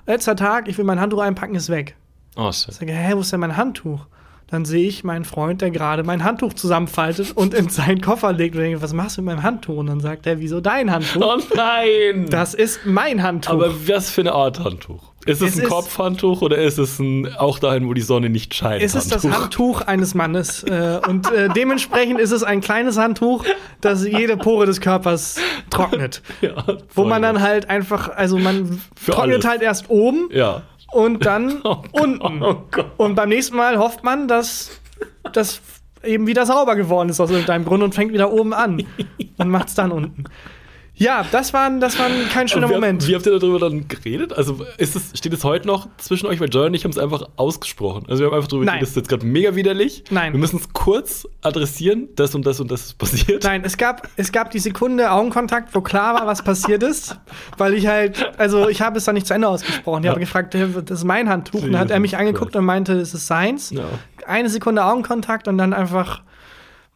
Letzter 0.06 0.36
Tag, 0.36 0.68
ich 0.68 0.76
will 0.78 0.84
mein 0.84 1.00
Handtuch 1.00 1.20
einpacken, 1.20 1.54
ist 1.54 1.70
weg. 1.70 1.94
Oh, 2.36 2.48
Ich 2.50 2.56
shit. 2.56 2.74
sage, 2.74 2.92
hä, 2.92 3.12
wo 3.14 3.20
ist 3.20 3.32
denn 3.32 3.40
mein 3.40 3.56
Handtuch? 3.56 4.06
Dann 4.48 4.64
sehe 4.64 4.88
ich 4.88 5.04
meinen 5.04 5.24
Freund, 5.24 5.60
der 5.60 5.70
gerade 5.70 6.02
mein 6.04 6.24
Handtuch 6.24 6.54
zusammenfaltet 6.54 7.36
und 7.36 7.54
in 7.54 7.68
seinen 7.68 8.00
Koffer 8.00 8.32
legt 8.32 8.56
und 8.56 8.62
denke, 8.62 8.82
was 8.82 8.92
machst 8.94 9.16
du 9.18 9.22
mit 9.22 9.36
meinem 9.36 9.42
Handtuch? 9.44 9.76
Und 9.76 9.86
dann 9.86 10.00
sagt 10.00 10.26
er, 10.26 10.40
wieso 10.40 10.60
dein 10.60 10.90
Handtuch? 10.90 11.20
Oh 11.22 11.38
nein! 11.54 12.26
Das 12.30 12.54
ist 12.54 12.80
mein 12.84 13.22
Handtuch. 13.22 13.52
Aber 13.52 13.70
was 13.86 14.10
für 14.10 14.22
eine 14.22 14.32
Art 14.32 14.58
Handtuch? 14.60 15.07
Ist 15.26 15.42
es, 15.42 15.50
Es 15.50 15.56
ein 15.58 15.62
ist- 15.64 15.68
Kopfhandtuch 15.68 16.40
oder 16.42 16.58
ist 16.58 16.78
es 16.78 16.98
ein, 16.98 17.34
auch 17.36 17.58
dahin, 17.58 17.86
wo 17.88 17.92
die 17.92 18.00
Sonne 18.00 18.30
nicht 18.30 18.54
scheint? 18.54 18.82
Es 18.82 18.94
ist 18.94 19.12
das 19.12 19.24
Handtuch 19.24 19.82
eines 19.82 20.14
Mannes. 20.14 20.62
Äh, 20.62 21.00
und 21.06 21.30
äh, 21.32 21.48
dementsprechend 21.50 22.18
ist 22.18 22.30
es 22.30 22.42
ein 22.44 22.60
kleines 22.60 22.96
Handtuch, 22.96 23.44
das 23.80 24.06
jede 24.06 24.36
Pore 24.36 24.64
des 24.66 24.80
Körpers 24.80 25.38
trocknet. 25.70 26.22
Ja, 26.40 26.64
Wo 26.94 27.04
man 27.04 27.20
dann 27.20 27.42
halt 27.42 27.68
einfach, 27.68 28.08
also 28.08 28.38
man 28.38 28.80
Für 28.96 29.12
trocknet 29.12 29.34
alles. 29.36 29.46
halt 29.46 29.62
erst 29.62 29.90
oben 29.90 30.28
Ja. 30.32 30.62
und 30.92 31.26
dann 31.26 31.60
Oh 31.64 31.82
unten. 31.92 32.42
oh. 32.42 32.62
Und 32.96 33.14
beim 33.14 33.28
nächsten 33.28 33.56
Mal 33.56 33.76
hofft 33.78 34.04
man, 34.04 34.28
dass 34.28 34.70
das 35.32 35.60
eben 36.04 36.26
wieder 36.28 36.46
sauber 36.46 36.76
geworden 36.76 37.08
ist 37.10 37.20
aus 37.20 37.30
irgendeinem 37.30 37.64
Grund 37.64 37.82
und 37.82 37.94
fängt 37.94 38.12
wieder 38.12 38.32
oben 38.32 38.54
an 38.54 38.84
und 39.36 39.48
macht 39.50 39.68
es 39.68 39.74
dann 39.74 39.90
unten. 39.92 40.24
Ja, 40.98 41.24
das 41.30 41.52
war, 41.54 41.70
das 41.78 41.98
war 41.98 42.08
kein 42.32 42.48
schöner 42.48 42.66
Und 42.66 42.70
wie, 42.72 42.74
Moment. 42.74 43.06
Wie 43.06 43.14
habt 43.14 43.24
ihr 43.24 43.38
darüber 43.38 43.58
dann 43.60 43.86
geredet? 43.88 44.32
Also 44.32 44.64
ist 44.78 44.96
es, 44.96 45.16
steht 45.16 45.32
es 45.32 45.44
heute 45.44 45.66
noch 45.66 45.88
zwischen 45.96 46.26
euch? 46.26 46.40
Weil 46.40 46.48
Joy 46.48 46.66
und 46.66 46.74
ich 46.74 46.84
haben 46.84 46.90
es 46.90 46.98
einfach 46.98 47.28
ausgesprochen. 47.36 48.04
Also 48.08 48.22
wir 48.22 48.26
haben 48.28 48.34
einfach 48.36 48.48
darüber 48.48 48.64
Nein. 48.66 48.74
geredet, 48.80 48.82
das 48.82 48.90
ist 48.90 48.96
jetzt 48.96 49.08
gerade 49.08 49.24
mega 49.24 49.54
widerlich. 49.54 50.04
Nein. 50.10 50.32
Wir 50.32 50.40
müssen 50.40 50.56
es 50.58 50.72
kurz 50.72 51.26
adressieren, 51.42 52.08
das 52.16 52.34
und 52.34 52.44
das 52.46 52.60
und 52.60 52.70
das 52.70 52.86
ist 52.86 52.98
passiert. 52.98 53.44
Nein, 53.44 53.62
es 53.64 53.76
gab, 53.76 54.08
es 54.16 54.32
gab 54.32 54.50
die 54.50 54.58
Sekunde 54.58 55.10
Augenkontakt, 55.10 55.74
wo 55.74 55.80
klar 55.80 56.14
war, 56.14 56.26
was 56.26 56.42
passiert 56.42 56.82
ist. 56.82 57.16
Weil 57.56 57.74
ich 57.74 57.86
halt, 57.86 58.32
also 58.38 58.68
ich 58.68 58.80
habe 58.82 58.98
es 58.98 59.04
dann 59.04 59.14
nicht 59.14 59.26
zu 59.26 59.34
Ende 59.34 59.48
ausgesprochen. 59.48 60.00
Ich 60.00 60.06
Ja. 60.06 60.10
habe 60.10 60.20
gefragt, 60.20 60.54
"Hä, 60.54 60.66
das 60.84 60.98
ist 60.98 61.04
mein 61.04 61.28
Handtuch. 61.28 61.62
Und 61.62 61.72
dann 61.72 61.80
hat 61.80 61.90
er 61.90 62.00
mich 62.00 62.16
angeguckt 62.16 62.56
und 62.56 62.64
meinte, 62.64 62.94
es 62.94 63.14
ist 63.14 63.26
seins. 63.26 63.70
Ja. 63.70 63.84
Eine 64.26 64.48
Sekunde 64.50 64.84
Augenkontakt 64.84 65.46
und 65.48 65.58
dann 65.58 65.72
einfach 65.72 66.22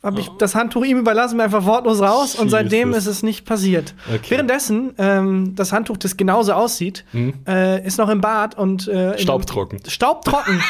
habe 0.03 0.20
ich 0.20 0.28
das 0.38 0.55
Handtuch 0.55 0.84
ihm 0.84 0.98
überlassen, 0.98 1.36
bin 1.36 1.44
einfach 1.44 1.64
wortlos 1.64 2.00
raus 2.00 2.34
und 2.34 2.48
seitdem 2.48 2.92
ist 2.92 3.07
es 3.07 3.22
nicht 3.22 3.44
passiert. 3.44 3.94
Okay. 4.09 4.30
Währenddessen, 4.30 4.94
ähm, 4.98 5.55
das 5.55 5.72
Handtuch, 5.72 5.96
das 5.96 6.16
genauso 6.16 6.55
aussieht, 6.55 7.05
äh, 7.46 7.86
ist 7.86 7.98
noch 7.98 8.09
im 8.09 8.20
Bad 8.20 8.59
und 8.59 8.88
äh, 8.88 9.18
Staubtrocken. 9.18 9.80
Staubtrocken. 9.88 10.61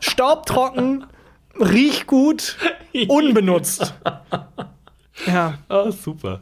Staubtrocken, 0.00 1.06
riecht 1.58 2.06
gut, 2.06 2.56
unbenutzt. 3.08 3.94
Ja. 5.26 5.58
Ah, 5.68 5.90
super. 5.90 6.40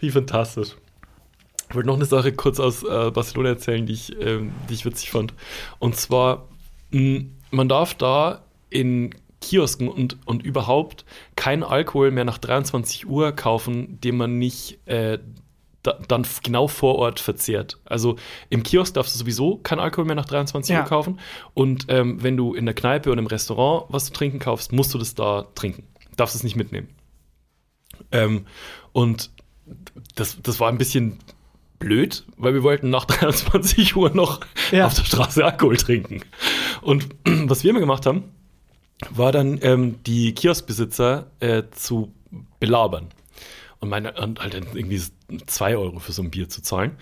Wie 0.00 0.10
fantastisch. 0.10 0.76
Ich 1.68 1.74
wollte 1.74 1.88
noch 1.88 1.96
eine 1.96 2.04
Sache 2.04 2.32
kurz 2.32 2.60
aus 2.60 2.82
äh, 2.84 3.10
Barcelona 3.10 3.50
erzählen, 3.50 3.84
die 3.86 3.92
ich, 3.94 4.20
ähm, 4.20 4.52
die 4.68 4.74
ich 4.74 4.84
witzig 4.84 5.10
fand. 5.10 5.34
Und 5.78 5.96
zwar, 5.96 6.48
mh, 6.90 7.24
man 7.50 7.68
darf 7.68 7.94
da 7.94 8.42
in 8.70 9.14
Kiosken 9.44 9.88
und, 9.88 10.18
und 10.26 10.42
überhaupt 10.42 11.04
keinen 11.36 11.62
Alkohol 11.62 12.10
mehr 12.10 12.24
nach 12.24 12.38
23 12.38 13.06
Uhr 13.06 13.32
kaufen, 13.32 14.00
den 14.00 14.16
man 14.16 14.38
nicht 14.38 14.78
äh, 14.86 15.18
da, 15.82 15.98
dann 16.08 16.26
genau 16.42 16.66
vor 16.66 16.94
Ort 16.96 17.20
verzehrt. 17.20 17.78
Also 17.84 18.16
im 18.48 18.62
Kiosk 18.62 18.94
darfst 18.94 19.14
du 19.14 19.18
sowieso 19.18 19.58
keinen 19.58 19.80
Alkohol 19.80 20.06
mehr 20.06 20.16
nach 20.16 20.24
23 20.24 20.72
Ja. 20.74 20.80
Uhr 20.82 20.88
kaufen. 20.88 21.20
Und 21.52 21.86
ähm, 21.88 22.22
wenn 22.22 22.36
du 22.36 22.54
in 22.54 22.64
der 22.64 22.74
Kneipe 22.74 23.10
oder 23.10 23.20
im 23.20 23.26
Restaurant 23.26 23.84
was 23.90 24.06
zu 24.06 24.12
trinken 24.12 24.38
kaufst, 24.38 24.72
musst 24.72 24.94
du 24.94 24.98
das 24.98 25.14
da 25.14 25.46
trinken. 25.54 25.84
Darfst 26.16 26.34
es 26.34 26.42
nicht 26.42 26.56
mitnehmen. 26.56 26.88
Ähm, 28.12 28.46
und 28.92 29.30
das, 30.14 30.40
das 30.42 30.58
war 30.60 30.68
ein 30.70 30.78
bisschen 30.78 31.18
blöd, 31.78 32.24
weil 32.36 32.54
wir 32.54 32.62
wollten 32.62 32.88
nach 32.90 33.04
23 33.06 33.94
Uhr 33.96 34.10
noch 34.10 34.40
Ja. 34.72 34.86
auf 34.86 34.94
der 34.94 35.04
Straße 35.04 35.44
Alkohol 35.44 35.76
trinken. 35.76 36.22
Und 36.80 37.08
was 37.24 37.62
wir 37.62 37.70
immer 37.70 37.80
gemacht 37.80 38.06
haben, 38.06 38.24
war 39.10 39.32
dann 39.32 39.58
ähm, 39.62 40.02
die 40.04 40.34
Kioskbesitzer 40.34 41.30
äh, 41.40 41.64
zu 41.70 42.12
belabern. 42.60 43.08
Und, 43.80 43.90
meine, 43.90 44.12
und 44.14 44.40
halt 44.40 44.54
dann 44.54 44.66
irgendwie 44.74 45.02
zwei 45.46 45.76
Euro 45.76 45.98
für 45.98 46.12
so 46.12 46.22
ein 46.22 46.30
Bier 46.30 46.48
zu 46.48 46.62
zahlen. 46.62 46.96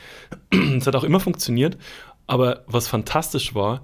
Das 0.50 0.86
hat 0.86 0.96
auch 0.96 1.04
immer 1.04 1.20
funktioniert. 1.20 1.78
Aber 2.26 2.64
was 2.66 2.88
fantastisch 2.88 3.54
war, 3.54 3.82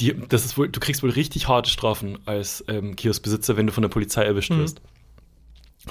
die, 0.00 0.14
das 0.28 0.44
ist 0.44 0.58
wohl, 0.58 0.68
du 0.68 0.80
kriegst 0.80 1.02
wohl 1.02 1.10
richtig 1.10 1.48
harte 1.48 1.70
Strafen 1.70 2.18
als 2.26 2.64
ähm, 2.68 2.96
Kioskbesitzer, 2.96 3.56
wenn 3.56 3.66
du 3.66 3.72
von 3.72 3.82
der 3.82 3.88
Polizei 3.88 4.24
erwischt 4.24 4.50
Mhm. 4.52 4.58
wirst. 4.58 4.80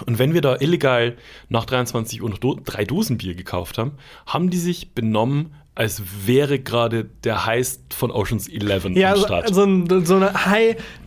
Und 0.06 0.20
wenn 0.20 0.34
wir 0.34 0.42
da 0.42 0.56
illegal 0.60 1.18
nach 1.50 1.66
23 1.66 2.22
Uhr 2.22 2.30
noch 2.30 2.38
do 2.38 2.60
drei 2.64 2.86
Dosen 2.86 3.18
Bier 3.18 3.36
gekauft 3.36 3.78
haben, 3.78 3.94
haben 4.26 4.50
die 4.50 4.58
sich 4.58 4.94
benommen, 4.94 5.54
als 5.74 6.02
wäre 6.26 6.60
gerade 6.60 7.06
der 7.24 7.46
Heist 7.46 7.94
von 7.94 8.12
Oceans 8.12 8.48
11 8.50 8.90
Ja, 8.96 9.14
am 9.14 9.20
so, 9.20 9.26
Start. 9.26 9.54
so, 9.54 9.64
ein, 9.64 10.06
so 10.06 10.16
eine 10.16 10.34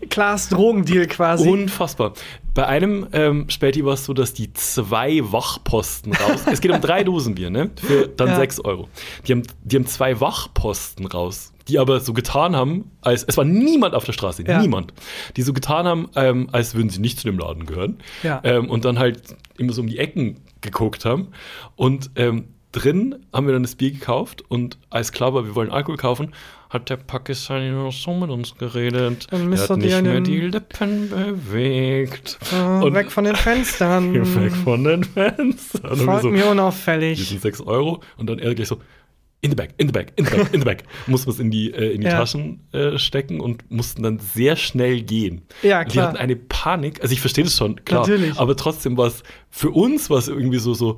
High-Class-Drogendeal 0.04 1.06
quasi. 1.06 1.48
Unfassbar. 1.48 2.14
Bei 2.54 2.66
einem 2.66 3.06
ähm, 3.12 3.46
Späti 3.50 3.84
war 3.84 3.94
es 3.94 4.04
so, 4.04 4.14
dass 4.14 4.32
die 4.32 4.52
zwei 4.52 5.20
Wachposten 5.32 6.12
raus. 6.14 6.40
es 6.50 6.60
geht 6.60 6.70
um 6.70 6.80
drei 6.80 7.02
Dosen 7.04 7.34
Bier, 7.34 7.50
ne? 7.50 7.70
Für 7.76 8.06
dann 8.08 8.28
Ja. 8.28 8.36
sechs 8.36 8.60
Euro. 8.60 8.88
Die 9.26 9.32
haben, 9.32 9.42
die 9.64 9.76
haben 9.76 9.86
zwei 9.86 10.20
Wachposten 10.20 11.06
raus, 11.06 11.52
die 11.68 11.78
aber 11.78 11.98
so 12.00 12.12
getan 12.12 12.54
haben, 12.54 12.90
als 13.00 13.24
es 13.24 13.36
war 13.36 13.44
niemand 13.44 13.94
auf 13.94 14.04
der 14.04 14.12
Straße, 14.12 14.44
Ja. 14.46 14.60
niemand. 14.62 14.94
Die 15.36 15.42
so 15.42 15.52
getan 15.52 15.86
haben, 15.86 16.08
ähm, 16.14 16.48
als 16.52 16.74
würden 16.74 16.90
sie 16.90 17.00
nicht 17.00 17.18
zu 17.18 17.24
dem 17.26 17.38
Laden 17.38 17.66
gehören. 17.66 17.98
Ja. 18.22 18.40
Ähm, 18.44 18.70
und 18.70 18.84
dann 18.84 18.98
halt 18.98 19.36
immer 19.58 19.72
so 19.72 19.80
um 19.82 19.88
die 19.88 19.98
Ecken 19.98 20.40
geguckt 20.60 21.04
haben. 21.04 21.28
Und 21.76 22.10
ähm, 22.16 22.53
drin 22.74 23.14
haben 23.32 23.46
wir 23.46 23.52
dann 23.54 23.62
das 23.62 23.76
Bier 23.76 23.90
gekauft 23.92 24.42
und 24.48 24.78
als 24.90 25.12
klar 25.12 25.32
war, 25.34 25.44
wir 25.46 25.54
wollen 25.54 25.70
Alkohol 25.70 25.96
kaufen, 25.96 26.32
hat 26.70 26.90
der 26.90 26.96
Pakistani 26.96 27.70
nur 27.70 27.84
noch 27.84 27.92
so 27.92 28.12
mit 28.14 28.30
uns 28.30 28.56
geredet. 28.56 29.28
Dann 29.30 29.52
Er 29.52 29.58
hat 29.68 29.76
nicht 29.78 30.02
mehr 30.02 30.20
die 30.20 30.40
Lippen 30.40 31.08
bewegt. 31.08 32.38
Äh, 32.52 32.84
Und- 32.84 32.94
weg 32.94 33.10
von 33.12 33.24
den 33.24 33.36
Fenstern. 33.36 34.12
Weg 34.42 34.52
von 34.52 34.82
den 34.84 35.06
dann 35.14 35.52
Folgt 35.54 36.22
so, 36.22 36.30
mir 36.30 36.42
die 36.42 36.48
unauffällig. 36.48 37.28
sind 37.28 37.40
6 37.42 37.60
Euro 37.62 38.00
und 38.16 38.28
dann 38.28 38.38
er 38.40 38.54
gleich 38.54 38.68
so, 38.68 38.80
in 39.40 39.50
the 39.50 39.56
bag, 39.56 39.68
in 39.76 39.86
the 39.88 39.92
bag, 39.92 40.06
in 40.16 40.24
the 40.24 40.30
bag, 40.36 40.52
in 40.54 40.60
the 40.60 40.64
bag. 40.64 40.78
Muss 41.06 41.26
was 41.26 41.38
in 41.38 41.50
die, 41.50 41.70
äh, 41.70 41.92
in 41.92 42.00
die 42.00 42.06
Ja. 42.06 42.18
Taschen 42.18 42.60
äh, 42.72 42.98
stecken 42.98 43.40
und 43.40 43.70
mussten 43.70 44.02
dann 44.02 44.18
sehr 44.18 44.56
schnell 44.56 45.02
gehen. 45.02 45.42
Ja, 45.62 45.80
Und 45.80 45.88
Die 45.88 45.92
klar. 45.92 46.08
hatten 46.08 46.16
eine 46.16 46.34
Panik, 46.34 47.02
also 47.02 47.12
ich 47.12 47.20
verstehe 47.20 47.44
das 47.44 47.56
schon, 47.56 47.84
klar. 47.84 48.00
Natürlich. 48.00 48.38
Aber 48.38 48.56
trotzdem 48.56 48.96
war 48.96 49.06
es, 49.06 49.22
für 49.50 49.70
uns 49.70 50.08
war 50.10 50.18
es 50.18 50.28
irgendwie 50.28 50.58
so, 50.58 50.72
so, 50.74 50.96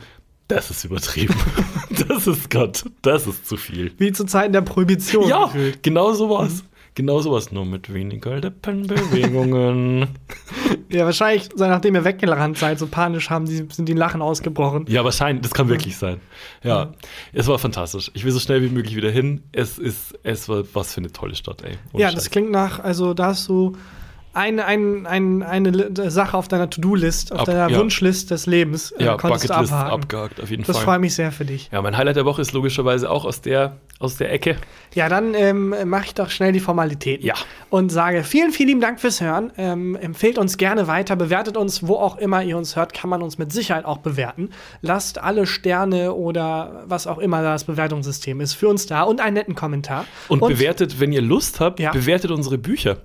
das 0.48 0.70
ist 0.70 0.84
übertrieben. 0.84 1.34
das 2.08 2.26
ist 2.26 2.50
Gott, 2.50 2.84
das 3.02 3.26
ist 3.26 3.46
zu 3.46 3.56
viel. 3.56 3.92
Wie 3.98 4.12
zu 4.12 4.24
Zeiten 4.24 4.52
der 4.52 4.62
Prohibition. 4.62 5.28
Ja, 5.28 5.46
gefühlt. 5.46 5.82
genau 5.82 6.12
so 6.12 6.30
war 6.30 6.44
es. 6.46 6.64
Genau 6.94 7.20
so 7.20 7.30
war 7.32 7.38
es, 7.38 7.52
nur 7.52 7.66
mit 7.66 7.92
weniger 7.92 8.38
Lippenbewegungen. 8.38 10.08
Ja, 10.88 11.04
wahrscheinlich, 11.04 11.48
nachdem 11.56 11.96
ihr 11.96 12.04
weggerannt 12.04 12.58
seid, 12.58 12.78
so 12.78 12.86
panisch 12.86 13.28
haben 13.28 13.44
die, 13.46 13.66
sind 13.72 13.88
die 13.88 13.92
Lachen 13.92 14.22
ausgebrochen. 14.22 14.86
Ja, 14.88 15.02
wahrscheinlich, 15.04 15.42
das 15.42 15.52
kann 15.52 15.68
wirklich 15.68 15.96
sein. 15.96 16.20
Ja, 16.62 16.92
es 17.32 17.48
war 17.48 17.58
fantastisch. 17.58 18.10
Ich 18.14 18.24
will 18.24 18.30
so 18.30 18.38
schnell 18.38 18.62
wie 18.62 18.68
möglich 18.68 18.94
wieder 18.94 19.10
hin. 19.10 19.42
Es 19.50 19.78
ist, 19.78 20.16
es 20.22 20.48
war 20.48 20.62
was 20.74 20.94
für 20.94 20.98
eine 20.98 21.10
tolle 21.12 21.34
Stadt, 21.34 21.62
ey. 21.62 21.72
Ohne 21.92 22.02
Ja, 22.02 22.08
Scheiß. 22.08 22.14
das 22.14 22.30
klingt 22.30 22.52
nach, 22.52 22.78
also 22.78 23.14
da 23.14 23.26
hast 23.26 23.48
du 23.48 23.72
eine, 24.36 24.64
ein, 24.66 25.06
ein, 25.06 25.42
eine 25.42 25.70
Li- 25.70 26.10
Sache 26.10 26.36
auf 26.36 26.46
deiner 26.48 26.68
To-Do-List, 26.70 27.32
auf 27.32 27.40
Ab- 27.40 27.46
deiner 27.46 27.68
ja. 27.70 27.78
Wunschlist 27.78 28.30
des 28.30 28.46
Lebens, 28.46 28.92
äh, 28.92 29.04
ja, 29.04 29.16
konntest 29.16 29.44
du 29.44 29.48
Bucketlist 29.48 29.72
abhaken. 29.72 29.92
abgehakt, 30.02 30.40
auf 30.42 30.50
jeden 30.50 30.64
Das 30.64 30.76
Fall. 30.76 30.84
freut 30.84 31.00
mich 31.00 31.14
sehr 31.14 31.32
für 31.32 31.44
dich. 31.44 31.68
Ja, 31.72 31.80
mein 31.82 31.96
Highlight 31.96 32.16
der 32.16 32.24
Woche 32.26 32.42
ist 32.42 32.52
logischerweise 32.52 33.10
auch 33.10 33.24
aus 33.24 33.40
der, 33.40 33.76
aus 33.98 34.16
der 34.16 34.32
Ecke. 34.32 34.56
Ja, 34.94 35.08
dann 35.08 35.34
ähm, 35.34 35.74
mache 35.86 36.04
ich 36.06 36.14
doch 36.14 36.30
schnell 36.30 36.52
die 36.52 36.60
Formalitäten. 36.60 37.26
Ja. 37.26 37.34
Und 37.68 37.90
sage 37.90 38.22
vielen, 38.22 38.52
vielen 38.52 38.68
lieben 38.68 38.80
Dank 38.80 39.00
fürs 39.00 39.20
Hören. 39.20 39.52
Ähm, 39.56 39.96
empfehlt 39.96 40.38
uns 40.38 40.56
gerne 40.56 40.86
weiter, 40.86 41.16
bewertet 41.16 41.56
uns, 41.56 41.86
wo 41.86 41.96
auch 41.96 42.16
immer 42.16 42.42
ihr 42.42 42.56
uns 42.56 42.76
hört, 42.76 42.94
kann 42.94 43.10
man 43.10 43.22
uns 43.22 43.38
mit 43.38 43.52
Sicherheit 43.52 43.84
auch 43.84 43.98
bewerten. 43.98 44.50
Lasst 44.82 45.18
alle 45.18 45.46
Sterne 45.46 46.14
oder 46.14 46.84
was 46.86 47.06
auch 47.06 47.18
immer 47.18 47.42
das 47.42 47.64
Bewertungssystem 47.64 48.40
ist 48.40 48.54
für 48.54 48.68
uns 48.68 48.86
da 48.86 49.02
und 49.02 49.20
einen 49.20 49.34
netten 49.34 49.54
Kommentar. 49.56 50.04
Und, 50.28 50.40
bewertet, 50.40 51.00
wenn 51.00 51.12
ihr 51.12 51.22
Lust 51.22 51.58
habt, 51.58 51.80
Ja. 51.80 51.90
bewertet 51.90 52.30
unsere 52.30 52.56
Bücher. 52.56 52.98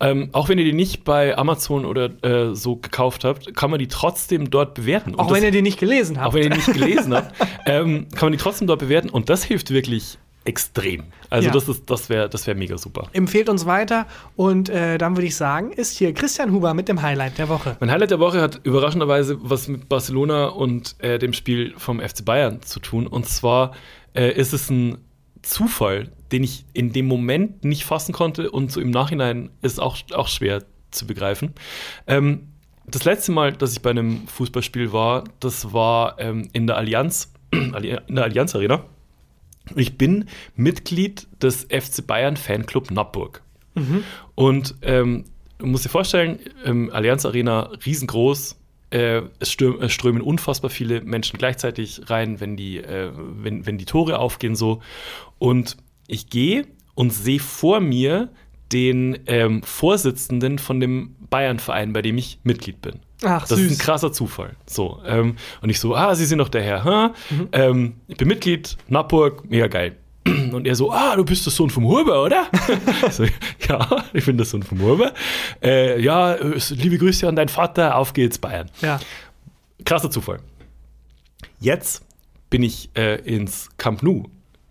Ähm, 0.00 0.30
auch 0.32 0.48
wenn 0.48 0.58
ihr 0.58 0.64
die 0.64 0.72
nicht 0.72 1.04
bei 1.04 1.36
Amazon 1.38 1.84
oder 1.84 2.10
äh, 2.24 2.54
so 2.54 2.76
gekauft 2.76 3.24
habt, 3.24 3.54
kann 3.54 3.70
man 3.70 3.78
die 3.78 3.88
trotzdem 3.88 4.50
dort 4.50 4.74
bewerten. 4.74 5.14
Und 5.14 5.20
auch 5.20 5.28
das, 5.28 5.36
wenn 5.36 5.44
ihr 5.44 5.52
die 5.52 5.62
nicht 5.62 5.78
gelesen 5.78 6.18
habt. 6.18 6.28
auch 6.28 6.34
wenn 6.34 6.42
ihr 6.42 6.50
die 6.50 6.56
nicht 6.56 6.72
gelesen 6.72 7.14
habt, 7.14 7.34
ähm, 7.66 8.08
kann 8.10 8.26
man 8.26 8.32
die 8.32 8.38
trotzdem 8.38 8.66
dort 8.66 8.80
bewerten. 8.80 9.10
Und 9.10 9.28
das 9.28 9.44
hilft 9.44 9.70
wirklich 9.70 10.18
extrem. 10.48 11.04
Also 11.28 11.48
Ja. 11.48 11.52
das 11.52 11.68
ist, 11.68 11.90
das 11.90 12.08
wäre, 12.08 12.28
das 12.28 12.46
wäre 12.46 12.56
mega 12.56 12.78
super. 12.78 13.08
Empfehlt 13.12 13.50
uns 13.50 13.66
weiter 13.66 14.06
und 14.34 14.70
äh, 14.70 14.96
dann 14.96 15.14
würde 15.14 15.26
ich 15.26 15.36
sagen, 15.36 15.72
ist 15.72 15.98
hier 15.98 16.14
Christian 16.14 16.52
Huber 16.52 16.72
mit 16.72 16.88
dem 16.88 17.02
Highlight 17.02 17.36
der 17.36 17.50
Woche. 17.50 17.76
Mein 17.80 17.90
Highlight 17.90 18.10
der 18.12 18.18
Woche 18.18 18.40
hat 18.40 18.60
überraschenderweise 18.64 19.36
was 19.40 19.68
mit 19.68 19.88
Barcelona 19.90 20.46
und 20.46 20.96
äh, 21.00 21.18
dem 21.18 21.34
Spiel 21.34 21.74
vom 21.76 22.00
FC 22.00 22.24
Bayern 22.24 22.62
zu 22.62 22.80
tun. 22.80 23.06
Und 23.06 23.26
zwar 23.28 23.72
äh, 24.14 24.32
ist 24.32 24.54
es 24.54 24.70
ein 24.70 24.96
Zufall, 25.42 26.08
den 26.32 26.44
ich 26.44 26.64
in 26.72 26.92
dem 26.94 27.06
Moment 27.06 27.62
nicht 27.62 27.84
fassen 27.84 28.12
konnte 28.14 28.50
und 28.50 28.72
so 28.72 28.80
im 28.80 28.90
Nachhinein 28.90 29.50
ist 29.60 29.80
auch, 29.80 29.98
auch 30.14 30.28
schwer 30.28 30.64
zu 30.90 31.06
begreifen. 31.06 31.52
Ähm, 32.06 32.48
das 32.86 33.04
letzte 33.04 33.32
Mal, 33.32 33.52
dass 33.52 33.72
ich 33.74 33.82
bei 33.82 33.90
einem 33.90 34.26
Fußballspiel 34.28 34.94
war, 34.94 35.24
das 35.40 35.74
war 35.74 36.18
ähm, 36.18 36.48
in 36.54 36.66
der 36.66 36.78
Allianz, 36.78 37.34
in 37.52 37.72
der 38.08 38.24
Allianz 38.24 38.54
Arena. 38.54 38.84
Ich 39.76 39.98
bin 39.98 40.26
Mitglied 40.56 41.26
des 41.42 41.64
FC 41.64 42.06
Bayern 42.06 42.36
Fanclub 42.36 42.90
Nappburg. 42.90 43.42
Und 44.34 44.74
ähm, 44.82 45.24
du 45.58 45.66
musst 45.66 45.84
dir 45.84 45.90
vorstellen, 45.90 46.38
ähm, 46.64 46.90
Allianz 46.92 47.24
Arena 47.24 47.70
riesengroß. 47.84 48.56
Äh, 48.90 49.22
es, 49.38 49.52
stürm, 49.52 49.82
es 49.82 49.92
strömen 49.92 50.22
unfassbar 50.22 50.70
viele 50.70 51.02
Menschen 51.02 51.38
gleichzeitig 51.38 52.08
rein, 52.08 52.40
wenn 52.40 52.56
die, 52.56 52.78
äh, 52.78 53.12
wenn, 53.14 53.66
wenn 53.66 53.76
die 53.76 53.84
Tore 53.84 54.18
aufgehen 54.18 54.56
so. 54.56 54.80
Und 55.38 55.76
ich 56.06 56.30
gehe 56.30 56.66
und 56.94 57.12
sehe 57.12 57.38
vor 57.38 57.80
mir 57.80 58.30
den 58.72 59.18
ähm, 59.26 59.62
Vorsitzenden 59.62 60.58
von 60.58 60.80
dem 60.80 61.16
Bayern-Verein, 61.30 61.92
bei 61.92 62.02
dem 62.02 62.18
ich 62.18 62.38
Mitglied 62.44 62.80
bin. 62.80 63.00
Ach, 63.24 63.42
Das 63.46 63.58
ist 63.58 63.64
ein 63.64 63.68
süß. 63.70 63.78
krasser 63.78 64.12
Zufall. 64.12 64.54
So, 64.66 65.00
ähm, 65.04 65.36
und 65.60 65.70
ich 65.70 65.80
so, 65.80 65.94
ah, 65.96 66.14
Sie 66.14 66.24
sind 66.24 66.38
doch 66.38 66.48
der 66.48 66.62
Herr. 66.62 66.84
Hä? 66.84 67.36
Ähm, 67.52 67.94
ich 68.06 68.16
bin 68.16 68.28
Mitglied, 68.28 68.76
Nappburg, 68.88 69.48
mega 69.50 69.66
geil. 69.66 69.96
Und 70.52 70.66
er 70.66 70.74
so, 70.74 70.92
ah, 70.92 71.16
du 71.16 71.24
bist 71.24 71.46
der 71.46 71.52
Sohn 71.52 71.70
vom 71.70 71.84
Huber, 71.86 72.22
oder? 72.22 72.46
so, 73.10 73.24
ja, 73.68 74.04
ich 74.12 74.26
bin 74.26 74.36
der 74.36 74.44
Sohn 74.46 74.62
vom 74.62 74.80
Huber. 74.82 75.12
Äh, 75.62 76.00
ja, 76.02 76.36
liebe 76.70 76.98
Grüße 76.98 77.26
an 77.26 77.34
deinen 77.36 77.48
Vater, 77.48 77.96
auf 77.96 78.12
geht's, 78.12 78.38
Bayern. 78.38 78.70
Ja. 78.82 79.00
Krasser 79.84 80.10
Zufall. 80.10 80.40
Jetzt 81.60 82.02
bin 82.50 82.62
ich 82.62 82.90
äh, 82.96 83.16
ins 83.22 83.68
Camp 83.78 84.02
Nou 84.02 84.24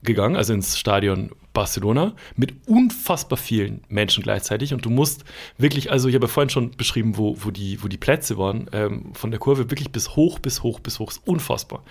gegangen, 0.03 0.35
also 0.35 0.53
ins 0.53 0.77
Stadion 0.77 1.31
Barcelona, 1.57 2.13
mit 2.35 2.53
unfassbar 2.67 3.35
vielen 3.35 3.81
Menschen 3.89 4.21
gleichzeitig. 4.21 4.75
Und 4.75 4.85
du 4.85 4.91
musst 4.91 5.23
wirklich, 5.57 5.91
also 5.91 6.07
ich 6.07 6.13
habe 6.13 6.27
ja 6.27 6.31
vorhin 6.31 6.51
schon 6.51 6.69
beschrieben, 6.77 7.17
wo, 7.17 7.35
wo, 7.39 7.49
die, 7.49 7.81
wo 7.81 7.87
die 7.87 7.97
Plätze 7.97 8.37
waren, 8.37 8.69
ähm, 8.73 9.15
von 9.15 9.31
der 9.31 9.39
Kurve 9.39 9.71
wirklich 9.71 9.91
bis 9.91 10.15
hoch, 10.15 10.37
bis 10.37 10.61
hoch, 10.61 10.79
bis 10.79 10.99
hoch. 10.99 11.09
Ist 11.09 11.27
unfassbar. 11.27 11.83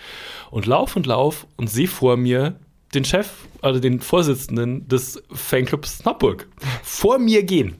Und 0.53 0.67
lauf 0.67 0.95
und 0.95 1.07
lauf 1.07 1.49
und 1.57 1.69
sehe 1.69 1.89
vor 1.89 2.17
mir 2.17 2.61
den 2.95 3.05
Chef, 3.05 3.29
also 3.61 3.81
den 3.81 3.99
Vorsitzenden 3.99 4.87
des 4.87 5.21
Fanclubs 5.33 6.05
Nappburg, 6.05 6.47
vor 6.85 7.19
mir 7.19 7.43
gehen. 7.43 7.75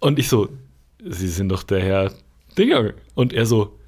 Und 0.00 0.18
ich 0.18 0.28
so, 0.28 0.48
Sie 1.04 1.28
sind 1.28 1.50
doch 1.50 1.62
der 1.62 1.82
Herr 1.82 2.12
Dinger. 2.58 2.94
Und 3.14 3.32
er 3.32 3.46
so, 3.46 3.78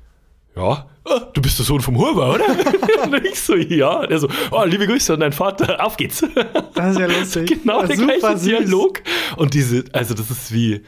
ja, 0.56 0.86
ah, 1.04 1.20
du 1.32 1.42
bist 1.42 1.58
der 1.58 1.66
Sohn 1.66 1.80
vom 1.80 1.96
Huber, 1.98 2.34
oder? 2.34 2.44
und 3.04 3.24
ich 3.24 3.40
so, 3.40 3.54
ja. 3.56 4.00
Und 4.00 4.10
er 4.10 4.18
so, 4.18 4.28
oh, 4.50 4.64
liebe 4.64 4.86
Grüße 4.86 5.14
an 5.14 5.20
deinen 5.20 5.32
Vater, 5.32 5.84
auf 5.84 5.96
geht's. 5.96 6.22
Das 6.74 6.92
ist 6.92 6.98
ja 7.00 7.06
lustig. 7.06 7.62
genau 7.62 7.86
der 7.86 7.96
gleiche 7.96 8.36
süß. 8.38 8.42
Dialog. 8.42 9.00
Und 9.36 9.54
diese, 9.54 9.84
also 9.92 10.14
das 10.14 10.30
ist 10.30 10.52
wie, 10.52 10.82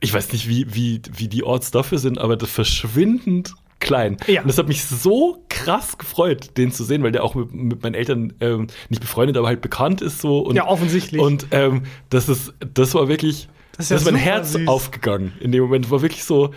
ich 0.00 0.12
weiß 0.14 0.32
nicht, 0.32 0.48
wie, 0.48 0.66
wie, 0.74 1.00
wie 1.16 1.28
die 1.28 1.42
Orts 1.44 1.70
dafür 1.70 1.98
sind, 1.98 2.18
aber 2.18 2.36
das 2.36 2.50
verschwindend 2.50 3.54
klein. 3.80 4.16
Ja. 4.28 4.42
Und 4.42 4.48
das 4.48 4.58
hat 4.58 4.68
mich 4.68 4.84
so 4.84 5.44
krass 5.48 5.98
gefreut, 5.98 6.56
den 6.56 6.70
zu 6.70 6.84
sehen, 6.84 7.02
weil 7.02 7.10
der 7.12 7.24
auch 7.24 7.34
mit, 7.34 7.52
mit 7.52 7.82
meinen 7.82 7.94
Eltern 7.94 8.32
ähm, 8.40 8.68
nicht 8.88 9.00
befreundet, 9.00 9.36
aber 9.36 9.48
halt 9.48 9.60
bekannt 9.60 10.00
ist 10.00 10.20
so. 10.20 10.38
Und, 10.40 10.54
Ja, 10.54 10.66
offensichtlich. 10.68 11.20
Und 11.20 11.46
ähm, 11.50 11.82
das 12.10 12.28
ist, 12.28 12.54
das 12.74 12.94
war 12.94 13.08
wirklich, 13.08 13.48
Das 13.76 13.88
das 13.88 14.02
ist 14.02 14.02
ist, 14.02 14.06
ja 14.06 14.12
mein 14.12 14.20
super 14.20 14.32
Herz 14.32 14.52
süß. 14.52 14.68
aufgegangen. 14.68 15.32
In 15.40 15.50
dem 15.50 15.62
Moment 15.64 15.90
war 15.90 16.00
wirklich 16.02 16.22
so, 16.24 16.52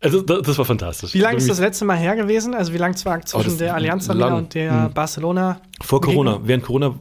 also 0.00 0.22
das, 0.22 0.56
war 0.58 0.64
fantastisch. 0.64 1.14
Wie 1.14 1.18
lange 1.20 1.36
ist 1.38 1.48
das 1.48 1.58
letzte 1.60 1.84
Mal 1.84 1.96
her 1.98 2.16
gewesen? 2.16 2.54
Also 2.54 2.72
wie 2.72 2.78
lange 2.78 2.94
es 2.94 3.04
war 3.04 3.20
zwischen 3.22 3.44
das 3.50 3.56
der 3.58 3.74
Allianz 3.74 4.08
Arena 4.08 4.34
und 4.36 4.54
der 4.54 4.84
Hm. 4.86 4.94
Barcelona? 4.94 5.60
Vor 5.82 6.00
Corona. 6.00 6.32
Gegner? 6.32 6.48
Während 6.48 6.64
Corona 6.64 6.94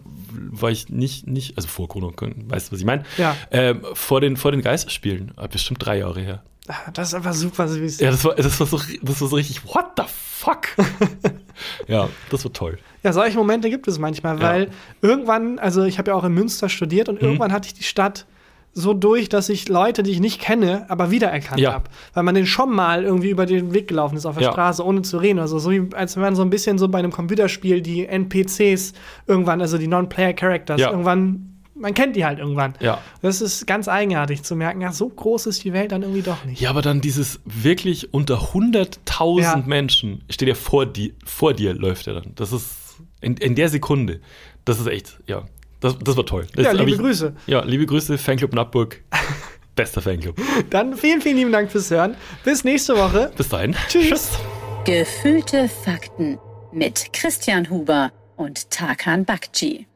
war 0.52 0.70
ich 0.72 0.90
nicht, 0.90 1.28
nicht 1.28 1.58
also 1.58 1.68
vor 1.68 1.88
Corona, 1.88 2.12
weißt 2.48 2.68
du, 2.70 2.74
was 2.74 2.80
ich 2.80 2.86
meine? 2.86 3.04
Ja. 3.18 3.36
Ähm, 3.52 3.82
vor 3.94 4.22
den, 4.22 4.38
vor 4.38 4.52
den 4.52 4.62
Geisterspielen, 4.62 5.32
äh, 5.38 5.48
bestimmt 5.48 5.84
drei 5.86 6.00
Jahre 6.00 6.20
her. 6.22 6.44
Ah, 6.68 6.92
Das 6.94 7.08
ist 7.10 7.14
einfach 7.16 7.34
super 7.34 7.68
süß. 7.68 8.00
Ja, 8.00 8.12
das 8.12 8.24
war, 8.24 8.36
das 8.36 8.60
war, 8.60 8.68
so, 8.68 8.80
das 9.02 9.22
war 9.22 9.28
so 9.28 9.36
richtig, 9.36 9.66
what 9.66 9.86
the 9.98 10.04
fuck? 10.08 10.68
Ja, 11.88 12.08
das 12.30 12.46
war 12.46 12.54
toll. 12.54 12.78
Ja, 13.04 13.12
solche 13.12 13.38
Momente 13.38 13.70
gibt 13.70 13.86
es 13.90 14.00
manchmal, 14.00 14.40
weil 14.42 14.64
Ja. 14.64 14.70
irgendwann, 15.02 15.60
also 15.60 15.84
ich 15.84 15.98
habe 15.98 16.12
ja 16.12 16.16
auch 16.16 16.24
in 16.24 16.34
Münster 16.34 16.70
studiert 16.70 17.08
Mhm. 17.10 17.14
und 17.16 17.22
irgendwann 17.22 17.52
hatte 17.52 17.68
ich 17.68 17.74
die 17.74 17.84
Stadt 17.84 18.26
so 18.74 18.94
durch, 18.94 19.30
dass 19.30 19.50
ich 19.50 19.68
Leute, 19.68 20.04
die 20.04 20.12
ich 20.12 20.20
nicht 20.20 20.40
kenne, 20.40 20.86
aber 20.90 21.12
wiedererkannt 21.12 21.60
Ja. 21.60 21.74
habe. 21.74 21.86
Weil 22.14 22.24
man 22.24 22.36
den 22.36 22.46
schon 22.46 22.74
mal 22.74 23.04
irgendwie 23.04 23.30
über 23.30 23.46
den 23.46 23.74
Weg 23.74 23.88
gelaufen 23.88 24.16
ist 24.16 24.26
auf 24.26 24.36
der 24.36 24.46
Ja. 24.46 24.52
Straße, 24.52 24.86
ohne 24.86 25.02
zu 25.02 25.18
reden. 25.18 25.40
Also 25.40 25.60
so 25.60 25.72
wie, 25.72 25.94
als 25.96 26.16
wenn 26.16 26.22
man 26.24 26.36
so 26.36 26.44
ein 26.44 26.50
bisschen 26.50 26.78
so 26.78 26.88
bei 26.88 27.00
einem 27.00 27.12
Computerspiel 27.12 27.82
die 27.82 28.06
NPCs 28.06 28.94
irgendwann, 29.28 29.60
also 29.62 29.78
die 29.78 29.88
Non-Player-Characters, 29.88 30.80
Ja. 30.80 30.92
irgendwann, 30.92 31.58
man 31.76 31.94
kennt 31.94 32.16
die 32.16 32.26
halt 32.26 32.40
irgendwann. 32.40 32.74
Ja. 32.80 33.00
Das 33.22 33.42
ist 33.42 33.66
ganz 33.66 33.88
eigenartig 33.88 34.44
zu 34.44 34.56
merken, 34.56 34.82
ja, 34.82 34.92
so 34.92 35.10
groß 35.10 35.48
ist 35.48 35.64
die 35.64 35.74
Welt 35.74 35.92
dann 35.92 36.04
irgendwie 36.04 36.22
doch 36.22 36.46
nicht. 36.46 36.62
Ja, 36.62 36.70
aber 36.70 36.82
dann 36.82 37.02
dieses 37.02 37.40
wirklich 37.46 38.14
unter 38.14 38.54
100.000 38.54 39.42
Ja. 39.42 39.64
Menschen 39.66 40.22
steht 40.30 40.48
ja 40.48 40.56
vor, 40.56 40.86
die, 40.86 41.16
vor 41.26 41.54
dir, 41.54 41.74
läuft 41.74 42.08
er 42.08 42.14
dann. 42.16 42.34
Das 42.36 42.52
ist 42.54 42.98
in, 43.22 43.36
in 43.38 43.56
der 43.56 43.70
Sekunde. 43.70 44.20
Das 44.66 44.80
ist 44.80 44.88
echt, 44.88 45.20
ja. 45.28 45.44
Das, 45.80 45.98
das 46.00 46.18
war 46.18 46.26
toll. 46.26 46.48
Das 46.56 46.66
Ja, 46.66 46.72
liebe 46.72 46.92
ich, 46.92 46.98
Grüße. 46.98 47.34
Ja, 47.48 47.64
liebe 47.64 47.86
Grüße, 47.86 48.18
Fanclub 48.18 48.54
Nappburg. 48.54 49.02
Bester 49.76 50.02
Fanclub. 50.02 50.36
Dann 50.70 50.96
vielen, 50.98 51.22
vielen 51.22 51.38
lieben 51.38 51.52
Dank 51.52 51.72
fürs 51.72 51.90
Hören. 51.90 52.16
Bis 52.44 52.64
nächste 52.66 52.98
Woche. 52.98 53.32
Bis 53.38 53.48
dahin. 53.48 53.76
Tschüss. 53.88 54.32
Gefühlte 54.84 55.70
Fakten 55.70 56.38
mit 56.74 57.14
Christian 57.14 57.70
Huber 57.70 58.12
und 58.36 58.70
Tarkan 58.72 59.24
Bakci. 59.24 59.88